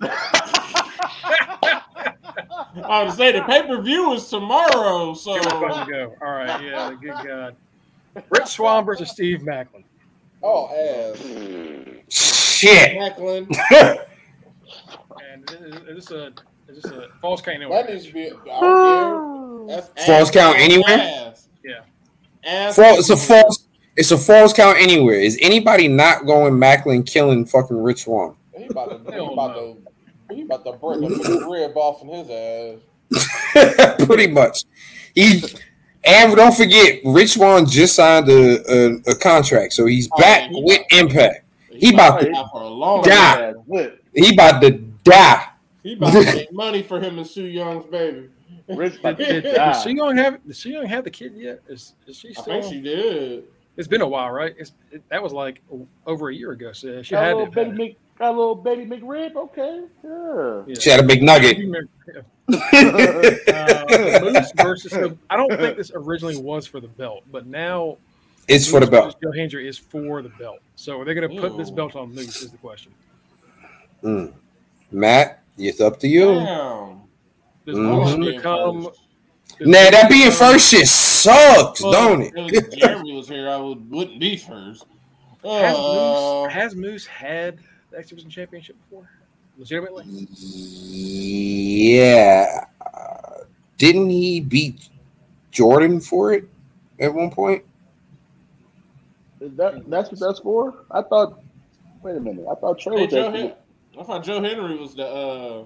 I 2.84 3.04
was 3.04 3.16
say 3.16 3.32
the 3.32 3.42
pay 3.42 3.62
per 3.66 3.80
view 3.80 4.12
is 4.12 4.28
tomorrow, 4.28 5.14
so 5.14 5.32
Here 5.32 5.42
we 5.42 5.50
fucking 5.50 5.92
go. 5.92 6.16
All 6.22 6.32
right, 6.32 6.62
yeah, 6.62 6.94
good 7.00 7.26
God. 7.26 7.56
Rich 8.30 8.46
Swan 8.46 8.84
versus 8.84 9.10
Steve 9.10 9.40
Maclin. 9.40 9.84
oh 10.42 10.68
ass. 10.68 11.18
Shit. 12.08 12.98
Maclin, 12.98 13.48
And 15.32 15.50
is, 15.50 15.74
is 15.88 16.08
this 16.08 16.10
a 16.10 16.32
is 16.68 16.82
this 16.82 16.92
a 16.92 17.08
false 17.20 17.40
count 17.42 17.56
anywhere? 17.56 17.82
that 17.82 17.92
needs 17.92 18.06
to 18.06 18.12
be. 18.12 18.30
I 18.50 18.60
don't 18.60 19.68
care. 19.68 19.76
That's 19.76 20.06
False 20.06 20.30
count 20.30 20.58
anywhere? 20.58 20.98
Ass. 20.98 21.48
Yeah. 21.64 21.80
Ass 22.44 22.76
Fall, 22.76 22.98
it's 22.98 23.10
a 23.10 23.16
false. 23.16 23.66
It's 23.96 24.10
a 24.10 24.18
false 24.18 24.52
count 24.52 24.78
anywhere. 24.78 25.20
Is 25.20 25.38
anybody 25.40 25.88
not 25.88 26.26
going 26.26 26.54
Maclin 26.54 27.06
killing 27.06 27.46
fucking 27.46 27.80
Rich 27.80 28.04
Swann? 28.04 28.34
He 28.56 28.64
about 28.64 29.06
to, 29.06 29.12
he 29.12 29.18
about 29.18 29.54
to, 29.54 29.76
he 30.30 30.42
about 30.42 30.64
to 30.64 30.72
break 30.72 30.98
a 30.98 31.08
big 31.08 31.46
rib 31.48 31.76
off 31.76 32.02
in 32.02 32.08
his 32.08 32.30
ass. 32.30 32.80
Pretty 34.06 34.26
much. 34.28 34.64
He 35.14 35.42
and 36.04 36.34
don't 36.36 36.54
forget, 36.54 37.00
Rich 37.04 37.30
Swann 37.34 37.66
just 37.66 37.94
signed 37.94 38.28
a, 38.28 38.60
a, 38.70 38.94
a 39.12 39.14
contract, 39.14 39.72
so 39.72 39.86
he's 39.86 40.08
Oh, 40.12 40.18
back 40.20 40.42
yeah, 40.42 40.48
he 40.56 40.62
with 40.62 40.80
about- 40.90 41.00
Impact. 41.00 41.44
He, 41.70 41.78
He 41.88 41.94
about 41.94 42.20
about 42.20 42.20
to 42.26 42.30
die 42.32 42.44
for 42.52 42.62
a 42.62 42.68
long 42.68 43.02
die. 43.02 43.36
time. 43.40 43.54
Whip. 43.66 44.04
He 44.14 44.32
about 44.34 44.60
to 44.62 44.70
die. 44.70 45.48
He 45.82 45.94
about 45.94 46.12
to 46.12 46.20
make 46.34 46.52
money 46.52 46.82
for 46.82 47.00
him 47.00 47.18
and 47.18 47.26
Su 47.26 47.44
Yung's 47.44 47.86
baby. 47.86 48.28
Rich 48.68 49.02
Did, 49.02 49.16
did, 49.18 49.42
did 49.42 49.54
die. 49.54 49.72
Su 49.72 49.90
Yung 49.90 50.16
have 50.16 50.44
did 50.46 50.56
Su 50.56 50.70
Yung 50.70 50.86
have 50.86 51.04
the 51.04 51.10
kid 51.10 51.32
yet? 51.34 51.60
Is 51.68 51.94
is 52.06 52.16
she 52.18 52.34
I 52.38 52.42
think 52.42 52.64
she 52.66 52.80
did. 52.80 53.44
It's 53.76 53.88
been 53.88 54.00
a 54.02 54.06
while, 54.08 54.30
right? 54.30 54.54
It's 54.56 54.72
it, 54.92 55.02
that 55.10 55.22
was 55.22 55.32
like 55.32 55.60
over 56.06 56.28
a 56.30 56.34
year 56.34 56.52
ago. 56.52 56.72
So 56.72 57.02
she 57.02 57.10
Got 57.12 57.24
had 57.24 57.36
little 57.36 57.46
to. 57.46 57.52
baby 57.52 57.68
have 57.70 57.76
Mc, 57.78 57.96
got 58.18 58.34
a 58.34 58.36
little 58.36 58.54
baby 58.54 58.84
McRib. 58.86 59.34
Okay, 59.36 59.82
yeah. 60.02 60.62
it. 60.72 60.80
She 60.82 60.90
had 60.90 61.00
a 61.00 61.02
big 61.02 61.22
nugget. 61.22 61.58
Uh, 62.46 64.20
Moose 64.22 64.52
versus. 64.56 64.92
So 64.92 65.16
I 65.30 65.36
don't 65.36 65.50
think 65.56 65.76
this 65.76 65.90
originally 65.94 66.36
was 66.36 66.66
for 66.66 66.78
the 66.80 66.88
belt, 66.88 67.24
but 67.32 67.46
now 67.46 67.96
it's 68.48 68.66
for 68.68 68.80
the 68.80 68.86
belt. 68.86 69.04
versus 69.06 69.20
Joe 69.22 69.32
Hendry 69.32 69.66
is 69.68 69.78
for 69.78 70.20
the 70.22 70.28
belt. 70.30 70.58
So 70.76 71.00
are 71.00 71.04
they 71.06 71.14
going 71.14 71.28
to 71.34 71.40
put 71.40 71.56
this 71.56 71.70
belt 71.70 71.96
on 71.96 72.14
Moose? 72.14 72.42
Is 72.42 72.50
the 72.50 72.58
question. 72.58 72.92
Mm. 74.02 74.34
Matt, 74.92 75.42
it's 75.56 75.80
up 75.80 75.98
to 76.00 76.08
you. 76.08 76.26
Damn. 76.34 77.00
Does 77.66 77.76
Mhm. 77.78 77.82
Moose 78.04 78.16
Being 78.16 78.36
become? 78.36 78.84
first. 78.84 79.00
does 79.58 79.68
Nah, 79.68 79.90
that 79.90 80.10
being 80.10 80.30
first 80.30 80.68
shit 80.70 80.86
sucks, 80.86 81.80
Well, 81.82 81.92
don't 81.92 82.22
it? 82.22 82.32
If 82.36 82.70
Jeremy 82.76 83.14
was 83.14 83.28
here, 83.28 83.48
I 83.48 83.56
would 83.56 83.90
wouldn't 83.90 84.20
be 84.20 84.36
first. 84.36 84.84
Has 85.42 85.76
Uh, 85.76 86.42
Moose, 86.44 86.52
has 86.52 86.74
Moose 86.76 87.06
had 87.06 87.58
the 87.94 88.00
X 88.00 88.08
Division 88.08 88.30
Championship 88.30 88.76
before? 88.82 89.08
Legitimately? 89.56 90.04
Yeah. 91.86 92.64
Uh, 92.84 93.44
didn't 93.78 94.10
he 94.10 94.40
beat 94.40 94.88
Jordan 95.50 96.00
for 96.00 96.32
it 96.32 96.44
at 96.98 97.12
one 97.14 97.30
point? 97.30 97.62
Is 99.40 99.54
that 99.56 99.88
that's 99.88 100.10
what 100.10 100.20
that's 100.20 100.40
for? 100.40 100.84
I 100.90 101.02
thought. 101.02 101.38
Wait 102.02 102.16
a 102.16 102.20
minute. 102.20 102.46
I 102.50 102.54
thought 102.56 102.78
Trey 102.78 102.96
hey, 102.96 103.02
was 103.04 103.12
Joe 103.12 103.30
that. 103.30 103.40
Hen- 103.40 103.54
I 103.98 104.02
thought 104.02 104.24
Joe 104.24 104.42
Hendry 104.42 104.76
was 104.76 104.94
the 104.94 105.06
uh, 105.06 105.64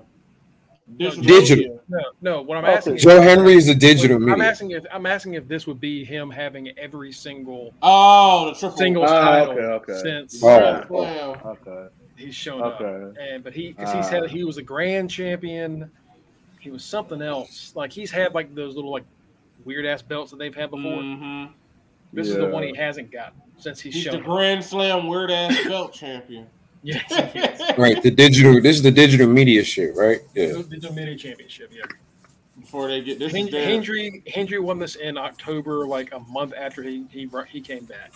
digital. 0.98 1.22
Digital. 1.24 1.80
No, 1.88 2.00
no. 2.20 2.42
What 2.42 2.58
I'm 2.58 2.64
Okay. 2.64 2.74
asking 2.74 2.96
is, 2.96 3.02
Joe 3.02 3.20
Hendry 3.22 3.54
is 3.54 3.68
a 3.68 3.74
digital 3.74 4.30
I'm 4.30 4.40
asking 4.42 4.72
if 4.72 4.84
I'm 4.92 5.06
asking 5.06 5.34
if 5.34 5.48
this 5.48 5.66
would 5.66 5.80
be 5.80 6.04
him 6.04 6.28
having 6.30 6.68
every 6.76 7.12
single 7.12 7.72
Oh, 7.80 8.46
the 8.46 8.54
triple. 8.58 8.76
singles 8.76 9.10
Ah, 9.10 9.20
title 9.20 9.52
okay, 9.54 9.62
okay. 9.92 10.00
since 10.02 10.42
Oh. 10.44 10.48
uh, 10.58 11.36
Okay. 11.46 11.88
He's 12.18 12.34
shown 12.34 12.62
up. 12.62 12.80
And 12.80 13.42
but 13.42 13.52
he 13.54 13.68
because 13.72 13.92
he 13.92 13.98
Ah. 14.00 14.02
said 14.02 14.28
he 14.30 14.44
was 14.44 14.58
a 14.58 14.62
grand 14.62 15.10
champion. 15.10 15.90
He 16.60 16.70
was 16.70 16.84
something 16.84 17.22
else. 17.22 17.72
Like 17.74 17.92
he's 17.92 18.10
had 18.10 18.34
like 18.34 18.54
those 18.54 18.74
little 18.74 18.90
like 18.90 19.04
weird 19.64 19.86
ass 19.86 20.02
belts 20.02 20.30
that 20.32 20.38
they've 20.38 20.54
had 20.54 20.70
before. 20.70 21.02
Mhm. 21.02 21.50
This 22.12 22.28
is 22.28 22.36
the 22.36 22.46
one 22.46 22.62
he 22.62 22.74
hasn't 22.74 23.10
gotten 23.10 23.40
since 23.58 23.80
he's, 23.80 23.94
He's 23.94 24.04
the 24.04 24.18
up. 24.18 24.24
Grand 24.24 24.64
Slam 24.64 25.06
weird 25.08 25.30
ass 25.30 25.56
belt 25.68 25.92
champion. 25.92 26.46
Yes, 26.82 27.02
he. 27.32 27.72
Right, 27.80 28.00
the 28.02 28.10
digital. 28.10 28.60
This 28.62 28.76
is 28.76 28.82
the 28.82 28.90
digital 28.90 29.26
media 29.28 29.64
shit, 29.64 29.94
right? 29.96 30.20
Yeah. 30.34 30.62
The 30.68 30.76
Dominion 30.78 31.18
Championship, 31.18 31.72
yeah. 31.74 31.82
Before 32.60 32.88
they 32.88 33.00
get 33.02 33.18
this, 33.18 33.32
is 33.34 33.36
Hen- 33.36 33.48
Hendry 33.52 34.22
Hendry 34.32 34.58
won 34.60 34.78
this 34.78 34.94
in 34.94 35.18
October, 35.18 35.86
like 35.86 36.12
a 36.12 36.20
month 36.20 36.54
after 36.56 36.82
he 36.82 37.04
he 37.10 37.28
he 37.50 37.60
came 37.60 37.84
back. 37.84 38.12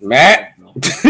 Matt. 0.00 0.49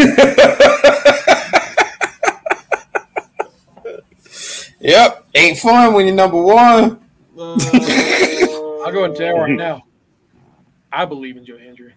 yep, 4.79 5.25
ain't 5.35 5.59
fun 5.59 5.93
when 5.93 6.07
you're 6.07 6.15
number 6.15 6.41
one. 6.41 6.99
Uh, 7.37 7.41
I'll 8.85 8.91
go 8.91 9.03
and 9.05 9.15
tell 9.15 9.37
right 9.37 9.55
now. 9.55 9.81
I 10.91 11.05
believe 11.05 11.37
in 11.37 11.45
Joe 11.45 11.57
Hendry. 11.57 11.93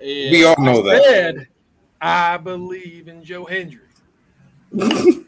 Yeah. 0.00 0.30
We 0.30 0.44
all 0.44 0.54
know 0.58 0.82
that. 0.82 1.02
Said, 1.02 1.48
I 2.00 2.36
believe 2.36 3.08
in 3.08 3.24
Joe 3.24 3.44
Hendry. 3.44 3.88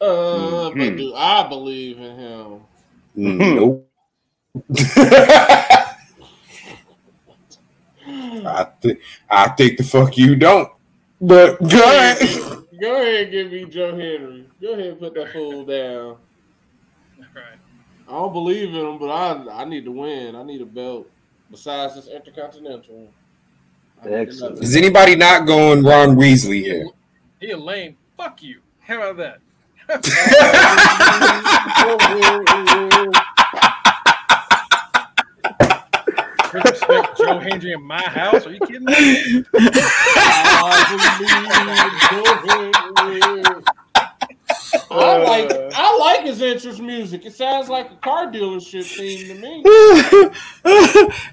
Uh, 0.00 0.70
but 0.70 0.78
Mhm. 0.78 0.96
do 0.96 1.14
I 1.14 1.46
believe 1.48 1.98
in 1.98 2.16
him? 2.16 2.60
Nope. 3.14 3.88
Th- 8.80 8.98
I 9.30 9.48
think 9.48 9.78
the 9.78 9.84
fuck 9.84 10.16
you 10.16 10.36
don't. 10.36 10.70
But 11.20 11.58
go 11.60 11.82
ahead. 11.82 12.18
Go 12.80 13.00
ahead 13.00 13.22
and 13.22 13.30
give 13.30 13.52
me 13.52 13.64
Joe 13.66 13.90
Hendry. 13.90 14.46
Go 14.60 14.72
ahead 14.72 14.86
and 14.86 14.98
put 14.98 15.14
that 15.14 15.32
fool 15.32 15.64
down. 15.64 16.16
Right. 17.34 17.58
I 18.08 18.12
don't 18.12 18.32
believe 18.32 18.70
in 18.70 18.74
him, 18.74 18.98
but 18.98 19.08
I 19.08 19.62
I 19.62 19.64
need 19.64 19.84
to 19.84 19.92
win. 19.92 20.34
I 20.34 20.42
need 20.42 20.60
a 20.60 20.66
belt 20.66 21.08
besides 21.50 21.94
this 21.94 22.08
intercontinental. 22.08 23.08
I 24.02 24.08
Excellent. 24.08 24.62
Is 24.62 24.74
anybody 24.74 25.14
not 25.14 25.46
going 25.46 25.84
Ron 25.84 26.16
Weasley 26.16 26.60
here? 26.62 26.88
He 27.40 27.52
a 27.52 27.56
lame. 27.56 27.96
Fuck 28.16 28.42
you. 28.42 28.60
How 28.80 29.10
about 29.10 29.16
that? 29.18 29.38
Disrespect 36.52 37.18
Joe 37.18 37.38
Hendry 37.38 37.72
in 37.72 37.82
my 37.82 38.02
house? 38.02 38.46
Are 38.46 38.52
you 38.52 38.60
kidding 38.60 38.84
me? 38.84 39.44
I 44.90 45.16
like 45.18 45.50
I 45.74 45.96
like 45.98 46.22
his 46.22 46.42
entrance 46.42 46.78
music. 46.78 47.24
It 47.24 47.34
sounds 47.34 47.68
like 47.68 47.90
a 47.90 47.96
car 47.96 48.26
dealership 48.30 48.84
theme 48.84 49.28
to 49.28 49.34
me. 49.40 49.62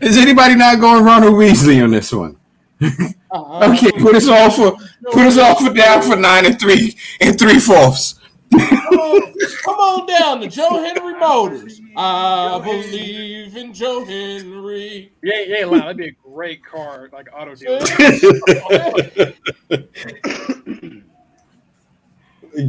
Is 0.08 0.18
anybody 0.18 0.56
not 0.56 0.80
going 0.80 1.04
Ronald 1.04 1.34
Weasley 1.34 1.84
on 1.84 1.92
this 1.92 2.12
one? 2.12 2.38
Uh-huh. 2.82 3.72
Okay, 3.72 3.92
put 4.00 4.16
us 4.16 4.28
all 4.28 4.50
for 4.50 4.76
put 5.12 5.28
us 5.28 5.38
all 5.38 5.56
for 5.56 5.74
down 5.74 6.02
for 6.02 6.16
nine 6.16 6.46
and 6.46 6.60
three 6.60 6.96
and 7.22 7.38
three 7.38 7.60
fourths. 7.60 8.19
Come 8.52 9.00
on, 9.00 9.34
come 9.64 9.76
on 9.76 10.08
down 10.08 10.42
to 10.42 10.48
Joe 10.48 10.70
Hendry 10.84 11.14
Motors. 11.20 11.82
I 11.96 12.60
believe 12.64 13.56
in 13.56 13.74
Joe 13.74 14.04
Hendry. 14.04 15.12
Yeah, 15.22 15.42
yeah, 15.46 15.66
loud. 15.66 15.82
That'd 15.82 15.98
be 15.98 16.08
a 16.08 16.12
great 16.12 16.66
car, 16.66 17.10
like 17.12 17.28
auto 17.34 17.56
dealer. 17.56 17.80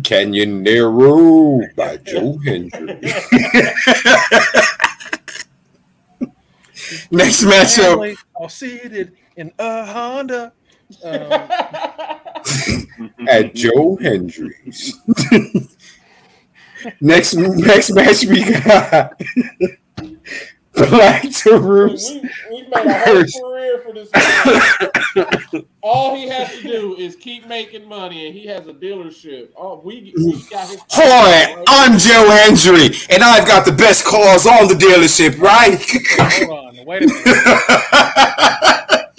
Canyonero 0.02 1.74
by 1.74 1.97
Joe 1.98 2.39
Hendry. 2.44 3.01
Next 7.11 7.44
matchup. 7.44 7.93
Family, 7.93 8.16
all 8.35 8.48
seated 8.48 9.16
in 9.36 9.52
a 9.59 9.86
Honda. 9.86 10.52
Um, 11.05 11.31
at 13.29 13.55
Joe 13.55 13.97
Hendry's. 14.01 14.97
next 17.01 17.35
next 17.35 17.91
match 17.93 18.25
we 18.25 18.43
got 18.51 19.12
Black 20.73 21.23
to 21.23 21.53
we, 21.53 21.59
Roots. 21.59 22.11
we 22.51 22.62
made 22.62 22.87
a 22.87 22.99
whole 23.05 23.25
career 23.25 23.83
for 23.85 23.93
this. 23.93 24.09
All 25.83 26.15
he 26.15 26.29
has 26.29 26.57
to 26.57 26.62
do 26.62 26.97
is 26.97 27.17
keep 27.17 27.47
making 27.47 27.87
money, 27.89 28.27
and 28.27 28.35
he 28.35 28.47
has 28.47 28.67
a 28.67 28.73
dealership. 28.73 29.51
Oh, 29.57 29.81
we, 29.85 30.15
we 30.17 30.33
got 30.49 30.69
his. 30.69 30.81
Hi, 30.91 31.62
I'm 31.67 31.99
Joe 31.99 32.31
Hendry, 32.31 32.97
and 33.11 33.23
I've 33.23 33.47
got 33.47 33.65
the 33.67 33.73
best 33.73 34.05
cars 34.05 34.47
on 34.47 34.69
the 34.69 34.75
dealership, 34.75 35.39
right? 35.41 35.79
hold 36.47 36.79
on, 36.79 36.85
wait 36.87 37.03
a 37.03 37.07
minute. 37.07 37.25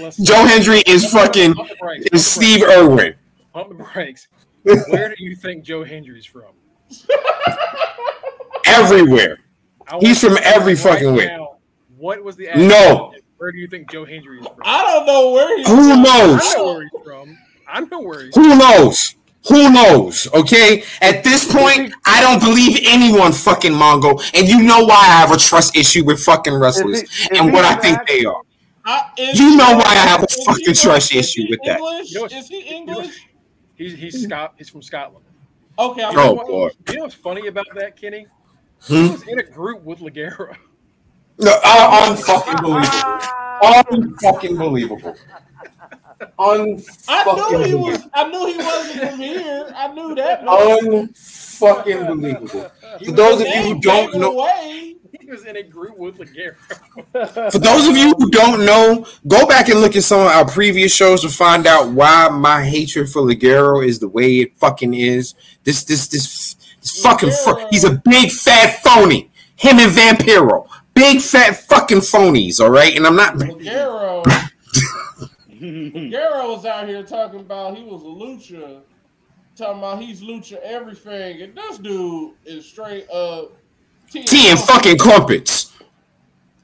Let's- 0.00 0.16
Joe 0.18 0.44
Hendry 0.46 0.82
is 0.86 1.10
fucking 1.10 1.54
Pump 1.54 1.70
is 2.12 2.26
Steve 2.26 2.62
Irwin. 2.62 3.14
Pump 3.52 3.68
the 3.76 3.84
brakes. 3.92 4.28
Where 4.62 5.08
do 5.08 5.14
you 5.18 5.34
think 5.36 5.64
Joe 5.64 5.84
Hendry's 5.84 6.26
from? 6.26 6.52
Everywhere. 8.66 9.38
He's 10.00 10.20
from 10.20 10.30
to 10.30 10.34
know 10.36 10.40
every 10.44 10.74
fucking 10.76 11.14
way. 11.14 11.38
What 11.96 12.22
was 12.22 12.36
the 12.36 12.48
No. 12.54 13.14
Where 13.38 13.52
do 13.52 13.58
you 13.58 13.66
think 13.68 13.90
Joe 13.90 14.04
Hendry 14.04 14.40
is 14.40 14.46
from? 14.46 14.56
I 14.62 14.82
don't 14.84 15.06
know 15.06 15.30
where 15.30 15.56
he's 15.56 15.66
Who 15.68 15.88
from. 15.90 16.02
knows? 16.02 16.40
I 16.42 16.54
know 16.56 16.64
where 16.74 16.82
he's 16.82 17.02
from. 17.04 17.38
I 17.68 17.80
know 17.80 18.00
where 18.00 18.24
he's 18.24 18.34
Who 18.34 18.58
knows? 18.58 19.14
Who 19.48 19.70
knows? 19.72 20.28
Okay. 20.34 20.82
At 21.00 21.24
this 21.24 21.50
point, 21.50 21.94
I 22.04 22.20
don't 22.20 22.40
believe 22.40 22.80
anyone 22.84 23.32
fucking 23.32 23.72
Mongo, 23.72 24.20
and 24.34 24.46
you 24.48 24.62
know 24.62 24.84
why 24.84 24.96
I 24.96 25.20
have 25.20 25.30
a 25.32 25.38
trust 25.38 25.76
issue 25.76 26.04
with 26.04 26.20
fucking 26.22 26.52
wrestlers 26.54 27.02
If 27.02 27.10
he- 27.10 27.24
if 27.32 27.40
and 27.40 27.52
what 27.52 27.64
I 27.64 27.76
think 27.76 27.98
back- 27.98 28.08
they 28.08 28.24
are. 28.24 28.42
I, 28.90 29.10
You 29.34 29.56
know 29.56 29.74
why 29.76 29.82
I 29.84 29.94
have 30.08 30.22
a 30.22 30.26
fucking 30.46 30.64
from- 30.64 30.74
trust 30.74 31.14
issue 31.14 31.44
with 31.50 31.60
that. 31.66 31.78
English? 31.78 32.10
You 32.12 32.20
know 32.20 32.24
Is 32.26 32.48
he 32.48 32.56
you 32.78 32.84
know 32.86 32.92
what's- 32.94 33.08
English? 33.08 33.28
He's 33.76 33.92
he's 33.92 34.22
Scot. 34.24 34.54
He's 34.56 34.68
from 34.70 34.82
Scotland. 34.82 35.24
Okay, 35.78 36.02
I'm 36.02 36.18
Oh, 36.18 36.30
You 36.30 36.36
know 36.36 36.44
boy. 36.46 36.70
You 36.88 36.94
know 36.96 37.02
what's 37.02 37.14
funny 37.14 37.46
about 37.48 37.66
that, 37.76 37.96
Kenny? 38.00 38.26
Hmm? 38.82 38.94
He 38.94 39.10
was 39.10 39.22
in 39.28 39.38
a 39.38 39.42
group 39.44 39.82
with 39.84 39.98
Ligero. 40.00 40.56
No, 41.38 41.52
uh, 41.62 42.14
unfucking 42.16 42.60
believable. 42.62 42.88
Unfucking 44.08 44.58
believable. 44.58 45.14
I 47.08 47.24
knew 47.52 47.64
he 47.64 47.74
was. 47.74 48.02
I 48.12 48.28
knew 48.28 48.46
he 48.46 48.56
wasn't 48.56 49.08
from 49.10 49.20
here. 49.20 49.72
I 49.76 49.92
knew 49.92 50.14
that. 50.16 50.42
Unfucking 50.44 52.06
believable. 52.08 52.70
For 53.04 53.12
those 53.12 53.40
of 53.42 53.46
you 53.46 53.62
who 53.62 53.80
don't 53.80 54.14
know, 54.16 54.32
away. 54.40 54.96
He 55.28 55.32
was 55.32 55.44
in 55.44 55.56
a 55.56 55.62
group 55.62 55.98
with 55.98 56.16
Ligero. 56.16 56.56
for 57.52 57.58
those 57.58 57.86
of 57.86 57.98
you 57.98 58.14
who 58.16 58.30
don't 58.30 58.64
know, 58.64 59.06
go 59.26 59.46
back 59.46 59.68
and 59.68 59.78
look 59.82 59.94
at 59.94 60.02
some 60.02 60.20
of 60.20 60.28
our 60.28 60.48
previous 60.48 60.94
shows 60.94 61.20
to 61.20 61.28
find 61.28 61.66
out 61.66 61.90
why 61.90 62.30
my 62.30 62.64
hatred 62.64 63.10
for 63.10 63.20
Ligero 63.20 63.86
is 63.86 63.98
the 63.98 64.08
way 64.08 64.38
it 64.38 64.56
fucking 64.56 64.94
is. 64.94 65.34
This, 65.64 65.84
this, 65.84 66.08
this, 66.08 66.54
this 66.80 67.02
fucking. 67.02 67.30
Fu- 67.30 67.66
he's 67.70 67.84
a 67.84 68.00
big 68.06 68.30
fat 68.30 68.82
phony. 68.82 69.30
Him 69.56 69.78
and 69.80 69.92
Vampiro, 69.92 70.66
big 70.94 71.20
fat 71.20 71.58
fucking 71.58 71.98
phonies. 71.98 72.58
All 72.58 72.70
right, 72.70 72.96
and 72.96 73.06
I'm 73.06 73.16
not. 73.16 73.38
Guerrero. 73.38 74.22
Guerrero 75.60 76.52
was 76.54 76.64
out 76.64 76.88
here 76.88 77.02
talking 77.02 77.40
about 77.40 77.76
he 77.76 77.84
was 77.84 78.00
a 78.00 78.06
lucha, 78.06 78.80
talking 79.56 79.78
about 79.78 80.00
he's 80.00 80.22
lucha 80.22 80.56
everything, 80.62 81.42
and 81.42 81.54
this 81.54 81.76
dude 81.76 82.32
is 82.46 82.64
straight 82.64 83.06
up 83.10 83.52
Tea 84.10 84.50
and 84.50 84.58
fucking 84.58 84.98
crumpets. 84.98 85.72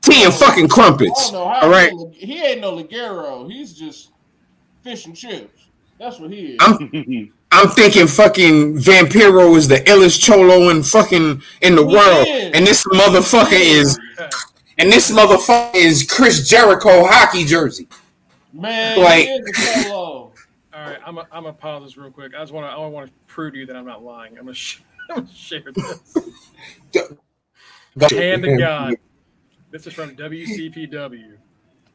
Tea 0.02 0.24
and 0.24 0.32
oh, 0.32 0.36
fucking 0.36 0.64
I 0.66 0.68
crumpets. 0.68 1.30
don't 1.30 1.40
know 1.40 1.48
how 1.48 1.60
All 1.62 1.70
right. 1.70 1.90
he, 2.12 2.26
he 2.26 2.42
ain't 2.42 2.60
no 2.60 2.76
Ligero. 2.76 3.50
He's 3.50 3.72
just 3.72 4.10
fish 4.82 5.06
and 5.06 5.16
chips. 5.16 5.66
That's 5.98 6.18
what 6.18 6.30
he 6.30 6.52
is. 6.52 6.56
I'm 6.60 7.32
I'm 7.52 7.68
thinking 7.68 8.06
fucking 8.08 8.76
Vampiro 8.78 9.56
is 9.56 9.68
the 9.68 9.76
illest 9.76 10.20
cholo 10.20 10.68
in 10.70 10.82
fucking 10.82 11.40
in 11.62 11.76
the 11.76 11.86
He 11.86 11.94
world, 11.94 12.26
is. 12.28 12.50
and 12.52 12.66
this 12.66 12.84
motherfucker 12.86 13.52
is 13.52 13.98
and 14.76 14.92
this 14.92 15.10
motherfucker 15.12 15.74
is 15.74 16.02
Chris 16.10 16.48
Jericho 16.48 17.04
hockey 17.06 17.44
jersey. 17.44 17.86
Man, 18.52 18.98
Like- 19.00 19.26
he 19.26 19.30
is 19.34 19.86
a. 19.86 19.92
All 19.94 20.32
right, 20.74 20.98
I'm 21.06 21.18
a, 21.18 21.20
I'm 21.30 21.44
gonna 21.44 21.52
pause 21.52 21.84
this 21.84 21.96
real 21.96 22.10
quick. 22.10 22.34
I 22.36 22.40
just 22.40 22.52
want 22.52 22.66
to 22.66 22.72
I 22.72 22.84
want 22.88 23.06
to 23.06 23.12
prove 23.28 23.52
to 23.52 23.58
you 23.60 23.66
that 23.66 23.76
I'm 23.76 23.86
not 23.86 24.02
lying. 24.02 24.32
I'm 24.36 24.44
gonna, 24.46 24.54
sh- 24.54 24.80
I'm 25.10 25.16
gonna 25.24 25.28
share 25.32 25.62
this. 25.72 26.18
Hand 28.00 28.42
to 28.42 28.56
God. 28.56 28.94
This 29.70 29.86
is 29.86 29.92
from 29.92 30.16
WCPW. 30.16 31.36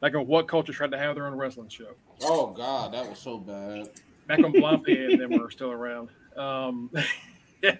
Like 0.00 0.14
on 0.14 0.26
what 0.26 0.48
culture 0.48 0.72
tried 0.72 0.92
to 0.92 0.98
have 0.98 1.14
their 1.14 1.26
own 1.26 1.34
wrestling 1.34 1.68
show. 1.68 1.92
Oh 2.22 2.48
God, 2.48 2.92
that 2.94 3.08
was 3.08 3.18
so 3.18 3.38
bad. 3.38 3.90
Back 4.26 4.38
when 4.38 4.52
Blampied 4.52 5.12
and 5.12 5.20
them 5.20 5.38
were 5.38 5.50
still 5.50 5.70
around. 5.72 6.08
Um, 6.36 6.90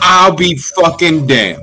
I'll 0.00 0.34
be 0.34 0.56
fucking 0.56 1.26
damned. 1.26 1.62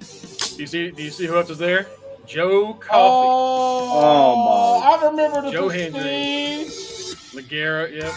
do 0.00 0.56
you 0.58 0.66
see? 0.66 0.90
Do 0.90 1.02
you 1.02 1.10
see 1.10 1.26
who 1.26 1.36
else 1.36 1.50
is 1.50 1.58
there? 1.58 1.86
Joe 2.26 2.74
Coffey, 2.74 2.90
Oh, 2.92 3.92
Oh, 3.92 4.80
I 4.84 5.04
remember 5.08 5.42
the 5.42 5.50
Joe 5.50 5.68
Prestige. 5.68 6.89
Ligero. 7.32 7.92
Yep. 7.92 8.12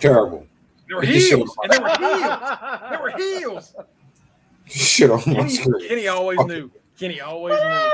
Terrible. 0.00 0.46
They 0.88 0.94
were 0.94 1.02
heels, 1.02 1.56
and 1.62 1.72
they 1.72 1.78
were 1.78 1.88
heels. 1.88 2.40
They 2.90 2.96
were 2.96 3.10
heels. 3.16 3.74
Shit 4.66 5.10
on 5.10 5.22
my 5.26 5.34
Kenny, 5.34 5.48
screen. 5.50 5.88
Kenny 5.88 6.08
always 6.08 6.36
Fuck 6.38 6.48
knew. 6.48 6.70
Kenny 6.98 7.20
always 7.20 7.54
knew. 7.54 7.60
I, 7.64 7.92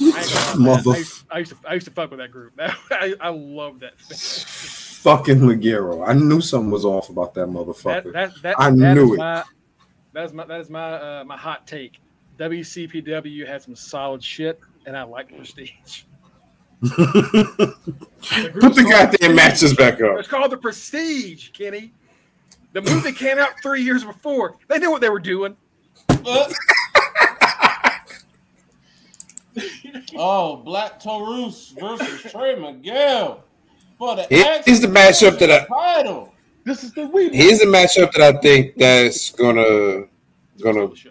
ain't 0.00 0.32
gonna 0.32 0.68
lie, 0.68 0.76
Mother- 0.76 0.90
I, 0.90 0.96
used, 0.98 1.24
I 1.30 1.38
used 1.38 1.50
to 1.52 1.68
I 1.68 1.74
used 1.74 1.86
to 1.86 1.92
fuck 1.92 2.10
with 2.10 2.18
that 2.20 2.30
group. 2.30 2.52
I, 2.60 3.14
I 3.20 3.28
love 3.30 3.80
that. 3.80 3.94
Fucking 5.02 5.38
Ligero. 5.38 6.06
I 6.06 6.12
knew 6.12 6.40
something 6.40 6.70
was 6.72 6.84
off 6.84 7.08
about 7.08 7.32
that 7.34 7.46
That 7.46 7.52
motherfucker. 7.52 8.12
that 8.12 8.32
that, 8.42 8.56
I 8.58 8.70
that 8.70 8.94
knew 8.94 9.14
it. 9.14 9.18
My, 9.18 9.44
that 10.12 10.24
is 10.24 10.32
my 10.32 10.44
that 10.44 10.60
is 10.60 10.70
my 10.70 10.92
uh, 10.94 11.24
my 11.24 11.36
hot 11.36 11.68
take. 11.68 12.00
WCPW 12.36 13.46
had 13.46 13.62
some 13.62 13.76
solid 13.76 14.22
shit, 14.22 14.58
and 14.86 14.96
I 14.96 15.04
like 15.04 15.28
Prestige. 15.36 16.02
Put 16.80 16.90
the 18.74 18.86
goddamn 18.88 19.36
matches 19.36 19.74
back 19.74 20.00
up. 20.00 20.18
It's 20.18 20.28
called 20.28 20.50
the 20.50 20.56
Prestige, 20.56 21.50
Kenny. 21.50 21.92
The 22.72 22.82
movie 22.82 23.12
came 23.12 23.38
out 23.38 23.50
three 23.62 23.82
years 23.82 24.04
before. 24.04 24.56
They 24.68 24.78
knew 24.78 24.90
what 24.90 25.00
they 25.00 25.10
were 25.10 25.20
doing. 25.20 25.56
Oh, 30.16 30.56
Black 30.56 31.00
Taurus 31.00 31.74
versus 31.78 32.30
Trey 32.30 32.54
Miguel 32.54 33.44
for 33.98 34.16
the 34.16 34.22
Here- 34.24 34.62
here's 34.64 34.80
the 34.80 34.86
matchup 34.88 35.38
that 35.40 35.50
I- 35.50 35.66
title. 35.66 36.32
This 36.64 36.84
is 36.84 36.92
the 36.92 37.06
week. 37.06 37.32
Here's 37.32 37.60
a 37.62 37.66
matchup 37.66 38.12
that 38.12 38.22
I 38.34 38.38
think 38.38 38.76
that's 38.76 39.30
gonna 39.30 40.04
gonna 40.60 40.94
Show. 40.96 41.10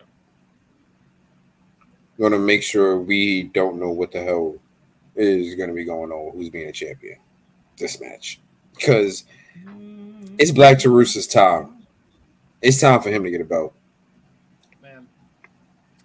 gonna 2.19 2.37
make 2.39 2.61
sure 2.63 2.99
we 2.99 3.43
don't 3.43 3.79
know 3.79 3.89
what 3.91 4.11
the 4.11 4.21
hell 4.21 4.55
is 5.15 5.55
gonna 5.55 5.73
be 5.73 5.83
going 5.85 6.11
on. 6.11 6.33
Who's 6.33 6.49
being 6.49 6.67
a 6.67 6.71
champion 6.71 7.17
this 7.77 7.99
match? 7.99 8.39
Because 8.75 9.23
it's 10.37 10.51
Black 10.51 10.79
Taurus's 10.79 11.27
time. 11.27 11.73
It's 12.61 12.79
time 12.79 13.01
for 13.01 13.09
him 13.09 13.23
to 13.23 13.31
get 13.31 13.41
a 13.41 13.45
belt. 13.45 13.73
Man, 14.81 15.07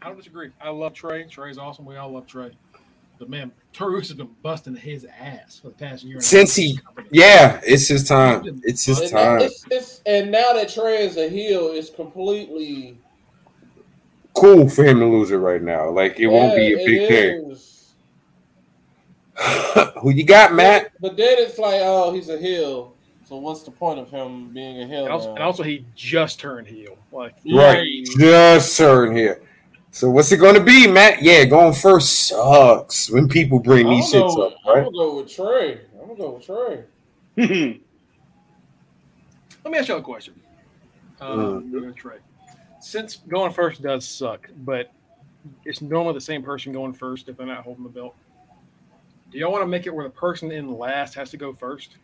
I 0.01 0.07
don't 0.09 0.17
disagree. 0.17 0.51
I 0.61 0.71
love 0.71 0.95
Trey. 0.95 1.25
Trey's 1.25 1.59
awesome. 1.59 1.85
We 1.85 1.97
all 1.97 2.11
love 2.11 2.27
Trey. 2.27 2.53
But 3.19 3.29
man, 3.31 3.53
Taurus 3.73 4.09
has 4.09 4.17
been 4.17 4.31
busting 4.43 4.75
his 4.77 5.07
ass 5.21 5.61
for 5.61 5.69
the 5.69 5.75
past 5.75 6.03
year. 6.03 6.15
and 6.17 6.23
a 6.23 6.27
Since 6.27 6.57
half. 6.57 6.65
he- 6.65 6.79
Yeah, 7.13 7.61
it's 7.65 7.87
his 7.89 8.07
time. 8.09 8.61
It's 8.65 8.85
his 8.85 9.01
And, 9.01 9.11
time. 9.11 9.41
it's, 9.43 9.65
it's, 9.71 10.01
and 10.07 10.31
now 10.33 10.53
that 10.55 10.69
Trey 10.69 11.05
is 11.07 11.17
a 11.17 11.29
heel, 11.29 11.69
it's 11.73 11.91
completely 11.91 12.97
Cool 14.35 14.67
for 14.69 14.83
him 14.83 14.99
to 14.99 15.07
lose 15.07 15.31
it 15.31 15.37
right 15.37 15.61
now. 15.63 15.91
Like 15.91 16.19
it 16.19 16.27
won't 16.27 16.57
be 16.57 16.73
a 16.73 16.77
big 16.79 17.03
it 17.03 17.09
thing. 17.09 17.57
Who 20.01 20.11
you 20.11 20.25
got, 20.25 20.55
Matt? 20.55 20.91
But 21.01 21.17
then 21.17 21.37
it's 21.39 21.59
like, 21.59 21.81
oh, 21.83 22.13
he's 22.15 22.29
a 22.31 22.39
heel. 22.39 22.95
So 23.29 23.37
what's 23.37 23.63
the 23.63 23.71
point 23.71 23.99
of 23.99 24.11
him 24.11 24.49
being 24.53 24.83
a 24.83 24.87
heel? 24.87 25.05
And 25.05 25.13
also, 25.13 25.31
and 25.35 25.39
also, 25.43 25.63
he 25.63 25.85
just 25.95 26.41
turned 26.41 26.67
heel. 26.67 26.97
Like, 27.13 27.35
Right. 27.47 28.05
Just 28.19 28.77
turned 28.77 29.17
here. 29.17 29.43
So 29.95 30.09
what's 30.09 30.33
it 30.33 30.39
going 30.39 30.55
to 30.55 30.61
be, 30.63 30.87
Matt? 30.87 31.23
Yeah, 31.23 31.45
going 31.45 31.75
first 31.75 32.29
sucks 32.29 33.11
when 33.11 33.29
people 33.29 33.59
bring 33.59 33.87
I'm 33.87 33.93
these 33.93 34.11
gonna, 34.11 34.25
shits 34.25 34.37
go, 34.37 34.47
up, 34.47 34.57
I'm 34.67 34.85
gonna 34.85 34.91
go 34.91 35.17
with 35.19 35.31
Trey. 35.31 35.81
I'm 36.01 36.09
gonna 36.09 36.19
go 36.19 36.31
with 36.31 36.47
Trey. 36.47 36.85
let 39.65 39.71
me 39.71 39.79
ask 39.79 39.89
you 39.89 39.97
a 39.97 40.03
question. 40.03 40.33
Um, 41.21 41.71
Mm. 41.71 41.95
Trey, 41.95 42.17
since 42.81 43.17
going 43.29 43.53
first 43.53 43.83
does 43.83 44.09
suck, 44.09 44.49
but 44.65 44.91
it's 45.67 45.83
normally 45.83 46.15
the 46.15 46.21
same 46.23 46.43
person 46.43 46.73
going 46.73 46.95
first 46.95 47.29
if 47.29 47.37
they're 47.37 47.47
not 47.47 47.63
holding 47.63 47.85
the 47.85 47.91
belt. 47.91 48.17
Do 49.31 49.39
y'all 49.39 49.53
want 49.53 49.63
to 49.63 49.69
make 49.69 49.87
it 49.87 49.95
where 49.95 50.05
the 50.05 50.11
person 50.11 50.51
in 50.51 50.73
last 50.73 51.15
has 51.15 51.31
to 51.33 51.37
go 51.37 51.53
first? 51.53 51.97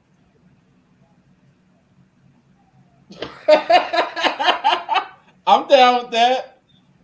I'm 5.47 5.67
down 5.69 6.03
with 6.03 6.11
that. 6.13 6.58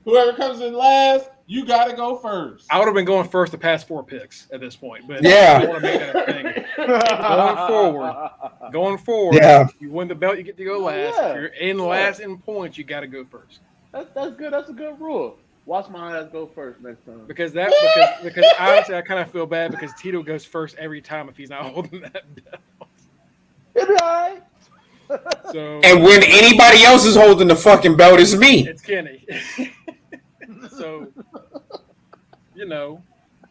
Whoever 0.04 0.32
comes 0.36 0.60
in 0.60 0.74
last, 0.74 1.30
you 1.46 1.64
gotta 1.64 1.94
go 1.94 2.16
first. 2.16 2.66
I 2.70 2.78
would 2.78 2.86
have 2.86 2.94
been 2.94 3.04
going 3.04 3.28
first 3.28 3.52
the 3.52 3.58
past 3.58 3.86
four 3.88 4.02
picks 4.02 4.46
at 4.52 4.60
this 4.60 4.76
point, 4.76 5.06
but 5.08 5.22
Yeah. 5.22 5.60
I 5.62 5.66
want 5.66 5.80
to 5.82 5.86
make 5.90 6.00
that 6.00 6.28
a 6.28 6.32
thing. 6.32 6.64
Going 6.76 7.56
forward. 7.68 8.30
Going 8.72 8.98
forward, 8.98 9.34
Yeah. 9.36 9.66
you 9.80 9.90
win 9.90 10.08
the 10.08 10.14
belt, 10.14 10.36
you 10.36 10.42
get 10.42 10.56
to 10.58 10.64
go 10.64 10.78
last. 10.78 11.16
Yeah. 11.16 11.28
If 11.30 11.36
you're 11.36 11.46
in 11.46 11.78
last 11.78 12.20
in 12.20 12.38
points, 12.38 12.76
you 12.78 12.84
got 12.84 13.00
to 13.00 13.06
go 13.06 13.24
first. 13.24 13.60
That's, 13.92 14.10
that's 14.12 14.34
good. 14.36 14.52
That's 14.52 14.68
a 14.70 14.72
good 14.72 15.00
rule. 15.00 15.38
Watch 15.66 15.88
my 15.88 16.18
ass 16.18 16.28
go 16.30 16.46
first 16.46 16.80
next 16.82 17.06
time. 17.06 17.22
Because 17.26 17.52
that 17.54 17.68
because 17.70 18.22
because 18.34 18.44
honestly, 18.58 18.96
I 18.96 19.00
kind 19.02 19.20
of 19.20 19.30
feel 19.30 19.46
bad 19.46 19.70
because 19.70 19.92
Tito 19.98 20.22
goes 20.22 20.44
first 20.44 20.76
every 20.76 21.00
time 21.00 21.28
if 21.30 21.36
he's 21.38 21.48
not 21.48 21.62
holding 21.72 22.00
that 22.02 22.12
belt. 22.34 22.60
It'll 23.74 23.88
be 23.88 24.00
all 24.00 24.30
right. 24.30 24.42
So 25.52 25.80
And 25.84 26.02
when 26.02 26.22
anybody 26.22 26.82
else 26.84 27.04
is 27.06 27.16
holding 27.16 27.48
the 27.48 27.56
fucking 27.56 27.96
belt, 27.96 28.20
it's 28.20 28.34
me. 28.36 28.66
it's 28.68 28.82
Kenny. 28.82 29.24
so 30.70 31.06
you 32.54 32.66
know, 32.66 33.02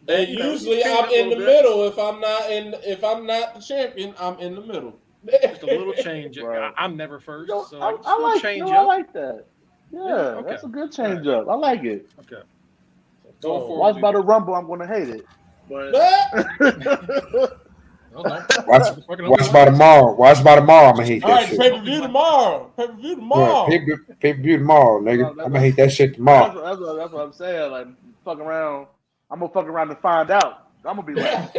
And 0.07 0.27
you 0.29 0.43
usually 0.43 0.77
you 0.77 0.83
change 0.83 0.99
I'm 1.05 1.11
in 1.11 1.29
the 1.29 1.35
bit. 1.37 1.45
middle. 1.45 1.87
If 1.87 1.97
I'm 1.99 2.19
not 2.19 2.51
in, 2.51 2.75
if 2.83 3.03
I'm 3.03 3.25
not 3.25 3.55
the 3.55 3.61
champion, 3.61 4.13
I'm 4.19 4.39
in 4.39 4.55
the 4.55 4.61
middle. 4.61 4.93
just 5.41 5.63
a 5.63 5.65
little 5.65 5.93
change. 5.93 6.37
Right. 6.41 6.73
I, 6.77 6.85
am 6.85 6.97
never 6.97 7.19
first, 7.19 7.49
Yo, 7.49 7.63
so 7.65 7.79
I, 7.79 7.89
I, 7.89 7.95
just 7.95 8.07
I 8.07 8.15
a 8.15 8.19
like, 8.21 8.41
change 8.41 8.69
yo, 8.69 8.75
I 8.75 8.81
like 8.81 9.13
that. 9.13 9.45
Yeah, 9.91 9.99
Yeah, 10.07 10.11
okay. 10.13 10.49
that's 10.49 10.63
a 10.63 10.67
good 10.67 10.91
change 10.91 11.27
up. 11.27 11.47
I 11.49 11.53
like 11.55 11.83
it. 11.83 12.09
okay. 12.21 12.41
Oh. 12.41 13.31
Going 13.41 13.61
forward, 13.61 13.79
Watch 13.79 13.95
we- 13.95 14.01
by 14.01 14.11
the 14.13 14.19
rumble, 14.21 14.55
I'm 14.55 14.67
gonna 14.67 14.87
hate 14.87 15.09
it. 15.09 15.25
But 15.69 15.93
Oh, 15.95 16.43
no. 17.39 17.47
Watch, 18.13 18.91
watch 19.07 19.51
by 19.51 19.65
tomorrow. 19.65 20.13
Watch 20.13 20.43
by 20.43 20.55
tomorrow. 20.55 20.89
I'm 20.89 20.95
gonna 20.95 21.07
hate 21.07 21.23
All 21.23 21.31
that 21.31 21.35
right, 21.35 21.49
shit. 21.49 21.59
pay 21.59 21.69
per 21.71 21.81
view 21.81 22.01
tomorrow. 22.01 22.71
Pay 22.77 22.87
per 22.87 22.93
view 22.93 23.15
tomorrow. 23.15 23.67
Pay 23.67 24.33
per 24.33 24.41
view 24.41 24.57
tomorrow, 24.57 25.01
nigga. 25.01 25.29
I'm 25.31 25.35
gonna 25.37 25.59
hate 25.59 25.75
that 25.77 25.91
shit 25.91 26.09
that's, 26.09 26.17
tomorrow. 26.17 26.53
what, 26.53 26.63
that's, 26.63 26.79
what, 26.79 26.93
that's 26.97 27.11
what 27.11 27.23
I'm 27.25 27.33
saying. 27.33 27.71
Like, 27.71 27.87
fuck 28.23 28.39
around. 28.39 28.87
I'm 29.31 29.39
gonna 29.39 29.51
fuck 29.51 29.65
around 29.65 29.89
and 29.89 29.99
find 29.99 30.29
out. 30.29 30.67
I'm 30.85 30.95
gonna 30.97 31.03
be 31.03 31.15
last. 31.15 31.57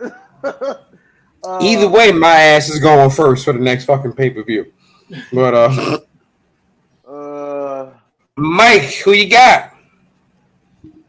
Uh, 1.46 1.58
Either 1.60 1.90
way, 1.90 2.10
my 2.10 2.32
ass 2.40 2.70
is 2.70 2.80
going 2.80 3.10
first 3.10 3.44
for 3.44 3.52
the 3.52 3.58
next 3.58 3.84
fucking 3.84 4.14
pay 4.14 4.30
per 4.30 4.42
view. 4.42 4.72
But 5.30 5.52
uh, 5.54 5.98
Uh, 7.06 7.90
Mike, 8.36 8.80
who 9.04 9.12
you 9.12 9.28
got? 9.28 9.74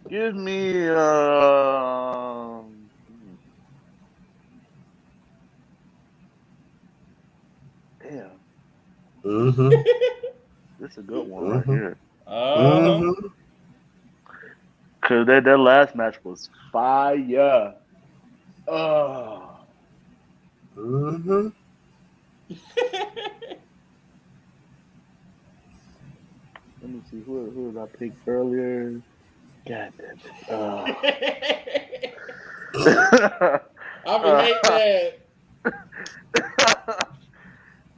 give 0.10 0.36
me. 0.36 0.90
Um, 0.90 2.66
damn, 8.02 8.30
Mm-hmm. 9.26 9.82
this 10.80 10.92
is 10.94 10.98
a 11.00 11.04
good 11.04 11.28
one 11.28 11.46
right 11.46 11.66
Mhm. 11.66 11.68
here. 11.68 11.98
Uh-huh. 12.28 13.04
mm-hmm. 13.04 13.28
Cause 15.04 15.28
that 15.28 15.44
that 15.46 15.58
last 15.60 15.96
match 15.96 16.18
was 16.24 16.50
fire. 16.72 17.74
Oh, 18.68 19.60
Mm-hmm. 20.78 21.48
let 26.82 26.92
me 26.92 27.02
see 27.10 27.22
who 27.26 27.52
who 27.52 27.72
did 27.74 27.82
I 27.82 27.86
pick 27.98 28.14
earlier. 28.28 29.02
God 29.68 29.94
damn 29.98 30.22
it. 30.26 30.36
Uh, 30.50 30.96
I 34.06 34.18
would 34.18 34.38
hate 34.38 34.66
that. 34.68 35.14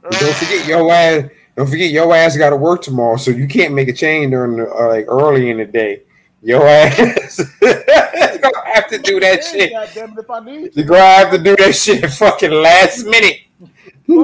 Don't 0.02 0.34
forget 0.34 0.66
your 0.66 0.92
ass. 0.92 1.30
Don't 1.56 1.68
forget 1.68 1.90
your 1.90 2.14
ass 2.14 2.36
got 2.36 2.50
to 2.50 2.56
work 2.56 2.82
tomorrow, 2.82 3.16
so 3.16 3.30
you 3.30 3.48
can't 3.48 3.74
make 3.74 3.88
a 3.88 3.92
change 3.92 4.30
during 4.30 4.56
the, 4.56 4.70
uh, 4.72 4.88
like 4.88 5.06
early 5.08 5.50
in 5.50 5.58
the 5.58 5.64
day. 5.64 6.02
Your 6.40 6.64
ass 6.66 7.38
you 7.62 8.38
gonna 8.38 8.66
have 8.72 8.88
to 8.90 8.98
do 8.98 9.18
that 9.18 9.42
shit. 9.42 9.72
God 9.72 9.88
damn 9.92 10.12
it, 10.12 10.18
if 10.20 10.30
I 10.30 10.38
need 10.38 10.76
You're 10.76 10.86
gonna 10.86 11.00
have 11.00 11.32
to 11.32 11.38
do 11.38 11.56
that 11.56 11.74
shit 11.74 12.08
fucking 12.12 12.52
last 12.52 13.04
minute. 13.04 13.40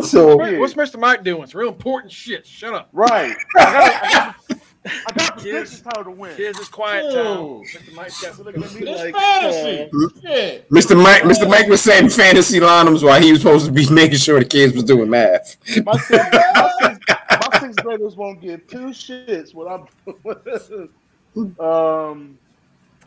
So 0.02 0.36
Wait, 0.36 0.58
What's 0.58 0.74
Mr. 0.74 0.98
Mike 0.98 1.24
doing? 1.24 1.42
It's 1.42 1.54
real 1.54 1.68
important 1.68 2.12
shit. 2.12 2.46
Shut 2.46 2.72
up. 2.72 2.88
Right. 2.92 3.36
I 3.56 3.62
got, 3.64 4.04
I 4.04 4.12
got, 4.12 4.58
I 4.86 5.12
got 5.14 5.36
the 5.36 5.42
Kids- 5.42 5.70
business 5.70 5.80
title 5.80 6.04
to 6.04 6.10
win. 6.10 6.36
Kids, 6.36 6.58
it's 6.58 6.68
quiet 6.68 7.04
time. 7.14 7.38
Mr. 7.38 7.94
Mike's 7.94 8.20
got 8.22 8.38
Look 8.38 8.54
at 8.56 8.74
me 8.74 8.84
like, 8.84 9.14
fantasy. 9.14 9.82
uh, 9.82 10.74
Mr. 10.74 11.02
Mike, 11.02 11.22
Mr. 11.22 11.48
Mike 11.48 11.68
was 11.68 11.80
saying 11.80 12.10
fantasy 12.10 12.60
linums 12.60 13.02
while 13.02 13.20
he 13.20 13.30
was 13.32 13.40
supposed 13.40 13.64
to 13.66 13.72
be 13.72 13.88
making 13.90 14.18
sure 14.18 14.38
the 14.38 14.44
kids 14.44 14.74
was 14.74 14.84
doing 14.84 15.08
math. 15.08 15.56
my, 15.84 15.96
sixth, 15.96 16.32
my, 16.32 16.70
sixth, 16.82 17.00
my 17.08 17.58
sixth 17.60 17.82
graders 17.82 18.14
won't 18.16 18.40
give 18.42 18.66
two 18.66 18.88
shits 18.88 19.54
what 19.54 19.68
I'm 19.70 19.86
Um, 21.58 22.38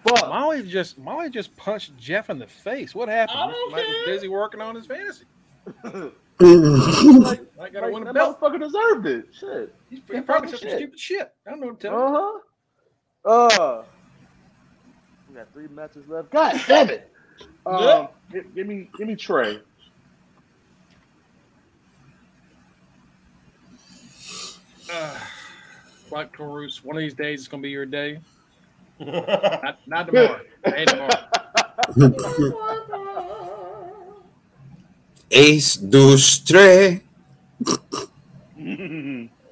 fuck. 0.03 0.27
Molly 0.29 0.63
just 0.63 0.97
Molly 0.97 1.29
just 1.29 1.55
punched 1.55 1.95
Jeff 1.97 2.29
in 2.29 2.39
the 2.39 2.47
face. 2.47 2.93
What 2.95 3.07
happened? 3.07 3.37
I 3.39 3.51
don't 3.51 3.71
Mike 3.71 3.87
was 3.87 3.95
care. 3.95 4.05
busy 4.15 4.27
working 4.27 4.61
on 4.61 4.75
his 4.75 4.85
fantasy. 4.85 5.25
Like, 6.39 7.41
Mike 7.57 7.73
got 7.73 7.79
to 7.79 7.81
like, 7.81 7.93
win 7.93 8.03
a 8.03 8.05
that 8.05 8.13
belt. 8.13 8.39
motherfucker 8.39 8.59
deserved 8.59 9.07
it. 9.07 9.25
Shit. 9.39 9.75
He, 9.89 10.03
he 10.11 10.21
probably 10.21 10.49
said 10.49 10.59
some 10.59 10.69
stupid 10.69 10.99
shit. 10.99 11.33
I 11.45 11.49
don't 11.49 11.59
know 11.61 11.67
what 11.67 11.79
to 11.79 11.87
tell 11.87 11.97
you. 11.97 12.41
Uh 13.25 13.49
huh. 13.51 13.59
Uh, 13.59 13.83
we 15.29 15.35
got 15.35 15.51
three 15.53 15.67
matches 15.69 16.07
left. 16.07 16.29
God 16.31 16.61
damn 16.67 16.89
it. 16.89 17.11
Um, 17.67 18.07
give, 18.31 18.55
give 18.55 18.65
me, 18.65 18.89
give 18.97 19.07
me 19.07 19.15
Trey. 19.15 19.59
Uh, 24.91 25.19
Black 26.09 26.31
Taurus, 26.35 26.81
one 26.83 26.95
of 26.95 27.01
these 27.01 27.13
days 27.13 27.41
it's 27.41 27.49
gonna 27.49 27.61
be 27.61 27.69
your 27.69 27.85
day. 27.85 28.19
Not, 28.99 29.79
not 29.85 30.07
tomorrow. 30.07 30.39
hey, 30.65 30.85
tomorrow. 30.85 31.11
Ace 35.31 35.75
dos 35.77 36.39
tres. 36.39 37.01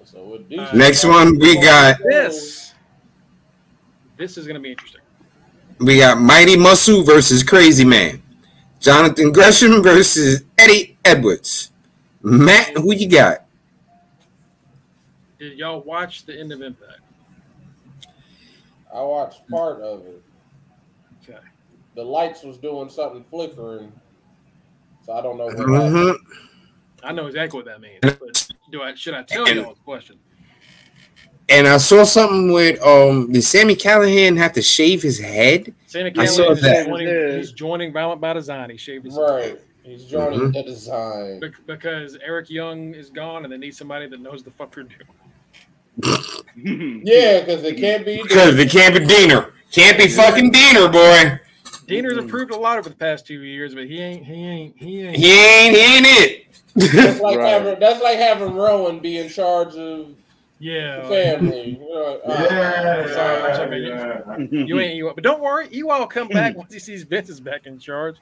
So 0.05 0.39
Next 0.73 1.03
one 1.05 1.37
we 1.39 1.59
got 1.59 1.97
This, 2.03 2.73
this 4.17 4.37
is 4.37 4.47
gonna 4.47 4.59
be 4.59 4.71
interesting. 4.71 5.01
we 5.79 5.97
got 5.97 6.19
Mighty 6.19 6.55
Muscle 6.57 7.03
versus 7.03 7.43
Crazy 7.43 7.85
Man. 7.85 8.21
Jonathan 8.79 9.31
Gresham 9.31 9.81
versus 9.83 10.43
Eddie 10.57 10.97
Edwards. 11.03 11.71
Matt, 12.21 12.77
who 12.77 12.93
you 12.93 13.09
got? 13.09 13.39
Did 15.39 15.57
y'all 15.57 15.81
watch 15.81 16.25
the 16.25 16.39
end 16.39 16.51
of 16.51 16.61
Impact? 16.61 16.99
I 18.93 19.01
watched 19.01 19.47
part 19.49 19.81
of 19.81 20.05
it. 20.05 20.21
Okay. 21.23 21.39
the 21.95 22.03
lights 22.03 22.43
was 22.43 22.57
doing 22.57 22.89
something 22.89 23.25
flickering. 23.29 23.91
So 25.05 25.13
I 25.13 25.21
don't 25.21 25.37
know 25.37 25.45
what 25.45 25.57
happened. 25.57 25.75
Mhm. 25.75 26.15
I 27.03 27.11
know 27.11 27.27
exactly 27.27 27.57
what 27.59 27.65
that 27.65 27.81
means. 27.81 27.99
But 28.01 28.47
do 28.71 28.81
I 28.81 28.95
should 28.95 29.13
I 29.13 29.23
tell 29.23 29.45
And- 29.47 29.55
y'all 29.61 29.73
the 29.75 29.79
question? 29.81 30.17
And 31.47 31.67
I 31.67 31.77
saw 31.77 32.03
something 32.03 32.51
with 32.51 32.81
um 32.81 33.31
did 33.31 33.43
Sami 33.43 33.75
Callihan 33.75 34.35
have 34.37 34.53
to 34.53 34.61
shave 34.63 35.03
his 35.03 35.19
head? 35.19 35.73
Sami 35.85 36.11
I 36.17 36.25
saw 36.25 36.43
Callihan 36.45 36.51
is 36.53 36.61
that. 36.61 36.87
joining, 36.87 37.37
he's 37.37 37.51
joining 37.51 37.93
Violent 37.93 38.19
by 38.21 38.33
Design. 38.33 38.69
He 38.71 38.77
shaved 38.77 39.05
his 39.05 39.15
head. 39.15 39.21
Right. 39.29 39.59
He's 39.83 40.05
joining 40.05 40.39
Mhm. 40.39 40.53
the 40.53 40.63
design. 40.63 41.39
Bec- 41.39 41.63
because 41.67 42.17
Eric 42.25 42.49
Young 42.49 42.95
is 42.95 43.11
gone 43.11 43.43
and 43.43 43.53
they 43.53 43.57
need 43.57 43.75
somebody 43.75 44.07
that 44.07 44.19
knows 44.19 44.41
the 44.41 44.49
fuck 44.49 44.73
they're 44.73 44.85
doing. 44.85 45.05
Yeah, 47.03 47.41
because 47.41 47.63
it 47.63 47.77
can't 47.77 48.05
be. 48.05 48.17
Because 48.23 48.57
it 48.57 48.71
can't 48.71 48.95
be 48.95 49.01
Deaner. 49.05 49.51
Can't 49.71 49.97
be 49.97 50.07
fucking 50.07 50.51
Deaner, 50.51 50.91
boy. 50.91 51.39
Deaner's 51.87 52.13
Mhm. 52.15 52.23
improved 52.23 52.51
a 52.51 52.55
lot 52.57 52.77
over 52.77 52.89
the 52.89 52.95
past 52.95 53.25
two 53.27 53.41
years, 53.41 53.75
but 53.75 53.85
he 53.85 53.99
ain't 54.01 54.25
he 54.25 54.33
ain't 54.45 54.75
he 54.77 55.01
ain't 55.03 55.15
He 55.17 55.31
ain't 55.33 55.75
he 55.75 55.81
ain't 55.97 56.05
it. 56.07 56.41
That's 56.75 57.19
like 57.21 57.37
Right. 57.37 57.47
having 57.49 57.79
that's 57.79 58.01
like 58.01 58.17
having 58.17 58.53
Rowan 58.53 58.99
be 58.99 59.17
in 59.17 59.29
charge 59.29 59.75
of 59.75 60.09
yeah. 60.59 61.01
the 61.01 61.07
family. 61.07 61.79
You 61.79 61.79
know, 61.79 62.19
uh, 62.25 63.07
sorry. 63.55 64.49
You 64.49 64.79
ain't 64.79 64.95
you, 64.95 65.11
but 65.13 65.23
don't 65.23 65.41
worry, 65.41 65.67
you 65.71 65.89
all 65.91 66.05
come 66.07 66.27
back 66.27 66.57
once 66.57 66.73
he 66.73 66.79
sees 66.79 67.03
Vince 67.03 67.29
is 67.29 67.39
back 67.39 67.65
in 67.65 67.79
charge. 67.79 68.17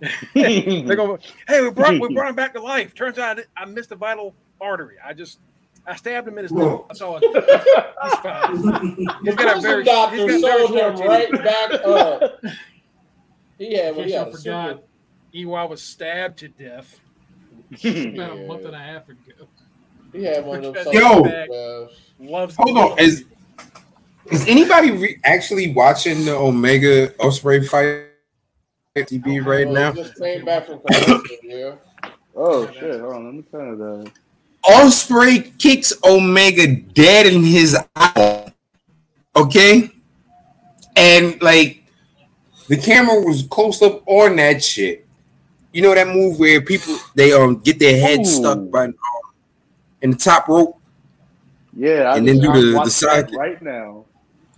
They're 0.34 0.96
going, 0.96 1.20
hey, 1.46 1.62
we 1.62 1.70
brought 1.70 1.98
we 2.00 2.12
brought 2.14 2.28
him 2.28 2.34
back 2.36 2.52
to 2.54 2.60
life. 2.60 2.94
Turns 2.94 3.18
out 3.18 3.38
I, 3.38 3.44
I 3.62 3.64
missed 3.66 3.92
a 3.92 3.96
vital 3.96 4.34
artery. 4.60 4.96
I 5.04 5.12
just 5.12 5.38
I 5.86 5.96
stabbed 5.96 6.28
him 6.28 6.38
in 6.38 6.44
his 6.44 6.52
neck. 6.52 6.80
That's 6.88 7.00
all. 7.00 7.16
I 7.16 7.20
did. 7.20 7.34
He's 7.34 8.14
fine. 8.18 8.62
The 8.62 9.16
He's 9.24 9.34
got 9.34 9.48
a 9.48 9.52
prison 9.52 9.62
very 9.62 9.84
doctor 9.84 10.16
he's 10.28 10.40
got 10.42 10.48
very 10.50 10.66
sold 10.66 10.70
him 10.78 10.96
small 10.96 11.08
right 11.08 11.30
teeth. 11.30 11.42
back 11.44 11.72
up. 11.84 12.40
He 13.62 13.74
had, 13.74 13.90
In 13.90 13.94
well, 13.94 14.04
case 14.04 14.06
he 14.06 14.12
had 14.12 14.18
y'all 14.18 14.28
a 14.28 14.36
forgot, 14.36 14.82
super, 15.32 15.66
was 15.68 15.82
stabbed 15.82 16.38
to 16.40 16.48
death 16.48 17.00
about 17.84 18.32
a 18.32 18.46
month 18.46 18.64
and 18.64 18.74
a 18.74 18.78
half 18.78 19.08
ago. 19.08 19.46
he 20.12 20.24
had 20.24 20.44
one 20.44 20.64
of 20.64 20.74
them. 20.74 20.86
Yo. 20.92 21.24
Yo, 21.24 21.84
uh, 21.84 21.88
Loves 22.18 22.56
Hold 22.56 22.76
on, 22.76 22.98
is- 22.98 23.24
Is 24.30 24.48
anybody 24.48 24.90
re- 24.90 25.20
actually 25.24 25.72
watching 25.74 26.24
the 26.24 26.34
Omega 26.34 27.14
Osprey 27.24 27.64
fight 27.64 28.06
TV 28.96 29.40
oh, 29.40 29.48
right 29.48 29.68
now? 29.68 29.92
Just 29.92 30.18
came 30.18 30.44
back 30.44 30.66
from 30.66 30.80
yeah. 31.44 31.74
Oh 32.34 32.66
shit! 32.72 33.00
Hold 33.00 33.14
on, 33.14 33.24
let 33.26 33.34
me 33.34 33.42
turn 33.42 33.74
it 33.74 33.78
down. 33.78 34.12
Osprey 34.64 35.52
kicks 35.58 35.92
Omega 36.04 36.66
dead 36.74 37.26
in 37.26 37.42
his 37.44 37.76
eye. 37.94 38.52
Okay? 39.36 39.90
And 40.96 41.40
like 41.42 41.81
the 42.72 42.78
camera 42.78 43.20
was 43.20 43.42
close 43.42 43.82
up 43.82 44.02
on 44.06 44.36
that 44.36 44.64
shit. 44.64 45.06
You 45.74 45.82
know 45.82 45.94
that 45.94 46.08
move 46.08 46.38
where 46.38 46.60
people 46.62 46.96
they 47.14 47.32
um 47.32 47.58
get 47.58 47.78
their 47.78 48.00
head 48.00 48.20
Ooh. 48.20 48.24
stuck 48.24 48.70
by 48.70 48.84
um, 48.86 48.94
in 50.00 50.10
the 50.12 50.16
top 50.16 50.48
rope? 50.48 50.78
Yeah, 51.76 52.12
I 52.12 52.16
And 52.16 52.26
then 52.26 52.38
do 52.40 52.50
the- 52.52 52.80
the 52.84 52.90
side- 52.90 53.28
that 53.28 53.36
right 53.36 53.60
now. 53.60 54.04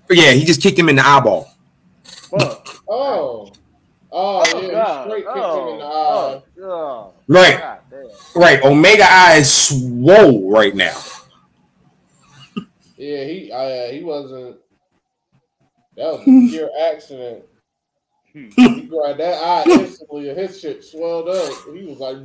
But 0.07 0.17
yeah, 0.17 0.31
he 0.33 0.45
just 0.45 0.61
kicked 0.63 0.79
him 0.79 0.89
in 0.89 0.97
the 0.97 1.07
eyeball. 1.07 1.51
Fuck. 2.05 2.69
Oh. 2.89 3.51
Oh, 4.13 4.45
Oh, 4.47 4.61
yeah, 4.63 4.71
God. 4.71 5.05
he 5.07 5.11
straight 5.11 5.25
kicked 5.25 5.37
oh, 5.37 5.67
him 5.69 5.73
in 5.75 5.79
the 5.81 5.85
eye. 5.85 5.89
Oh, 5.89 6.43
oh, 6.63 7.13
Right, 7.27 7.59
God 7.59 7.79
right. 8.37 8.63
Omega 8.65 9.05
eye 9.09 9.37
is 9.39 9.51
swole 9.53 10.51
right 10.53 10.75
now. 10.75 10.97
Yeah, 12.97 13.25
he 13.25 13.51
uh, 13.51 13.89
he 13.93 14.03
wasn't. 14.05 14.57
That 15.97 16.13
was 16.13 16.21
a 16.23 16.49
pure 16.51 16.71
accident. 16.93 17.45
He 18.35 18.83
grabbed 18.83 19.21
that 19.21 19.43
eye 19.43 19.65
instantly, 19.71 20.29
and 20.29 20.39
his 20.39 20.61
shit 20.61 20.85
swelled 20.85 21.29
up. 21.29 21.53
He 21.73 21.87
was 21.87 21.99
like, 21.99 22.17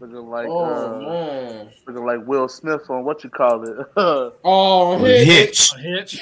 Looking 0.00 0.30
like 0.30 0.46
"Oh 0.48 0.64
uh, 0.64 1.00
man, 1.00 1.70
looking 1.86 2.04
like 2.04 2.24
Will 2.24 2.48
Smith 2.48 2.88
on 2.88 3.04
what 3.04 3.24
you 3.24 3.30
call 3.30 3.68
it. 3.68 3.86
oh 4.44 4.98
hit, 4.98 5.26
Hitch. 5.26 5.72
A 5.74 5.78
hitch. 5.78 6.20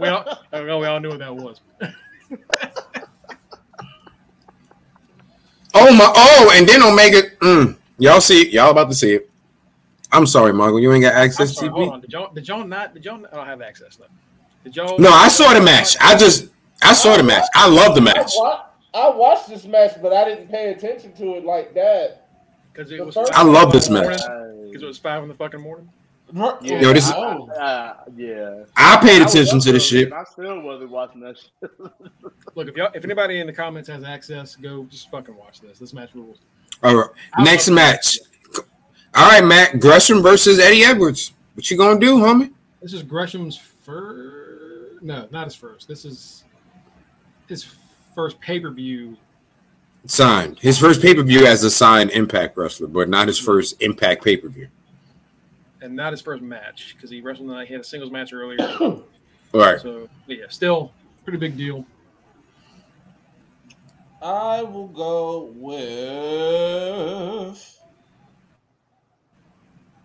we 0.00 0.08
all, 0.08 0.24
I 0.50 0.62
know 0.62 0.78
we 0.78 0.86
all 0.86 0.98
knew 0.98 1.10
what 1.10 1.18
that 1.18 1.34
was. 1.36 1.60
Oh 5.74 5.94
my! 5.94 6.12
Oh, 6.14 6.52
and 6.54 6.68
then 6.68 6.82
Omega. 6.82 7.22
Mm, 7.40 7.76
y'all 7.98 8.20
see? 8.20 8.50
Y'all 8.50 8.70
about 8.70 8.90
to 8.90 8.94
see 8.94 9.14
it? 9.14 9.30
I'm 10.12 10.26
sorry, 10.26 10.52
Margo. 10.52 10.76
You 10.76 10.92
ain't 10.92 11.02
got 11.02 11.14
I'm 11.14 11.24
access 11.24 11.54
sorry, 11.54 11.68
to 11.68 11.74
hold 11.74 11.88
TV. 11.88 11.92
on. 11.92 12.00
Did 12.02 12.12
y'all, 12.12 12.32
did 12.32 12.48
y'all 12.48 12.64
not? 12.64 12.92
Did 12.94 13.04
y'all? 13.04 13.26
I 13.32 13.36
don't 13.36 13.46
have 13.46 13.62
access 13.62 13.96
though. 13.96 14.04
Did 14.64 14.76
y'all? 14.76 14.98
No, 14.98 15.10
I 15.10 15.28
saw 15.28 15.54
the 15.54 15.62
match. 15.62 15.96
I 15.98 16.14
just 16.16 16.48
I 16.82 16.92
saw 16.92 17.16
the 17.16 17.22
match. 17.22 17.46
I 17.54 17.68
love 17.68 17.94
the 17.94 18.00
match. 18.00 18.32
I 18.94 19.08
watched 19.08 19.48
this 19.48 19.64
match, 19.64 19.92
but 20.02 20.12
I 20.12 20.24
didn't 20.28 20.48
pay 20.48 20.72
attention 20.72 21.12
to 21.14 21.36
it 21.36 21.44
like 21.44 21.72
that. 21.74 22.26
because 22.72 22.92
it 22.92 22.98
the 22.98 23.04
was. 23.06 23.16
I 23.32 23.42
love 23.42 23.72
this 23.72 23.88
match. 23.88 24.20
Because 24.66 24.82
it 24.82 24.86
was 24.86 24.98
five 24.98 25.22
in 25.22 25.28
the 25.28 25.34
fucking 25.34 25.60
morning. 25.60 25.88
yeah, 26.34 26.80
Yo, 26.80 26.92
this 26.92 27.06
is- 27.06 27.12
uh, 27.12 27.94
yeah. 28.16 28.64
I 28.76 28.96
paid 28.96 29.22
attention 29.22 29.58
up 29.58 29.62
to 29.64 29.72
this 29.72 29.86
shit. 29.86 30.12
I 30.12 30.24
still 30.24 30.60
wasn't 30.60 30.90
watching 30.90 31.20
that 31.20 31.36
shit. 31.38 31.70
Look, 32.54 32.68
if 32.68 32.76
y'all, 32.76 32.90
if 32.94 33.04
anybody 33.04 33.40
in 33.40 33.46
the 33.46 33.52
comments 33.52 33.88
has 33.88 34.04
access, 34.04 34.56
go 34.56 34.84
just 34.84 35.10
fucking 35.10 35.36
watch 35.36 35.60
this. 35.60 35.78
This 35.78 35.92
match 35.94 36.10
rules. 36.14 36.38
All 36.82 36.94
right, 36.96 37.10
I 37.34 37.44
next 37.44 37.68
love 37.68 37.76
match. 37.76 38.18
All 39.14 39.28
right, 39.30 39.44
Matt 39.44 39.78
Gresham 39.80 40.22
versus 40.22 40.58
Eddie 40.58 40.84
Edwards. 40.84 41.32
What 41.54 41.70
you 41.70 41.76
gonna 41.76 42.00
do, 42.00 42.16
homie? 42.16 42.52
This 42.80 42.92
is 42.94 43.02
Gresham's 43.02 43.56
first. 43.56 45.02
No, 45.02 45.28
not 45.30 45.44
his 45.46 45.54
first. 45.54 45.86
This 45.88 46.04
is 46.04 46.44
his 47.52 47.76
first 48.14 48.40
pay 48.40 48.58
per 48.58 48.70
view. 48.70 49.16
Signed. 50.06 50.58
His 50.58 50.78
first 50.78 51.00
pay 51.00 51.14
per 51.14 51.22
view 51.22 51.46
as 51.46 51.62
a 51.62 51.70
signed 51.70 52.10
Impact 52.10 52.56
wrestler, 52.56 52.88
but 52.88 53.08
not 53.08 53.28
his 53.28 53.38
first 53.38 53.80
Impact 53.80 54.24
pay 54.24 54.36
per 54.36 54.48
view. 54.48 54.68
And 55.80 55.94
not 55.94 56.12
his 56.12 56.20
first 56.20 56.42
match 56.42 56.94
because 56.96 57.10
he 57.10 57.20
wrestled. 57.20 57.48
the 57.48 57.54
night 57.54 57.68
He 57.68 57.74
had 57.74 57.82
a 57.82 57.84
singles 57.84 58.10
match 58.10 58.32
earlier. 58.32 58.58
All 58.80 59.04
right. 59.52 59.80
So 59.80 60.08
yeah, 60.26 60.46
still 60.48 60.92
pretty 61.24 61.38
big 61.38 61.56
deal. 61.56 61.86
I 64.20 64.62
will 64.62 64.88
go 64.88 65.52
with 65.56 65.82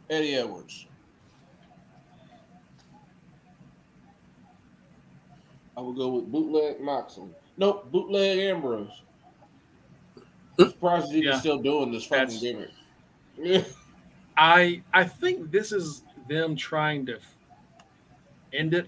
Eddie 0.10 0.36
Edwards. 0.36 0.88
I 5.78 5.82
would 5.82 5.96
go 5.96 6.08
with 6.10 6.32
bootleg 6.32 6.82
Moxley. 6.82 7.30
Nope, 7.56 7.92
bootleg 7.92 8.40
Ambrose. 8.40 9.04
I'm 10.60 10.72
surprised 10.72 11.12
you 11.12 11.22
Yeah. 11.22 11.40
still 11.40 11.60
doing 11.60 11.92
this 11.92 12.06
fucking 12.06 12.40
That's- 12.40 12.72
gimmick. 13.38 13.66
I 14.38 14.82
I 14.94 15.04
think 15.04 15.52
this 15.52 15.72
is 15.72 16.02
them 16.28 16.56
trying 16.56 17.06
to 17.06 17.20
end 18.54 18.74
it. 18.74 18.88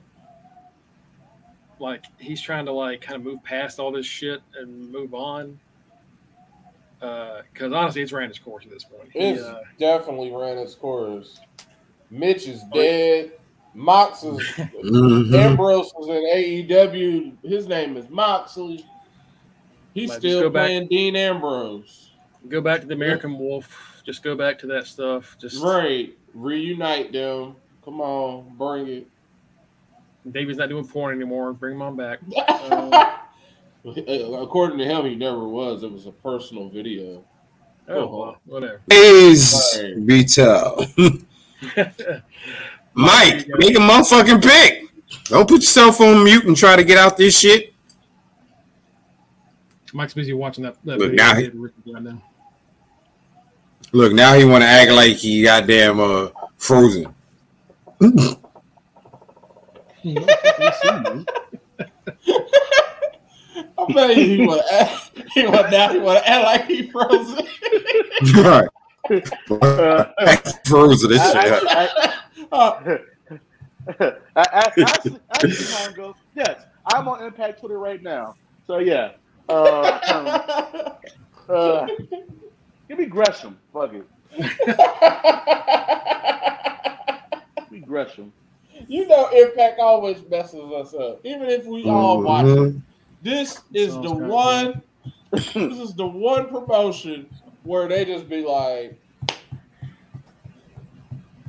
Like 1.79 2.05
he's 2.17 2.41
trying 2.41 2.65
to 2.65 2.71
like 2.71 3.01
kind 3.01 3.15
of 3.17 3.23
move 3.23 3.43
past 3.43 3.79
all 3.79 3.91
this 3.91 4.05
shit 4.07 4.41
and 4.57 4.91
move 4.91 5.13
on. 5.13 5.59
Because 6.99 7.71
honestly, 7.71 8.01
it's 8.01 8.11
ran 8.11 8.29
its 8.29 8.39
course 8.39 8.65
at 8.65 8.71
this 8.71 8.83
point. 8.83 9.09
He, 9.13 9.19
It's 9.19 9.41
uh, 9.43 9.61
definitely 9.77 10.31
ran 10.31 10.57
its 10.57 10.75
course. 10.75 11.39
Mitch 12.09 12.47
is 12.47 12.61
Oh, 12.65 12.75
dead. 12.75 13.31
Mox 13.73 14.23
is 14.23 14.39
Mhm. 14.83 15.33
Ambrose 15.33 15.91
was 15.97 16.07
in 16.09 16.25
AEW. 16.25 17.37
His 17.43 17.67
name 17.67 17.97
is 17.97 18.09
Moxley. 18.09 18.85
He's 19.93 20.09
Might 20.09 20.17
still 20.19 20.41
go 20.41 20.49
back- 20.49 20.65
playing 20.67 20.87
Dean 20.87 21.15
Ambrose. 21.15 22.09
go 22.47 22.61
back 22.61 22.81
to 22.81 22.87
the 22.87 22.93
American 22.93 23.37
Wolf. 23.37 24.01
Just 24.05 24.23
go 24.23 24.35
back 24.35 24.57
to 24.59 24.67
that 24.67 24.87
stuff. 24.87 25.37
Just 25.39 25.61
Right. 25.63 26.13
Reunite 26.33 27.11
them. 27.11 27.55
Come 27.85 28.01
on, 28.01 28.53
bring 28.57 28.87
it. 28.87 29.07
David's 30.31 30.57
not 30.59 30.69
doing 30.69 30.87
porn 30.87 31.15
anymore. 31.15 31.53
Bring 31.53 31.75
him 31.75 31.81
on 31.81 31.95
back. 31.95 32.19
According 33.85 34.77
to 34.79 34.85
him, 34.85 35.05
he 35.05 35.15
never 35.15 35.47
was. 35.47 35.83
It 35.83 35.91
was 35.91 36.05
a 36.05 36.11
personal 36.11 36.69
video. 36.69 37.23
Oh, 37.87 38.05
well, 38.05 38.37
whatever. 38.45 38.81
Is 38.91 39.79
Right. 39.81 39.95
Vital. 42.95 43.37
Mike, 43.37 43.47
make 43.59 43.75
a 43.75 43.79
motherfucking 43.79 44.41
pick. 44.43 44.83
Don't 45.25 45.47
put 45.47 45.61
yourself 45.61 46.01
on 46.01 46.23
mute 46.23 46.45
and 46.45 46.55
try 46.55 46.75
to 46.75 46.83
get 46.83 46.97
out 46.97 47.17
this 47.17 47.39
shit. 47.39 47.73
Mike's 49.93 50.13
busy 50.13 50.33
watching 50.33 50.63
that, 50.63 50.75
that 50.85 50.99
Look, 50.99 51.11
video 51.11 51.25
now 51.25 51.35
he- 51.35 51.49
right 51.93 52.03
now. 52.03 52.21
Look, 53.91 54.13
now 54.13 54.35
he 54.35 54.45
want 54.45 54.63
to 54.63 54.67
act 54.67 54.91
like 54.91 55.15
he 55.15 55.43
goddamn 55.43 55.99
uh 55.99 56.27
frozen. 56.57 57.13
I 58.01 58.09
bet 63.93 64.15
you 64.15 64.25
he 64.25 64.45
would 64.45 64.61
act. 64.71 65.11
He 65.33 65.45
would 65.45 65.71
now. 65.71 65.91
He 65.91 65.99
would 65.99 66.17
act 66.17 66.43
like 66.43 66.65
he 66.67 66.91
frozen. 66.91 67.47
right. 68.45 68.69
frozen 70.65 71.09
this 71.09 71.19
I, 71.21 71.43
shit. 71.43 71.63
I, 71.67 72.13
Uh, 72.51 72.99
yes, 76.35 76.63
I'm 76.85 77.07
on 77.07 77.23
Impact 77.23 77.59
Twitter 77.59 77.79
right 77.79 78.03
now. 78.03 78.35
So 78.67 78.77
yeah. 78.79 79.11
Uh, 79.47 80.91
uh, 81.49 81.87
give 82.87 82.99
me 82.99 83.05
Gresham. 83.05 83.57
Fuck 83.73 83.93
it. 83.93 84.05
Give 87.57 87.71
me 87.71 87.79
Gresham. 87.79 88.31
you 88.87 89.07
know, 89.07 89.29
Impact 89.29 89.79
always 89.79 90.17
messes 90.29 90.71
us 90.71 90.93
up, 90.93 91.21
even 91.25 91.49
if 91.49 91.65
we 91.65 91.85
all 91.89 92.21
watch 92.21 92.45
it. 92.45 92.75
This 93.21 93.61
is 93.73 93.93
Sounds 93.93 94.05
the 94.05 94.13
one. 94.13 94.81
this 95.31 95.55
is 95.55 95.93
the 95.95 96.07
one 96.07 96.49
promotion 96.49 97.29
where 97.63 97.87
they 97.87 98.05
just 98.05 98.29
be 98.29 98.43
like, 98.43 98.99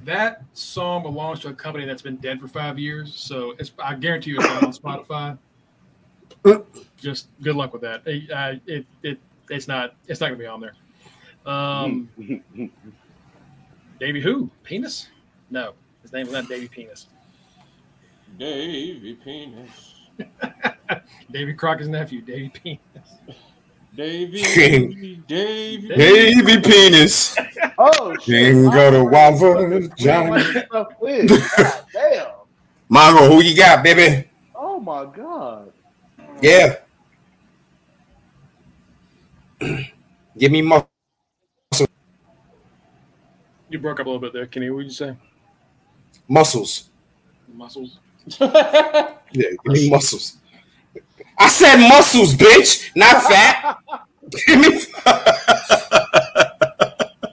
That 0.05 0.43
song 0.55 1.03
belongs 1.03 1.41
to 1.41 1.49
a 1.49 1.55
company 1.55 1.85
that's 1.85 2.03
been 2.03 2.17
dead 2.17 2.41
for 2.41 2.49
five 2.49 2.79
years, 2.79 3.15
so 3.15 3.55
it's 3.59 3.73
I 3.79 3.95
guarantee 3.95 4.31
you 4.31 4.39
it's 4.41 4.49
not 4.49 4.63
on 4.63 4.73
Spotify. 4.73 5.39
Just 6.97 7.29
good 7.43 7.57
luck 7.57 7.73
with 7.73 7.83
that. 7.83 8.03
It, 8.07 8.31
uh, 8.31 8.55
it, 8.67 8.87
it 9.03 9.19
it's 9.51 9.69
not 9.69 9.95
it's 10.09 10.21
not 10.21 10.29
gonna 10.29 10.39
be 10.39 10.47
on 10.47 10.61
there. 10.61 10.75
Um, 11.47 12.09
Davey 14.01 14.21
who? 14.21 14.51
Penis? 14.65 15.09
No, 15.51 15.75
his 16.03 16.13
name 16.13 16.27
is 16.27 16.33
not 16.33 16.49
Davey 16.49 16.69
Penis. 16.69 17.07
Davy 18.39 19.15
Penis. 19.15 19.95
Davey 21.31 21.55
Crockett's 21.55 21.89
nephew, 21.89 22.21
Davey 22.23 22.49
Penis. 22.49 22.81
Davy, 23.95 24.43
King. 24.43 25.25
Davy. 25.27 25.89
Baby 25.89 26.61
penis. 26.61 27.37
oh 27.79 28.15
shit. 28.17 28.23
King 28.55 28.65
got 28.67 28.95
a 28.95 29.05
waffle 29.05 29.57
We 29.67 29.71
don't 29.81 29.97
Johnny. 29.99 30.31
like 30.31 30.47
this 30.53 30.65
stuff 30.67 30.89
with. 31.01 31.29
God 31.57 31.85
damn. 31.93 32.27
Mongo, 32.91 33.29
who 33.29 33.43
you 33.43 33.57
got, 33.57 33.83
baby? 33.85 34.29
Oh 34.55 34.81
my 34.81 35.05
god. 35.07 35.73
Yeah. 36.41 36.77
Give 40.39 40.51
me 40.53 40.63
muscle. 40.63 40.89
You 43.69 43.79
broke 43.79 44.01
up 44.01 44.07
a 44.07 44.09
little 44.09 44.21
bit 44.21 44.33
there, 44.33 44.47
Kenny. 44.47 44.71
What 44.71 44.81
did 44.81 44.87
you 44.89 44.93
say? 44.93 45.17
muscles. 46.29 46.89
Muscles. 47.53 47.99
Yeah, 48.39 49.15
give 49.33 49.59
me 49.67 49.91
muscles. 49.91 50.37
I 51.41 51.49
said 51.49 51.77
muscles, 51.89 52.35
bitch, 52.35 52.91
not 52.95 53.23
fat. 53.23 53.79
give 54.47 54.61
me. 54.61 54.83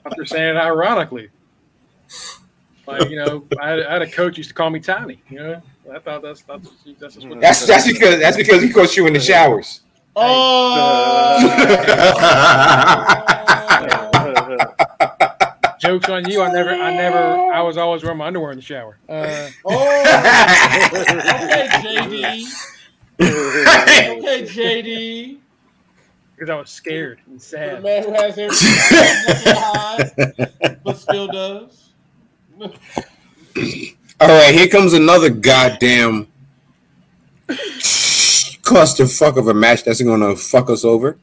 After 0.06 0.24
saying 0.24 0.56
it 0.56 0.58
ironically. 0.58 1.28
Like, 2.86 3.10
you 3.10 3.16
know, 3.16 3.44
I 3.60 3.68
had, 3.68 3.82
I 3.82 3.92
had 3.92 4.02
a 4.02 4.10
coach 4.10 4.38
used 4.38 4.48
to 4.48 4.54
call 4.54 4.70
me 4.70 4.80
Tiny, 4.80 5.20
you 5.28 5.38
know? 5.38 5.62
I 5.94 5.98
thought 5.98 6.22
that's 6.22 6.40
that's 6.42 6.68
that's 6.98 7.14
just 7.16 7.28
what 7.28 7.40
That's 7.40 7.66
that's 7.66 7.86
because 7.86 8.18
that's 8.18 8.36
because 8.36 8.62
he 8.62 8.70
caught 8.70 8.96
you 8.96 9.06
in 9.06 9.12
the 9.12 9.20
showers. 9.20 9.80
oh, 10.16 11.38
jokes 15.80 16.08
on 16.08 16.28
you. 16.28 16.42
I 16.42 16.52
never 16.52 16.70
I 16.70 16.94
never 16.94 17.52
I 17.52 17.60
was 17.62 17.76
always 17.78 18.02
wearing 18.02 18.18
my 18.18 18.26
underwear 18.26 18.50
in 18.52 18.56
the 18.56 18.62
shower. 18.62 18.98
Uh 19.08 19.48
oh. 19.64 20.02
Okay, 20.88 21.68
JD. 21.68 22.44
Okay, 23.20 24.42
JD. 24.44 25.38
because 26.34 26.50
I 26.50 26.54
was 26.56 26.70
scared 26.70 27.20
and 27.26 27.40
sad. 27.40 27.78
The 27.78 27.82
man 27.82 28.04
who 28.04 28.12
has 28.12 28.38
everything 28.38 29.54
eyes, 29.56 30.78
but 30.84 30.96
still 30.96 31.26
does. 31.26 31.90
All 34.20 34.28
right, 34.28 34.54
here 34.54 34.68
comes 34.68 34.92
another 34.92 35.30
goddamn 35.30 36.28
clusterfuck 37.48 39.36
of 39.36 39.48
a 39.48 39.54
match 39.54 39.84
that's 39.84 40.02
gonna 40.02 40.36
fuck 40.36 40.70
us 40.70 40.84
over. 40.84 41.18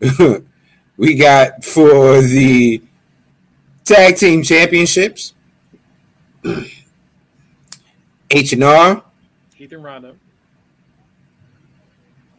we 0.96 1.14
got 1.14 1.64
for 1.64 2.20
the 2.20 2.82
tag 3.84 4.16
team 4.16 4.42
championships 4.42 5.32
H 8.30 8.52
and 8.52 8.64
R, 8.64 9.02
Heath 9.54 9.72
and 9.72 9.82
Rhino. 9.82 10.16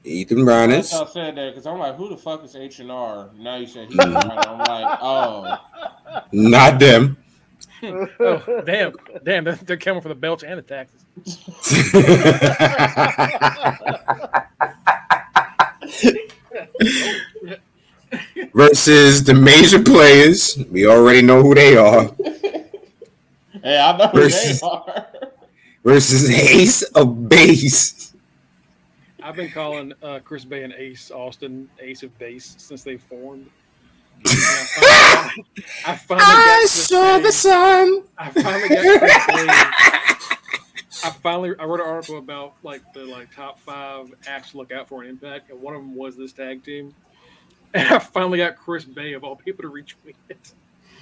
Ethan 0.08 0.46
That's 0.46 0.46
Brownus, 0.46 0.92
how 0.92 1.06
I 1.06 1.10
said 1.10 1.36
that 1.36 1.52
because 1.52 1.66
I'm 1.68 1.78
like, 1.80 1.96
who 1.96 2.10
the 2.10 2.18
fuck 2.18 2.44
is 2.44 2.56
H 2.56 2.80
and 2.80 2.92
R? 2.92 3.30
Now 3.38 3.56
you 3.58 3.68
said 3.68 3.88
he's 3.90 3.98
right. 3.98 4.48
I'm 4.48 4.58
like, 4.60 5.00
oh, 5.02 5.58
not 6.32 6.80
them. 6.80 7.18
Oh, 7.84 8.64
damn. 8.66 8.92
Damn, 9.24 9.44
they're, 9.44 9.54
they're 9.56 9.78
coming 9.78 10.02
for 10.02 10.10
the 10.10 10.16
belts 10.16 10.42
and 10.44 10.58
the 10.58 10.64
taxes. 10.64 11.04
Versus 18.54 19.24
the 19.24 19.34
major 19.34 19.82
players. 19.84 20.58
We 20.72 20.88
already 20.88 21.22
know 21.22 21.42
who 21.42 21.54
they 21.56 21.76
are. 21.78 22.04
hey, 23.64 23.80
I 23.80 23.98
know 23.98 24.08
who 24.08 24.18
they 24.18 24.24
Versus- 24.24 24.64
are. 24.64 25.08
Versus 25.84 26.30
Ace 26.30 26.84
of 26.84 27.30
Base. 27.30 28.07
I've 29.38 29.44
been 29.44 29.52
calling 29.52 29.94
uh, 30.02 30.18
Chris 30.24 30.44
Bey 30.46 30.64
and 30.64 30.74
Ace 30.74 31.12
Austin 31.12 31.70
Ace 31.80 32.02
of 32.02 32.18
Base 32.18 32.56
since 32.58 32.82
they 32.82 32.98
formed. 32.98 33.48
I 34.26 34.28
finally, 34.34 35.46
I 35.86 35.96
finally 35.96 36.26
I 36.26 36.66
saw 36.68 37.18
Bey- 37.18 37.24
the 37.24 37.32
sun. 37.32 38.04
I 38.18 38.32
finally 38.32 38.68
got 38.70 39.00
Chris 39.00 39.14
I 41.04 41.12
finally 41.22 41.52
I 41.60 41.66
wrote 41.66 41.82
an 41.82 41.86
article 41.86 42.18
about 42.18 42.56
like 42.64 42.82
the 42.96 43.06
like 43.06 43.32
top 43.32 43.60
five 43.60 44.12
acts 44.26 44.52
to 44.52 44.58
look 44.58 44.72
out 44.72 44.88
for 44.90 45.04
in 45.04 45.10
Impact, 45.12 45.52
and 45.52 45.62
one 45.62 45.76
of 45.76 45.82
them 45.82 45.94
was 45.96 46.18
this 46.18 46.34
tag 46.34 46.64
team. 46.64 46.96
And 47.76 47.88
I 47.94 48.00
finally 48.00 48.40
got 48.40 48.56
Chris 48.58 48.86
Bey 48.86 49.14
of 49.14 49.24
all 49.24 49.36
people 49.36 49.62
to 49.62 49.70
retweet 49.70 50.16
it. 50.30 50.52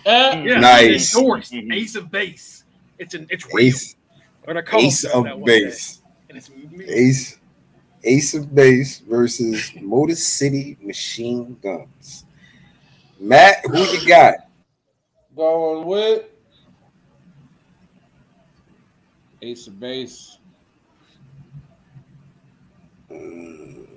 Uh, 0.06 0.44
Yeah, 0.46 0.60
Nice. 0.60 1.16
endorsed 1.16 1.54
Mhm. 1.54 1.74
Ace 1.74 1.96
of 1.96 2.12
Base. 2.12 2.66
It's 3.00 3.14
an 3.14 3.28
it's 3.30 3.46
real. 3.54 3.68
Ace, 3.68 3.96
I'm 4.42 4.48
gonna 4.48 4.62
call 4.64 4.82
Ace 4.82 5.06
of 5.06 5.24
that 5.24 5.38
day. 5.46 5.64
Base. 5.64 6.02
And 6.28 6.38
it's 6.38 6.50
me. 6.50 6.84
Ace, 6.86 7.35
Ace 8.06 8.34
of 8.34 8.54
Base 8.54 9.00
versus 9.00 9.72
Motor 9.82 10.16
City 10.16 10.78
Machine 10.82 11.58
Guns. 11.62 12.24
Matt, 13.20 13.66
who 13.66 13.80
you 13.80 14.08
got? 14.08 14.36
going 15.36 15.86
with 15.86 16.24
Ace 19.42 19.68
of 19.68 19.80
Base. 19.80 20.38
Mm. 23.12 23.88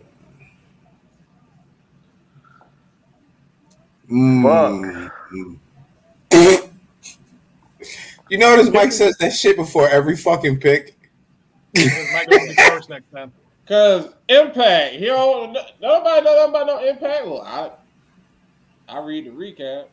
You 8.30 8.38
notice 8.38 8.70
Mike 8.70 8.92
says 8.92 9.16
that 9.18 9.32
shit 9.32 9.56
before 9.56 9.88
every 9.88 10.16
fucking 10.16 10.60
pick. 10.60 10.94
Mike 11.74 12.28
will 12.28 12.46
be 12.46 12.54
first 12.54 12.88
next 12.90 13.10
time. 13.10 13.32
Cause 13.68 14.14
Impact, 14.30 14.94
you 14.94 15.08
don't 15.08 15.52
nobody 15.80 16.24
know 16.24 16.34
nothing 16.36 16.50
about 16.50 16.66
no 16.66 16.78
Impact. 16.88 17.26
Well, 17.26 17.42
I 17.42 17.70
I 18.88 19.04
read 19.04 19.26
the 19.26 19.30
recap. 19.30 19.84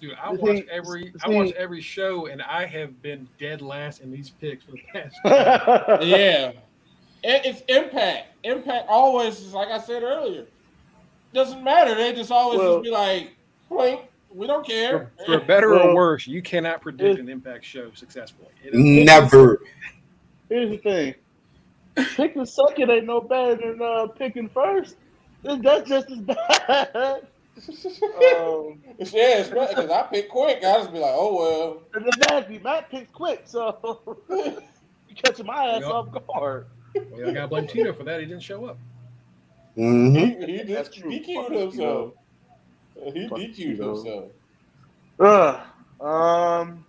Dude, 0.00 0.16
I 0.20 0.32
watch 0.32 0.64
every 0.68 1.14
I 1.24 1.28
watch 1.28 1.52
every 1.52 1.80
show, 1.80 2.26
and 2.26 2.42
I 2.42 2.66
have 2.66 3.00
been 3.00 3.28
dead 3.38 3.62
last 3.62 4.00
in 4.00 4.10
these 4.10 4.30
picks 4.30 4.64
for 4.64 4.72
the 4.72 4.82
past. 4.92 5.16
Yeah, 6.04 6.48
it, 7.22 7.46
it's 7.46 7.62
Impact. 7.68 8.26
Impact 8.42 8.86
always 8.88 9.38
is 9.40 9.52
like 9.54 9.68
I 9.68 9.78
said 9.78 10.02
earlier. 10.02 10.44
Doesn't 11.32 11.62
matter. 11.62 11.94
They 11.94 12.12
just 12.12 12.32
always 12.32 12.58
Well- 12.58 12.74
just 12.78 12.84
be 12.84 12.90
like, 12.90 13.30
"Wait, 13.68 14.00
we 14.34 14.48
don't 14.48 14.66
care." 14.66 15.12
for, 15.24 15.38
for 15.38 15.46
better 15.46 15.78
or 15.78 15.94
worse, 15.94 16.26
you 16.26 16.42
cannot 16.42 16.80
predict 16.80 17.20
an 17.20 17.28
Impact 17.28 17.64
show 17.64 17.92
successfully. 17.94 18.48
Never. 18.72 19.60
Here's 20.48 20.70
the 20.70 20.78
thing. 20.78 21.14
Picking 21.94 22.46
second 22.46 22.90
ain't 22.90 23.06
no 23.06 23.20
better 23.20 23.56
than 23.56 23.82
uh, 23.82 24.06
picking 24.08 24.48
first. 24.48 24.96
That's 25.42 25.88
just 25.88 26.10
as 26.10 26.18
bad. 26.20 27.26
um, 27.58 28.78
yeah, 28.98 29.40
it's 29.40 29.48
because 29.50 29.90
I 29.90 30.02
pick 30.10 30.28
quick. 30.30 30.58
I 30.58 30.78
just 30.78 30.92
be 30.92 30.98
like, 30.98 31.12
"Oh 31.14 31.36
well 31.36 31.82
and 31.94 32.06
exactly, 32.06 32.58
Matt 32.58 32.90
picks 32.90 33.10
quick, 33.12 33.42
so 33.44 34.16
you 34.30 35.14
catching 35.22 35.46
my 35.46 35.66
ass 35.66 35.82
Yep. 35.82 35.90
off 35.90 36.06
guard. 36.28 36.66
well, 37.10 37.28
I 37.28 37.32
gotta 37.32 37.48
blame 37.48 37.66
Tito 37.66 37.92
for 37.92 38.04
that. 38.04 38.20
He 38.20 38.26
didn't 38.26 38.42
show 38.42 38.64
up. 38.66 38.78
well." 39.76 39.90
hmm 39.90 40.16
He, 40.16 40.46
he 40.46 40.72
That's 40.72 40.88
just 40.88 41.00
true. 41.00 41.10
DQ'd 41.12 41.52
himself. 41.52 42.14
He 43.12 43.28
Fuck 43.28 43.38
DQ'd 43.38 43.58
you, 43.58 43.76
though. 43.76 43.94
himself. 43.96 44.24
Ugh. 45.20 45.60
Um, 46.00 46.84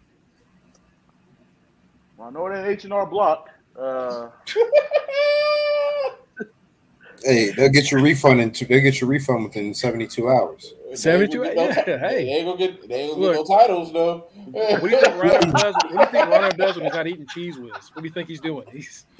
well, 2.18 2.28
I 2.28 2.32
know 2.32 2.50
that 2.50 2.68
H 2.68 2.84
and 2.86 2.94
R 2.94 3.06
Block. 3.06 3.50
Uh, 3.78 4.30
Hey, 7.26 7.52
they'll 7.52 7.70
get 7.70 7.90
your 7.90 8.02
refund 8.02 8.42
in. 8.42 8.52
They'll 8.68 8.82
get 8.82 9.00
your 9.00 9.10
refund 9.10 9.46
within 9.46 9.74
seventy 9.74 10.08
two 10.08 10.30
hours. 10.30 10.74
72 10.94 11.38
gonna 11.38 11.56
no 11.56 11.64
yeah, 11.64 11.74
hey. 11.84 11.98
They 11.98 12.30
ain't 12.32 12.46
gonna 12.46 12.58
get. 12.58 12.88
They 12.88 12.96
ain't 12.96 13.12
gonna 13.14 13.22
Look. 13.22 13.36
get 13.36 13.48
no 13.50 13.58
titles 13.58 13.94
though. 13.94 14.28
What 14.52 14.82
do 14.82 14.90
you 14.90 15.00
think 15.00 15.16
Rhino 15.22 15.52
does? 15.52 15.76
What 15.76 15.90
do 15.90 15.98
you 15.98 16.06
think 16.06 16.28
Rhino 16.28 16.52
does 16.52 16.76
when 16.76 16.86
he's 16.86 16.94
not 16.94 17.08
eating 17.08 17.26
Cheez 17.26 17.58
Whiz? 17.58 17.92
What 17.94 18.02
do 18.02 18.08
you 18.08 18.14
think 18.14 18.28
he's 18.28 18.42
doing? 18.42 18.66
He's 18.72 19.06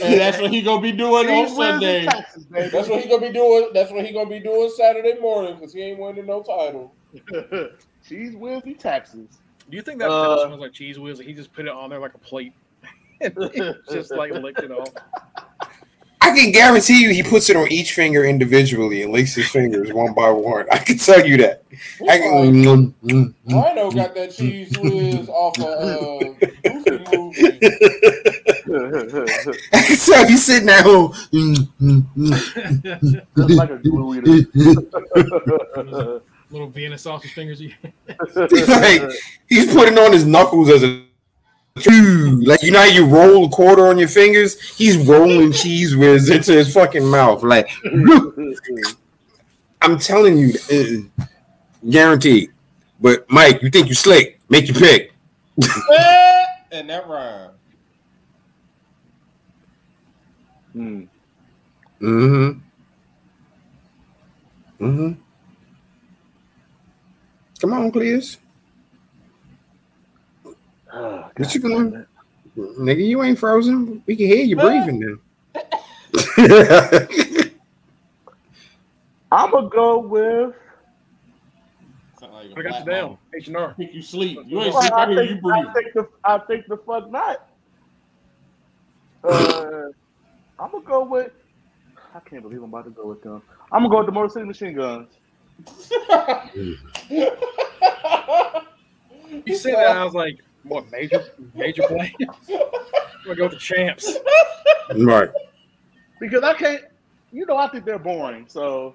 And 0.00 0.20
that's 0.20 0.38
what 0.40 0.50
he 0.52 0.62
gonna 0.62 0.80
be 0.80 0.92
doing 0.92 1.28
on 1.28 1.46
Cheez 1.46 1.50
Whiz 1.50 1.50
and 1.50 1.56
Sunday. 1.56 2.06
Texas. 2.06 2.46
That's 2.72 2.88
what 2.88 3.02
he 3.02 3.08
gonna 3.08 3.26
be 3.26 3.32
doing. 3.32 3.70
That's 3.74 3.90
what 3.90 4.06
he 4.06 4.12
gonna 4.12 4.30
be 4.30 4.40
doing 4.40 4.70
Saturday 4.76 5.18
morning 5.18 5.56
because 5.56 5.74
he 5.74 5.80
ain't 5.82 5.98
winning 5.98 6.26
no 6.26 6.42
title. 6.42 6.94
Cheez 8.08 8.38
Whiz 8.38 8.62
and 8.64 8.78
taxes. 8.78 9.41
Do 9.70 9.76
you 9.76 9.82
think 9.82 9.98
that 10.00 10.10
Uh, 10.10 10.36
pepper 10.36 10.46
smells 10.48 10.60
like 10.60 10.72
Cheez 10.72 10.98
Whiz? 10.98 11.18
and 11.18 11.28
He 11.28 11.34
just 11.34 11.52
put 11.52 11.66
it 11.66 11.72
on 11.72 11.90
there 11.90 12.00
like 12.00 12.14
a 12.14 12.18
plate, 12.18 12.52
and 13.20 13.34
just 13.90 14.10
like 14.12 14.32
licked 14.32 14.60
it 14.62 14.70
off. 14.70 14.88
I 16.24 16.30
can 16.36 16.52
guarantee 16.52 17.02
you, 17.02 17.10
he 17.10 17.22
puts 17.24 17.50
it 17.50 17.56
on 17.56 17.66
each 17.72 17.94
finger 17.94 18.24
individually 18.24 19.02
and 19.02 19.12
licks 19.12 19.34
his 19.34 19.50
fingers 19.50 19.92
one 19.92 20.14
by 20.14 20.30
one. 20.30 20.66
I 20.70 20.78
can 20.78 20.96
tell 20.96 21.26
you 21.26 21.36
that. 21.38 21.64
I 22.08 22.18
can, 22.18 22.52
mm, 22.62 22.94
mm, 23.02 23.34
mm. 23.48 23.62
Rhino 23.62 23.90
got 23.90 24.14
that 24.14 24.30
Cheez 24.30 24.78
Whiz 24.78 25.28
off 25.28 25.58
of 25.58 25.64
uh, 25.64 26.18
Goofy 26.62 27.16
movie. 27.16 27.58
I 29.72 29.82
can 29.82 29.96
tell 29.96 30.30
you 30.30 30.36
sitting 30.36 30.68
at 30.68 30.84
home. 30.84 31.12
mm, 31.32 31.68
mm, 31.80 32.06
mm. 32.16 33.26
Just 33.36 33.50
like 33.58 33.70
a 33.70 33.78
glue 33.78 34.14
eater. 34.14 34.46
Little 36.52 36.68
Vienna 36.68 36.98
sausage 36.98 37.32
fingers. 37.32 37.60
You 37.60 37.72
like 38.36 39.02
he's 39.48 39.72
putting 39.72 39.98
on 39.98 40.12
his 40.12 40.26
knuckles 40.26 40.68
as 40.68 40.82
a 40.82 41.02
like 41.74 42.62
you 42.62 42.70
know 42.70 42.80
how 42.80 42.84
you 42.84 43.06
roll 43.06 43.46
a 43.46 43.48
quarter 43.48 43.86
on 43.86 43.98
your 43.98 44.08
fingers. 44.08 44.60
He's 44.76 44.96
rolling 44.98 45.50
Cheez 45.52 45.98
Whiz 45.98 46.28
into 46.28 46.52
his 46.52 46.72
fucking 46.72 47.08
mouth. 47.08 47.42
Like 47.42 47.70
I'm 49.80 49.98
telling 49.98 50.36
you, 50.36 50.52
uh, 50.70 51.26
guaranteed. 51.88 52.50
But 53.00 53.28
Mike, 53.30 53.62
you 53.62 53.70
think 53.70 53.88
you 53.88 53.94
slick? 53.94 54.38
Make 54.48 54.68
your 54.68 54.76
pick. 54.76 55.12
and 56.70 56.88
that 56.90 57.08
rhyme. 57.08 57.50
Hmm. 60.72 61.04
Mm-hmm. 62.00 62.58
Mm-hmm. 64.84 65.12
Come 67.62 67.74
on, 67.74 67.92
Clears. 67.92 68.38
Oh, 70.92 71.30
What 71.36 71.54
you 71.54 71.60
God 71.62 71.62
doing? 71.62 71.92
damn 71.92 72.00
it. 72.02 72.08
Nigga, 72.56 73.06
you 73.06 73.22
ain't 73.22 73.38
frozen. 73.38 74.02
We 74.06 74.16
can 74.16 74.26
hear 74.26 74.44
you 74.44 74.56
breathing 74.56 74.98
now. 75.00 75.16
I'm 79.32 79.50
gonna 79.52 79.68
go 79.70 80.00
with. 80.00 80.54
Sound 82.18 82.32
like 82.34 82.46
a 82.46 82.56
I 82.56 82.62
got 82.62 82.80
you 82.80 82.84
down. 82.84 83.04
mama. 83.04 83.18
H 83.38 83.48
and 83.48 83.56
R. 83.56 83.74
Think 83.76 83.94
you 83.94 84.02
sleep. 84.02 84.38
You 84.46 84.60
ain't 84.60 84.74
Well, 84.74 84.82
sleep. 84.82 84.92
I 84.92 85.02
I, 85.02 85.06
hear 85.06 85.22
you 85.22 85.36
think, 85.36 85.40
breathe. 85.40 85.66
I 85.66 85.72
think 85.72 85.86
the 85.94 86.08
I 86.24 86.38
think 86.48 86.64
the 86.68 86.78
fuck 86.86 87.10
not. 87.10 87.38
Uh, 89.24 89.88
I'm 90.58 90.72
gonna 90.72 90.84
go 90.84 91.04
with. 91.04 91.30
I 92.14 92.20
can't 92.20 92.42
believe 92.42 92.58
I'm 92.62 92.70
about 92.70 92.86
to 92.86 92.90
go 92.90 93.06
with 93.08 93.22
them. 93.22 93.42
I'm 93.72 93.82
gonna 93.82 93.90
go 93.90 93.98
with 93.98 94.06
the 94.06 94.12
Motor 94.12 94.28
City 94.30 94.46
Machine 94.46 94.74
Guns. 94.74 95.08
You 99.46 99.56
said 99.56 99.74
that, 99.74 99.96
I 99.96 100.04
was 100.04 100.14
like, 100.14 100.38
what 100.64 100.90
major 100.90 101.24
major 101.54 101.82
play? 101.88 102.14
I'm 102.20 102.28
gonna 103.24 103.36
go 103.36 103.44
with 103.44 103.52
the 103.52 103.58
champs. 103.58 104.18
right. 104.94 105.30
Because 106.20 106.42
I 106.42 106.54
can't. 106.54 106.82
You 107.32 107.46
know, 107.46 107.56
I 107.56 107.68
think 107.68 107.84
they're 107.86 107.98
boring. 107.98 108.44
So 108.48 108.94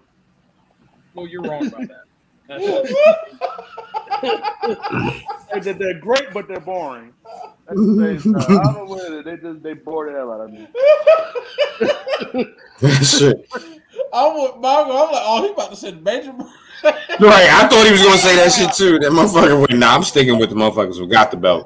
Well, 1.16 1.28
you're 1.28 1.42
wrong 1.42 1.68
about 1.68 1.88
that. 1.88 2.04
That's 2.48 2.66
that 5.66 5.80
they're 5.80 6.00
great, 6.00 6.32
but 6.34 6.48
they're 6.48 6.60
boring. 6.60 7.14
At 7.68 7.76
the 7.76 8.20
same. 8.22 8.36
I 8.38 8.64
don't 8.64 8.74
know 8.76 8.86
what 8.86 9.12
it 9.12 9.14
is. 9.14 9.26
They 9.26 9.38
just 9.38 9.64
they 9.64 9.74
bore 9.74 10.10
the 10.10 10.18
hell 10.18 10.32
out 10.32 10.42
of 10.42 10.52
me. 10.52 10.68
Shit. 13.04 13.50
I'm 14.14 14.42
with 14.42 14.58
Margo. 14.58 14.92
I'm 14.92 15.12
like, 15.12 15.24
oh, 15.26 15.44
he 15.44 15.50
about 15.52 15.70
to 15.72 15.76
say 15.76 15.92
the 15.92 16.02
major. 16.02 16.34
Right, 16.84 17.50
I 17.50 17.68
thought 17.68 17.86
he 17.86 17.92
was 17.92 18.04
gonna 18.04 18.18
say 18.18 18.36
that 18.36 18.52
shit 18.52 18.72
too. 18.74 19.00
That 19.00 19.12
motherfucker 19.12 19.60
would 19.60 19.78
nah, 19.78 19.96
I'm 19.96 20.04
sticking 20.04 20.38
with 20.38 20.50
the 20.50 20.56
motherfuckers 20.56 20.98
who 20.98 21.08
got 21.08 21.32
the 21.32 21.38
belt. 21.38 21.66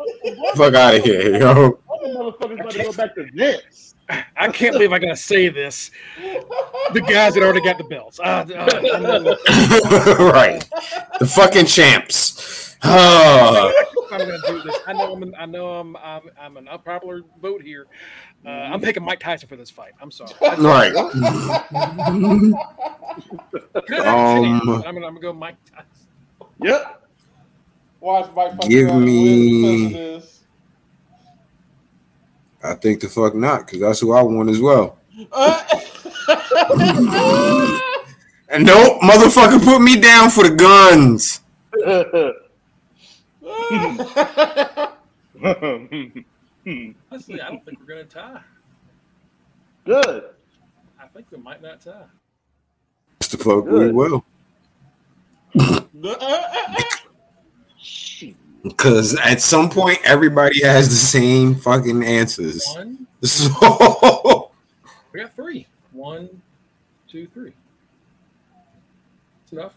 Fuck 0.56 0.74
out 0.74 0.96
of 0.96 1.04
here, 1.04 1.38
yo. 1.38 1.50
Other 1.50 2.14
motherfuckers 2.14 2.60
about 2.60 2.72
to 2.72 2.84
go 2.84 2.94
back 2.94 3.16
to 3.16 3.30
Vince. 3.34 3.96
I 4.38 4.48
can't 4.50 4.74
believe 4.74 4.94
I 4.94 5.00
gotta 5.00 5.16
say 5.16 5.50
this. 5.50 5.92
The 6.94 7.02
guys 7.02 7.34
that 7.34 7.44
already 7.44 7.62
got 7.62 7.78
the 7.78 7.84
belts. 7.84 8.20
Uh, 8.20 8.46
uh, 8.56 10.32
right. 10.34 10.68
The 11.20 11.26
fucking 11.26 11.66
champs. 11.66 12.78
Oh, 12.84 13.72
I'm 14.12 14.20
gonna 14.20 14.38
do 14.48 14.62
this. 14.64 14.78
I 14.88 14.94
know 14.94 15.14
I'm. 15.14 15.24
An, 15.24 15.36
I 15.38 15.46
know 15.46 15.74
I'm. 15.76 15.96
I'm. 15.98 16.22
I'm 16.40 16.58
an 16.58 16.68
unpopular 16.68 17.22
vote 17.40 17.62
here. 17.62 17.88
Uh, 18.46 18.50
I'm 18.50 18.82
picking 18.82 19.04
Mike 19.04 19.20
Tyson 19.20 19.48
for 19.48 19.56
this 19.56 19.70
fight. 19.70 19.92
I'm 20.02 20.10
sorry. 20.12 20.32
right. 20.42 20.92
Good 23.88 24.00
Um, 24.00 24.46
I'm 24.46 24.66
gonna. 24.66 24.88
I'm 24.88 24.96
gonna 25.00 25.20
go 25.20 25.32
Mike 25.34 25.58
Tyson. 25.72 25.86
Yep. 26.62 27.02
Watch 28.00 28.32
Mike 28.36 28.60
Give 28.62 28.94
me- 28.96 29.64
win 29.64 29.88
because 29.90 30.16
of 30.18 30.22
this. 30.22 30.40
I 32.64 32.74
think 32.76 33.00
the 33.02 33.10
fuck 33.10 33.34
not, 33.36 33.66
because 33.66 33.80
that's 33.80 34.00
who 34.00 34.14
I 34.14 34.22
want 34.22 34.50
as 34.50 34.60
well. 34.60 34.98
Uh, 35.32 35.64
And 38.54 38.66
nope, 38.66 39.00
motherfucker 39.02 39.64
put 39.64 39.80
me 39.82 39.96
down 39.98 40.30
for 40.30 40.44
the 40.44 40.54
guns. 40.54 41.40
Honestly, 46.66 47.42
I 47.42 47.50
don't 47.50 47.64
think 47.66 47.80
we're 47.80 47.86
gonna 47.88 48.04
tie. 48.04 48.42
Good. 49.86 50.26
I 51.00 51.08
think 51.08 51.32
we 51.32 51.38
might 51.40 51.62
not 51.62 51.82
tie. 51.82 52.04
Mr. 53.20 53.32
the 53.32 53.38
fuck 53.38 53.66
we 53.66 53.92
will. 53.92 54.24
Because 58.64 59.16
at 59.20 59.42
some 59.42 59.70
point, 59.70 60.00
everybody 60.04 60.62
has 60.64 60.90
the 60.90 60.96
same 60.96 61.56
fucking 61.56 62.04
answers. 62.04 62.64
One. 62.76 63.08
So, 63.24 64.50
We 65.14 65.20
got 65.20 65.36
three. 65.36 65.68
One, 65.92 66.28
two, 67.08 67.28
three. 67.28 67.54
That's 69.42 69.52
enough. 69.54 69.74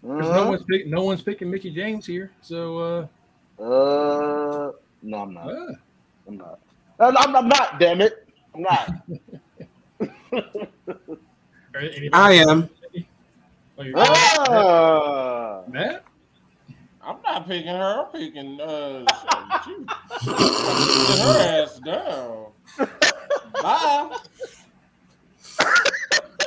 'Cause 0.00 0.10
no 0.20 0.30
Uh-huh. 0.30 0.48
one's 0.50 0.62
pick, 0.64 0.86
no 0.86 1.02
one's 1.04 1.20
picking 1.20 1.50
Mickie 1.50 1.70
James 1.70 2.06
here. 2.06 2.30
So 2.40 2.78
uh, 3.58 3.62
Uh, 3.62 4.72
no, 5.02 5.18
I'm 5.18 5.34
not. 5.34 5.48
uh 5.48 5.72
I'm 6.26 6.36
not. 6.36 6.58
I'm, 7.00 7.16
I'm, 7.16 7.36
I'm 7.36 7.48
not. 7.48 7.78
Damn 7.80 8.00
it. 8.00 8.26
I'm 8.54 8.62
not. 8.62 8.94
I 12.12 12.32
am. 12.32 12.68
Oh, 13.78 13.82
you're- 13.82 13.94
ah. 13.96 15.62
Matt? 15.68 16.04
I'm 17.02 17.16
not 17.22 17.46
picking 17.46 17.68
her. 17.68 18.04
I'm 18.04 18.12
picking 18.12 18.60
uh, 18.60 19.04
you. 19.66 19.86
Sit 20.20 21.18
her 21.20 21.62
ass 21.62 21.78
down. 21.78 22.46
Bye. 23.62 24.16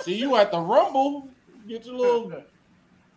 See 0.04 0.16
you 0.16 0.36
at 0.36 0.52
the 0.52 0.60
Rumble. 0.60 1.30
Get 1.68 1.86
your 1.86 1.96
little, 1.96 2.44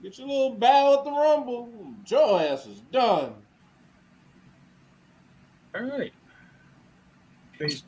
get 0.02 0.18
your 0.18 0.28
little 0.28 0.54
bow 0.54 0.98
at 0.98 1.04
the 1.04 1.10
Rumble. 1.10 1.68
Your 2.06 2.40
ass 2.40 2.66
is 2.66 2.80
done. 2.92 3.32
All 5.74 5.82
right. 5.82 6.12
He's- 7.58 7.82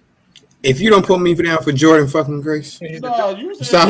If 0.62 0.80
you 0.80 0.90
don't 0.90 1.04
put 1.06 1.20
me 1.20 1.34
down 1.34 1.62
for 1.62 1.70
Jordynne 1.72 2.10
fucking 2.10 2.40
Grace, 2.40 2.78
he's- 2.78 3.00
No, 3.00 3.30
you 3.36 3.54
said. 3.54 3.66
stop. 3.66 3.88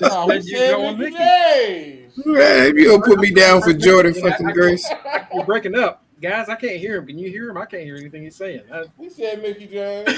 No, 0.00 0.26
we 0.28 0.36
You 0.36 0.42
said 0.42 0.76
going 0.76 0.96
Mickie 0.98 1.10
Mickie. 1.18 2.04
Man, 2.24 2.66
if 2.66 2.74
you 2.76 2.84
don't 2.84 3.04
put 3.04 3.18
me 3.18 3.30
down 3.32 3.60
for 3.62 3.72
Jordynne 3.74 4.20
fucking 4.20 4.46
Grace, 4.50 4.88
You're 5.34 5.44
breaking 5.44 5.74
up. 5.74 6.04
Guys, 6.22 6.48
I 6.48 6.54
can't 6.56 6.76
hear 6.76 6.96
him. 6.96 7.06
Can 7.06 7.18
you 7.18 7.28
hear 7.30 7.50
him? 7.50 7.56
I 7.58 7.66
can't 7.66 7.82
hear 7.82 7.96
anything 7.96 8.22
he's 8.22 8.36
saying. 8.36 8.62
I, 8.72 8.84
We 8.96 9.08
said 9.10 9.42
Mickie 9.42 9.66
James. 9.66 10.08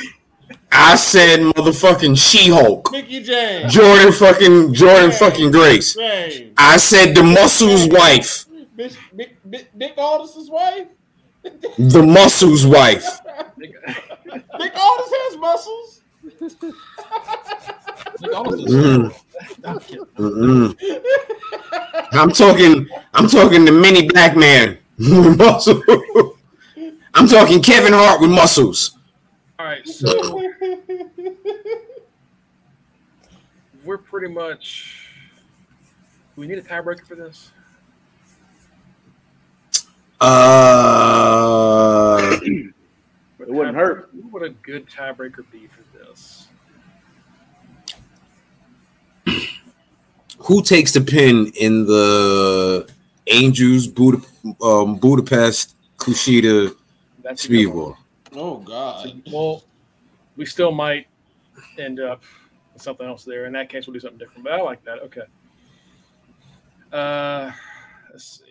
I 0.72 0.96
said 0.96 1.40
motherfucking 1.40 2.16
She-Hulk. 2.18 2.90
Mickie 2.92 3.22
James. 3.22 3.72
Jordynne 3.74 4.12
fucking 4.18 4.74
Jordynne 4.74 5.14
fucking 5.18 5.50
Grace. 5.50 5.94
James. 5.94 6.52
I 6.58 6.76
said 6.76 7.14
the 7.14 7.22
muscles 7.22 7.86
wife. 7.88 8.46
Bitch, 8.76 8.96
Nick, 9.12 9.36
Nick, 9.44 9.74
Nick 9.74 9.94
Aldis's 9.98 10.48
wife. 10.50 10.86
The 11.78 12.02
muscles 12.02 12.66
wife. 12.66 13.06
Nick 13.56 13.74
Aldis 14.76 15.12
has 15.12 15.36
muscles. 15.38 16.00
Look, 18.20 18.34
all 18.34 18.52
of 18.52 18.58
this. 18.60 18.72
Mm. 18.72 19.14
I'm. 19.64 19.78
Mm-mm. 19.78 20.76
I'm 22.12 22.30
talking. 22.30 22.88
I'm 23.14 23.28
talking 23.28 23.64
the 23.64 23.72
mini 23.72 24.08
black 24.08 24.36
man 24.36 24.78
with 24.98 25.38
muscle. 25.38 25.82
I'm 27.14 27.26
talking 27.26 27.62
Kevin 27.62 27.92
Hart 27.92 28.20
with 28.20 28.30
muscles. 28.30 28.96
All 29.58 29.66
right, 29.66 29.86
so 29.86 30.40
we're 33.84 33.98
pretty 33.98 34.32
much. 34.32 35.08
Do 36.34 36.40
we 36.42 36.46
need 36.46 36.58
a 36.58 36.62
tiebreaker 36.62 37.06
for 37.06 37.14
this? 37.14 37.50
Uh, 40.20 42.10
It 43.50 43.54
wouldn't 43.54 43.76
hurt. 43.76 44.10
What 44.30 44.42
a 44.44 44.50
good 44.50 44.86
tiebreaker 44.88 45.44
be 45.50 45.66
for 45.66 45.82
this? 45.98 46.46
who 50.38 50.62
takes 50.62 50.92
the 50.92 51.00
pin 51.00 51.50
in 51.56 51.84
the 51.84 52.88
Angels 53.26 53.88
Buda, 53.88 54.20
um, 54.62 54.96
Budapest 54.96 55.74
Kushida 55.96 56.76
That's 57.24 57.44
a. 57.44 57.48
Speedball? 57.48 57.96
oh 58.34 58.58
God. 58.58 59.20
Well, 59.32 59.64
we 60.36 60.46
still 60.46 60.70
might 60.70 61.08
end 61.78 61.98
up 61.98 62.22
with 62.72 62.82
something 62.82 63.06
else 63.06 63.24
there. 63.24 63.46
In 63.46 63.52
that 63.54 63.68
case, 63.68 63.86
we'll 63.86 63.94
do 63.94 64.00
something 64.00 64.18
different. 64.18 64.44
But 64.44 64.52
I 64.52 64.62
like 64.62 64.84
that. 64.84 65.00
Okay. 65.00 65.22
Uh, 66.92 67.50
let's 68.12 68.38
see. 68.38 68.44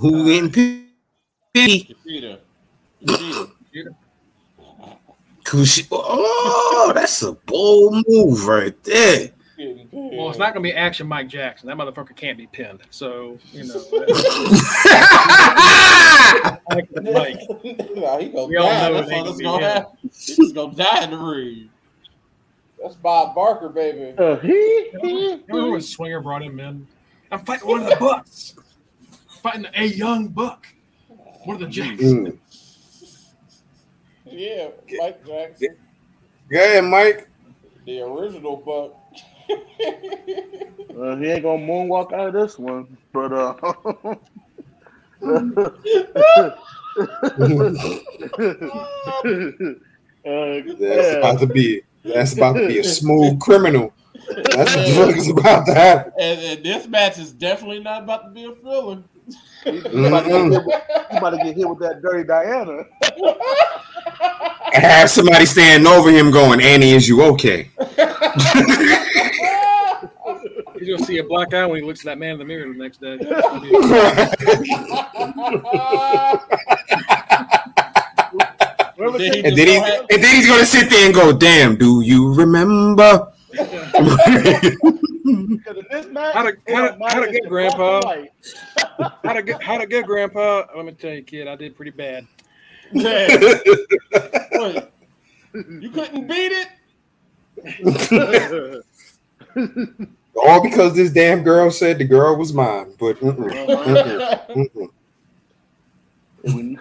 Who 0.00 0.28
in 0.30 0.50
pin? 0.50 0.86
Peter. 1.54 1.94
Peter. 2.04 2.38
Kushida. 5.44 5.86
Oh, 5.92 6.92
that's 6.94 7.22
a 7.22 7.32
bold 7.32 8.04
move 8.08 8.46
right 8.46 8.74
there. 8.84 9.30
Well, 9.92 10.28
it's 10.28 10.38
not 10.38 10.52
going 10.52 10.62
to 10.64 10.70
be 10.70 10.74
action 10.74 11.06
Mike 11.06 11.28
Jackson. 11.28 11.68
That 11.68 11.76
motherfucker 11.78 12.14
can't 12.14 12.36
be 12.36 12.46
pinned. 12.48 12.80
So, 12.90 13.38
you 13.52 13.64
know. 13.64 13.82
I 16.44 16.58
like 16.74 16.90
the 16.90 17.00
Mike. 17.02 17.40
no, 17.96 18.18
he 18.18 18.28
gonna 18.28 18.46
We 18.46 18.56
all 18.56 18.68
die. 18.68 18.88
know 18.88 18.94
That's 18.94 19.08
it 19.10 19.14
ain't 19.14 19.26
all 19.26 19.32
that's 19.32 19.36
gonna 19.36 19.36
be 19.38 19.44
gonna 19.44 19.56
him. 19.56 19.62
happen. 19.72 19.98
He's 20.12 20.52
gonna 20.52 20.74
die 20.74 21.04
in 21.04 21.10
the 21.10 21.16
ring. 21.18 21.70
That's 22.82 22.94
Bob 22.96 23.34
Barker, 23.34 23.68
baby. 23.70 24.14
Uh, 24.18 24.36
he, 24.36 24.90
he, 25.00 25.40
Remember 25.48 25.70
when 25.72 25.80
Swinger 25.80 26.20
brought 26.20 26.42
him 26.42 26.60
in? 26.60 26.86
I'm 27.32 27.44
fighting 27.44 27.66
one 27.68 27.82
of 27.82 27.88
the 27.88 27.96
Bucks. 27.96 28.54
Fighting 29.46 29.66
a 29.76 29.84
young 29.84 30.28
Buck. 30.28 30.66
One 31.44 31.54
of 31.56 31.60
the 31.60 31.68
Jacks. 31.68 32.02
Mm. 32.02 32.36
Yeah, 34.24 34.68
Mike 34.98 35.24
Jackson, 35.24 35.76
Go 36.50 36.58
ahead, 36.58 36.84
Mike. 36.84 37.28
the 37.84 38.00
original 38.02 38.56
Buck. 38.56 38.92
uh, 40.98 41.16
he 41.16 41.26
ain't 41.30 41.44
gonna 41.44 41.62
moonwalk 41.62 42.12
out 42.12 42.28
of 42.28 42.32
this 42.34 42.58
one, 42.58 42.96
but 43.12 43.32
uh. 43.32 43.54
uh, 45.22 45.76
That's 50.24 50.80
yeah. 50.80 51.18
about 51.18 51.38
to 51.38 51.46
be. 51.46 51.82
That's 52.04 52.32
about 52.32 52.54
to 52.54 52.66
be 52.66 52.80
a 52.80 52.84
smooth 52.98 53.38
criminal. 53.40 53.92
That's 54.54 54.96
what 54.96 55.10
is 55.16 55.30
about 55.30 55.66
to 55.66 55.74
happen. 55.74 56.12
and, 56.18 56.40
and 56.40 56.64
this 56.64 56.86
match 56.86 57.18
is 57.18 57.32
definitely 57.32 57.80
not 57.80 58.02
about 58.02 58.24
to 58.24 58.30
be 58.30 58.44
a 58.44 58.54
filler. 58.54 59.02
You 59.64 60.06
about, 60.06 60.22
to 60.22 60.28
get 60.28 60.42
hit 60.42 60.50
with, 60.50 60.66
mm-hmm. 60.66 61.16
about 61.16 61.30
to 61.30 61.38
get 61.38 61.56
hit 61.56 61.68
with 61.68 61.80
that 61.80 62.00
dirty 62.00 62.24
Diana. 62.24 62.84
And 64.74 64.84
have 64.84 65.10
somebody 65.10 65.46
standing 65.46 65.86
over 65.86 66.10
him 66.10 66.30
going, 66.30 66.60
Annie, 66.60 66.92
is 66.92 67.08
you 67.08 67.22
okay? 67.24 67.70
He's 70.78 70.88
going 70.88 70.98
to 70.98 71.04
see 71.04 71.18
a 71.18 71.24
black 71.24 71.54
eye 71.54 71.66
when 71.66 71.80
he 71.80 71.86
looks 71.86 72.00
at 72.00 72.06
that 72.06 72.18
man 72.18 72.32
in 72.32 72.38
the 72.38 72.44
mirror 72.44 72.72
the 72.72 72.78
next 72.78 73.00
day. 73.00 73.16
Remember 78.96 79.18
Then 79.18 79.32
he 79.32 79.44
And 79.44 79.56
then, 79.56 79.66
he, 79.66 79.76
and 79.76 80.24
then 80.24 80.36
he's 80.36 80.46
gonna 80.46 80.64
sit 80.64 80.88
there 80.88 81.04
and 81.04 81.14
go, 81.14 81.36
"Damn, 81.36 81.76
do 81.76 82.00
you 82.00 82.32
remember?" 82.32 83.30
Because 85.48 86.06
match, 86.10 86.34
How'd 86.34 86.46
it- 86.46 86.58
it 86.66 86.74
how'd 86.74 86.84
it- 86.84 86.88
don't 86.88 86.98
matter 86.98 87.20
how'd 87.22 87.30
get, 87.32 87.48
Grandpa? 87.48 88.00
black 88.00 88.16
or 88.16 88.20
white. 88.20 88.32
How'd 89.24 89.36
it, 89.36 89.42
go, 89.46 89.58
how'd 89.60 89.80
it 89.82 89.90
go, 89.90 90.02
Grandpa? 90.02 90.64
Let 90.76 90.84
me 90.84 90.92
tell 90.92 91.12
you, 91.12 91.22
kid, 91.22 91.46
I 91.48 91.56
did 91.56 91.74
pretty 91.76 91.90
bad. 91.92 92.26
Damn. 92.94 93.40
Wait, 94.52 94.84
you 95.80 95.90
couldn't 95.90 96.26
beat 96.28 96.52
it? 96.52 96.68
All 100.36 100.62
because 100.62 100.94
this 100.94 101.10
damn 101.10 101.42
girl 101.42 101.70
said 101.70 101.98
the 101.98 102.04
girl 102.04 102.36
was 102.36 102.52
mine. 102.52 102.92
But 103.00 103.18
mm-mm, 103.20 103.66
oh, 103.68 104.76
mm-mm, 106.44 106.44
mm-mm. 106.44 106.78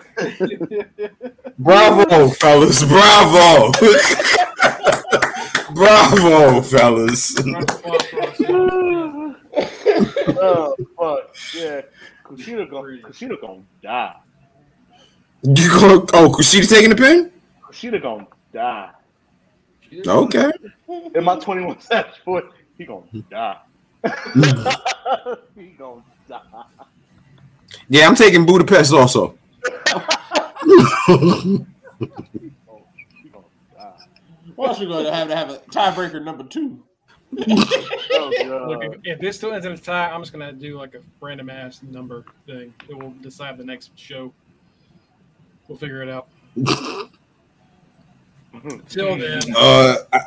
bravo, 1.57 2.27
fellas, 2.29 2.83
bravo, 2.83 3.71
bravo, 5.75 6.61
fellas. 6.61 7.35
Round 7.37 7.55
of 7.57 7.69
applause 7.69 8.03
for 8.07 8.21
us. 8.23 8.37
oh, 10.41 10.75
fuck. 10.97 11.35
Yeah. 11.53 11.81
Kushida 12.23 12.69
gonna, 12.69 12.97
Kushida 13.03 13.39
gonna 13.39 13.61
die. 13.83 14.15
You 15.43 15.69
go? 15.69 16.05
Oh, 16.13 16.29
Kushida 16.29 16.67
taking 16.67 16.89
the 16.89 16.95
pin? 16.95 17.31
Kushida 17.61 18.01
gonna 18.01 18.25
die. 18.51 18.89
Okay. 20.07 20.51
In 21.13 21.23
my 21.23 21.37
21 21.39 21.79
Savage 21.81 22.23
boy, 22.25 22.41
he 22.77 22.85
gonna 22.85 23.03
die. 23.29 23.57
he 25.55 25.67
gonna 25.77 26.01
die. 26.27 26.41
Yeah, 27.87 28.07
I'm 28.07 28.15
taking 28.15 28.45
Budapest 28.45 28.93
also. 28.93 29.35
He 30.65 30.71
gonna, 31.07 31.65
he 33.21 33.29
gonna 33.29 33.45
die. 33.77 33.93
Why 34.55 34.67
else 34.67 34.79
we 34.79 34.85
gonna 34.85 35.13
have 35.13 35.27
to 35.27 35.35
have 35.35 35.49
a 35.49 35.57
tiebreaker 35.69 36.23
number 36.23 36.43
two? 36.43 36.81
Oh, 37.37 38.65
Look, 38.67 38.83
if, 38.83 38.99
if 39.03 39.19
this 39.19 39.35
still 39.37 39.53
ends 39.53 39.65
in 39.65 39.73
a 39.73 39.77
tie, 39.77 40.09
I'm 40.09 40.21
just 40.21 40.31
gonna 40.31 40.53
do 40.53 40.77
like 40.77 40.95
a 40.95 41.01
random 41.21 41.49
ass 41.49 41.83
number 41.83 42.23
thing. 42.45 42.73
It 42.87 42.97
will 42.97 43.11
decide 43.21 43.57
the 43.57 43.65
next 43.65 43.91
show. 43.97 44.33
We'll 45.67 45.77
figure 45.77 46.01
it 46.01 46.09
out. 46.09 46.27
Till 48.87 49.17
then, 49.17 49.41
Uh, 49.55 49.97
I, 50.13 50.19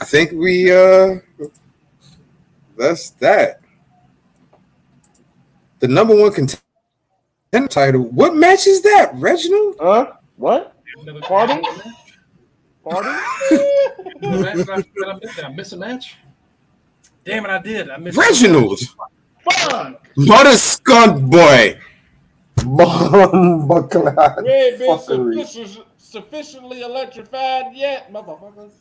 I 0.00 0.04
think 0.04 0.32
we 0.32 0.72
uh, 0.72 1.16
that's 2.78 3.10
that. 3.10 3.60
The 5.80 5.88
number 5.88 6.14
one 6.14 6.32
contender 6.32 7.68
title. 7.68 8.04
What 8.04 8.36
match 8.36 8.66
is 8.66 8.80
that, 8.82 9.10
Reginald? 9.14 9.76
Huh? 9.80 10.12
What? 10.36 10.74
another 11.02 11.20
Pardon? 12.84 13.18
Pardon? 14.22 14.42
Did 14.42 14.46
I, 14.46 14.54
did 14.54 14.70
I- 14.70 14.76
miss, 14.76 15.34
did 15.36 15.44
I 15.44 15.48
miss 15.52 15.72
a 15.72 15.76
match? 15.76 16.16
Damn 17.24 17.44
it, 17.44 17.50
I 17.50 17.58
did. 17.58 17.90
I 17.90 17.96
missed 17.98 18.16
Reginald, 18.16 18.78
Fuck! 19.44 20.06
mother 20.16 20.56
skunk 20.56 21.30
boy. 21.30 21.78
Bumbuckler. 22.56 24.42
We 24.42 24.50
ain't 24.50 24.78
been 24.78 24.88
Fuckery. 24.98 25.46
sufficient, 25.46 25.86
sufficiently 25.98 26.80
electrified 26.82 27.74
yet, 27.74 28.12
motherfuckers. 28.12 28.72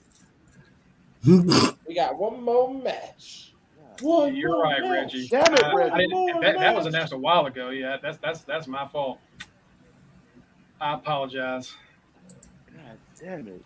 We 1.87 1.95
got 1.95 2.17
one 2.17 2.41
more 2.43 2.73
match. 2.73 3.53
One 4.01 4.33
You're 4.35 4.51
more 4.51 4.63
right, 4.63 4.81
match. 4.81 5.13
Reggie. 5.13 5.27
Damn 5.27 5.53
it, 5.53 5.63
I- 5.63 5.71
I 5.71 5.73
Reggie. 5.75 6.07
that, 6.41 6.55
that 6.59 6.75
was 6.75 6.85
announced 6.85 7.11
a 7.13 7.17
while 7.17 7.45
ago. 7.45 7.69
Yeah, 7.71 7.97
that's 8.01 8.17
that's 8.19 8.41
that's 8.41 8.67
my 8.67 8.87
fault. 8.87 9.19
I 10.79 10.93
apologize. 10.93 11.73
God 12.73 12.97
damn 13.19 13.47
it. 13.49 13.61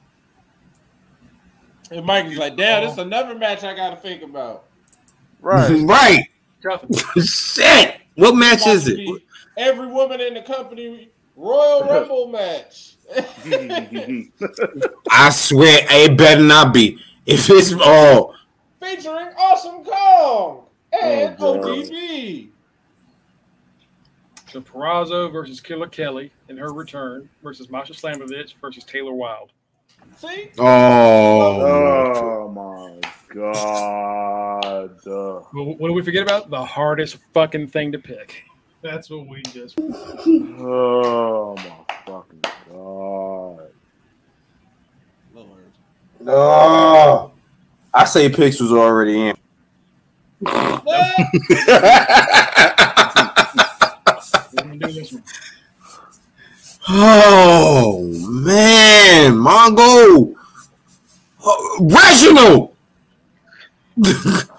And 1.91 2.05
Mikey's 2.05 2.38
like, 2.38 2.55
damn, 2.55 2.84
this 2.84 2.93
is 2.93 2.99
another 2.99 3.35
match 3.35 3.64
I 3.64 3.76
gotta 3.76 3.97
think 3.97 4.23
about. 4.23 4.65
Right. 5.41 5.81
right. 5.84 6.27
Shit. 7.23 7.95
What 8.15 8.35
match 8.35 8.65
is 8.68 8.88
it? 8.88 9.22
Every 9.57 9.88
woman 9.88 10.22
in 10.22 10.34
the 10.34 10.41
company 10.41 11.10
Royal 11.35 11.84
Rumble 11.89 12.27
match. 12.27 12.95
I 15.11 15.30
swear 15.31 15.80
it 15.89 16.18
better 16.18 16.41
not 16.43 16.73
be. 16.73 16.99
If 17.26 17.49
it's 17.49 17.73
oh 17.77 18.34
Featuring 18.81 19.30
Awesome 19.38 19.84
Kong 19.84 20.65
and 20.91 21.35
Oh, 21.39 21.60
God. 21.61 21.85
ODB. 21.85 22.49
So 24.51 24.61
Purrazzo 24.61 25.31
versus 25.31 25.60
Killer 25.60 25.88
Kelly 25.88 26.31
in 26.49 26.57
her 26.57 26.72
return 26.72 27.30
versus 27.41 27.69
Masha 27.69 27.93
Slamovich 27.93 28.53
versus 28.61 28.84
Taylor 28.84 29.14
Wilde. 29.14 29.51
See? 30.17 30.49
oh, 30.57 31.61
oh 31.61 32.49
my 32.49 32.99
god. 33.34 34.99
Well, 35.05 35.75
what 35.77 35.88
do 35.88 35.93
we 35.93 36.01
forget 36.01 36.23
about? 36.23 36.49
The 36.49 36.63
hardest 36.63 37.17
fucking 37.34 37.67
thing 37.67 37.91
to 37.91 37.99
pick. 37.99 38.43
That's 38.81 39.09
what 39.09 39.27
we 39.27 39.41
just. 39.43 39.75
oh 39.80 41.55
my 41.55 41.95
fucking 42.05 42.41
god. 42.69 43.69
Lord. 45.34 45.71
oh. 46.27 47.31
I 47.93 48.05
say 48.05 48.30
Pix 48.30 48.59
was 48.59 48.71
already 48.71 49.30
in. 49.30 49.35
oh 56.89 58.01
man, 58.30 59.34
Mongo, 59.34 60.35
oh, 61.43 61.77
Reginald. 61.81 62.76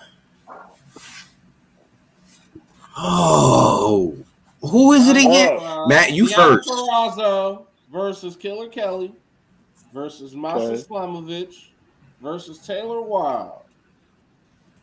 oh, 2.97 4.17
who 4.61 4.93
is 4.93 5.09
it 5.09 5.17
again? 5.17 5.59
Uh, 5.61 5.87
Matt, 5.87 6.13
you 6.13 6.27
Deonna 6.27 6.35
first. 6.35 6.69
Purrazzo 6.69 7.67
versus 7.93 8.37
Killer 8.37 8.69
Kelly 8.69 9.13
versus 9.93 10.35
Masha 10.35 10.65
Okay. 10.65 10.83
Slamovich 10.83 11.69
versus 12.21 12.59
Taylor 12.59 13.01
Wilde. 13.03 13.61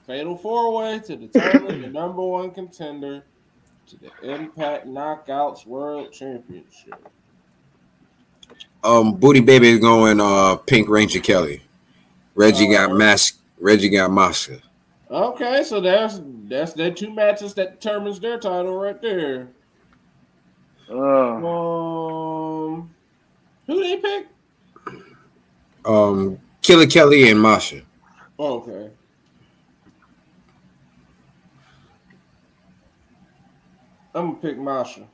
Fatal 0.08 0.36
four 0.36 0.74
way 0.74 1.00
to 1.00 1.16
determine 1.16 1.82
the 1.82 1.88
number 1.88 2.22
one 2.22 2.52
contender 2.52 3.24
to 3.88 3.98
the 3.98 4.12
Impact 4.34 4.88
Knockouts 4.88 5.66
World 5.66 6.12
Championship. 6.12 7.08
Um, 8.84 9.14
Booty 9.16 9.40
Baby 9.42 9.70
is 9.70 9.80
going 9.80 10.20
uh 10.20 10.56
Pink 10.56 10.90
Ranger 10.90 11.20
Kelly. 11.20 11.62
Reggie 12.36 12.72
got 12.72 12.92
Uh, 12.92 12.96
mask. 12.96 13.38
Reggie 13.60 13.90
got 13.90 14.12
Masha. 14.12 14.60
Okay, 15.10 15.64
so 15.64 15.80
that's 15.82 16.22
that's 16.48 16.74
their 16.74 16.92
two 16.92 17.14
matches 17.14 17.54
that 17.56 17.80
determines 17.80 18.20
their 18.20 18.40
title 18.40 18.76
right 18.78 19.00
there. 19.02 19.50
Uh, 20.90 20.96
Um, 21.46 22.90
who 23.68 23.84
they 23.84 23.98
pick? 23.98 24.28
Um, 25.86 26.38
Killer 26.62 26.86
Kelly 26.88 27.30
and 27.30 27.42
Masha. 27.42 27.82
Oh, 28.40 28.60
okay. 28.62 28.90
I'm 34.14 34.32
gonna 34.32 34.40
pick 34.42 34.58
Masha. 34.58 35.08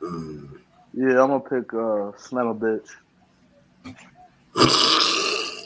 Mm. 0.00 0.58
Yeah, 0.96 1.22
I'm 1.22 1.28
gonna 1.28 1.40
pick 1.40 1.72
uh, 1.74 2.10
Slam 2.16 2.46
a 2.46 2.54
bitch. 2.54 2.88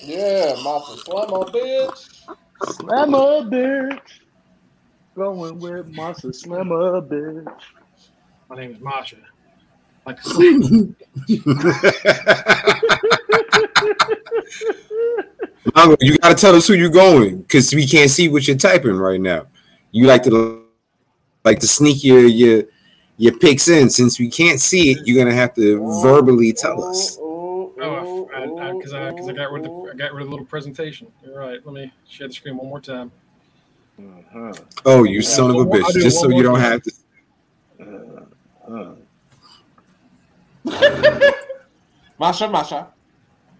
Yeah, 0.02 0.56
Masha 0.64 0.96
Slammer, 0.98 1.44
bitch. 1.52 2.24
Slam 2.64 3.14
a 3.14 3.48
bitch. 3.48 4.00
Going 5.14 5.60
with 5.60 5.86
Monster 5.94 6.32
Slam 6.32 6.72
a 6.72 7.00
bitch. 7.00 7.46
My 8.48 8.56
name 8.56 8.72
is 8.72 8.80
Masha. 8.80 9.16
Like 10.04 10.20
to 10.20 10.28
slam. 10.28 10.96
Mongo, 15.68 15.96
you 16.00 16.18
gotta 16.18 16.34
tell 16.34 16.56
us 16.56 16.66
who 16.66 16.74
you're 16.74 16.90
going 16.90 17.42
because 17.42 17.72
we 17.72 17.86
can't 17.86 18.10
see 18.10 18.28
what 18.28 18.48
you're 18.48 18.56
typing 18.56 18.96
right 18.96 19.20
now. 19.20 19.46
You 19.92 20.08
like 20.08 20.24
to 20.24 20.64
like 21.44 21.60
to 21.60 21.68
sneak 21.68 22.02
your 22.02 22.26
your 22.26 22.64
your 23.20 23.36
picks 23.36 23.68
in 23.68 23.90
since 23.90 24.18
we 24.18 24.30
can't 24.30 24.58
see 24.58 24.92
it. 24.92 25.06
You're 25.06 25.22
gonna 25.22 25.36
have 25.36 25.54
to 25.56 25.78
verbally 26.02 26.54
tell 26.54 26.82
us. 26.82 27.18
Oh, 27.20 27.70
because 27.76 28.94
I 28.94 29.10
because 29.10 29.28
I, 29.28 29.32
got 29.34 29.52
rid 29.52 29.66
of 29.66 29.70
the, 29.70 29.90
I 29.92 29.94
got 29.94 30.14
rid 30.14 30.22
of 30.22 30.28
the 30.28 30.30
little 30.30 30.46
presentation. 30.46 31.06
You're 31.22 31.38
right. 31.38 31.60
Let 31.66 31.74
me 31.74 31.92
share 32.08 32.28
the 32.28 32.32
screen 32.32 32.56
one 32.56 32.68
more 32.68 32.80
time. 32.80 33.12
Uh-huh. 33.98 34.54
Oh, 34.86 35.04
you 35.04 35.20
son 35.20 35.50
of 35.50 35.56
a 35.56 35.58
I'll 35.58 35.64
do 35.66 35.74
it 35.74 35.84
bitch! 35.84 36.02
Just 36.02 36.18
so 36.18 36.30
you 36.30 36.42
don't 36.42 36.58
time. 36.58 36.80
have 36.80 36.82
to. 36.82 36.92
Uh, 38.70 38.94
Masha, 42.18 42.48
Masha. 42.48 42.88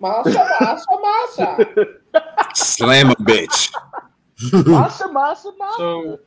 Masha, 0.01 0.49
Masha, 0.61 0.87
Masha. 1.03 1.87
Slam 2.55 3.11
a 3.11 3.15
bitch. 3.17 3.71
Masha, 4.67 5.09
Masha, 5.09 5.51
Masha. 5.59 5.77
So 5.77 6.19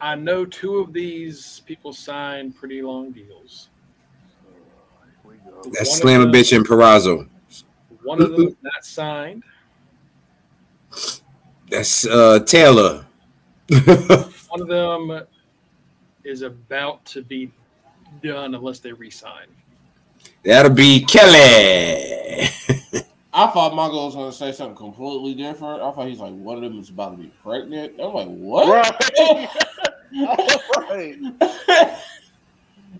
I 0.00 0.14
know 0.14 0.44
two 0.44 0.78
of 0.78 0.92
these 0.92 1.62
people 1.66 1.92
signed 1.92 2.56
pretty 2.56 2.82
long 2.82 3.12
deals. 3.12 3.68
Here 5.22 5.32
we 5.32 5.36
go. 5.50 5.62
That's 5.70 5.90
One 5.90 6.00
slam 6.00 6.20
a 6.22 6.26
bitch 6.26 6.54
and 6.54 6.66
Purrazzo. 6.66 7.28
One 8.02 8.22
of 8.22 8.32
them 8.32 8.48
is 8.48 8.54
not 8.62 8.84
signed. 8.84 9.42
That's 11.68 12.06
uh 12.06 12.40
Taylor. 12.40 13.04
One 14.48 14.62
of 14.62 14.68
them 14.68 15.22
is 16.24 16.42
about 16.42 17.04
to 17.06 17.22
be 17.22 17.50
done 18.22 18.54
unless 18.54 18.78
they 18.78 18.92
resign. 18.92 19.46
That'll 20.44 20.72
be 20.72 21.04
Kelly. 21.04 22.25
I 23.36 23.48
thought 23.48 23.72
Mongo 23.72 24.06
was 24.06 24.14
gonna 24.14 24.32
say 24.32 24.50
something 24.50 24.74
completely 24.74 25.34
different. 25.34 25.82
I 25.82 25.92
thought 25.92 26.08
he's 26.08 26.20
like 26.20 26.32
one 26.32 26.56
of 26.56 26.62
them 26.62 26.80
is 26.80 26.88
about 26.88 27.10
to 27.10 27.18
be 27.22 27.30
pregnant. 27.42 27.92
I'm 28.00 28.14
like, 28.14 28.28
what? 28.28 28.66
Right. 28.66 28.94
right. 30.88 31.18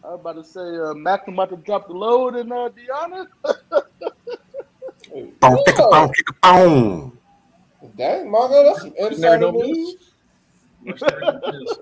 I 0.04 0.10
was 0.10 0.20
about 0.20 0.34
to 0.34 0.44
say, 0.44 0.60
uh, 0.60 0.92
Mac 0.92 1.26
about 1.26 1.48
to 1.48 1.56
drop 1.56 1.88
the 1.88 1.94
load 1.94 2.36
in 2.36 2.52
uh, 2.52 2.68
Deonna. 2.68 3.26
Boom, 5.40 5.58
ticka, 5.64 5.88
boom, 5.90 6.12
ticka, 6.12 6.34
boom. 6.42 7.18
Dang, 7.96 8.26
Mongo, 8.26 8.64
that's 8.64 8.80
some 8.82 8.92
Never 8.98 9.14
insider 9.14 9.38
know 9.38 9.50
news. 9.52 9.94
this. 9.94 10.12
Which 10.82 11.00
there 11.00 11.20
it 11.20 11.54
is. 11.54 11.78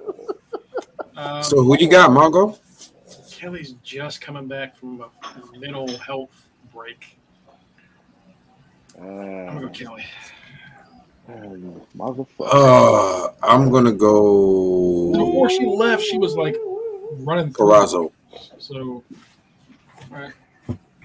Um, 1.16 1.43
So 1.43 1.62
who 1.64 1.76
you 1.78 1.89
got, 1.89 2.10
Mongo? 2.10 2.56
Kelly's 3.32 3.72
just 3.82 4.20
coming 4.20 4.47
back 4.47 4.76
from 4.76 5.01
a 5.01 5.09
mental 5.59 5.97
health 5.98 6.31
break. 6.72 7.18
I'm 9.00 9.46
gonna 9.46 9.60
go 9.60 9.68
Kelly. 9.68 10.04
Motherfucker. 11.96 12.26
Uh, 12.40 13.28
I'm 13.42 13.70
gonna 13.70 13.92
go 13.92 15.10
Before 15.12 15.48
she 15.48 15.64
left, 15.64 16.02
she 16.02 16.18
was 16.18 16.36
like 16.36 16.56
running 17.18 17.52
through. 17.52 17.66
Purrazzo. 17.66 18.12
So, 18.58 19.02
right. 20.10 20.32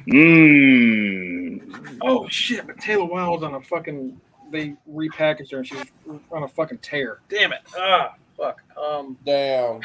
Mmm. 0.07 1.98
Oh 2.02 2.28
shit! 2.30 2.66
But 2.66 2.80
Taylor 2.80 3.06
Wilde's 3.06 3.44
on 3.44 3.56
a 3.56 3.61
fucking. 3.61 4.20
They 4.52 4.74
repackaged 4.91 5.52
her 5.52 5.60
and 5.60 5.68
she 5.68 5.76
was 5.76 6.20
on 6.32 6.44
a 6.44 6.48
fucking 6.48 6.80
tear. 6.80 7.20
Damn 7.30 7.53
it! 7.53 7.61
Ah, 7.78 8.16
fuck. 8.36 8.61
Um, 8.82 9.16
Damn. 9.26 9.82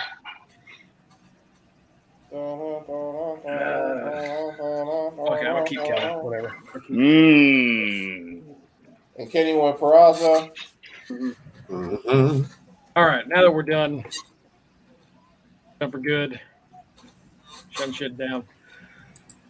Okay, 2.35 3.47
I'm 5.47 5.55
gonna 5.55 5.65
keep 5.65 5.85
counting. 5.85 6.25
Whatever. 6.25 6.57
Mmm. 6.91 8.43
And 9.17 9.31
Kenny 9.31 9.55
went 9.55 9.79
Purrazzo. 9.79 10.51
Mm-hmm. 11.09 12.43
All 12.97 13.05
right, 13.05 13.29
now 13.29 13.43
that 13.43 13.53
we're 13.53 13.63
done, 13.63 14.05
done 15.81 15.93
for 15.93 15.99
good, 15.99 16.41
shutting 17.71 17.95
shit 17.95 18.17
down. 18.17 18.45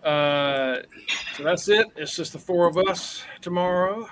Uh, 0.03 0.83
so 1.37 1.43
that's 1.43 1.69
it. 1.69 1.87
It's 1.97 2.15
just 2.15 2.35
the 2.35 2.39
four 2.39 2.67
of 2.67 2.77
us 2.77 3.25
tomorrow. 3.41 4.07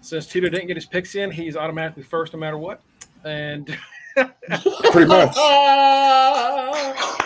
Since 0.00 0.26
Tito 0.26 0.48
didn't 0.48 0.66
get 0.66 0.76
his 0.76 0.86
picks 0.86 1.14
in, 1.14 1.30
he's 1.30 1.56
automatically 1.56 2.02
first 2.02 2.32
no 2.32 2.40
matter 2.40 2.58
what. 2.58 2.80
And 3.24 3.68
Pretty 4.92 5.06
much. 5.06 5.36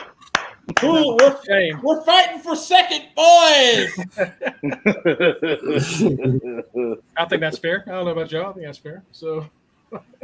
Ooh, 0.82 1.16
we're, 1.20 1.36
shame. 1.44 1.78
we're 1.82 2.02
fighting 2.04 2.40
for 2.40 2.56
second, 2.56 3.02
boys. 3.14 3.92
I 7.16 7.24
think 7.26 7.40
that's 7.40 7.58
fair. 7.58 7.84
I 7.86 7.90
don't 7.90 8.06
know 8.06 8.12
about 8.12 8.32
y'all. 8.32 8.50
I 8.50 8.52
think 8.54 8.66
that's 8.66 8.78
fair. 8.78 9.02
So 9.12 9.46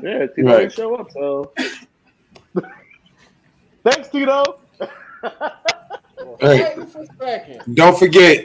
yeah, 0.02 0.26
Tito 0.26 0.48
Right. 0.48 0.58
didn't 0.60 0.72
show 0.72 0.96
up, 0.96 1.10
so. 1.12 1.52
Thanks, 3.84 4.08
Tito. 4.08 4.58
Hey. 6.40 6.74
for. 7.18 7.58
Don't 7.74 7.98
forget, 7.98 8.44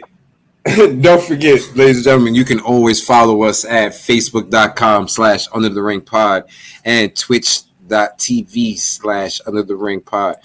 don't 1.02 1.22
forget, 1.22 1.62
ladies 1.76 1.98
and 1.98 2.04
gentlemen, 2.04 2.36
you 2.36 2.46
can 2.46 2.60
always 2.60 3.04
follow 3.04 3.44
us 3.44 3.66
at 3.66 3.94
facebook.com 3.94 5.08
slash 5.08 5.48
under 5.54 5.70
the 5.70 5.82
ring 5.82 6.02
pod 6.02 6.44
and 6.84 7.16
twitch.tv 7.88 8.78
slash 8.78 9.42
under 9.46 9.64
the 9.64 9.76
ring 9.76 10.02
pod. 10.02 10.36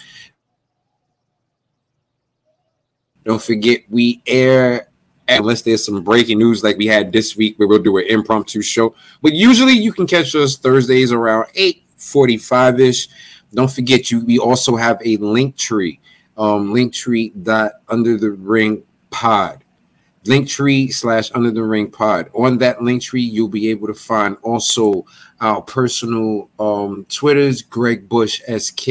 Don't 3.25 3.43
forget, 3.43 3.83
we 3.89 4.23
air 4.27 4.89
unless 5.29 5.63
there's 5.63 5.85
some 5.85 6.03
breaking 6.03 6.39
news 6.39 6.65
like 6.65 6.77
we 6.77 6.87
had 6.87 7.13
this 7.13 7.37
week 7.37 7.57
where 7.57 7.69
we'll 7.69 7.83
do 7.83 7.99
an 7.99 8.07
impromptu 8.09 8.61
show. 8.63 8.95
But 9.23 9.33
usually 9.33 9.75
you 9.75 9.93
can 9.93 10.07
catch 10.07 10.35
us 10.35 10.57
Thursdays 10.57 11.13
around 11.13 11.47
8:45 11.55 12.81
ish. 12.81 13.09
Don't 13.55 13.71
forget 13.71 14.11
you 14.11 14.25
we 14.25 14.39
also 14.39 14.77
have 14.77 15.01
a 15.05 15.17
link 15.19 15.57
tree. 15.57 16.01
Um 16.37 16.73
link 16.73 16.93
tree 16.93 17.31
dot 17.43 17.73
under 17.89 18.17
the 18.17 18.31
ring 18.31 18.83
pod. 19.11 19.63
Linktree 20.25 20.93
slash 20.93 21.31
under 21.35 21.51
the 21.51 21.63
ring 21.63 21.91
pod. 21.91 22.29
On 22.35 22.59
that 22.59 22.83
link 22.83 23.03
tree, 23.03 23.23
you'll 23.23 23.49
be 23.49 23.71
able 23.71 23.87
to 23.87 23.95
find 23.95 24.37
also 24.43 25.07
our 25.41 25.63
personal 25.63 26.51
um 26.59 27.07
Twitters, 27.09 27.63
Greg 27.63 28.09
Bush 28.09 28.41
SK, 28.43 28.87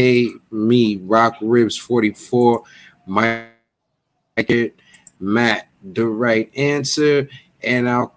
me, 0.52 0.98
Rock 1.04 1.38
Ribs 1.42 1.78
44, 1.78 2.64
Mike, 3.06 4.74
Matt, 5.20 5.68
the 5.84 6.06
right 6.06 6.50
answer, 6.56 7.30
and 7.64 7.88
our 7.88 8.12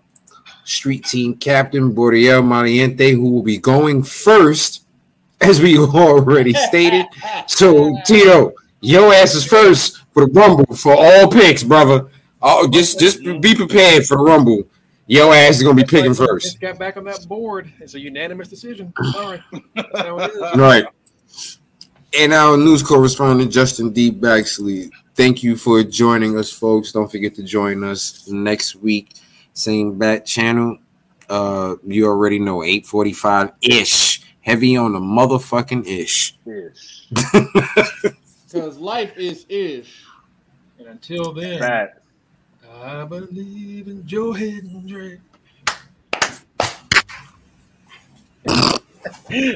street 0.64 1.04
team 1.04 1.34
captain 1.36 1.94
Boriel 1.94 2.42
Maliente, 2.42 3.12
who 3.12 3.30
will 3.30 3.42
be 3.42 3.58
going 3.58 4.02
first, 4.02 4.84
as 5.40 5.60
we 5.60 5.78
already 5.78 6.54
stated. 6.54 7.06
So, 7.46 7.96
Tito, 8.06 8.54
your 8.80 9.12
ass 9.12 9.34
is 9.34 9.44
first 9.44 9.98
for 10.12 10.26
the 10.26 10.32
Rumble 10.32 10.74
for 10.74 10.94
all 10.96 11.30
picks, 11.30 11.62
brother. 11.62 12.08
Oh, 12.42 12.68
just 12.68 12.98
just 12.98 13.22
be 13.22 13.54
prepared 13.54 14.04
for 14.04 14.16
the 14.16 14.22
Rumble. 14.22 14.64
Your 15.06 15.34
ass 15.34 15.56
is 15.56 15.62
gonna 15.62 15.74
be 15.74 15.84
picking 15.84 16.14
first. 16.14 16.46
Just 16.46 16.60
got 16.60 16.78
back 16.78 16.96
on 16.96 17.04
that 17.04 17.26
board. 17.28 17.72
It's 17.80 17.94
a 17.94 18.00
unanimous 18.00 18.48
decision. 18.48 18.92
Sorry. 19.12 19.42
That's 19.74 19.98
how 20.00 20.18
it 20.18 20.30
is. 20.30 20.56
Right. 20.56 20.84
And 22.18 22.32
our 22.32 22.56
news 22.56 22.82
correspondent 22.82 23.52
Justin 23.52 23.92
D. 23.92 24.10
Baxley. 24.10 24.90
Thank 25.14 25.42
you 25.42 25.56
for 25.56 25.82
joining 25.82 26.38
us, 26.38 26.52
folks. 26.52 26.92
Don't 26.92 27.10
forget 27.10 27.34
to 27.36 27.42
join 27.42 27.84
us 27.84 28.28
next 28.28 28.76
week. 28.76 29.14
Same 29.54 29.98
bat 29.98 30.24
channel. 30.26 30.78
Uh, 31.28 31.76
you 31.84 32.06
already 32.06 32.38
know 32.38 32.62
845 32.62 33.52
ish. 33.62 34.22
Heavy 34.40 34.76
on 34.76 34.92
the 34.92 34.98
motherfucking 34.98 35.86
ish. 35.86 36.34
Ish. 36.46 37.08
Because 38.52 38.76
life 38.76 39.16
is 39.16 39.46
ish. 39.48 40.04
And 40.78 40.86
until 40.88 41.32
then, 41.32 41.58
Facts. 41.58 42.01
I 42.82 43.04
believe 43.04 43.86
in 43.86 44.04
Joe 44.06 44.32
Hendry. 44.32 45.20